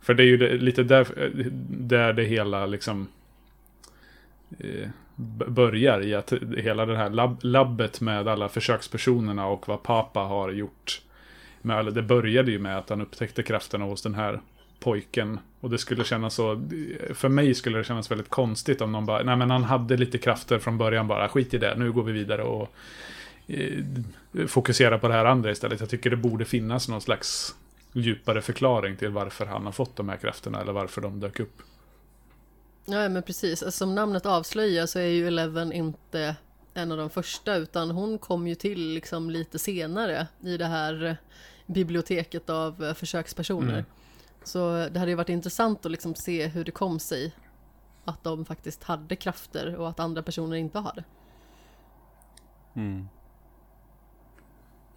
[0.00, 1.30] För det är ju det, lite där,
[1.70, 3.08] där det hela liksom
[4.58, 4.88] eh,
[5.46, 10.50] börjar i att hela det här lab, labbet med alla försökspersonerna och vad pappa har
[10.52, 11.02] gjort.
[11.62, 14.40] Med alla, det började ju med att han upptäckte krafterna hos den här
[14.80, 15.38] pojken.
[15.60, 16.68] Och det skulle kännas så,
[17.14, 20.18] för mig skulle det kännas väldigt konstigt om någon bara, nej men han hade lite
[20.18, 22.72] krafter från början bara, skit i det, nu går vi vidare och
[23.46, 23.84] eh,
[24.46, 25.80] fokusera på det här andra istället.
[25.80, 27.54] Jag tycker det borde finnas någon slags
[27.92, 31.62] djupare förklaring till varför han har fått de här krafterna eller varför de dök upp.
[32.84, 33.62] Ja, men precis.
[33.62, 36.36] Alltså, Som namnet avslöjar så är ju Eleven inte
[36.74, 41.16] en av de första, utan hon kom ju till liksom lite senare i det här
[41.66, 43.72] biblioteket av eh, försökspersoner.
[43.72, 43.84] Mm.
[44.42, 47.32] Så det hade ju varit intressant att liksom se hur det kom sig
[48.04, 51.04] att de faktiskt hade krafter och att andra personer inte hade.
[52.74, 53.08] Mm.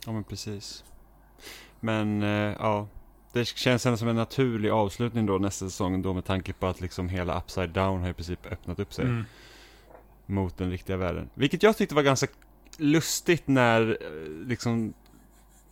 [0.06, 0.84] Ja men precis.
[1.80, 2.88] Men eh, ja,
[3.34, 6.82] det känns ändå som en naturlig avslutning då nästa säsong då med tanke på att
[6.82, 9.26] liksom hela Upside Down har i princip öppnat upp sig Mm.
[10.26, 11.30] mot den riktiga världen.
[11.34, 12.28] Vilket jag tyckte var ganska
[12.78, 14.94] lustigt när eh, liksom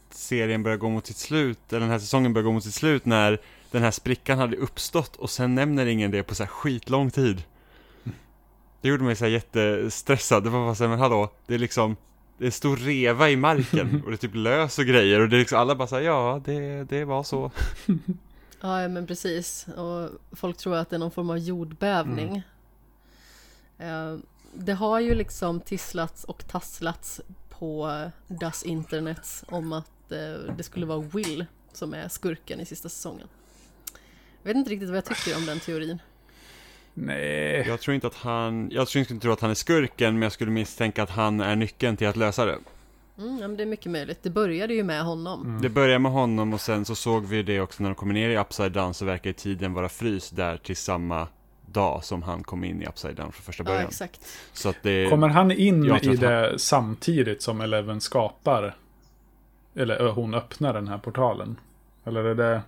[0.10, 3.06] serien börjar gå mot sitt slut, eller den här säsongen börjar gå mot sitt slut
[3.06, 3.42] när
[3.72, 7.44] den här sprickan hade uppstått och sen nämner ingen det på så här skitlång tid.
[8.82, 10.44] Det gjorde mig så här jättestressad.
[10.44, 11.96] Det var bara så här, men hallå, det är liksom
[12.38, 15.36] det är stor reva i marken och det är typ lös och grejer och det
[15.36, 17.52] är liksom alla bara säger ja, det, det var så.
[18.64, 19.68] Ja, men precis.
[19.68, 22.44] Och folk tror att det är någon form av jordbävning.
[23.78, 24.18] Eh,
[24.54, 30.86] Det har ju liksom tisslats och tasslats på Das Internets om att eh, det skulle
[30.86, 33.28] vara Will som är skurken i sista säsongen.
[34.44, 36.02] Jag vet inte riktigt vad jag tycker om den teorin.
[36.94, 37.64] Nej.
[37.68, 40.32] Jag tror inte att han, jag tror inte tro att han är skurken men jag
[40.32, 42.58] skulle misstänka att han är nyckeln till att lösa det.
[43.18, 44.20] Mm, ja, men det är mycket möjligt.
[44.24, 45.60] Det började ju med honom.
[45.62, 48.30] Det börjar med honom och sen så såg vi det också när de kommer ner
[48.30, 51.28] i Upside Down så verkar tiden vara fryst där till samma
[51.66, 53.88] dag som han kom in i Upside Down från första Ja, början.
[53.88, 54.22] exakt.
[54.54, 55.10] så att det...
[55.10, 58.76] Kommer han in i han- det samtidigt som Eleven skapar?
[59.76, 61.60] Eller ö, hon öppnar den här portalen?
[62.06, 62.62] Eller är det...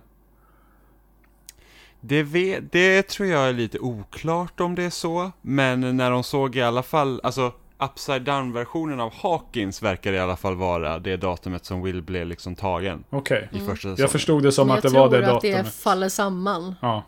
[2.06, 6.24] Det, vet, det tror jag är lite oklart om det är så, men när de
[6.24, 11.16] såg i alla fall, alltså Upside Down-versionen av Hawkins verkar i alla fall vara det
[11.16, 13.48] datumet som Will blev liksom tagen Okej.
[13.52, 13.96] i första säsongen.
[13.98, 15.74] Jag förstod det som Men att det jag var tror det att det datumet.
[15.74, 16.74] faller samman.
[16.82, 17.02] Ja.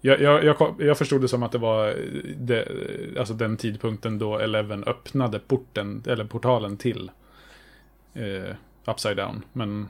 [0.00, 1.94] Jag, jag, jag, jag förstod det som att det var
[2.36, 2.68] det,
[3.18, 7.10] alltså den tidpunkten då Eleven öppnade porten, eller portalen till
[8.14, 8.54] eh,
[8.86, 9.42] Upside Down.
[9.52, 9.88] Men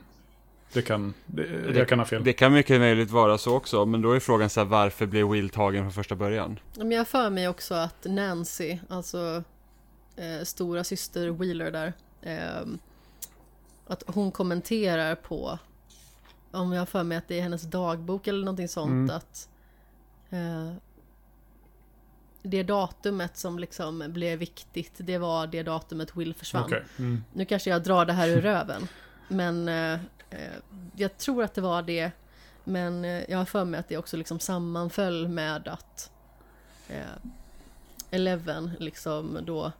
[0.75, 2.23] det kan, det, jag kan ha fel.
[2.23, 5.29] Det kan mycket möjligt vara så också, men då är frågan så här, varför blev
[5.29, 6.59] Will tagen från första början?
[6.77, 9.43] Men jag för mig också att Nancy, alltså
[10.15, 12.67] eh, stora syster Wheeler där, eh,
[13.87, 15.59] att hon kommenterar på,
[16.51, 19.09] om jag har för mig att det är hennes dagbok eller någonting sånt, Mm.
[19.15, 19.49] att
[20.29, 20.73] eh,
[22.41, 26.63] det datumet som liksom blev viktigt, det var det datumet Will försvann.
[26.63, 26.83] Okej.
[26.99, 27.23] Mm.
[27.33, 28.87] Nu kanske jag drar det här ur röven.
[29.27, 29.99] Men eh,
[30.95, 32.11] jag tror att det var det.
[32.63, 36.11] Men eh, jag har för mig att det också liksom sammanföll med att
[36.87, 37.31] eh,
[38.11, 39.71] Eleven liksom då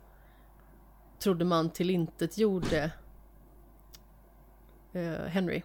[1.19, 2.92] trodde man till inte gjorde
[4.93, 5.61] eh, Henry.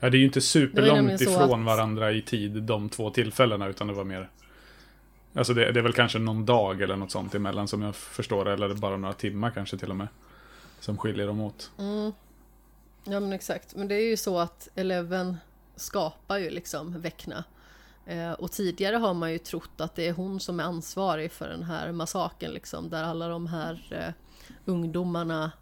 [0.00, 3.86] Ja, det är ju inte superlångt ifrån att- varandra i tid, de två tillfällena, utan
[3.86, 4.30] det var mer...
[5.34, 8.48] Alltså det, det är väl kanske någon dag eller något sånt emellan som jag förstår,
[8.48, 10.08] eller bara några timmar kanske till och med.
[10.80, 11.70] Som skiljer dem åt.
[11.78, 12.12] Mm.
[13.04, 13.74] Ja men exakt.
[13.74, 15.36] Men det är ju så att Eleven
[15.76, 17.44] skapar ju liksom Vecna.
[18.06, 21.48] Eh, och tidigare har man ju trott att det är hon som är ansvarig för
[21.48, 22.90] den här massakern liksom.
[22.90, 24.12] Där alla de här eh,
[24.64, 25.52] ungdomarna,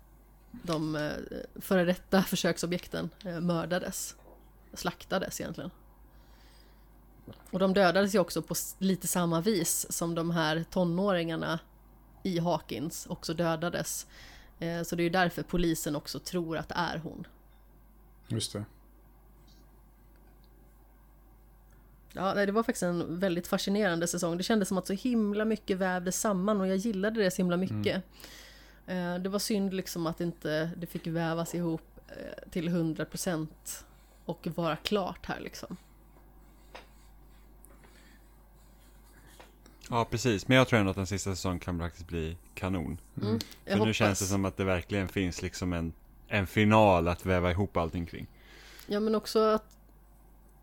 [0.51, 1.13] de eh,
[1.61, 4.17] före detta försöksobjekten, eh, mördades.
[4.75, 5.71] Slaktades egentligen.
[7.51, 11.59] Och de dödades ju också på lite samma vis som de här tonåringarna
[12.23, 14.07] i Hawkins också dödades.
[14.63, 17.27] Eh, Så det är ju därför polisen också tror att det är hon.
[18.29, 18.65] Just det.
[22.13, 24.37] Ja, det var faktiskt en väldigt fascinerande säsong.
[24.37, 27.57] Det kändes som att så himla mycket vävdes samman och jag gillade det så himla
[27.57, 28.03] mycket.
[28.87, 33.47] Eh, Det var synd liksom att inte det fick vävas ihop eh, till 100%
[34.25, 35.77] och vara klart här liksom.
[39.91, 40.49] Ja, precis.
[40.49, 42.99] Men jag tror ändå att den sista säsongen kan faktiskt bli kanon.
[43.23, 43.33] Mm.
[43.33, 43.97] Jag För nu hoppas.
[43.97, 45.93] känns det som att det verkligen finns liksom en,
[46.29, 48.27] en final att väva ihop allting kring.
[48.87, 49.77] Ja men också att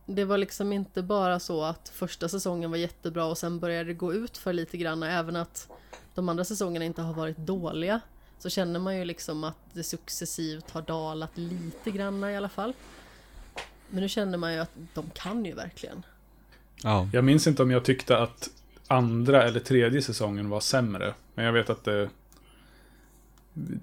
[0.06, 3.93] det var liksom inte bara så att första säsongen var jättebra och sen började det
[3.93, 5.03] gå ut för lite grann.
[5.03, 5.69] Även att
[6.15, 7.99] de andra säsongerna inte har varit dåliga.
[8.39, 12.73] Så känner man ju liksom att det successivt har dalat lite grann i alla fall.
[13.89, 16.06] Men nu känner man ju att de kan ju verkligen.
[16.83, 17.09] Ja.
[17.14, 18.49] Jag minns inte om jag tyckte att
[18.90, 21.14] andra eller tredje säsongen var sämre.
[21.35, 22.09] Men jag vet att det...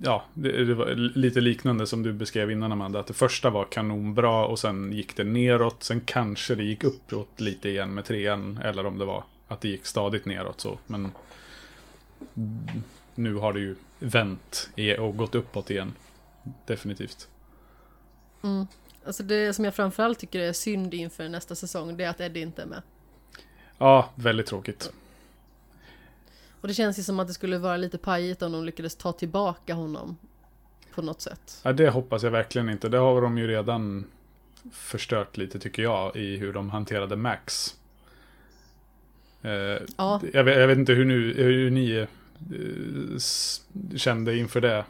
[0.02, 3.00] Ja, det, det var lite liknande som du beskrev innan Amanda.
[3.00, 5.82] Att det första var kanonbra och sen gick det neråt.
[5.82, 8.58] Sen kanske det gick uppåt lite igen med trean.
[8.64, 10.78] Eller om det var att det gick stadigt neråt så.
[10.86, 11.10] Men
[13.14, 15.92] nu har det ju vänt e- och gått uppåt igen.
[16.66, 17.28] Definitivt.
[18.42, 18.66] Mm.
[19.06, 22.40] Alltså det som jag framförallt tycker är synd inför nästa säsong det är att Eddie
[22.40, 22.82] inte är med.
[23.78, 24.92] Ja, väldigt tråkigt.
[26.60, 29.12] Och det känns ju som att det skulle vara lite pajigt om de lyckades ta
[29.12, 30.16] tillbaka honom
[30.94, 31.60] på något sätt.
[31.62, 32.88] Ja, det hoppas jag verkligen inte.
[32.88, 34.04] Det har de ju redan
[34.72, 37.74] förstört lite tycker jag i hur de hanterade Max.
[39.42, 39.50] Eh,
[39.96, 42.08] Ja, jag, vet, jag vet inte hur, nu, hur ni eh,
[43.96, 44.84] kände inför det.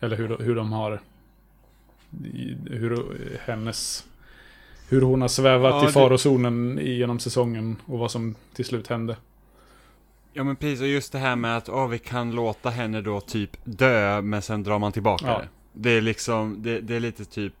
[0.00, 1.00] Eller hur, hur de har...
[2.66, 4.06] Hur hennes...
[4.90, 8.86] Hur hon har svävat Ja, i det- farozonen genom säsongen och vad som till slut
[8.88, 9.16] hände.
[10.32, 10.80] ja, men precis.
[10.80, 14.42] Och just det här med att åh, vi kan låta henne då typ dö, men
[14.42, 15.38] sen drar man tillbaka Ja.
[15.38, 15.48] det.
[15.72, 17.54] Det är liksom, det, det är lite typ...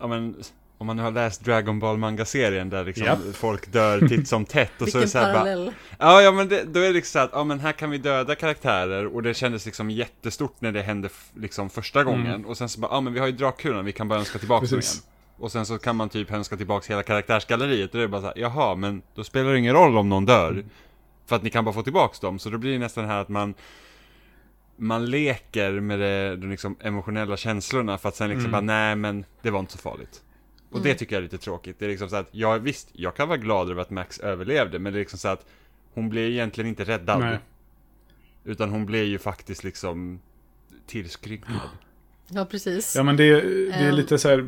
[0.00, 0.34] Ja men,
[0.78, 3.18] om man nu har läst Dragon Ball manga-serien där liksom Japp.
[3.34, 5.72] folk dör titt som tätt och så är det så här bara, parallell.
[5.98, 7.98] Ja, ja men det, då är det liksom så att, ja men här kan vi
[7.98, 12.68] döda karaktärer och det kändes liksom jättestort när det hände liksom första gången och sen
[12.68, 14.94] så bara, ja men vi har ju drakkulan, vi kan bara önska tillbaka dem Precis.
[14.94, 15.04] igen.
[15.38, 18.26] Och sen så kan man typ önska tillbaka hela karaktärsgalleriet och det är bara så
[18.26, 20.64] här, jaha men då spelar det ingen roll om någon dör.
[21.26, 23.28] För att ni kan bara få tillbaka dem, så då blir det nästan här att
[23.28, 23.54] man
[24.76, 28.52] man leker med det, de liksom emotionella känslorna för att sen liksom Mm.
[28.52, 30.22] bara, nej men det var inte så farligt.
[30.70, 30.98] Och det Mm.
[30.98, 31.78] tycker jag är lite tråkigt.
[31.78, 34.78] Det är liksom så att, ja visst, jag kan vara glad över att Max överlevde,
[34.78, 35.46] men det är liksom så att
[35.94, 37.20] hon blir egentligen inte räddad.
[37.20, 37.38] Nej.
[38.44, 40.20] Utan hon blir ju faktiskt liksom
[40.86, 41.54] tillskrynkad.
[42.30, 42.96] Ja, precis.
[42.96, 43.94] Ja men det, det är Ehm.
[43.94, 44.44] lite så här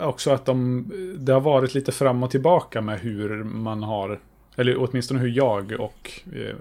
[0.00, 0.84] också att de,
[1.18, 4.20] det har varit lite fram och tillbaka med hur man har,
[4.56, 6.54] eller åtminstone hur jag och eh,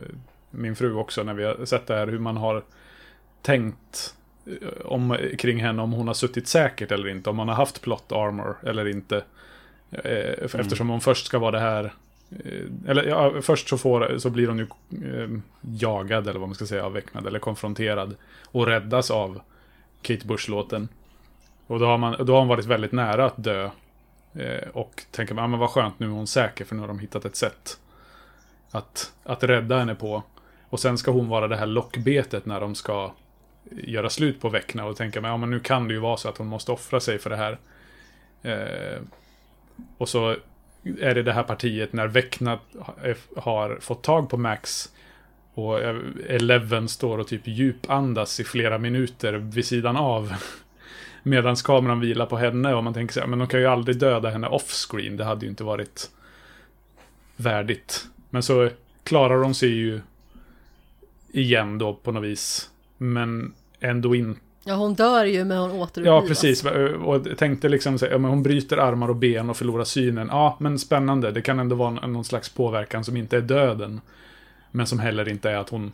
[0.51, 2.63] min fru också när vi har sett det här, hur man har
[3.41, 4.15] tänkt
[4.45, 7.81] eh, om, kring henne om hon har suttit säkert eller inte, om hon har haft
[7.81, 9.15] plot armor eller inte.
[9.17, 9.23] Eh,
[10.01, 10.61] Mm.
[10.61, 11.93] Eftersom hon först ska vara det här
[12.87, 14.67] eller ja, först så, får, så blir hon ju
[15.13, 15.29] eh,
[15.61, 18.15] jagad eller vad man ska säga, avväcknad eller konfronterad.
[18.45, 19.41] Och räddas av
[20.01, 20.87] Kate Bush-låten.
[21.67, 23.69] Och då har, man, då har hon varit väldigt nära att dö.
[24.33, 26.87] Eh, och tänker man, ah, men vad skönt, nu är hon säker för nu har
[26.87, 27.79] de hittat ett sätt
[28.71, 30.23] att, att rädda henne på.
[30.69, 33.11] Och sen ska hon vara det här lockbetet när de ska
[33.71, 36.29] göra slut på Väckna och tänka, men, ja, men nu kan det ju vara så
[36.29, 37.57] att hon måste offra sig för det här.
[38.41, 39.01] Eh,
[39.97, 40.35] och så
[40.83, 42.59] är det det här partiet när Väckna
[43.35, 44.89] har fått tag på Max
[45.65, 45.79] och
[46.27, 50.33] Eleven står och typ djupandas i flera minuter vid sidan av.
[51.23, 54.29] Medan kameran vilar på henne och man tänker här, men de kan ju aldrig döda
[54.29, 55.17] henne off-screen.
[55.17, 56.09] Det hade ju inte varit
[57.35, 58.05] värdigt.
[58.29, 58.69] Men så
[59.03, 60.01] klarar de sig ju
[61.31, 62.69] igen då på något vis.
[62.97, 64.39] Men ändå inte.
[64.63, 66.23] Ja, hon dör ju men hon återupplivas.
[66.23, 66.65] Ja, precis.
[67.03, 70.27] Och tänkte liksom så här, ja, men hon bryter armar och ben och förlorar synen.
[70.31, 71.31] Ja, men spännande.
[71.31, 74.01] Det kan ändå vara någon slags påverkan som inte är döden.
[74.71, 75.91] Men som heller inte är att hon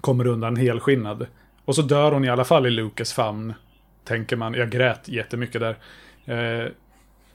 [0.00, 1.26] kommer undan helskinnad.
[1.64, 3.54] Och så dör hon i alla fall i Lucas famn.
[4.04, 4.54] Tänker man.
[4.54, 5.76] Jag grät jättemycket där.
[6.24, 6.64] Eh,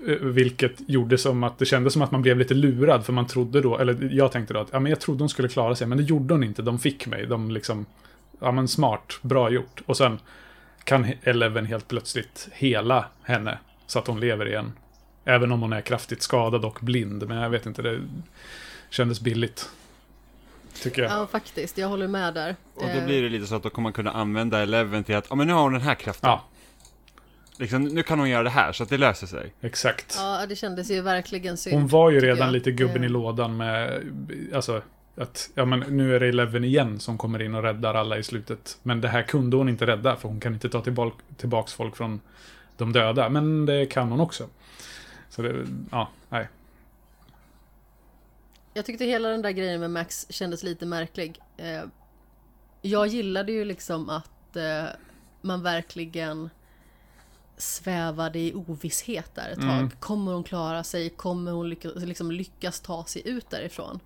[0.09, 3.05] eh, vilket gjorde som att det kändes som att man blev lite lurad.
[3.05, 5.47] För man trodde då, eller jag tänkte då att ja, men jag trodde hon skulle
[5.47, 5.87] klara sig.
[5.87, 6.61] Men det gjorde hon inte.
[6.61, 7.25] De fick mig.
[7.25, 7.85] De liksom,
[8.39, 9.81] ja men smart, bra gjort.
[9.85, 10.19] Och sen
[10.83, 13.59] kan Eleven helt plötsligt hela henne.
[13.87, 14.71] Så att hon lever igen.
[15.25, 17.27] Även om hon är kraftigt skadad och blind.
[17.27, 18.01] Men jag vet inte, det
[18.89, 19.69] kändes billigt.
[20.73, 21.11] Tycker jag.
[21.11, 21.77] Ja, faktiskt.
[21.77, 22.55] Jag håller med där.
[22.75, 25.15] Och då Eh, blir det lite så att då kommer man kunna använda Eleven till
[25.15, 26.29] att, ja men nu har hon den här kraften.
[26.29, 26.43] Ja,
[27.57, 29.53] Liksom, nu kan hon göra det här, så att det löser sig.
[29.61, 30.15] exakt.
[30.17, 31.75] Ja, det kändes ju verkligen synd.
[31.75, 32.51] Hon var ju redan jag.
[32.53, 34.01] lite gubben i Eh, lådan med,
[34.55, 34.81] alltså,
[35.17, 38.23] att, ja men nu är det Eleven igen som kommer in och räddar alla i
[38.23, 38.77] slutet.
[38.83, 41.95] Men det här kunde hon inte rädda, för hon kan inte ta tillbaka, tillbaks folk
[41.95, 42.19] från
[42.77, 43.29] de döda.
[43.29, 44.47] Men det kan hon också.
[45.29, 45.55] Så det,
[45.91, 46.47] ja, nej.
[48.73, 51.39] Jag tyckte hela den där grejen med Max kändes lite märklig.
[51.57, 51.83] Eh,
[52.81, 54.83] jag gillade ju liksom att eh,
[55.41, 56.49] man verkligen
[57.57, 59.69] svävade i ovisshet där ett tag.
[59.77, 59.89] Mm.
[59.99, 61.09] Kommer hon klara sig?
[61.09, 63.99] Kommer hon lyckas, liksom lyckas ta sig ut därifrån?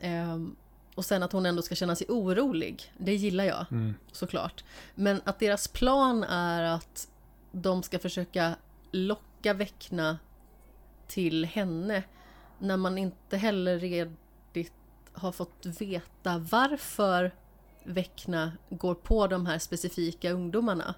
[0.00, 0.56] Ehm,
[0.94, 3.94] och sen att hon ändå ska känna sig orolig, det gillar jag Mm.
[4.12, 4.64] såklart.
[4.94, 7.08] Men att deras plan är att
[7.52, 8.54] de ska försöka
[8.92, 10.18] locka Väckna
[11.06, 12.02] till henne
[12.58, 14.72] när man inte heller redigt
[15.12, 17.34] har fått veta varför
[17.84, 20.94] Väckna går på de här specifika ungdomarna.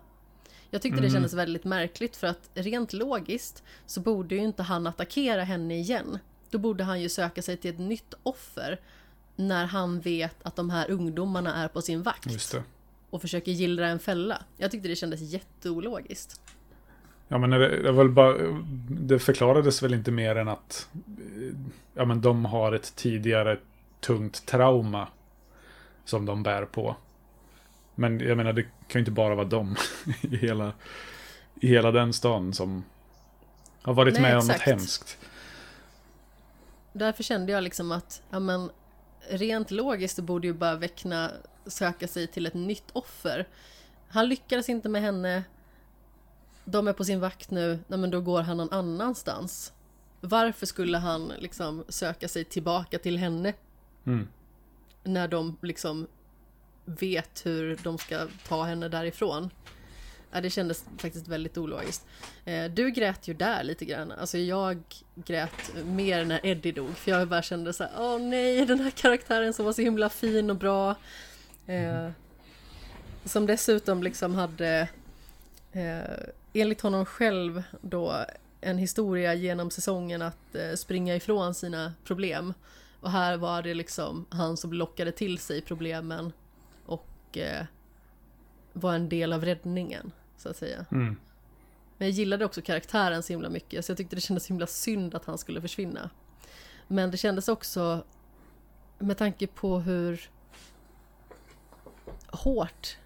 [0.71, 1.13] Jag tyckte det Mhm.
[1.15, 6.19] kändes väldigt märkligt för att rent logiskt så borde ju inte han attackera henne igen.
[6.51, 8.81] Då borde han ju söka sig till ett nytt offer
[9.37, 12.63] när han vet att de här ungdomarna är på sin vakt det.
[13.11, 14.43] och försöker gillra en fälla.
[14.57, 16.41] Jag tyckte det kändes jätteologiskt.
[17.33, 18.37] Ja, men det, var bara,
[18.89, 21.57] det förklarades väl inte mer än att eh,
[21.95, 23.59] ja, men de har ett tidigare
[24.01, 25.09] tungt trauma
[26.05, 26.97] som de bär på.
[27.95, 29.77] Men jag menar, det kan ju inte bara vara de
[30.21, 30.73] i hela,
[31.61, 32.85] i hela den stan som
[33.83, 34.71] har varit Nej, med om något exakt.
[34.71, 35.19] hemskt.
[36.93, 38.71] Därför kände jag liksom att, ja men,
[39.29, 41.31] rent logiskt så borde ju bara Väckna
[41.67, 43.49] söka sig till ett nytt offer.
[44.09, 45.45] Han lyckades inte med henne.
[46.71, 49.73] De är på sin vakt nu, nej men då går han någon annanstans.
[50.21, 53.53] Varför skulle han liksom söka sig tillbaka till henne
[54.07, 54.29] Mm.
[55.05, 56.07] när de liksom
[56.85, 59.51] vet hur de ska ta henne därifrån?
[60.33, 62.07] Ja, det kändes faktiskt väldigt ologiskt.
[62.45, 64.13] Eh, Du grät ju där lite grann.
[64.13, 64.83] Alltså jag
[65.15, 66.97] grät mer när Eddie dog.
[66.97, 70.09] För jag bara kände så här, åh nej, den här karaktären som var så himla
[70.09, 70.95] fin och bra.
[71.67, 72.11] Eh,
[73.25, 74.89] som dessutom liksom hade
[75.73, 76.01] eh,
[76.53, 78.25] enligt honom själv då
[78.61, 82.55] en historia genom säsongen att eh, springa ifrån sina problem.
[83.01, 86.33] Och här var det liksom han som lockade till sig problemen
[86.87, 87.65] och eh,
[88.73, 90.87] var en del av räddningen, så att säga.
[90.91, 91.17] Mm.
[91.99, 94.67] Men jag gillade också karaktären så himla mycket, så jag tyckte det kändes så himla
[94.67, 96.11] synd att han skulle försvinna.
[96.89, 98.05] Men det kändes också,
[98.99, 100.31] med tanke på hur
[102.27, 102.97] hårt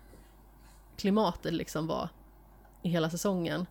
[0.97, 2.09] klimatet liksom var
[2.85, 3.67] i hela säsongen,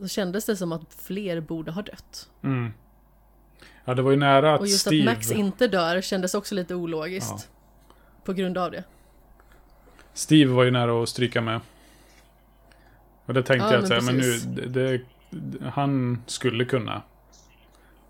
[0.00, 2.30] så kändes det som att fler borde ha dött.
[2.42, 2.72] Mm.
[3.84, 5.10] Ja, det var ju nära att Och just Steve...
[5.10, 7.30] att Max inte dör kändes också lite ologiskt.
[7.30, 7.94] Ja.
[8.24, 8.84] På grund av det.
[10.14, 11.60] Steve var ju nära att stryka med.
[13.26, 14.98] Och det tänkte Ja, jag att men säga, men nu, det,
[15.30, 17.02] det, han skulle kunna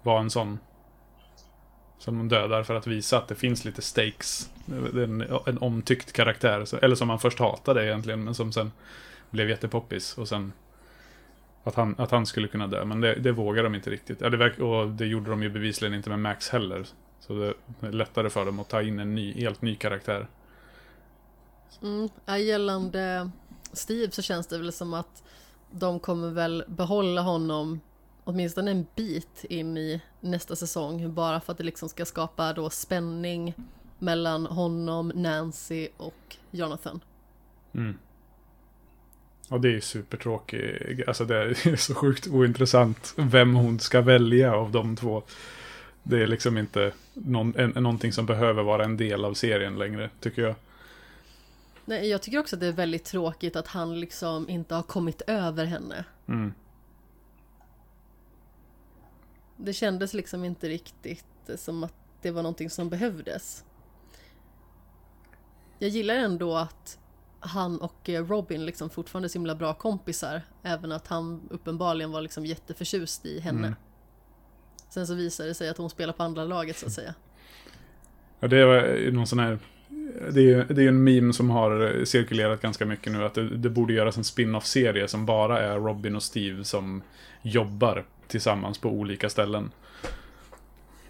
[0.02, 0.58] vara en sån
[1.98, 4.50] som de dödar för att visa att det finns lite stakes.
[4.94, 8.72] En, en omtyckt karaktär, eller som man först hatade egentligen, men som sen
[9.32, 10.18] blev jättepoppis.
[10.18, 10.52] Och sen
[11.64, 14.20] att han, att han skulle kunna dö, men det, det vågar de inte riktigt.
[14.20, 16.86] Ja, det verk, och det gjorde de ju bevisligen inte med Max heller.
[17.20, 17.54] Så det
[17.86, 20.28] är lättare för dem att ta in en ny, helt ny karaktär.
[21.82, 22.08] Mm,
[22.46, 23.30] gällande
[23.72, 25.22] Steve så känns det väl som att
[25.70, 27.80] de kommer väl behålla honom
[28.24, 32.70] åtminstone en bit in i nästa säsong bara för att det liksom ska skapa då
[32.70, 33.54] spänning
[33.98, 37.00] mellan honom, Nancy och Jonathan.
[37.72, 37.98] Mm.
[39.48, 41.08] Och det är supertråkigt.
[41.08, 45.22] Alltså det är så sjukt ointressant vem hon ska välja av de två.
[46.02, 50.10] Det är liksom inte någon, en, någonting som behöver vara en del av serien längre,
[50.20, 50.54] tycker jag.
[51.84, 55.22] Nej, jag tycker också att det är väldigt tråkigt att han liksom inte har kommit
[55.26, 56.04] över henne.
[56.28, 56.52] Mm.
[59.56, 61.24] Det kändes liksom inte riktigt
[61.56, 63.64] som att det var någonting som behövdes.
[65.78, 66.98] Jag gillar ändå att
[67.42, 70.42] han och eh, Robin liksom fortfarande så himla bra kompisar.
[70.62, 73.66] Även att han uppenbarligen var liksom jätteförtjust i henne.
[73.66, 73.74] Mm.
[74.90, 77.14] Sen så visade det sig att hon spelar på andra laget så att säga.
[78.40, 79.58] Ja, det är ju någon sån här...
[80.32, 83.24] Det är ju det är en meme som har cirkulerat ganska mycket nu.
[83.24, 87.02] Att det, det borde göras en spin-off-serie som bara är Robin och Steve som
[87.42, 89.70] jobbar tillsammans på olika ställen.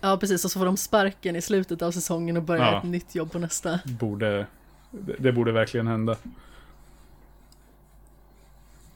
[0.00, 2.78] Ja precis, och så får de sparken i slutet av säsongen och börjar Ja.
[2.78, 3.80] ett nytt jobb på nästa.
[3.84, 4.46] Borde,
[4.92, 6.16] det, det borde verkligen hända.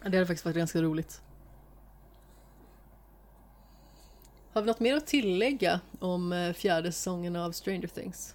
[0.01, 1.23] Det hade faktiskt varit ganska roligt.
[4.53, 8.35] Har vi något mer att tillägga om eh, fjärde säsongen av Stranger Things?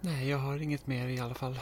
[0.00, 1.58] Nej, jag har inget mer i alla fall.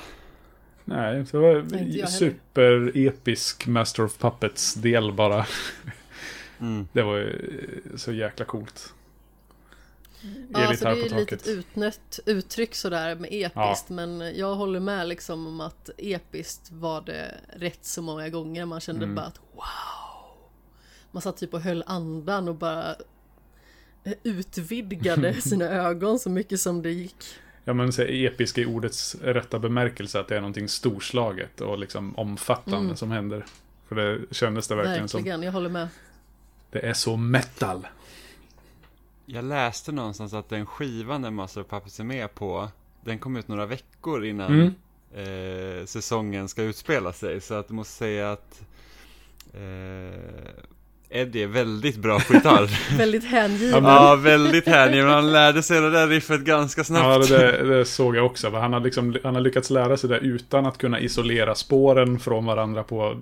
[0.85, 5.47] Nej, det var superepisk Master of Puppets-del bara.
[6.61, 6.89] Mm.
[6.93, 8.95] Det var ju så jäkla coolt.
[10.53, 11.47] Ja, alltså det är ju på ett taket.
[11.47, 17.35] utnött uttryck sådär med episkt men jag håller med liksom om att episkt var det
[17.57, 19.15] rätt så många gånger man kände Mm.
[19.15, 20.39] bara att wow!
[21.11, 22.97] Man satt typ och höll andan och bara
[24.05, 27.25] eh, utvidgade sina ögon så mycket som det gick.
[27.65, 30.21] Ja men så episk i ordets rätta bemärkelse.
[30.21, 32.97] Att det är någonting storslaget och liksom omfattande Mm.
[32.97, 33.45] som händer.
[33.89, 35.19] För det kändes det verkligen, som.
[35.19, 35.89] Verkligen, jag håller med.
[36.71, 37.87] Det är så metal.
[39.31, 42.69] Jag läste någonstans att den skivan där Master of Puppets är med på,
[43.05, 44.75] den kom ut några veckor innan Mm.
[45.81, 47.41] eh, säsongen ska utspela sig.
[47.41, 48.63] Så att jag måste säga att
[49.55, 52.71] eh, Eddie är väldigt bra på gitarr.
[52.99, 53.83] Väldigt Ja, hängiven.
[53.83, 55.09] men- ja, väldigt hängiven.
[55.11, 57.29] Han lärde sig det där riffet ganska Ja, snabbt.
[57.29, 58.51] det, det såg jag också.
[58.51, 62.45] Han har, liksom, han har lyckats lära sig det utan att kunna isolera spåren från
[62.47, 63.21] varandra på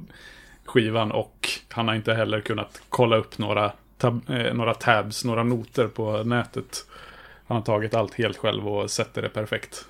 [0.65, 1.13] skivan.
[1.13, 5.89] Och han har inte heller kunnat kolla upp några, tab, eh, några tabs, några noter
[5.89, 6.87] på nätet.
[7.47, 9.87] Han har tagit allt helt själv och sätter det perfekt.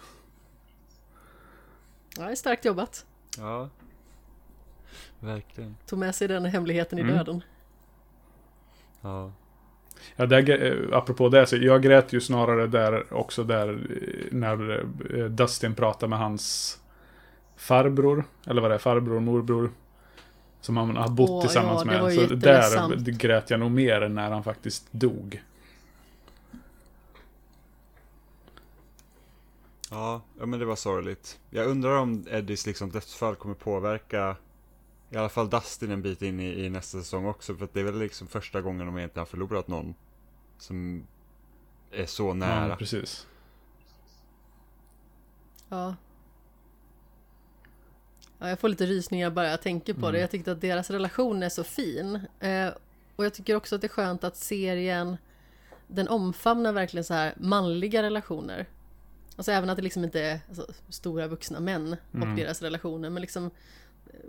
[2.19, 3.07] Ja, det är starkt jobbat.
[3.39, 3.69] Ja,
[5.21, 5.77] verkligen.
[5.87, 7.17] Tog med sig den hemligheten i Mm.
[7.17, 7.43] döden.
[9.01, 9.33] Ja.
[10.17, 14.85] Ja, där, eh, apropå det, så jag grät ju snarare där också där eh, när
[15.19, 16.79] eh, Dustin pratar med hans
[17.57, 19.71] farbror, eller vad det är, farbror, morbror.
[20.61, 22.13] Som han har bott Åh, tillsammans ja, med.
[22.13, 25.43] Så där grät jag nog mer än när han faktiskt dog.
[29.91, 31.39] Ja, ja, men det var sorgligt.
[31.51, 34.37] Jag undrar om Eddies liksom dödsfall kommer påverka
[35.11, 37.55] i alla fall Dustin en bit in i, i nästa säsong också.
[37.57, 39.95] För att det är väl liksom första gången de egentligen har förlorat någon
[40.59, 41.07] som
[41.91, 42.69] är så nära.
[42.69, 43.27] Ja, precis.
[45.69, 45.95] Ja.
[48.47, 48.51] Ja.
[48.51, 50.09] Jag får lite rysningar bara jag tänker på det.
[50.09, 50.21] Mm.
[50.21, 52.21] Jag tyckte att deras relation är så fin.
[52.41, 52.69] Eh,
[53.17, 55.17] och jag tycker också att det är skönt att serien
[55.87, 58.67] den omfamnar verkligen så här manliga relationer.
[59.37, 62.37] Alltså även att det liksom inte är alltså, stora vuxna män och Mm.
[62.37, 63.11] deras relationer.
[63.11, 63.51] Men liksom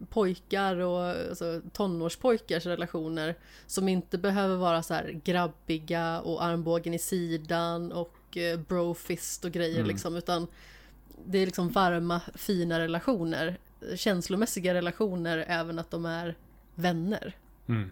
[0.09, 3.35] pojkar och alltså, tonårspojkars relationer
[3.67, 9.51] som inte behöver vara så här grabbiga och armbågen i sidan och eh, brofist och
[9.51, 9.87] grejer Mm.
[9.87, 10.47] liksom utan
[11.25, 13.57] det är liksom varma fina relationer
[13.95, 16.35] känslomässiga relationer även att de är
[16.75, 17.35] vänner.
[17.67, 17.91] Mm.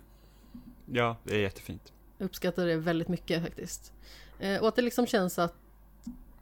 [0.91, 1.93] Ja, det är jättefint.
[2.17, 3.93] Jag uppskattar det väldigt mycket faktiskt.
[4.40, 5.56] Eh, och att det liksom känns att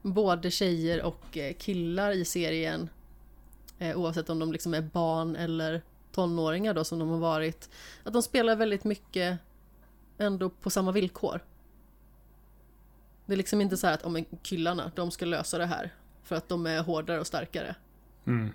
[0.01, 2.89] både tjejer och eh, killar i serien
[3.79, 7.69] eh, oavsett om de liksom är barn eller tonåringar då som de har varit
[8.03, 9.39] att de spelar väldigt mycket
[10.17, 11.39] ändå på samma villkor.
[13.25, 15.93] Det är liksom inte så här att om men killarna, de ska lösa det här
[16.23, 17.75] för att de är hårdare och starkare.
[18.25, 18.53] Mm.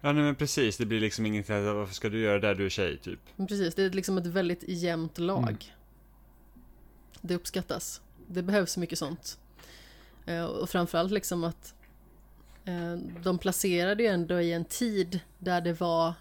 [0.00, 0.76] Ja, nej men precis.
[0.76, 3.20] Det blir liksom inget att varför ska du göra det där du är tjej, typ.
[3.36, 5.42] Men precis, det är liksom ett väldigt jämnt lag.
[5.42, 5.56] Mm.
[7.20, 8.00] Det uppskattas.
[8.26, 9.38] Det behövs mycket sånt.
[10.26, 11.74] Eh, Och framförallt liksom att
[12.64, 16.14] eh, de placerade ju ändå i en tid där det var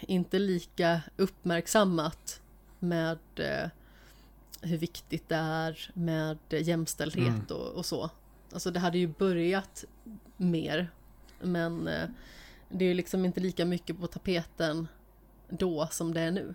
[0.00, 2.40] inte lika uppmärksammat
[2.78, 3.68] med eh,
[4.62, 7.44] hur viktigt det är med jämställdhet Mm.
[7.50, 8.10] och, och så.
[8.52, 9.84] Alltså det hade ju börjat
[10.36, 10.90] mer
[11.40, 12.08] men eh,
[12.68, 14.88] det är ju liksom inte lika mycket på tapeten
[15.48, 16.54] då som det är nu.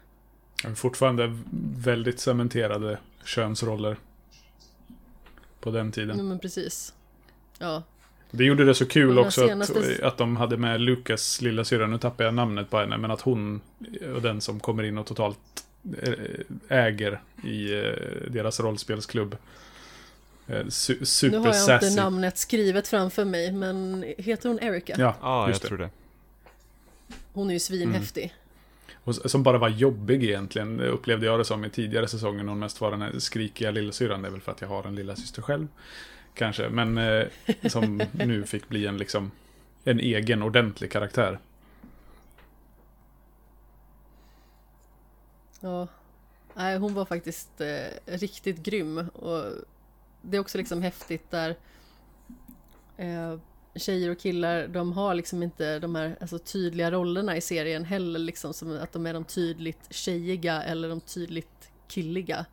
[0.66, 1.40] Är Fortfarande
[1.78, 3.98] väldigt cementerade könsroller.
[5.60, 6.18] På den tiden.
[6.18, 6.94] Ja, men precis.
[7.60, 7.84] Ja,
[8.32, 11.88] Det gjorde det så kul också senaste- att, att de hade med Lukas lilla syra.
[11.88, 13.62] nu tappar jag namnet på henne, men att hon
[14.16, 15.40] och den som kommer in och totalt
[16.02, 16.14] eh,
[16.68, 19.38] äger i eh, deras rollspelsklubb.
[20.48, 21.88] Eh, Su- nu super har jag sassy.
[21.88, 24.96] inte namnet skrivet framför mig men heter hon Erika?
[24.98, 25.68] Ja, jag just det.
[25.68, 25.90] tror det.
[27.34, 28.34] Hon är ju svinhäftig.
[29.04, 32.44] Och s- som bara var jobbig egentligen, upplevde jag det som i tidigare säsonger.
[32.44, 34.22] Hon mest var den här skrikiga lillasyrran.
[34.22, 35.68] Det är väl för att jag har en lilla syster själv.
[36.34, 37.26] Kanske, men eh,
[37.70, 39.32] som nu fick bli en liksom
[39.84, 41.40] en egen ordentlig karaktär.
[45.60, 45.88] Ja.
[46.54, 48.98] Nej, hon var faktiskt eh, riktigt grym.
[49.14, 49.46] Och
[50.26, 51.56] det är också liksom häftigt där
[52.98, 53.38] eh,
[53.76, 58.20] tjejer och killar, de har liksom inte de här alltså, tydliga rollerna i serien heller,
[58.20, 62.46] liksom som att de är de tydligt tjejiga eller de tydligt killiga.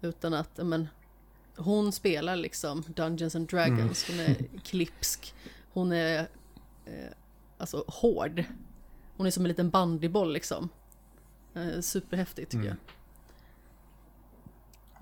[0.00, 0.88] Utan att, men,
[1.56, 5.34] hon spelar liksom Dungeons and Dragons, hon är klipsk,
[5.72, 6.18] hon är
[6.86, 7.12] eh,
[7.58, 8.44] alltså hård.
[9.16, 10.68] Hon är som en liten bandyboll liksom.
[11.54, 12.76] Eh, superhäftigt tycker Mm.
[12.86, 12.94] jag.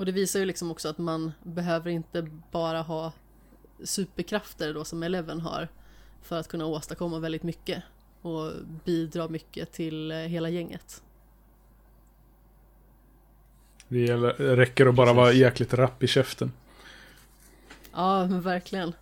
[0.02, 3.12] Och det visar ju liksom också att man behöver inte bara ha
[3.84, 5.68] superkrafter då som Eleven har
[6.22, 7.82] för att kunna åstadkomma väldigt mycket
[8.22, 8.52] och
[8.84, 11.02] bidra mycket till eh, hela gänget.
[13.88, 15.16] Det räcker att bara Precis.
[15.16, 16.52] vara jäkligt rapp i käften.
[17.92, 18.92] Ja, men verkligen.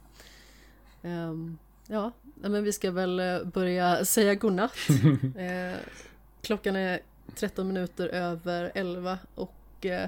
[1.03, 4.77] Ehm, ja, men vi ska väl eh, börja säga godnatt.
[4.91, 5.77] uh,
[6.43, 7.01] klockan är
[7.35, 10.07] 13 minuter över 11 och uh,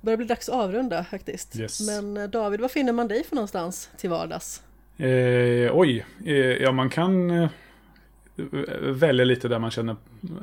[0.00, 1.56] börjar bli dags att avrunda faktiskt.
[1.56, 1.86] Yes.
[1.86, 4.62] Men eh, David, var finner man dig för någonstans till vardags?
[4.96, 7.48] Eh, oj, eh, ja man kan eh,
[8.80, 9.96] välja lite där man känner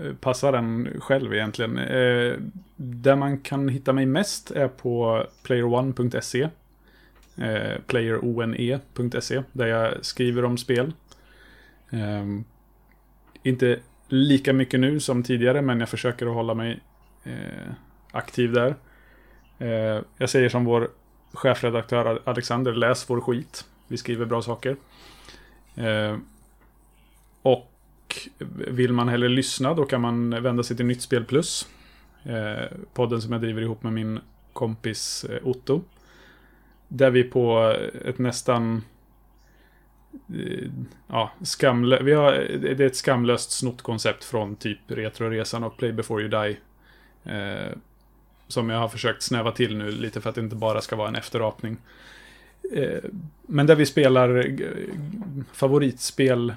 [0.04, 1.78] eh, passar en själv egentligen.
[1.78, 2.34] Eh,
[2.76, 6.50] där man kan hitta mig mest är på playerone.se.
[7.38, 10.94] Eh, playerone.se där jag skriver om spel.
[11.90, 12.26] Eh,
[13.44, 16.80] inte lika mycket nu som tidigare men jag försöker att hålla mig
[17.24, 17.72] eh,
[18.12, 18.76] aktiv där.
[19.60, 20.90] Eh, jag säger som vår
[21.34, 23.66] chefredaktör Alexander, läs vår skit.
[23.88, 24.76] Vi skriver bra saker.
[25.76, 26.18] Eh,
[27.42, 27.72] och
[28.68, 31.68] vill man hellre lyssna då kan man vända sig till Nytt Spel Plus.
[32.24, 34.20] Eh, podden som jag driver ihop med min
[34.54, 35.82] kompis eh, Otto.
[36.88, 38.84] Där vi på eh, ett nästan
[40.14, 40.70] eh,
[41.08, 45.92] ja, skamlö- vi har, det är ett skamlöst snott koncept från typ Retroresan och Play
[45.92, 46.58] before you die.
[48.48, 51.08] Som jag har försökt snäva till nu lite för att det inte bara ska vara
[51.08, 51.78] en efterapning.
[52.74, 53.04] Eh,
[53.42, 54.56] men där vi spelar
[55.54, 56.54] favoritspel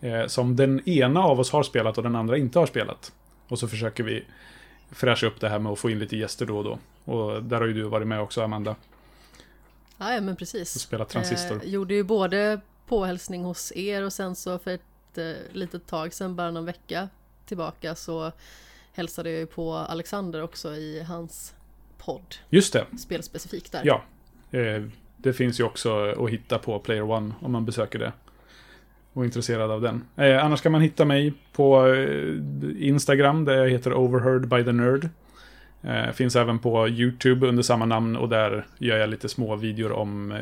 [0.00, 3.12] eh, som den ena av oss har spelat och den andra inte har spelat.
[3.48, 4.24] Och så försöker vi
[4.90, 6.78] fräscha upp det här med att få in lite gäster då och då.
[7.12, 8.76] Och där har ju du varit med också, Amanda.
[9.98, 10.80] Ja, ja men Och precis.
[10.80, 11.60] spelat Transistor.
[11.64, 16.14] Eh, gjorde ju både påhälsning hos er och sen så för ett eh, litet tag
[16.14, 17.08] sedan, bara någon vecka
[17.46, 18.32] tillbaka, så
[18.98, 21.54] hälsade jag ju på Alexander också i hans
[21.98, 23.82] podd, Just det, spelspecifikt där.
[23.84, 24.02] ja.
[24.50, 24.82] Eh,
[25.16, 28.12] det finns ju också att hitta på Player One om man besöker det.
[29.12, 30.04] Och är intresserad av den.
[30.16, 32.34] Eh, annars kan man hitta mig på eh,
[32.78, 35.08] Instagram där jag heter Overheard by the Nerd.
[36.14, 40.40] Finns även på YouTube under samma namn och där gör jag lite små videor om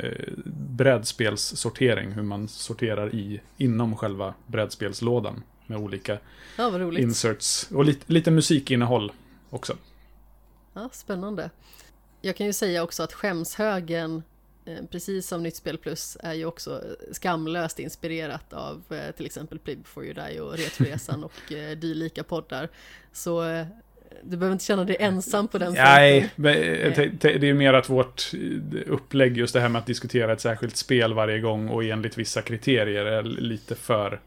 [0.54, 2.12] brädspelssortering.
[2.12, 5.42] Hur man sorterar i inom själva brädspelslådan.
[5.66, 6.18] Med olika
[6.56, 7.68] Ja, inserts.
[7.70, 9.12] Och lite, lite musikinnehåll
[9.50, 9.76] också.
[10.74, 11.50] Ja, spännande.
[12.20, 14.22] Jag kan ju säga också att skämshögen,
[14.64, 19.58] eh, precis som Nytt Spel Plus, är ju också skamlöst inspirerat av eh, till exempel
[19.58, 22.68] Play before you die och Retroresan och eh, dylika poddar.
[23.12, 23.64] Så
[24.22, 27.18] du behöver inte känna dig ensam på den Nej, fronten.
[27.18, 28.30] te- det är mer att vårt
[28.86, 32.42] upplägg, just det här med att diskutera ett särskilt spel varje gång och enligt vissa
[32.42, 34.20] kriterier är lite för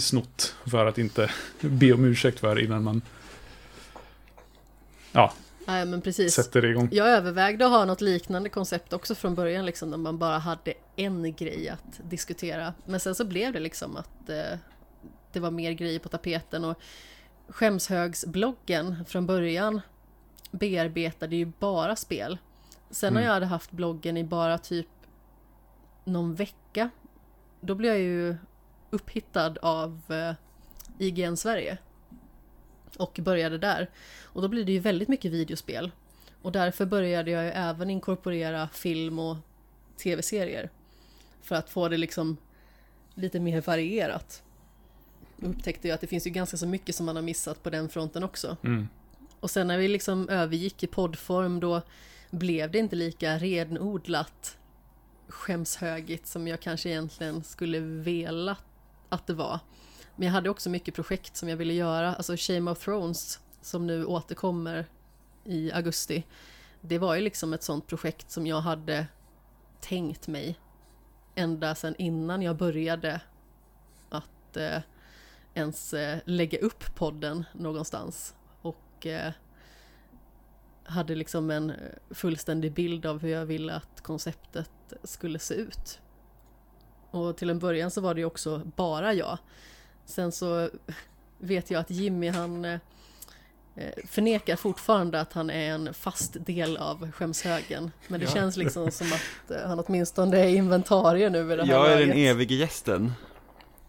[0.00, 3.02] snott för att inte be om ursäkt för innan man
[5.12, 5.32] ja,
[5.66, 6.34] Nej, men precis.
[6.34, 6.88] sätter igång.
[6.92, 10.74] Jag övervägde att ha något liknande koncept också från början, liksom, där man bara hade
[10.96, 12.74] en grej att diskutera.
[12.84, 14.58] Men sen så blev det liksom att eh,
[15.32, 16.78] det var mer grejer på tapeten och
[17.48, 19.80] Skämshögsbloggen från början
[20.50, 22.38] bearbetade ju bara spel.
[22.90, 23.26] Sen när Mm.
[23.28, 24.86] jag hade haft bloggen i bara typ
[26.04, 26.90] någon vecka,
[27.60, 28.36] då blev jag ju
[28.92, 30.34] upphittad av eh,
[30.98, 31.78] IGN Sverige.
[32.96, 33.90] Och började där.
[34.22, 35.90] Och då blir det ju väldigt mycket videospel.
[36.42, 39.36] Och därför började jag ju även inkorporera film och
[40.02, 40.70] tv-serier.
[41.42, 42.36] För att få det liksom
[43.14, 44.42] lite mer varierat.
[45.36, 47.70] Och upptäckte jag att det finns ju ganska så mycket som man har missat på
[47.70, 48.56] den fronten också.
[48.64, 48.88] Mm.
[49.40, 51.82] Och sen när vi liksom övergick i poddform då
[52.30, 54.58] blev det inte lika renodlat
[55.28, 58.56] skämshögigt som jag kanske egentligen skulle vela
[59.12, 59.60] att det var.
[60.16, 63.86] Men jag hade också mycket projekt som jag ville göra, alltså Shame of Thrones som
[63.86, 64.86] nu återkommer
[65.44, 66.24] i augusti.
[66.80, 69.06] Det var ju liksom ett sånt projekt som jag hade
[69.80, 70.58] tänkt mig
[71.34, 73.20] ända sedan innan jag började
[74.08, 74.78] att eh,
[75.54, 78.34] ens eh, lägga upp podden någonstans.
[78.62, 79.32] Och eh,
[80.84, 81.72] hade liksom en
[82.10, 84.70] fullständig bild av hur jag ville att konceptet
[85.04, 86.00] skulle se ut.
[87.12, 89.38] Och till en början så var det ju också bara jag.
[90.06, 90.68] Sen så
[91.38, 92.78] vet jag att Jimmy han eh,
[94.06, 97.90] förnekar fortfarande att han är en fast del av skämshögen.
[98.08, 98.32] Men det Ja.
[98.32, 102.06] känns liksom som att eh, han åtminstone är inventarie nu i det här Jag är
[102.06, 103.12] den evige gästen.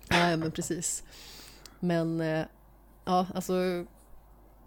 [0.09, 1.03] Ja, men precis.
[1.79, 2.45] Men eh,
[3.05, 3.53] ja, alltså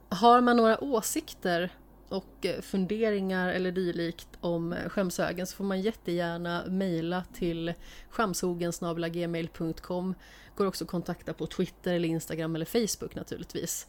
[0.09, 1.71] har man några åsikter
[2.09, 7.75] och eh, funderingar eller dylikt om eh, skämshögen så får man jättegärna mejla till
[8.11, 10.15] skamshogensgmail.com
[10.57, 13.87] Går också att kontakta på Twitter eller Instagram eller Facebook naturligtvis.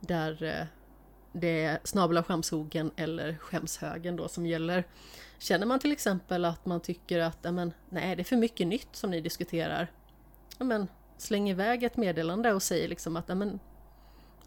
[0.00, 0.66] Där eh,
[1.32, 4.84] det är snabla skämshogen eller skämshögen då som gäller.
[5.38, 8.88] Känner man till exempel att man tycker att ja, nej, det är för mycket nytt
[8.92, 9.90] som ni diskuterar.
[10.58, 10.86] Ja,
[11.18, 13.34] släng iväg ett meddelande och säg liksom att ja,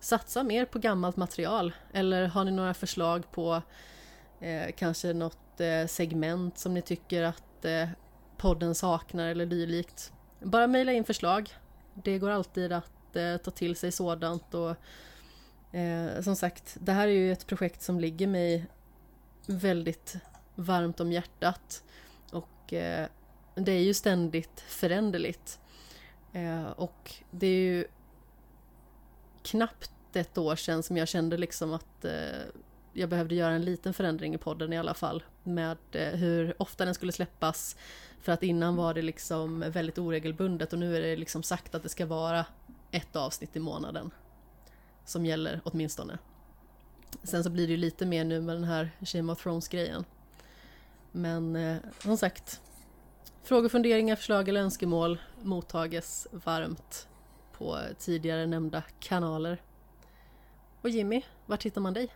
[0.01, 1.73] satsa mer på gammalt material.
[1.93, 3.61] Eller har ni några förslag på
[4.39, 7.89] eh, kanske något eh, segment som ni tycker att eh,
[8.38, 10.13] podden saknar eller dylikt.
[10.39, 11.49] Bara mejla in förslag.
[11.93, 14.75] Det går alltid att eh, ta till sig sådant och
[15.75, 18.65] eh, som sagt, det här är ju ett projekt som ligger mig
[19.45, 20.15] väldigt
[20.55, 21.83] varmt om hjärtat
[22.31, 23.07] och eh,
[23.55, 25.59] det är ju ständigt föränderligt.
[26.33, 27.85] Eh, och det är ju
[29.44, 32.11] knappt ett år sedan som jag kände liksom att eh,
[32.94, 35.24] jag behövde göra en liten förändring i podden i alla fall.
[35.44, 37.76] Med eh, hur ofta den skulle släppas.
[38.22, 41.84] För att innan var det liksom väldigt oregelbundet och nu är det liksom sagt att
[41.84, 42.45] det ska vara
[42.92, 44.11] ett avsnitt i månaden.
[45.06, 46.18] Som gäller åtminstone.
[47.24, 50.06] Sen så blir det ju lite mer nu med den här Shame of Thrones-grejen.
[51.11, 52.61] Men eh, som sagt.
[53.44, 57.08] Frågor, funderingar, förslag eller önskemål mottages varmt
[57.61, 59.61] på tidigare nämnda kanaler.
[60.81, 62.07] Och Jimmy, vart hittar man dig?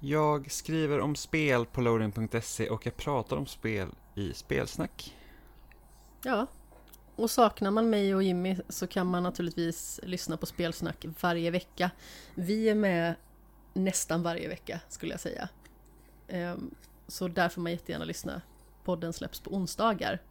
[0.00, 5.16] Jag skriver om spel på loading.se och jag pratar om spel i spelsnack.
[6.24, 6.46] Ja,
[7.16, 11.90] och saknar man mig och Jimmy så kan man naturligtvis lyssna på spelsnack varje vecka.
[12.34, 13.14] Vi är med
[13.74, 15.48] nästan varje vecka skulle jag säga.
[16.28, 16.74] Ehm,
[17.08, 18.42] Så där får man jättegärna lyssna.
[18.84, 20.22] Podden släpps på onsdagar.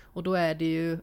[0.00, 0.98] Och då är det ju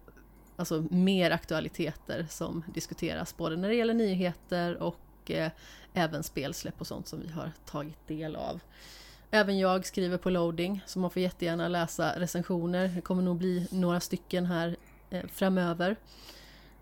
[0.56, 5.52] alltså, mer aktualiteter som diskuteras både när det gäller nyheter och eh,
[5.94, 8.60] även spelsläpp och sånt som vi har tagit del av.
[9.32, 12.88] Även jag skriver på loading så man får jättegärna läsa recensioner.
[12.88, 14.76] Det kommer nog bli några stycken här
[15.10, 15.96] eh, framöver.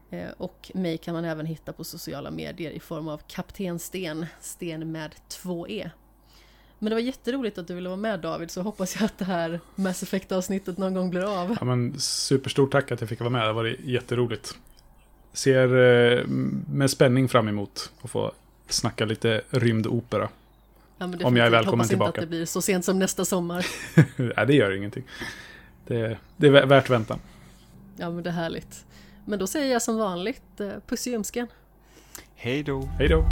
[0.10, 4.26] Eh, och mig kan man även hitta på sociala medier i form av Kapten Sten,
[4.42, 5.90] Sten med två E.
[6.84, 9.26] Men det var jätteroligt att du ville vara med David, så hoppas jag att det
[9.26, 11.58] här Mass Effect-avsnittet någon gång blir av.
[11.60, 13.48] Ja, men superstort tack att jag fick vara med.
[13.48, 14.56] Det var jätteroligt.
[15.34, 16.24] Ser eh,
[16.72, 18.32] med spänning fram emot att få
[18.68, 20.30] snacka lite rymdopera.
[20.98, 22.22] Ja, men Om jag är välkommen hoppas inte tillbaka.
[22.22, 23.66] att det blir så sent som nästa sommar.
[24.36, 25.03] Nej, det gör ingenting.
[25.88, 27.20] Det, det är vä- värt väntan.
[27.98, 28.86] Ja, men det är härligt.
[29.26, 31.48] Men då säger jag som vanligt, eh, puss i ljumsken.
[32.36, 32.82] Hej då!
[33.00, 33.26] Hej då!